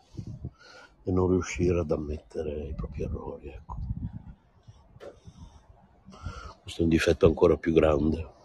e 1.04 1.12
non 1.12 1.30
riuscire 1.30 1.80
ad 1.80 1.92
ammettere 1.92 2.68
i 2.68 2.74
propri 2.76 3.04
errori. 3.04 3.50
Ecco. 3.50 3.76
Questo 6.62 6.82
è 6.82 6.84
un 6.84 6.90
difetto 6.90 7.26
ancora 7.26 7.56
più 7.58 7.74
grande 7.74 8.36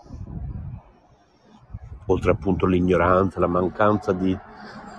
oltre 2.07 2.31
appunto 2.33 2.67
l'ignoranza, 2.67 3.41
la 3.41 3.47
mancanza 3.47 4.13
di, 4.13 4.37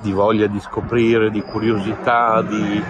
di 0.01 0.11
voglia 0.11 0.47
di 0.47 0.59
scoprire, 0.59 1.31
di 1.31 1.41
curiosità, 1.41 2.41
di, 2.41 2.81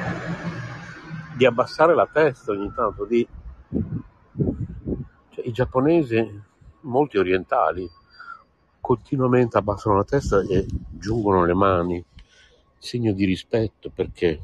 di 1.35 1.45
abbassare 1.45 1.95
la 1.95 2.07
testa 2.11 2.51
ogni 2.51 2.71
tanto, 2.73 3.05
di... 3.05 3.27
Cioè, 5.29 5.45
i 5.45 5.51
giapponesi, 5.51 6.41
molti 6.81 7.17
orientali, 7.17 7.89
continuamente 8.79 9.57
abbassano 9.57 9.95
la 9.95 10.03
testa 10.03 10.41
e 10.41 10.65
giungono 10.89 11.45
le 11.45 11.53
mani, 11.53 12.05
segno 12.77 13.13
di 13.13 13.25
rispetto 13.25 13.89
perché 13.89 14.39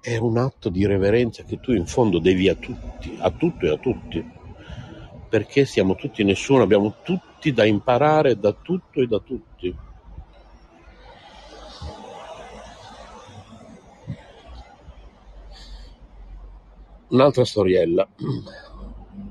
è 0.00 0.16
un 0.16 0.36
atto 0.36 0.68
di 0.68 0.86
reverenza 0.86 1.42
che 1.42 1.58
tu 1.58 1.72
in 1.72 1.86
fondo 1.86 2.18
devi 2.18 2.48
a 2.48 2.54
tutti, 2.54 3.16
a 3.20 3.30
tutto 3.30 3.66
e 3.66 3.70
a 3.70 3.76
tutti 3.78 4.36
perché 5.28 5.64
siamo 5.64 5.94
tutti 5.94 6.24
nessuno, 6.24 6.62
abbiamo 6.62 6.96
tutti 7.38 7.52
da 7.52 7.64
imparare 7.64 8.36
da 8.36 8.52
tutto 8.52 9.00
e 9.00 9.06
da 9.06 9.20
tutti. 9.20 9.76
Un'altra 17.10 17.44
storiella. 17.44 18.08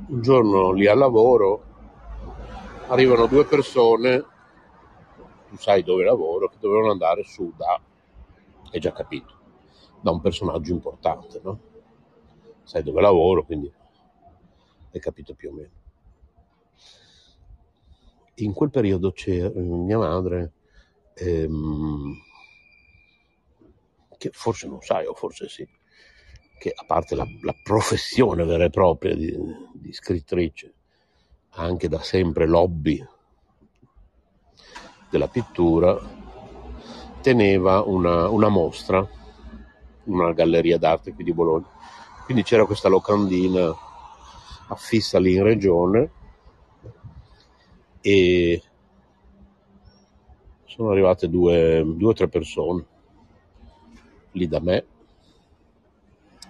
Un 0.08 0.22
giorno 0.22 0.72
lì 0.72 0.88
al 0.88 0.98
lavoro 0.98 1.64
arrivano 2.88 3.27
due 3.27 3.44
persone, 3.44 4.26
tu 5.50 5.58
sai 5.58 5.84
dove 5.84 6.06
lavoro, 6.06 6.48
che 6.48 6.56
dovevano 6.61 6.92
andare 6.92 7.26
su 7.26 7.52
da, 7.58 7.77
hai 8.72 8.80
già 8.80 8.94
capito, 8.94 9.34
da 10.00 10.11
un 10.11 10.22
personaggio 10.22 10.72
importante, 10.72 11.42
no? 11.44 11.60
Sai 12.64 12.84
dove 12.84 13.02
lavoro, 13.02 13.44
quindi 13.44 13.69
hai 14.94 15.00
capito 15.02 15.34
più 15.34 15.50
o 15.50 15.53
meno 15.53 15.77
In 18.40 18.54
quel 18.54 18.70
periodo 18.70 19.12
c'era 19.14 19.50
mia 19.56 19.98
madre, 19.98 20.52
ehm, 21.16 22.14
che 24.16 24.30
forse 24.32 24.68
non 24.68 24.80
sai 24.82 25.08
o 25.08 25.16
forse 25.16 25.50
sì, 25.50 25.68
che 26.60 26.72
a 26.76 26.84
parte 26.86 27.16
la, 27.16 27.26
la 27.42 27.56
professione 27.64 28.46
vera 28.46 28.66
e 28.66 28.70
propria 28.70 29.16
di, 29.16 29.36
di 29.74 29.92
scrittrice, 29.92 30.74
ha 31.50 31.64
anche 31.64 31.88
da 31.88 32.00
sempre 32.02 32.46
lobby 32.46 33.04
della 35.10 35.28
pittura, 35.28 36.00
teneva 37.22 37.82
una, 37.82 38.30
una 38.30 38.50
mostra, 38.50 39.08
una 40.04 40.32
galleria 40.34 40.78
d'arte 40.78 41.14
qui 41.14 41.24
di 41.24 41.34
Bologna. 41.34 41.70
Quindi 42.26 42.44
c'era 42.44 42.66
questa 42.66 42.88
locandina 42.88 43.76
affissa 44.68 45.18
lì 45.18 45.34
in 45.34 45.44
regione 45.44 46.12
e 48.01 48.61
sono 50.66 50.92
arrivate 50.92 51.30
due, 51.30 51.80
o 51.80 52.14
tre 52.14 52.27
persone 52.27 52.85
lì 54.32 54.48
da 54.48 54.59
me 54.59 54.85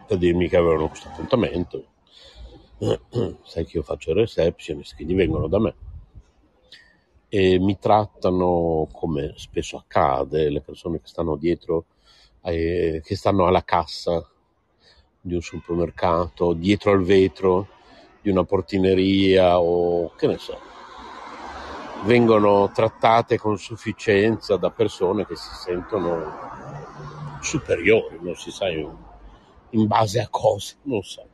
per 0.08 0.18
dirmi 0.18 0.48
che 0.48 0.58
avevano 0.58 0.88
questo 0.88 1.10
appuntamento. 1.10 1.86
Sai 3.44 3.66
che 3.66 3.78
io 3.78 3.84
faccio 3.84 4.12
il 4.12 4.18
receptionist, 4.18 4.96
quindi 4.96 5.14
vengono 5.14 5.48
da 5.48 5.60
me 5.60 5.76
e 7.30 7.60
mi 7.60 7.78
trattano 7.78 8.88
come 8.92 9.34
spesso 9.36 9.78
accade, 9.78 10.50
le 10.50 10.62
persone 10.62 11.02
che 11.02 11.08
stanno 11.08 11.36
dietro, 11.36 11.86
eh, 12.42 13.02
che 13.04 13.16
stanno 13.16 13.48
alla 13.48 13.64
cassa 13.64 14.26
di 15.20 15.34
un 15.34 15.42
supermercato, 15.42 16.54
dietro 16.54 16.92
al 16.92 17.04
vetro 17.04 17.68
di 18.22 18.30
una 18.30 18.46
portineria 18.46 19.60
o 19.60 20.14
che 20.16 20.28
ne 20.28 20.38
so, 20.38 20.58
vengono 22.06 22.72
trattate 22.72 23.38
con 23.38 23.58
sufficienza 23.58 24.58
da 24.58 24.70
persone 24.70 25.26
che 25.26 25.36
si 25.36 25.54
sentono 25.54 26.46
superiori, 27.42 28.18
non 28.22 28.36
si 28.36 28.52
sa 28.52 28.70
in, 28.70 29.88
base 29.88 30.20
a 30.20 30.28
cosa, 30.30 30.76
non 30.84 31.04
so. 31.04 31.28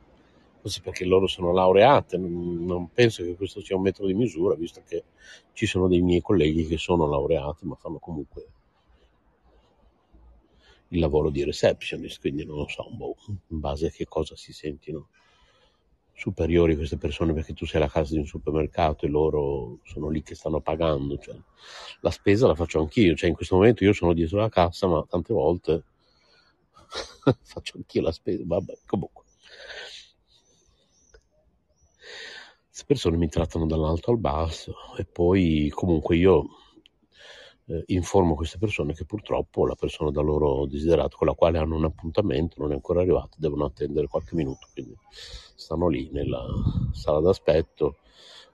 Forse 0.61 0.81
perché 0.81 1.05
loro 1.05 1.27
sono 1.27 1.51
laureate, 1.51 2.17
non, 2.17 2.65
non 2.65 2.89
penso 2.91 3.23
che 3.23 3.35
questo 3.35 3.61
sia 3.61 3.75
un 3.75 3.81
metro 3.81 4.05
di 4.05 4.13
misura, 4.13 4.55
visto 4.55 4.81
che 4.87 5.03
ci 5.51 5.65
sono 5.65 5.87
dei 5.87 6.01
miei 6.01 6.21
colleghi 6.21 6.65
che 6.65 6.77
sono 6.77 7.07
laureati, 7.07 7.65
ma 7.65 7.75
fanno 7.75 7.99
comunque 7.99 8.47
il 10.89 10.99
lavoro 10.99 11.29
di 11.29 11.43
receptionist, 11.43 12.19
quindi 12.19 12.45
non 12.45 12.57
lo 12.57 12.67
so, 12.67 12.87
boh, 12.89 13.15
in 13.27 13.59
base 13.59 13.87
a 13.87 13.89
che 13.89 14.05
cosa 14.05 14.35
si 14.35 14.53
sentono 14.53 15.09
superiori 16.13 16.75
queste 16.75 16.97
persone 16.97 17.33
perché 17.33 17.53
tu 17.53 17.65
sei 17.65 17.81
alla 17.81 17.89
casa 17.89 18.13
di 18.13 18.19
un 18.19 18.25
supermercato 18.25 19.05
e 19.05 19.09
loro 19.09 19.79
sono 19.83 20.09
lì 20.09 20.21
che 20.21 20.35
stanno 20.35 20.61
pagando, 20.61 21.17
cioè, 21.17 21.35
la 22.01 22.11
spesa 22.11 22.47
la 22.47 22.55
faccio 22.55 22.79
anch'io, 22.79 23.15
cioè 23.15 23.29
in 23.29 23.35
questo 23.35 23.55
momento 23.55 23.83
io 23.83 23.93
sono 23.93 24.13
dietro 24.13 24.39
la 24.39 24.49
cassa 24.49 24.87
ma 24.87 25.03
tante 25.09 25.33
volte 25.33 25.83
faccio 27.43 27.77
anch'io 27.77 28.01
la 28.01 28.11
spesa, 28.11 28.43
vabbè, 28.45 28.79
comunque. 28.85 29.23
Queste 32.65 32.85
persone 32.85 33.17
mi 33.17 33.29
trattano 33.29 33.67
dall'alto 33.67 34.11
al 34.11 34.17
basso 34.17 34.73
e 34.97 35.05
poi 35.05 35.69
comunque 35.73 36.15
io 36.15 36.47
eh, 37.67 37.83
informo 37.87 38.35
queste 38.35 38.57
persone 38.57 38.93
che 38.93 39.05
purtroppo 39.05 39.65
la 39.65 39.75
persona 39.75 40.11
da 40.11 40.21
loro 40.21 40.65
desiderato 40.65 41.17
con 41.17 41.27
la 41.27 41.33
quale 41.33 41.57
hanno 41.57 41.75
un 41.75 41.85
appuntamento 41.85 42.55
non 42.59 42.71
è 42.71 42.73
ancora 42.73 43.01
arrivata, 43.01 43.35
devono 43.37 43.65
attendere 43.65 44.07
qualche 44.07 44.35
minuto, 44.35 44.67
quindi 44.73 44.95
stanno 45.55 45.87
lì 45.87 46.09
nella 46.11 46.43
sala 46.91 47.19
d'aspetto 47.19 47.97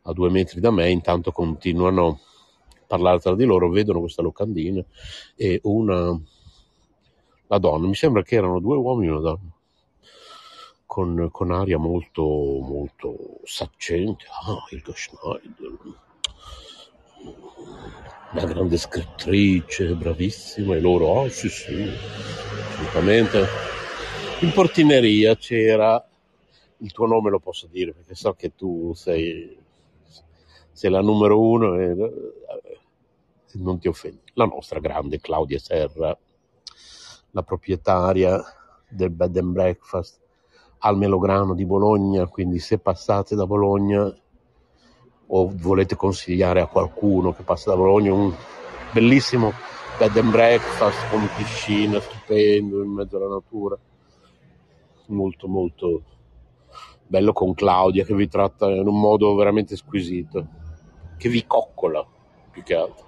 a 0.03 0.13
due 0.13 0.29
metri 0.29 0.59
da 0.59 0.71
me, 0.71 0.89
intanto 0.89 1.31
continuano 1.31 2.19
a 2.71 2.83
parlare 2.87 3.19
tra 3.19 3.35
di 3.35 3.45
loro, 3.45 3.69
vedono 3.69 3.99
questa 3.99 4.21
locandina 4.21 4.83
e 5.35 5.59
una 5.63 6.19
la 7.47 7.57
donna, 7.57 7.87
mi 7.87 7.95
sembra 7.95 8.21
che 8.21 8.35
erano 8.35 8.59
due 8.59 8.77
uomini 8.77 9.07
e 9.07 9.11
una 9.11 9.21
donna 9.21 9.53
con, 10.85 11.29
con 11.31 11.51
aria 11.51 11.77
molto, 11.77 12.23
molto 12.23 13.39
saccente. 13.43 14.25
Ah, 14.25 14.65
Hilda 14.69 14.91
Schneider, 14.95 15.77
una 18.31 18.45
grande 18.45 18.77
scrittrice, 18.77 19.95
bravissima, 19.95 20.75
e 20.75 20.79
loro, 20.79 21.07
oh 21.07 21.29
sì 21.29 21.49
sì, 21.49 21.89
assolutamente. 22.69 23.47
In 24.41 24.51
portineria 24.53 25.35
c'era, 25.35 26.07
il 26.77 26.91
tuo 26.91 27.07
nome 27.07 27.31
lo 27.31 27.39
posso 27.39 27.67
dire 27.67 27.91
perché 27.91 28.13
so 28.13 28.33
che 28.33 28.55
tu 28.55 28.93
sei, 28.93 29.57
sei 30.71 30.91
la 30.91 31.01
numero 31.01 31.41
uno 31.41 31.75
e 31.75 31.89
eh, 31.89 32.79
non 33.53 33.79
ti 33.79 33.87
offendi. 33.87 34.21
La 34.33 34.45
nostra 34.45 34.79
grande 34.79 35.19
Claudia 35.19 35.57
Serra, 35.57 36.15
la 37.31 37.43
proprietaria 37.43 38.41
del 38.87 39.09
bed 39.09 39.37
and 39.37 39.51
breakfast 39.51 40.19
al 40.79 40.97
Melograno 40.97 41.55
di 41.55 41.65
Bologna, 41.65 42.27
quindi 42.27 42.59
se 42.59 42.77
passate 42.77 43.35
da 43.35 43.45
Bologna 43.45 44.15
o 45.31 45.51
volete 45.53 45.95
consigliare 45.95 46.61
a 46.61 46.67
qualcuno 46.67 47.33
che 47.33 47.43
passa 47.43 47.71
da 47.71 47.75
Bologna 47.75 48.13
un 48.13 48.33
bellissimo 48.91 49.53
bed 49.97 50.15
and 50.17 50.31
breakfast 50.31 51.09
con 51.09 51.29
piscina 51.35 51.99
stupendo 51.99 52.81
in 52.81 52.89
mezzo 52.89 53.17
alla 53.17 53.27
natura, 53.27 53.77
molto 55.07 55.47
molto 55.47 56.03
bello 57.05 57.33
con 57.33 57.53
Claudia 57.53 58.05
che 58.05 58.13
vi 58.13 58.27
tratta 58.27 58.69
in 58.69 58.87
un 58.87 58.99
modo 58.99 59.35
veramente 59.35 59.75
squisito, 59.75 60.47
che 61.17 61.27
vi 61.27 61.45
coccola 61.45 62.05
più 62.51 62.63
che 62.63 62.75
altro. 62.75 63.05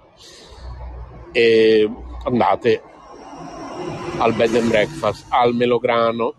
E 1.32 1.90
andate 2.24 2.82
al 4.18 4.34
bed 4.34 4.54
and 4.54 4.68
breakfast 4.68 5.26
al 5.30 5.54
Melograno 5.54 6.34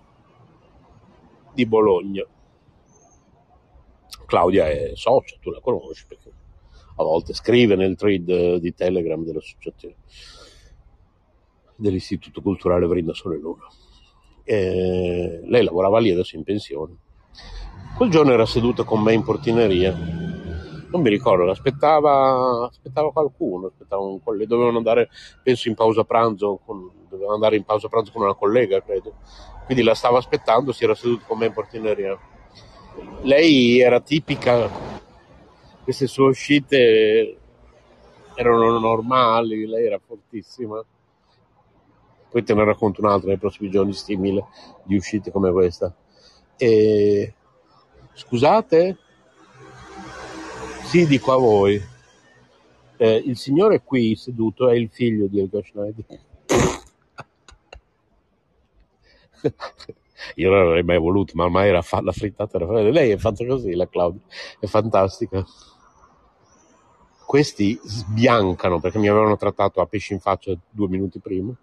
di 1.53 1.65
Bologna. 1.65 2.25
Claudia 4.33 4.67
è 4.67 4.93
socia, 4.95 5.37
tu 5.39 5.51
la 5.51 5.59
conosci 5.59 6.05
perché 6.07 6.31
a 6.95 7.03
volte 7.03 7.35
scrive 7.35 7.75
nel 7.75 7.95
thread 7.95 8.55
di 8.55 8.73
Telegram 8.73 9.23
dell'associazione 9.23 9.93
dell'Istituto 11.75 12.41
Culturale 12.41 12.87
Vrinda 12.87 13.13
Sole 13.13 13.37
Luna. 13.37 13.67
E 14.43 15.39
lei 15.43 15.63
lavorava 15.63 15.99
lì 15.99 16.09
adesso 16.09 16.35
in 16.35 16.43
pensione. 16.43 16.95
Quel 17.95 18.09
giorno 18.09 18.31
era 18.31 18.47
seduta 18.47 18.83
con 18.83 19.03
me 19.03 19.13
in 19.13 19.21
portineria. 19.21 19.91
Non 19.91 21.01
mi 21.01 21.09
ricordo, 21.09 21.47
aspettava, 21.51 22.65
aspettava 22.65 23.11
qualcuno, 23.11 23.67
aspettava 23.67 24.01
un 24.01 24.19
collega, 24.19 24.47
dovevano 24.47 24.77
andare, 24.77 25.09
penso, 25.43 25.69
in 25.69 25.75
pausa 25.75 26.05
pranzo, 26.05 26.59
con, 26.65 26.89
dovevano 27.07 27.35
andare 27.35 27.55
in 27.55 27.65
pausa 27.65 27.87
pranzo 27.87 28.11
con 28.11 28.23
una 28.23 28.33
collega, 28.33 28.81
credo 28.81 29.13
quindi 29.65 29.83
la 29.83 29.95
stavo 29.95 30.17
aspettando, 30.17 30.71
si 30.71 30.83
era 30.83 30.95
seduto 30.95 31.23
con 31.27 31.37
me 31.37 31.45
in 31.45 31.53
portineria. 31.53 32.17
Lei 33.21 33.79
era 33.79 33.99
tipica, 34.01 34.69
queste 35.83 36.07
sue 36.07 36.27
uscite 36.29 37.37
erano 38.35 38.79
normali, 38.79 39.65
lei 39.65 39.85
era 39.85 39.99
fortissima. 39.99 40.83
Poi 42.29 42.43
te 42.43 42.53
ne 42.53 42.63
racconto 42.63 43.01
un'altra 43.01 43.27
nei 43.29 43.37
prossimi 43.37 43.69
giorni 43.69 43.93
simile 43.93 44.45
di 44.83 44.95
uscite 44.95 45.31
come 45.31 45.51
questa. 45.51 45.93
E... 46.57 47.33
Scusate? 48.13 48.97
Sì, 50.83 51.05
dico 51.05 51.31
a 51.31 51.37
voi. 51.37 51.81
Eh, 52.97 53.23
il 53.25 53.37
signore 53.37 53.81
qui 53.83 54.15
seduto 54.15 54.69
è 54.69 54.75
il 54.75 54.89
figlio 54.89 55.27
di 55.27 55.39
Elga 55.39 55.61
Schneider. 55.61 56.05
Io 60.35 60.49
non 60.49 60.67
avrei 60.67 60.83
mai 60.83 60.97
voluto, 60.97 61.33
ma 61.35 61.45
ormai 61.45 61.69
era 61.69 61.81
fa- 61.81 62.01
la 62.01 62.11
frittata 62.11 62.57
era 62.57 62.67
fredda. 62.67 62.89
Lei 62.89 63.11
è 63.11 63.17
fatta 63.17 63.45
così, 63.45 63.73
la 63.73 63.87
Claudia, 63.87 64.21
è 64.59 64.65
fantastica. 64.65 65.45
Questi 67.25 67.79
sbiancano 67.83 68.79
perché 68.79 68.99
mi 68.99 69.07
avevano 69.07 69.37
trattato 69.37 69.81
a 69.81 69.85
pesci 69.85 70.13
in 70.13 70.19
faccia 70.19 70.55
due 70.69 70.87
minuti 70.87 71.19
prima 71.19 71.55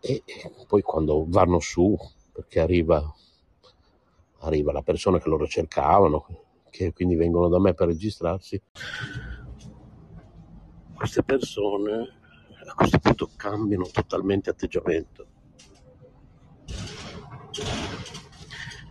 e 0.00 0.22
poi 0.66 0.82
quando 0.82 1.24
vanno 1.28 1.60
su, 1.60 1.96
perché 2.32 2.60
arriva, 2.60 3.02
arriva 4.40 4.72
la 4.72 4.82
persona 4.82 5.18
che 5.18 5.28
loro 5.28 5.46
cercavano, 5.46 6.26
che 6.70 6.92
quindi 6.92 7.14
vengono 7.14 7.48
da 7.48 7.58
me 7.58 7.74
per 7.74 7.88
registrarsi, 7.88 8.60
queste 10.94 11.22
persone 11.22 12.20
a 12.66 12.74
questo 12.74 12.98
punto 12.98 13.30
cambiano 13.36 13.86
totalmente 13.90 14.50
atteggiamento 14.50 15.26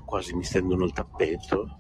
quasi 0.05 0.35
mi 0.35 0.43
stendono 0.43 0.85
il 0.85 0.93
tappeto. 0.93 1.79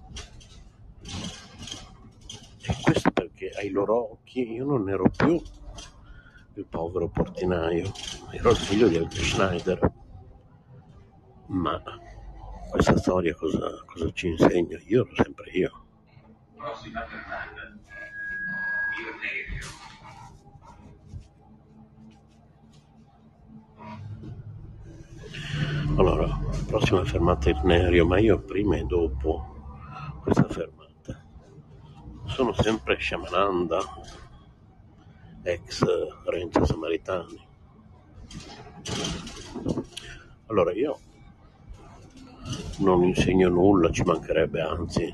E 2.65 2.75
questo 2.81 3.11
perché 3.11 3.51
ai 3.51 3.69
loro 3.69 4.13
occhi 4.13 4.53
io 4.53 4.65
non 4.65 4.89
ero 4.89 5.09
più 5.09 5.41
il 6.55 6.65
povero 6.65 7.09
portinaio, 7.09 7.91
ero 8.31 8.51
il 8.51 8.57
figlio 8.57 8.87
di 8.87 8.97
Albert 8.97 9.21
Schneider. 9.21 9.91
Ma 11.47 11.81
questa 12.71 12.97
storia 12.97 13.35
cosa, 13.35 13.69
cosa 13.85 14.11
ci 14.13 14.29
insegna? 14.29 14.79
Io 14.85 15.05
ero 15.05 15.23
sempre 15.23 15.51
io. 15.51 15.85
Prossima 16.55 17.05
fermata. 17.05 17.72
Allora, 25.95 26.27
prossima 26.65 27.05
fermata 27.05 27.49
Irnerio, 27.49 28.05
ma 28.07 28.17
io 28.17 28.39
prima 28.39 28.75
e 28.77 28.83
dopo 28.83 29.45
questa 30.23 30.47
fermata 30.47 31.23
sono 32.25 32.51
sempre 32.53 32.97
Shamananda, 32.99 33.79
ex 35.43 35.83
Renzo 36.25 36.65
Samaritani. 36.65 37.47
Allora, 40.47 40.71
io 40.73 40.99
non 42.79 43.03
insegno 43.03 43.49
nulla, 43.49 43.91
ci 43.91 44.01
mancherebbe, 44.01 44.61
anzi, 44.61 45.13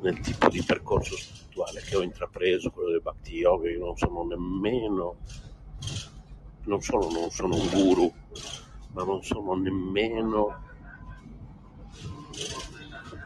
nel 0.00 0.20
tipo 0.20 0.48
di 0.48 0.62
percorso 0.62 1.16
spirituale 1.16 1.80
che 1.80 1.96
ho 1.96 2.02
intrapreso, 2.02 2.70
quello 2.70 2.90
del 2.90 3.02
Bhakti 3.02 3.34
Yoga, 3.34 3.68
io 3.68 3.84
non 3.84 3.96
sono 3.96 4.24
nemmeno, 4.24 5.16
non 6.66 6.80
solo 6.82 7.10
non 7.10 7.30
sono 7.30 7.56
un 7.56 7.68
guru, 7.68 8.12
ma 8.98 9.04
non 9.04 9.22
sono 9.22 9.54
nemmeno 9.54 10.66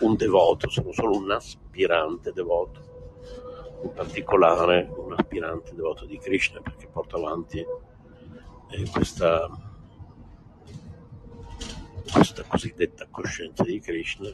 un 0.00 0.16
devoto, 0.16 0.68
sono 0.68 0.92
solo 0.92 1.16
un 1.16 1.30
aspirante 1.30 2.30
devoto, 2.32 3.80
in 3.82 3.92
particolare 3.94 4.92
un 4.94 5.14
aspirante 5.14 5.74
devoto 5.74 6.04
di 6.04 6.18
Krishna 6.18 6.60
perché 6.60 6.88
porto 6.88 7.16
avanti 7.16 7.58
eh, 7.60 8.90
questa, 8.90 9.48
questa 12.12 12.42
cosiddetta 12.42 13.06
coscienza 13.10 13.64
di 13.64 13.80
Krishna 13.80 14.28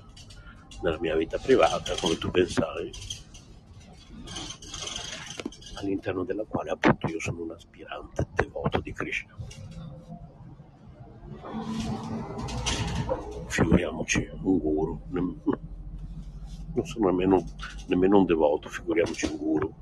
nella 0.83 0.99
mia 0.99 1.15
vita 1.15 1.39
privata, 1.39 1.95
come 2.01 2.19
tu 2.19 2.33
pensai, 2.33 2.91
all'interno 5.75 6.25
della 6.25 6.45
quale 6.45 6.71
appunto 6.71 7.07
io 7.07 7.21
sono 7.21 7.43
un 7.43 7.53
aspirante 7.53 8.27
devoto 8.35 8.81
di 8.81 8.93
Krishna. 8.93 9.37
Figuriamoci 13.47 14.29
un 14.43 14.59
guru, 14.59 15.01
non 15.11 16.85
sono 16.85 17.09
nemmeno, 17.09 17.45
nemmeno 17.87 18.19
un 18.19 18.25
devoto, 18.27 18.69
figuriamoci 18.69 19.27
un 19.27 19.37
guru. 19.37 19.75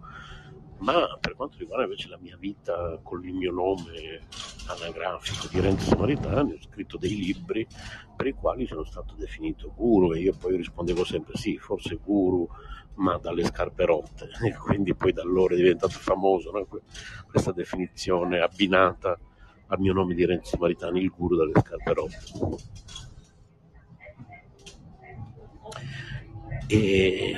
Ma 0.79 1.17
per 1.19 1.35
quanto 1.35 1.57
riguarda 1.59 1.85
invece 1.85 2.09
la 2.09 2.19
mia 2.21 2.37
vita 2.37 2.99
con 3.03 3.25
il 3.25 3.33
mio 3.33 3.51
nome 3.51 4.21
anagrafico 4.69 5.49
di 5.51 5.61
Renzo 5.61 5.87
Samaritani, 5.87 6.53
ho 6.53 6.61
scritto 6.61 6.99
dei 6.99 7.17
libri 7.17 7.67
per 8.15 8.27
i 8.27 8.33
quali 8.33 8.67
sono 8.67 8.85
stato 8.85 9.15
definito 9.17 9.73
guru 9.75 10.13
e 10.13 10.21
io 10.21 10.35
poi 10.39 10.57
rispondevo 10.57 11.05
sempre 11.05 11.37
sì, 11.37 11.57
forse 11.57 11.99
guru, 12.03 12.47
ma 12.95 13.17
dalle 13.19 13.45
scarpe 13.45 13.85
rotte. 13.85 14.29
E 14.45 14.55
quindi 14.55 14.95
poi 14.95 15.13
da 15.13 15.23
allora 15.23 15.55
è 15.55 15.57
diventato 15.57 15.99
famoso 15.99 16.51
no? 16.51 16.65
Que- 16.67 16.83
questa 17.27 17.53
definizione 17.53 18.41
abbinata 18.41 19.19
al 19.69 19.81
mio 19.81 19.93
nome 19.93 20.15
di 20.15 20.25
Renzo 20.25 20.51
Samaritani, 20.51 21.01
il 21.01 21.11
guru 21.11 21.37
dalle 21.37 21.53
scarpe 21.61 21.93
rotte. 21.93 22.65
E 26.69 27.35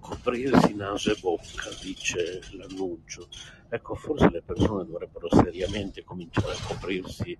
coprirsi 0.00 0.74
naso 0.74 1.10
e 1.10 1.16
bocca, 1.20 1.68
dice 1.82 2.40
l'annuncio. 2.52 3.28
Ecco, 3.68 3.94
forse 3.94 4.30
le 4.30 4.42
persone 4.42 4.84
dovrebbero 4.84 5.28
seriamente 5.30 6.04
cominciare 6.04 6.52
a 6.52 6.66
coprirsi 6.66 7.36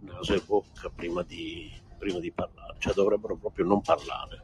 naso 0.00 0.34
e 0.34 0.42
bocca 0.44 0.90
prima 0.90 1.22
di, 1.22 1.70
prima 1.98 2.18
di 2.18 2.32
parlare, 2.32 2.76
cioè 2.78 2.94
dovrebbero 2.94 3.36
proprio 3.36 3.64
non 3.64 3.80
parlare. 3.80 4.42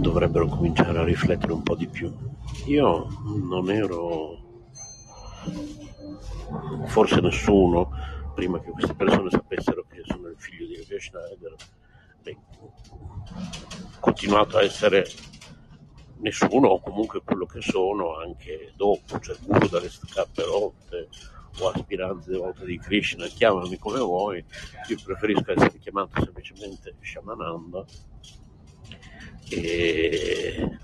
Dovrebbero 0.00 0.46
cominciare 0.46 0.98
a 0.98 1.04
riflettere 1.04 1.52
un 1.52 1.62
po' 1.62 1.76
di 1.76 1.86
più. 1.86 2.12
Io 2.66 3.06
non 3.44 3.70
ero, 3.70 4.64
forse 6.86 7.20
nessuno, 7.20 7.90
prima 8.34 8.58
che 8.60 8.70
queste 8.70 8.94
persone 8.94 9.30
sapessero 9.30 9.84
che 9.88 10.02
sono 10.04 10.28
il 10.28 10.36
figlio 10.38 10.66
di 10.66 10.72
Yogesh 10.74 11.08
Schneider, 11.08 11.54
beh, 12.22 12.36
continuato 14.00 14.56
a 14.56 14.62
essere 14.62 15.04
nessuno 16.20 16.68
o 16.68 16.80
comunque 16.80 17.22
quello 17.22 17.44
che 17.44 17.60
sono 17.60 18.16
anche 18.16 18.72
dopo, 18.76 19.18
cioè 19.20 19.36
guru 19.42 19.68
dalle 19.68 19.90
scarpe 19.90 20.44
rotte 20.44 21.08
o 21.60 21.68
aspirante 21.68 22.30
devoto 22.30 22.64
di 22.64 22.78
Krishna, 22.78 23.26
chiamami 23.26 23.76
come 23.76 23.98
vuoi, 23.98 24.42
io 24.88 24.96
preferisco 25.04 25.52
essere 25.52 25.78
chiamato 25.78 26.22
semplicemente 26.22 26.96
Shamananda 27.00 27.84
e, 29.48 30.78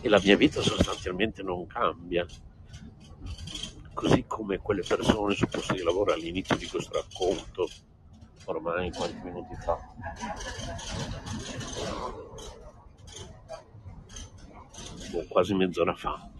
e 0.00 0.08
la 0.08 0.20
mia 0.22 0.36
vita 0.36 0.60
sostanzialmente 0.60 1.42
non 1.42 1.66
cambia, 1.66 2.26
così 3.92 4.24
come 4.26 4.58
quelle 4.58 4.82
persone 4.86 5.34
sul 5.34 5.48
posto 5.48 5.74
di 5.74 5.82
lavoro 5.82 6.12
all'inizio 6.12 6.56
di 6.56 6.66
questo 6.66 6.94
racconto, 6.94 7.68
ormai 8.44 8.90
quanti 8.92 9.20
minuti 9.22 9.54
fa. 9.62 9.78
quasi 15.28 15.54
mezz'ora 15.54 15.94
fa. 15.94 16.30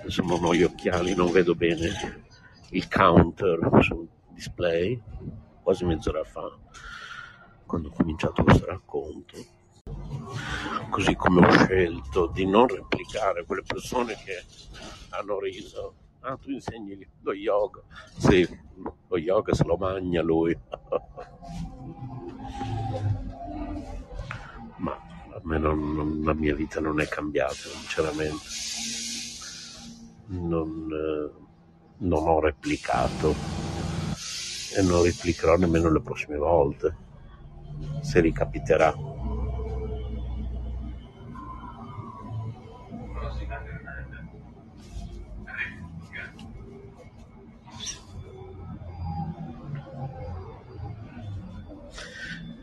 Adesso 0.00 0.22
non 0.22 0.44
ho 0.44 0.54
gli 0.54 0.62
occhiali, 0.62 1.14
non 1.14 1.30
vedo 1.30 1.54
bene 1.54 2.22
il 2.70 2.88
counter 2.88 3.68
sul 3.80 4.08
display, 4.28 5.00
quasi 5.62 5.84
mezz'ora 5.84 6.24
fa, 6.24 6.50
quando 7.66 7.88
ho 7.88 7.92
cominciato 7.92 8.42
questo 8.42 8.66
racconto. 8.66 9.36
Così 10.90 11.14
come 11.16 11.46
ho 11.46 11.50
scelto 11.50 12.26
di 12.28 12.46
non 12.46 12.66
replicare 12.68 13.44
quelle 13.44 13.62
persone 13.66 14.14
che 14.14 14.44
hanno 15.10 15.38
riso. 15.40 15.94
Ah, 16.20 16.36
tu 16.36 16.50
insegni 16.50 17.06
lo 17.20 17.32
yoga. 17.32 17.82
Sì, 18.16 18.46
lo 19.08 19.16
yoga 19.18 19.52
se 19.54 19.64
lo 19.64 19.76
magna 19.76 20.22
lui. 20.22 20.56
Ma 24.76 24.92
a 24.92 25.40
me 25.42 25.58
non- 25.58 25.94
non- 25.94 26.20
la 26.22 26.32
mia 26.34 26.54
vita 26.54 26.80
non 26.80 27.00
è 27.00 27.08
cambiata, 27.08 27.52
sinceramente. 27.54 28.44
Non, 30.26 30.88
eh, 30.90 31.42
non 31.98 32.26
ho 32.26 32.40
replicato 32.40 33.34
e 34.76 34.82
non 34.82 35.02
replicherò 35.02 35.56
nemmeno 35.56 35.90
le 35.92 36.00
prossime 36.00 36.36
volte, 36.36 36.96
se 38.00 38.20
ricapiterà. 38.20 38.94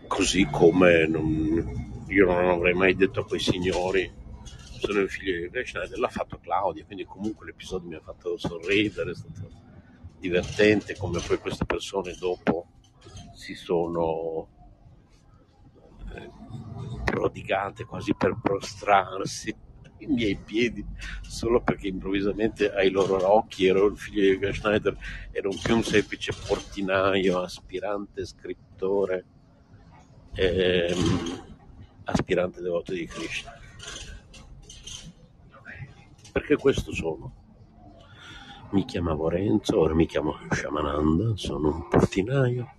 Così 0.07 0.45
come 0.51 1.07
non- 1.07 2.03
io 2.07 2.25
non 2.25 2.49
avrei 2.49 2.73
mai 2.73 2.95
detto 2.95 3.21
a 3.21 3.25
quei 3.25 3.39
signori 3.39 4.19
sono 4.81 4.99
il 4.99 5.09
figlio 5.09 5.47
di 5.47 5.65
Schneider, 5.65 5.99
l'ha 5.99 6.07
fatto 6.09 6.39
Claudia, 6.39 6.83
quindi 6.85 7.05
comunque 7.05 7.45
l'episodio 7.45 7.87
mi 7.87 7.95
ha 7.95 8.01
fatto 8.01 8.37
sorridere, 8.37 9.11
è 9.11 9.15
stato 9.15 9.49
divertente 10.19 10.97
come 10.97 11.19
poi 11.19 11.37
queste 11.37 11.65
persone 11.65 12.15
dopo 12.19 12.67
si 13.33 13.53
sono 13.55 14.47
prodigate 17.03 17.85
quasi 17.85 18.13
per 18.15 18.37
prostrarsi 18.41 19.53
ai 19.99 20.07
miei 20.07 20.35
piedi 20.35 20.83
solo 21.21 21.61
perché 21.61 21.87
improvvisamente 21.87 22.71
ai 22.71 22.89
loro 22.89 23.17
occhi 23.31 23.67
ero 23.67 23.85
il 23.85 23.97
figlio 23.97 24.21
di 24.21 24.27
Yogesh 24.29 24.57
Schneider, 24.59 24.97
ero 25.31 25.49
più 25.61 25.75
un 25.75 25.83
semplice 25.83 26.33
portinaio, 26.47 27.41
aspirante 27.41 28.25
scrittore, 28.25 29.25
ehm, 30.33 31.43
aspirante 32.05 32.61
devoto 32.61 32.93
di 32.93 33.05
Krishna. 33.05 33.53
Perché 36.31 36.55
questo 36.55 36.93
sono. 36.93 37.35
Mi 38.71 38.85
chiamavo 38.85 39.27
Renzo, 39.27 39.79
ora 39.79 39.93
mi 39.93 40.05
chiamo 40.05 40.37
Shamananda, 40.49 41.35
sono 41.35 41.75
un 41.75 41.87
portinaio, 41.89 42.73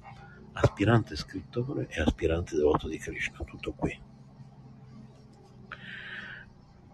aspirante 0.52 1.16
scrittore 1.16 1.88
e 1.88 2.00
aspirante 2.00 2.56
devoto 2.56 2.88
di 2.88 2.98
Krishna, 2.98 3.38
tutto 3.44 3.72
qui. 3.72 3.98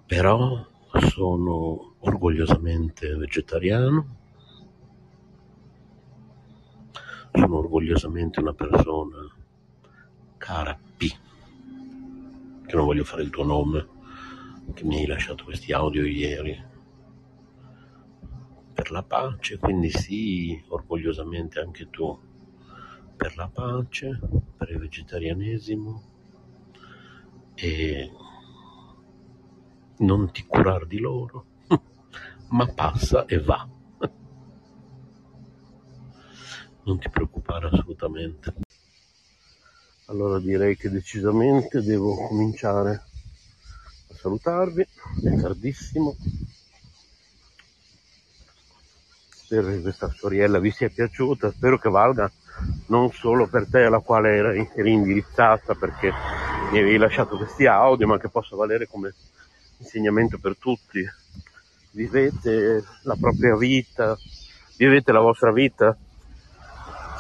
Però 0.07 0.67
sono 1.01 1.95
orgogliosamente 1.99 3.15
vegetariano, 3.17 4.17
sono 7.33 7.59
orgogliosamente 7.59 8.41
una 8.41 8.55
persona 8.55 9.17
cara 10.39 10.79
P, 10.97 11.17
che 12.67 12.77
non 12.77 12.87
voglio 12.87 13.05
fare 13.05 13.23
il 13.23 13.31
tuo 13.31 13.45
nome, 13.45 13.87
che 14.73 14.85
mi 14.85 14.99
hai 14.99 15.07
lasciato 15.07 15.45
questi 15.45 15.73
audio 15.73 16.05
ieri, 16.05 16.67
per 18.73 18.91
la 18.91 19.03
pace, 19.03 19.59
quindi 19.59 19.91
sì, 19.91 20.63
orgogliosamente 20.69 21.61
anche 21.61 21.91
tu 21.91 22.27
per 23.19 23.37
la 23.37 23.51
pace, 23.53 24.17
per 24.57 24.71
il 24.71 24.79
vegetarianesimo 24.79 26.03
e 27.57 28.13
non 29.97 30.31
ti 30.31 30.47
curar 30.47 30.87
di 30.87 31.01
loro, 31.01 31.45
ma 32.51 32.67
passa 32.73 33.25
e 33.27 33.41
va. 33.41 33.69
Non 36.85 36.99
ti 37.01 37.11
preoccupare 37.11 37.67
assolutamente. 37.67 38.55
Allora 40.07 40.39
direi 40.39 40.77
che 40.77 40.89
decisamente 40.89 41.83
devo 41.83 42.15
cominciare 42.15 43.03
a 44.11 44.15
salutarvi, 44.15 44.87
è 45.25 45.41
tardissimo. 45.41 46.17
Che 49.49 49.81
questa 49.81 50.13
storiella 50.15 50.59
vi 50.59 50.71
sia 50.71 50.91
piaciuta, 50.91 51.51
spero 51.51 51.79
che 51.79 51.89
valga 51.89 52.31
non 52.89 53.11
solo 53.13 53.47
per 53.47 53.67
te 53.67 53.85
alla 53.85 54.01
quale 54.01 54.37
eri, 54.37 54.71
eri 54.75 54.93
indirizzata 54.93 55.75
perché 55.75 56.13
mi 56.71 56.79
avevi 56.79 56.99
lasciato 56.99 57.39
questi 57.39 57.65
audio, 57.65 58.07
ma 58.07 58.19
che 58.19 58.29
possa 58.29 58.57
valere 58.57 58.87
come 58.87 59.15
insegnamento 59.79 60.39
per 60.39 60.59
tutti. 60.59 61.03
Vivete 61.93 62.85
la 63.05 63.17
propria 63.19 63.57
vita, 63.57 64.19
vivete 64.77 65.13
la 65.13 65.21
vostra 65.21 65.51
vita 65.51 65.97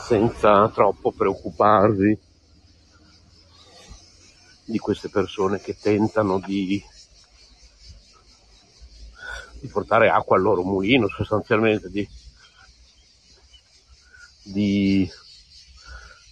senza 0.06 0.68
troppo 0.68 1.12
preoccuparvi 1.12 2.18
di 4.66 4.78
queste 4.78 5.08
persone 5.08 5.60
che 5.60 5.78
tentano 5.80 6.38
di, 6.40 6.82
di 9.60 9.68
portare 9.68 10.08
acqua 10.08 10.36
al 10.36 10.42
loro 10.42 10.62
mulino, 10.62 11.08
sostanzialmente 11.08 11.90
di, 11.90 12.08
di 14.42 15.10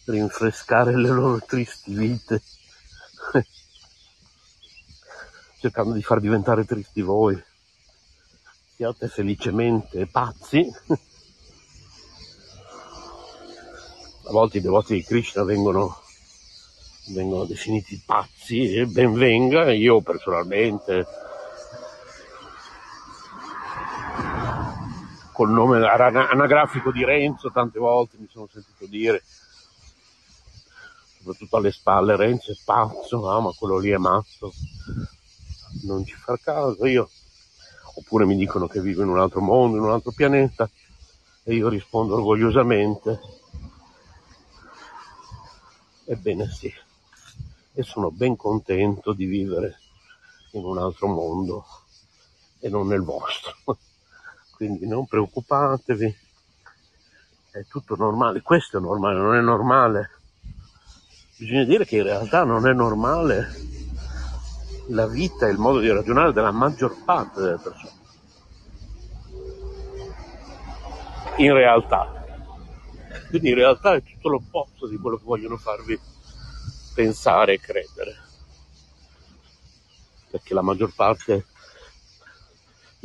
rinfrescare 0.04 0.96
le 0.96 1.08
loro 1.08 1.40
tristi 1.44 1.92
vite, 1.94 2.42
cercando 5.58 5.92
di 5.92 6.02
far 6.02 6.20
diventare 6.20 6.64
tristi 6.64 7.02
voi. 7.02 7.42
Siate 8.76 9.08
felicemente 9.08 10.06
pazzi. 10.06 10.70
A 14.28 14.32
volte 14.32 14.58
i 14.58 14.60
devoti 14.60 14.94
di 14.94 15.04
Krishna 15.04 15.44
vengono, 15.44 16.02
vengono 17.14 17.44
definiti 17.44 18.02
pazzi 18.04 18.74
e 18.74 18.86
ben 18.86 19.12
venga, 19.12 19.72
io 19.72 20.02
personalmente 20.02 21.06
col 25.36 25.50
nome 25.50 25.86
ana- 25.86 26.30
anagrafico 26.30 26.90
di 26.90 27.04
Renzo 27.04 27.50
tante 27.50 27.78
volte 27.78 28.16
mi 28.18 28.26
sono 28.26 28.48
sentito 28.50 28.86
dire 28.86 29.22
soprattutto 31.18 31.58
alle 31.58 31.72
spalle 31.72 32.16
Renzo 32.16 32.52
è 32.52 32.56
pazzo, 32.64 33.28
ah 33.28 33.40
ma 33.40 33.52
quello 33.52 33.76
lì 33.76 33.90
è 33.90 33.98
matto. 33.98 34.54
Non 35.82 36.06
ci 36.06 36.14
fa 36.14 36.38
caso 36.42 36.86
io 36.86 37.10
oppure 37.96 38.24
mi 38.24 38.34
dicono 38.34 38.66
che 38.66 38.80
vivo 38.80 39.02
in 39.02 39.08
un 39.08 39.18
altro 39.18 39.42
mondo, 39.42 39.76
in 39.76 39.82
un 39.82 39.90
altro 39.90 40.12
pianeta 40.12 40.70
e 41.42 41.54
io 41.54 41.68
rispondo 41.68 42.14
orgogliosamente 42.14 43.20
ebbene 46.06 46.48
sì 46.48 46.72
e 47.74 47.82
sono 47.82 48.10
ben 48.10 48.36
contento 48.36 49.12
di 49.12 49.26
vivere 49.26 49.80
in 50.52 50.64
un 50.64 50.78
altro 50.78 51.08
mondo 51.08 51.66
e 52.58 52.70
non 52.70 52.86
nel 52.86 53.02
vostro 53.02 53.54
quindi 54.56 54.86
non 54.86 55.06
preoccupatevi 55.06 56.16
è 57.52 57.64
tutto 57.68 57.94
normale 57.96 58.42
questo 58.42 58.78
è 58.78 58.80
normale 58.80 59.18
non 59.18 59.34
è 59.36 59.40
normale 59.40 60.10
bisogna 61.38 61.64
dire 61.64 61.84
che 61.84 61.96
in 61.96 62.02
realtà 62.02 62.44
non 62.44 62.66
è 62.66 62.72
normale 62.72 63.74
la 64.88 65.06
vita 65.06 65.46
e 65.46 65.50
il 65.50 65.58
modo 65.58 65.80
di 65.80 65.90
ragionare 65.90 66.32
della 66.32 66.50
maggior 66.50 67.02
parte 67.04 67.40
delle 67.40 67.58
persone. 67.58 67.94
In 71.38 71.52
realtà. 71.52 72.24
Quindi 73.28 73.48
in 73.48 73.54
realtà 73.56 73.94
è 73.94 74.02
tutto 74.02 74.28
l'opposto 74.28 74.86
di 74.86 74.96
quello 74.96 75.16
che 75.16 75.24
vogliono 75.24 75.56
farvi 75.56 75.98
pensare 76.94 77.54
e 77.54 77.60
credere. 77.60 78.16
Perché 80.30 80.54
la 80.54 80.62
maggior 80.62 80.94
parte 80.94 81.46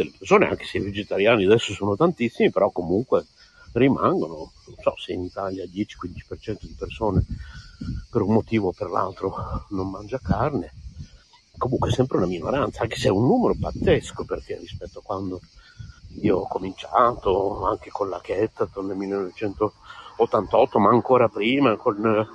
delle 0.04 0.16
persone, 0.18 0.48
anche 0.48 0.66
se 0.66 0.78
i 0.78 0.82
vegetariani 0.82 1.46
adesso 1.46 1.74
sono 1.74 1.96
tantissimi, 1.96 2.52
però 2.52 2.70
comunque 2.70 3.26
rimangono, 3.74 4.52
non 4.66 4.76
so 4.82 4.96
se 4.98 5.14
in 5.14 5.24
Italia 5.24 5.64
10-15% 5.66 6.58
di 6.62 6.76
persone 6.78 7.24
per 8.10 8.22
un 8.22 8.34
motivo 8.34 8.68
o 8.68 8.74
per 8.74 8.90
l'altro 8.90 9.66
non 9.70 9.90
mangia 9.90 10.20
carne, 10.22 10.74
comunque 11.58 11.90
è 11.90 11.94
sempre 11.94 12.18
una 12.18 12.26
minoranza, 12.26 12.82
anche 12.82 12.98
se 12.98 13.08
è 13.08 13.12
un 13.12 13.26
numero 13.26 13.56
pazzesco 13.60 14.26
perché 14.26 14.58
rispetto 14.58 15.00
a 15.00 15.04
quando 15.04 15.40
io 16.22 16.40
ho 16.40 16.48
cominciato, 16.48 17.66
anche 17.66 17.90
con 17.90 18.10
la 18.10 18.20
Kettaton 18.20 18.88
nel 18.88 18.98
1988, 18.98 20.80
ma 20.80 20.90
ancora 20.90 21.30
prima 21.30 21.76
con 21.78 22.28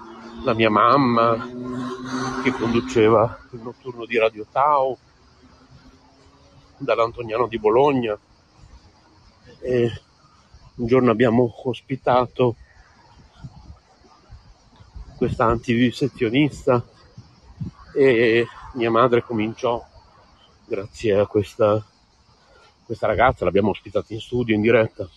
la 0.44 0.54
mia 0.54 0.70
mamma 0.70 1.36
che 2.42 2.50
conduceva 2.52 3.38
il 3.52 3.60
notturno 3.60 4.06
di 4.06 4.18
Radio 4.18 4.46
Tau 4.50 4.96
dall'Antoniano 6.78 7.46
di 7.46 7.58
Bologna. 7.58 8.18
E 9.60 10.00
un 10.76 10.86
giorno 10.86 11.10
abbiamo 11.10 11.52
ospitato 11.64 12.56
questa 15.16 15.46
antivivisezionista 15.46 16.84
e 17.94 18.46
mia 18.74 18.90
madre 18.90 19.22
cominciò, 19.22 19.82
grazie 20.66 21.18
a 21.18 21.26
questa, 21.26 21.82
questa 22.84 23.06
ragazza, 23.06 23.44
l'abbiamo 23.44 23.70
ospitata 23.70 24.12
in 24.12 24.20
studio, 24.20 24.54
in 24.54 24.60
diretta, 24.60 25.08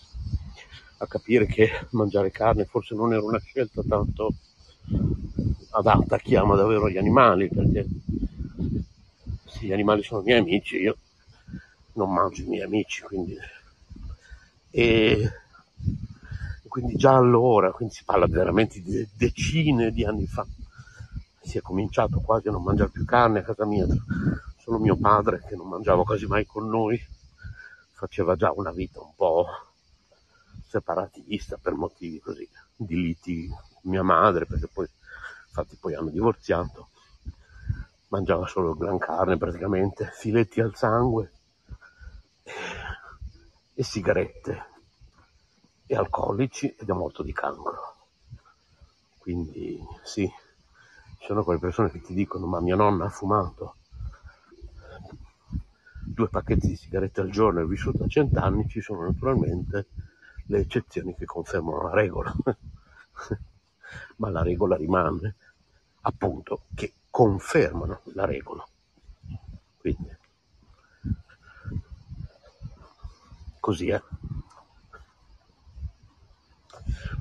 a 0.97 1.07
capire 1.07 1.45
che 1.45 1.87
mangiare 1.91 2.31
carne 2.31 2.65
forse 2.65 2.95
non 2.95 3.11
era 3.11 3.21
una 3.21 3.39
scelta 3.39 3.81
tanto 3.87 4.33
adatta 5.71 6.15
a 6.15 6.19
chi 6.19 6.35
ama 6.35 6.55
davvero 6.55 6.89
gli 6.89 6.97
animali, 6.97 7.49
perché 7.49 7.85
sì, 9.45 9.67
gli 9.67 9.73
animali 9.73 10.03
sono 10.03 10.21
miei 10.21 10.39
amici, 10.39 10.77
io 10.77 10.97
non 11.99 12.13
mangio 12.13 12.43
i 12.43 12.47
miei 12.47 12.63
amici, 12.63 13.01
quindi... 13.03 13.37
E 14.71 15.31
quindi 16.67 16.95
già 16.95 17.15
allora, 17.15 17.71
quindi 17.71 17.95
si 17.95 18.03
parla 18.05 18.27
veramente 18.27 18.79
di 18.81 19.05
decine 19.13 19.91
di 19.91 20.05
anni 20.05 20.27
fa, 20.27 20.45
si 21.41 21.57
è 21.57 21.61
cominciato 21.61 22.19
quasi 22.21 22.47
a 22.47 22.51
non 22.51 22.63
mangiare 22.63 22.91
più 22.91 23.03
carne 23.05 23.39
a 23.39 23.43
casa 23.43 23.65
mia, 23.65 23.85
solo 24.59 24.77
mio 24.77 24.95
padre 24.95 25.43
che 25.47 25.55
non 25.55 25.67
mangiava 25.67 26.03
quasi 26.03 26.27
mai 26.27 26.45
con 26.45 26.69
noi, 26.69 26.97
faceva 27.91 28.35
già 28.35 28.51
una 28.55 28.71
vita 28.71 29.01
un 29.01 29.13
po' 29.15 29.47
separatista 30.67 31.57
per 31.57 31.73
motivi 31.73 32.19
così, 32.19 32.47
di 32.75 32.95
liti 32.95 33.49
mia 33.81 34.03
madre, 34.03 34.45
perché 34.45 34.67
poi, 34.71 34.87
infatti 35.47 35.75
poi 35.75 35.95
hanno 35.95 36.09
divorziato, 36.09 36.89
mangiava 38.09 38.45
solo 38.45 38.75
gran 38.75 38.99
carne 38.99 39.37
praticamente, 39.37 40.09
filetti 40.13 40.61
al 40.61 40.75
sangue 40.75 41.31
e 43.73 43.83
sigarette 43.83 44.65
e 45.85 45.95
alcolici 45.95 46.73
ed 46.77 46.89
è 46.89 46.93
morto 46.93 47.23
di 47.23 47.33
cancro. 47.33 47.95
Quindi 49.17 49.79
sì, 50.03 50.29
ci 51.19 51.25
sono 51.25 51.43
quelle 51.43 51.59
persone 51.59 51.91
che 51.91 52.01
ti 52.01 52.13
dicono 52.13 52.45
ma 52.45 52.59
mia 52.59 52.75
nonna 52.75 53.05
ha 53.05 53.09
fumato 53.09 53.75
due 56.19 56.27
pacchetti 56.27 56.67
di 56.67 56.75
sigarette 56.75 57.21
al 57.21 57.29
giorno 57.29 57.59
e 57.59 57.63
è 57.63 57.65
vissuta 57.65 58.07
cent'anni, 58.07 58.67
ci 58.67 58.81
sono 58.81 59.03
naturalmente 59.03 59.87
le 60.47 60.59
eccezioni 60.59 61.15
che 61.15 61.25
confermano 61.25 61.83
la 61.83 61.93
regola. 61.93 62.33
ma 64.17 64.29
la 64.29 64.43
regola 64.43 64.75
rimane 64.75 65.35
appunto 66.01 66.63
che 66.75 66.93
confermano 67.09 68.01
la 68.13 68.25
regola. 68.25 68.65
Quindi 69.77 70.17
così 73.69 73.89
è. 73.89 74.01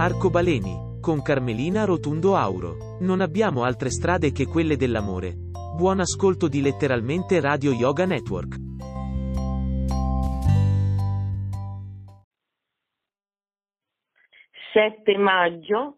Arcobaleni, 0.00 1.00
con 1.00 1.22
Carmelina 1.22 1.84
Rotundo 1.84 2.36
Auro. 2.36 2.98
Non 3.00 3.20
abbiamo 3.20 3.64
altre 3.64 3.90
strade 3.90 4.30
che 4.30 4.46
quelle 4.46 4.76
dell'amore. 4.76 5.34
Buon 5.74 5.98
ascolto 5.98 6.46
di 6.46 6.60
letteralmente 6.62 7.40
Radio 7.40 7.72
Yoga 7.72 8.06
Network. 8.06 8.54
7 14.72 15.18
maggio, 15.18 15.96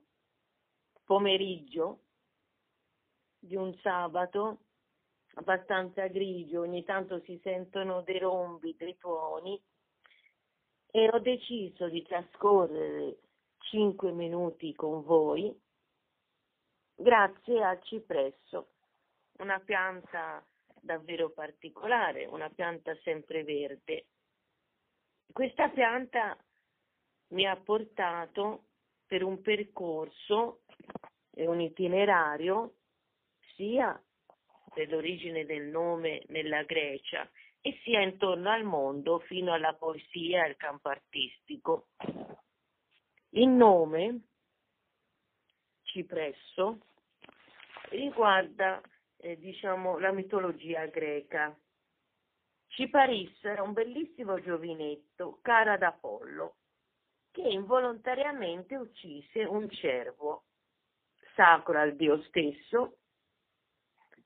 pomeriggio 1.04 1.98
di 3.38 3.54
un 3.54 3.76
sabato 3.82 4.60
abbastanza 5.34 6.06
grigio, 6.06 6.62
ogni 6.62 6.84
tanto 6.84 7.20
si 7.26 7.38
sentono 7.42 8.00
dei 8.00 8.18
rombi, 8.18 8.74
dei 8.78 8.96
tuoni 8.96 9.60
e 10.90 11.10
ho 11.12 11.18
deciso 11.18 11.86
di 11.90 12.02
trascorrere 12.02 13.18
5 13.60 14.12
minuti 14.12 14.74
con 14.74 15.02
voi 15.04 15.54
grazie 16.94 17.62
al 17.62 17.80
cipresso, 17.82 18.72
una 19.38 19.58
pianta 19.60 20.44
davvero 20.80 21.30
particolare, 21.30 22.26
una 22.26 22.50
pianta 22.50 22.94
sempreverde. 23.02 24.06
Questa 25.32 25.68
pianta 25.68 26.36
mi 27.28 27.46
ha 27.46 27.56
portato 27.56 28.64
per 29.06 29.22
un 29.22 29.40
percorso 29.40 30.62
e 31.30 31.46
un 31.46 31.60
itinerario 31.60 32.74
sia 33.54 34.00
per 34.74 34.88
l'origine 34.88 35.44
del 35.44 35.64
nome 35.64 36.22
nella 36.28 36.62
Grecia 36.64 37.28
e 37.60 37.78
sia 37.82 38.00
intorno 38.00 38.50
al 38.50 38.64
mondo 38.64 39.18
fino 39.20 39.52
alla 39.52 39.74
poesia 39.74 40.44
e 40.44 40.48
al 40.48 40.56
campo 40.56 40.88
artistico. 40.88 41.88
Il 43.32 43.48
nome 43.48 44.22
cipresso 45.82 46.80
riguarda 47.90 48.80
eh, 49.18 49.38
diciamo 49.38 49.98
la 49.98 50.10
mitologia 50.10 50.86
greca. 50.86 51.56
Ciparisso 52.66 53.46
era 53.46 53.62
un 53.62 53.72
bellissimo 53.72 54.40
giovinetto, 54.40 55.38
cara 55.42 55.76
d'Apollo, 55.76 56.56
che 57.30 57.42
involontariamente 57.42 58.74
uccise 58.76 59.44
un 59.44 59.70
cervo 59.70 60.46
sacro 61.36 61.78
al 61.78 61.94
dio 61.94 62.20
stesso 62.24 62.98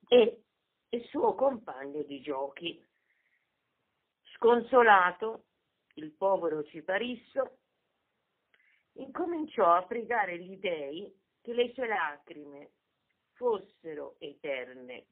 e 0.07 0.43
il 0.89 1.03
suo 1.05 1.35
compagno 1.35 2.01
di 2.01 2.21
giochi. 2.21 2.83
Sconsolato, 4.33 5.45
il 5.95 6.11
povero 6.11 6.63
Ciparisso 6.63 7.59
incominciò 8.95 9.73
a 9.73 9.85
pregare 9.85 10.37
gli 10.39 10.57
dei 10.57 11.13
che 11.41 11.53
le 11.53 11.71
sue 11.73 11.87
lacrime 11.87 12.71
fossero 13.33 14.15
eterne, 14.19 15.05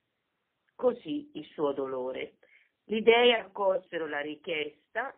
così 0.75 1.31
il 1.33 1.45
suo 1.47 1.73
dolore. 1.73 2.37
Gli 2.83 3.01
dei 3.01 3.33
accolsero 3.33 4.07
la 4.07 4.19
richiesta 4.19 5.15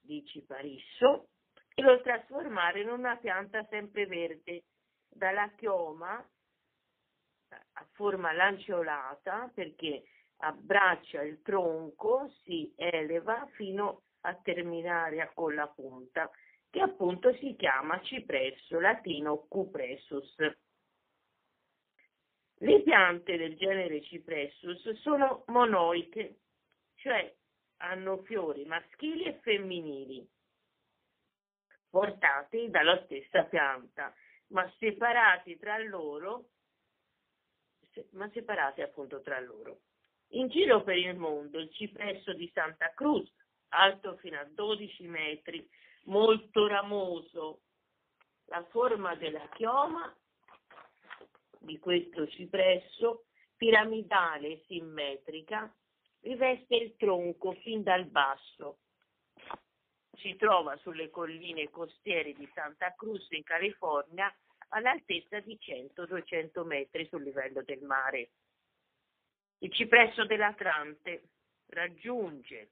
di 0.00 0.24
Ciparisso 0.24 1.28
e 1.74 1.82
lo 1.82 2.00
trasformare 2.00 2.80
in 2.80 2.88
una 2.88 3.16
pianta 3.16 3.64
sempreverde 3.68 4.64
dalla 5.08 5.50
chioma 5.56 6.16
a 6.18 7.86
forma 7.92 8.32
lanceolata 8.32 9.50
perché 9.54 10.04
abbraccia 10.38 11.22
il 11.22 11.40
tronco, 11.42 12.28
si 12.42 12.72
eleva 12.76 13.46
fino 13.52 14.02
a 14.22 14.34
terminare 14.34 15.30
con 15.34 15.54
la 15.54 15.68
punta, 15.68 16.30
che 16.70 16.80
appunto 16.80 17.32
si 17.34 17.54
chiama 17.56 18.00
cipresso, 18.02 18.80
latino 18.80 19.46
cupressus. 19.48 20.34
Le 22.60 22.82
piante 22.82 23.36
del 23.36 23.56
genere 23.56 24.02
cipressus 24.02 24.90
sono 25.00 25.44
monoiche, 25.46 26.40
cioè 26.96 27.34
hanno 27.78 28.22
fiori 28.22 28.64
maschili 28.64 29.24
e 29.24 29.38
femminili 29.40 30.28
portati 31.90 32.68
dalla 32.70 33.02
stessa 33.04 33.44
pianta, 33.44 34.14
ma 34.48 34.70
separati 34.78 35.56
tra 35.58 35.78
loro, 35.78 36.50
ma 38.10 38.30
separati 38.30 38.82
appunto 38.82 39.20
tra 39.22 39.40
loro. 39.40 39.80
In 40.32 40.48
giro 40.48 40.82
per 40.82 40.96
il 40.96 41.16
mondo 41.16 41.58
il 41.58 41.72
cipresso 41.72 42.34
di 42.34 42.50
Santa 42.52 42.92
Cruz, 42.92 43.32
alto 43.68 44.16
fino 44.16 44.38
a 44.38 44.44
12 44.44 45.06
metri, 45.06 45.66
molto 46.08 46.66
ramoso, 46.66 47.62
la 48.46 48.64
forma 48.70 49.14
della 49.14 49.48
chioma 49.54 50.14
di 51.60 51.78
questo 51.78 52.26
cipresso, 52.28 53.24
piramidale 53.56 54.48
e 54.48 54.64
simmetrica, 54.66 55.74
riveste 56.20 56.76
il 56.76 56.96
tronco 56.96 57.52
fin 57.62 57.82
dal 57.82 58.04
basso 58.06 58.78
si 60.20 60.36
trova 60.36 60.76
sulle 60.78 61.10
colline 61.10 61.70
costiere 61.70 62.32
di 62.32 62.48
Santa 62.52 62.94
Cruz 62.94 63.26
in 63.30 63.44
California 63.44 64.32
all'altezza 64.70 65.40
di 65.40 65.56
100-200 65.60 66.66
metri 66.66 67.06
sul 67.06 67.22
livello 67.22 67.62
del 67.62 67.82
mare. 67.82 68.30
Il 69.58 69.72
cipresso 69.72 70.24
dell'Atlante 70.24 71.30
raggiunge 71.68 72.70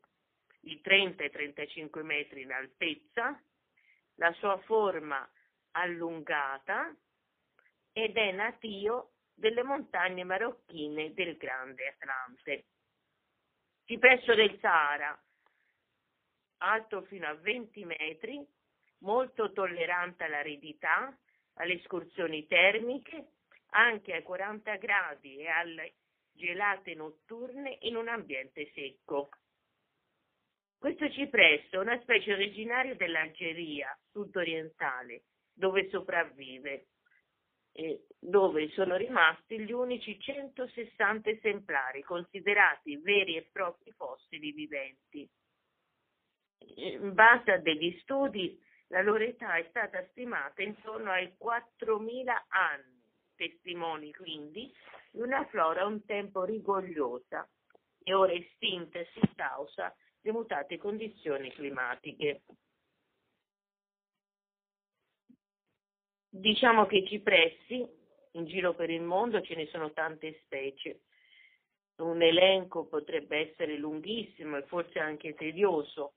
i 0.67 0.81
30-35 0.83 2.03
metri 2.03 2.43
in 2.43 2.53
altezza, 2.53 3.41
la 4.17 4.33
sua 4.35 4.57
forma 4.59 5.29
allungata 5.73 6.95
ed 7.93 8.17
è 8.17 8.33
natio 8.33 9.13
delle 9.35 9.63
montagne 9.63 10.25
marocchine 10.25 11.13
del 11.13 11.37
Grande 11.37 11.89
Atlante. 11.89 12.65
Cipresso 13.85 14.35
del 14.35 14.59
Sahara 14.61 15.19
alto 16.59 17.03
fino 17.03 17.27
a 17.27 17.35
20 17.35 17.85
metri, 17.85 18.47
molto 18.99 19.53
tollerante 19.53 20.25
all'aridità, 20.25 21.17
alle 21.55 21.75
escursioni 21.75 22.47
termiche, 22.47 23.33
anche 23.71 24.15
ai 24.15 24.23
40 24.23 24.77
gradi 24.77 25.39
e 25.39 25.49
alle 25.49 25.95
gelate 26.33 26.95
notturne 26.95 27.79
in 27.83 27.97
un 27.97 28.09
ambiente 28.09 28.71
secco. 28.75 29.31
Questo 30.79 31.11
cipresso 31.11 31.77
è 31.77 31.79
una 31.79 32.01
specie 32.03 32.33
originaria 32.33 32.95
dell'Algeria 32.95 33.97
sud-orientale, 34.11 35.23
dove 35.53 35.89
sopravvive 35.89 36.89
e 37.73 38.07
dove 38.19 38.69
sono 38.71 38.97
rimasti 38.97 39.61
gli 39.61 39.73
unici 39.73 40.19
160 40.19 41.31
esemplari 41.31 42.03
considerati 42.03 42.97
veri 42.97 43.37
e 43.37 43.49
propri 43.53 43.93
fossili 43.93 44.53
viventi. 44.53 45.29
In 46.77 47.13
base 47.13 47.53
a 47.53 47.59
degli 47.59 47.99
studi 48.01 48.59
la 48.89 49.03
loro 49.03 49.25
età 49.25 49.57
è 49.57 49.67
stata 49.69 50.07
stimata 50.11 50.63
intorno 50.63 51.11
ai 51.11 51.35
4.000 51.39 52.45
anni, 52.49 53.03
testimoni 53.35 54.13
quindi 54.15 54.73
di 55.11 55.21
una 55.21 55.45
flora 55.47 55.85
un 55.85 56.05
tempo 56.05 56.45
rigogliosa 56.45 57.47
e 58.03 58.15
ora 58.15 58.33
estintasi 58.33 59.21
causa 59.35 59.95
di 60.27 60.33
mutate 60.33 60.77
condizioni 60.77 61.53
climatiche. 61.53 62.43
Diciamo 66.29 66.87
che 66.87 66.97
i 66.97 67.07
cipressi 67.07 67.87
in 68.33 68.45
giro 68.47 68.75
per 68.75 68.91
il 68.91 69.03
mondo 69.03 69.41
ce 69.41 69.55
ne 69.55 69.67
sono 69.67 69.93
tante 69.93 70.41
specie. 70.43 71.03
Un 71.99 72.21
elenco 72.21 72.87
potrebbe 72.87 73.51
essere 73.51 73.79
lunghissimo 73.79 74.57
e 74.57 74.65
forse 74.65 74.99
anche 74.99 75.35
tedioso, 75.35 76.15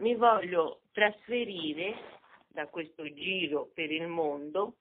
mi 0.00 0.14
voglio 0.14 0.82
trasferire 0.92 2.18
da 2.48 2.68
questo 2.68 3.10
giro 3.14 3.70
per 3.72 3.90
il 3.90 4.08
mondo 4.08 4.76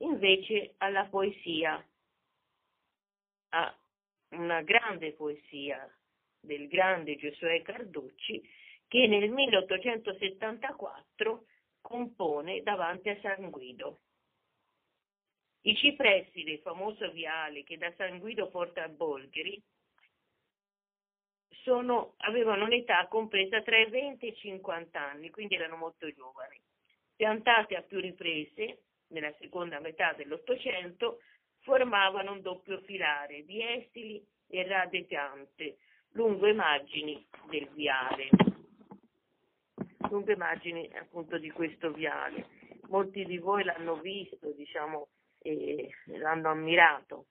invece 0.00 0.74
alla 0.78 1.04
poesia, 1.04 1.86
a 3.50 3.78
una 4.30 4.62
grande 4.62 5.12
poesia 5.12 5.88
del 6.40 6.68
grande 6.68 7.16
Giosuè 7.16 7.62
Carducci 7.62 8.40
che 8.86 9.06
nel 9.06 9.30
1874 9.30 11.44
compone 11.80 12.62
davanti 12.62 13.08
a 13.10 13.18
San 13.20 13.50
Guido. 13.50 14.00
I 15.62 15.74
cipressi 15.76 16.42
del 16.42 16.60
famoso 16.60 17.10
viale 17.10 17.64
che 17.64 17.76
da 17.76 17.92
San 17.96 18.18
Guido 18.18 18.48
porta 18.48 18.84
a 18.84 18.88
Bolgheri 18.88 19.62
sono, 21.62 22.14
avevano 22.18 22.64
un'età 22.64 23.06
compresa 23.08 23.60
tra 23.62 23.78
i 23.78 23.90
20 23.90 24.24
e 24.24 24.28
i 24.30 24.36
50 24.36 24.98
anni, 24.98 25.30
quindi 25.30 25.56
erano 25.56 25.76
molto 25.76 26.10
giovani. 26.12 26.58
Piantati 27.14 27.74
a 27.74 27.82
più 27.82 28.00
riprese, 28.00 28.84
nella 29.08 29.34
seconda 29.38 29.80
metà 29.80 30.14
dell'Ottocento, 30.14 31.20
formavano 31.60 32.32
un 32.32 32.40
doppio 32.40 32.80
filare 32.82 33.44
di 33.44 33.62
esili 33.62 34.24
e 34.46 34.66
rade 34.66 35.04
piante 35.04 35.78
lungo 36.12 36.46
i 36.46 36.54
margini 36.54 37.26
del 37.48 37.68
viale. 37.70 38.28
Lungo 40.10 40.32
i 40.32 40.36
margini 40.36 40.90
appunto 40.96 41.38
di 41.38 41.50
questo 41.50 41.92
viale. 41.92 42.56
molti 42.88 43.24
di 43.24 43.38
voi 43.38 43.64
l'hanno 43.64 43.96
visto, 44.00 44.50
diciamo, 44.52 45.08
e 45.38 45.90
l'hanno 46.06 46.50
ammirato. 46.50 47.26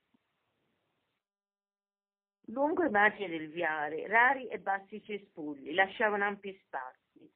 Lungo 2.49 2.83
i 2.83 2.89
margini 2.89 3.38
del 3.38 3.49
viale, 3.49 4.07
rari 4.07 4.47
e 4.47 4.59
bassi 4.59 5.03
cespugli 5.03 5.73
lasciavano 5.73 6.23
ampi 6.23 6.57
spazi 6.64 7.30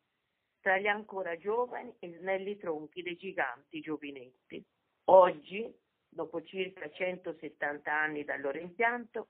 tra 0.62 0.78
gli 0.78 0.88
ancora 0.88 1.38
giovani 1.38 1.94
e 2.00 2.18
snelli 2.20 2.58
tronchi 2.58 3.02
dei 3.02 3.18
giganti 3.18 3.82
giovinetti. 3.82 4.64
Oggi, 5.06 5.70
dopo 6.08 6.42
circa 6.44 6.90
170 6.90 7.92
anni 7.92 8.24
dal 8.24 8.40
loro 8.40 8.60
impianto, 8.60 9.30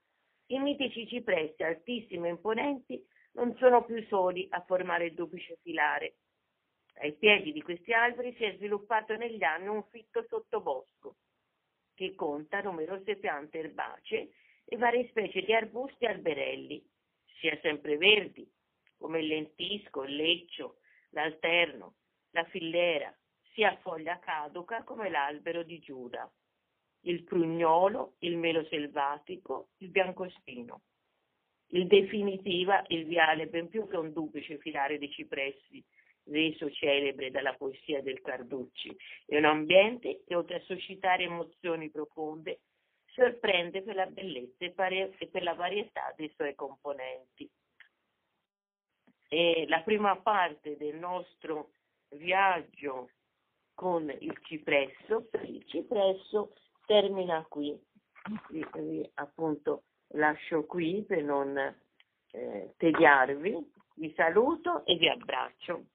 i 0.54 0.60
mitici 0.60 1.08
cipressi 1.08 1.64
altissimi 1.64 2.28
e 2.28 2.32
imponenti 2.32 3.02
non 3.34 3.56
sono 3.58 3.86
più 3.86 4.06
soli 4.08 4.48
a 4.50 4.62
formare 4.62 5.06
il 5.06 5.14
duplice 5.14 5.58
filare. 5.62 6.18
Ai 6.96 7.14
piedi 7.14 7.54
di 7.54 7.62
questi 7.62 7.94
alberi 7.94 8.34
si 8.36 8.44
è 8.44 8.56
sviluppato 8.56 9.16
negli 9.16 9.44
anni 9.44 9.68
un 9.68 9.84
fitto 9.90 10.26
sottobosco 10.28 11.16
che 11.94 12.16
conta 12.16 12.62
numerose 12.62 13.16
piante 13.16 13.60
erbacee 13.60 14.32
e 14.66 14.78
varie 14.78 15.08
specie 15.08 15.42
di 15.42 15.54
arbusti 15.54 16.04
e 16.04 16.10
alberelli, 16.10 16.86
sia 17.40 17.58
sempreverdi, 17.62 18.50
come 18.98 19.20
il 19.20 19.28
lentisco, 19.28 20.04
il 20.04 20.16
leccio, 20.16 20.80
l'alterno, 21.12 21.96
la 22.32 22.44
fillera, 22.46 23.16
sia 23.54 23.76
foglia 23.78 24.20
caduca 24.20 24.84
come 24.84 25.10
l'albero 25.10 25.64
di 25.64 25.80
Giuda, 25.80 26.30
il 27.02 27.24
prugnolo, 27.24 28.16
il 28.20 28.38
melo 28.38 28.66
selvatico, 28.66 29.70
il 29.78 29.90
biancospino. 29.90 30.82
In 31.74 31.88
definitiva, 31.88 32.84
il 32.88 33.06
viale, 33.06 33.48
ben 33.48 33.70
più 33.70 33.88
che 33.88 33.96
un 33.96 34.12
duplice 34.12 34.58
filare 34.58 34.98
di 34.98 35.10
cipressi, 35.10 35.84
reso 36.26 36.70
celebre 36.70 37.32
dalla 37.32 37.54
poesia 37.54 38.02
del 38.02 38.22
Carducci, 38.22 38.96
è 39.26 39.38
un 39.38 39.46
ambiente 39.46 40.22
che, 40.26 40.36
oltre 40.36 40.58
a 40.58 40.62
suscitare 40.62 41.24
emozioni 41.24 41.90
profonde, 41.90 42.60
sorprende 43.06 43.82
per 43.82 43.96
la 43.96 44.06
bellezza 44.06 44.66
e 44.66 44.72
per 45.28 45.44
la 45.44 45.54
varietà 45.54 46.14
dei 46.16 46.32
suoi 46.36 46.56
componenti. 46.56 47.50
E 49.30 49.66
la 49.68 49.82
prima 49.82 50.18
parte 50.18 50.76
del 50.76 50.96
nostro 50.96 51.72
viaggio 52.10 53.10
con 53.74 54.10
il 54.20 54.38
cipresso, 54.44 55.30
il 55.46 55.66
cipresso 55.68 56.54
termina 56.92 57.46
qui, 57.48 57.74
vi, 58.50 58.66
vi, 58.74 59.10
appunto 59.14 59.84
lascio 60.16 60.66
qui 60.66 61.06
per 61.08 61.24
non 61.24 61.58
eh, 61.58 62.74
tediarvi, 62.76 63.72
vi 63.96 64.14
saluto 64.14 64.86
e 64.86 64.98
vi 64.98 65.08
abbraccio. 65.08 65.86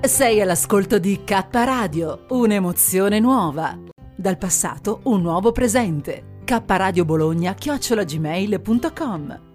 Sei 0.00 0.40
all'ascolto 0.40 0.98
di 0.98 1.22
K 1.22 1.46
Radio, 1.52 2.26
un'emozione 2.30 3.20
nuova. 3.20 3.78
Dal 4.16 4.38
passato 4.38 5.02
un 5.04 5.22
nuovo 5.22 5.52
presente. 5.52 6.40
K 6.44 6.64
Radio 6.66 7.04
Bologna 7.04 7.54
chiocciolagmail.com 7.54 9.45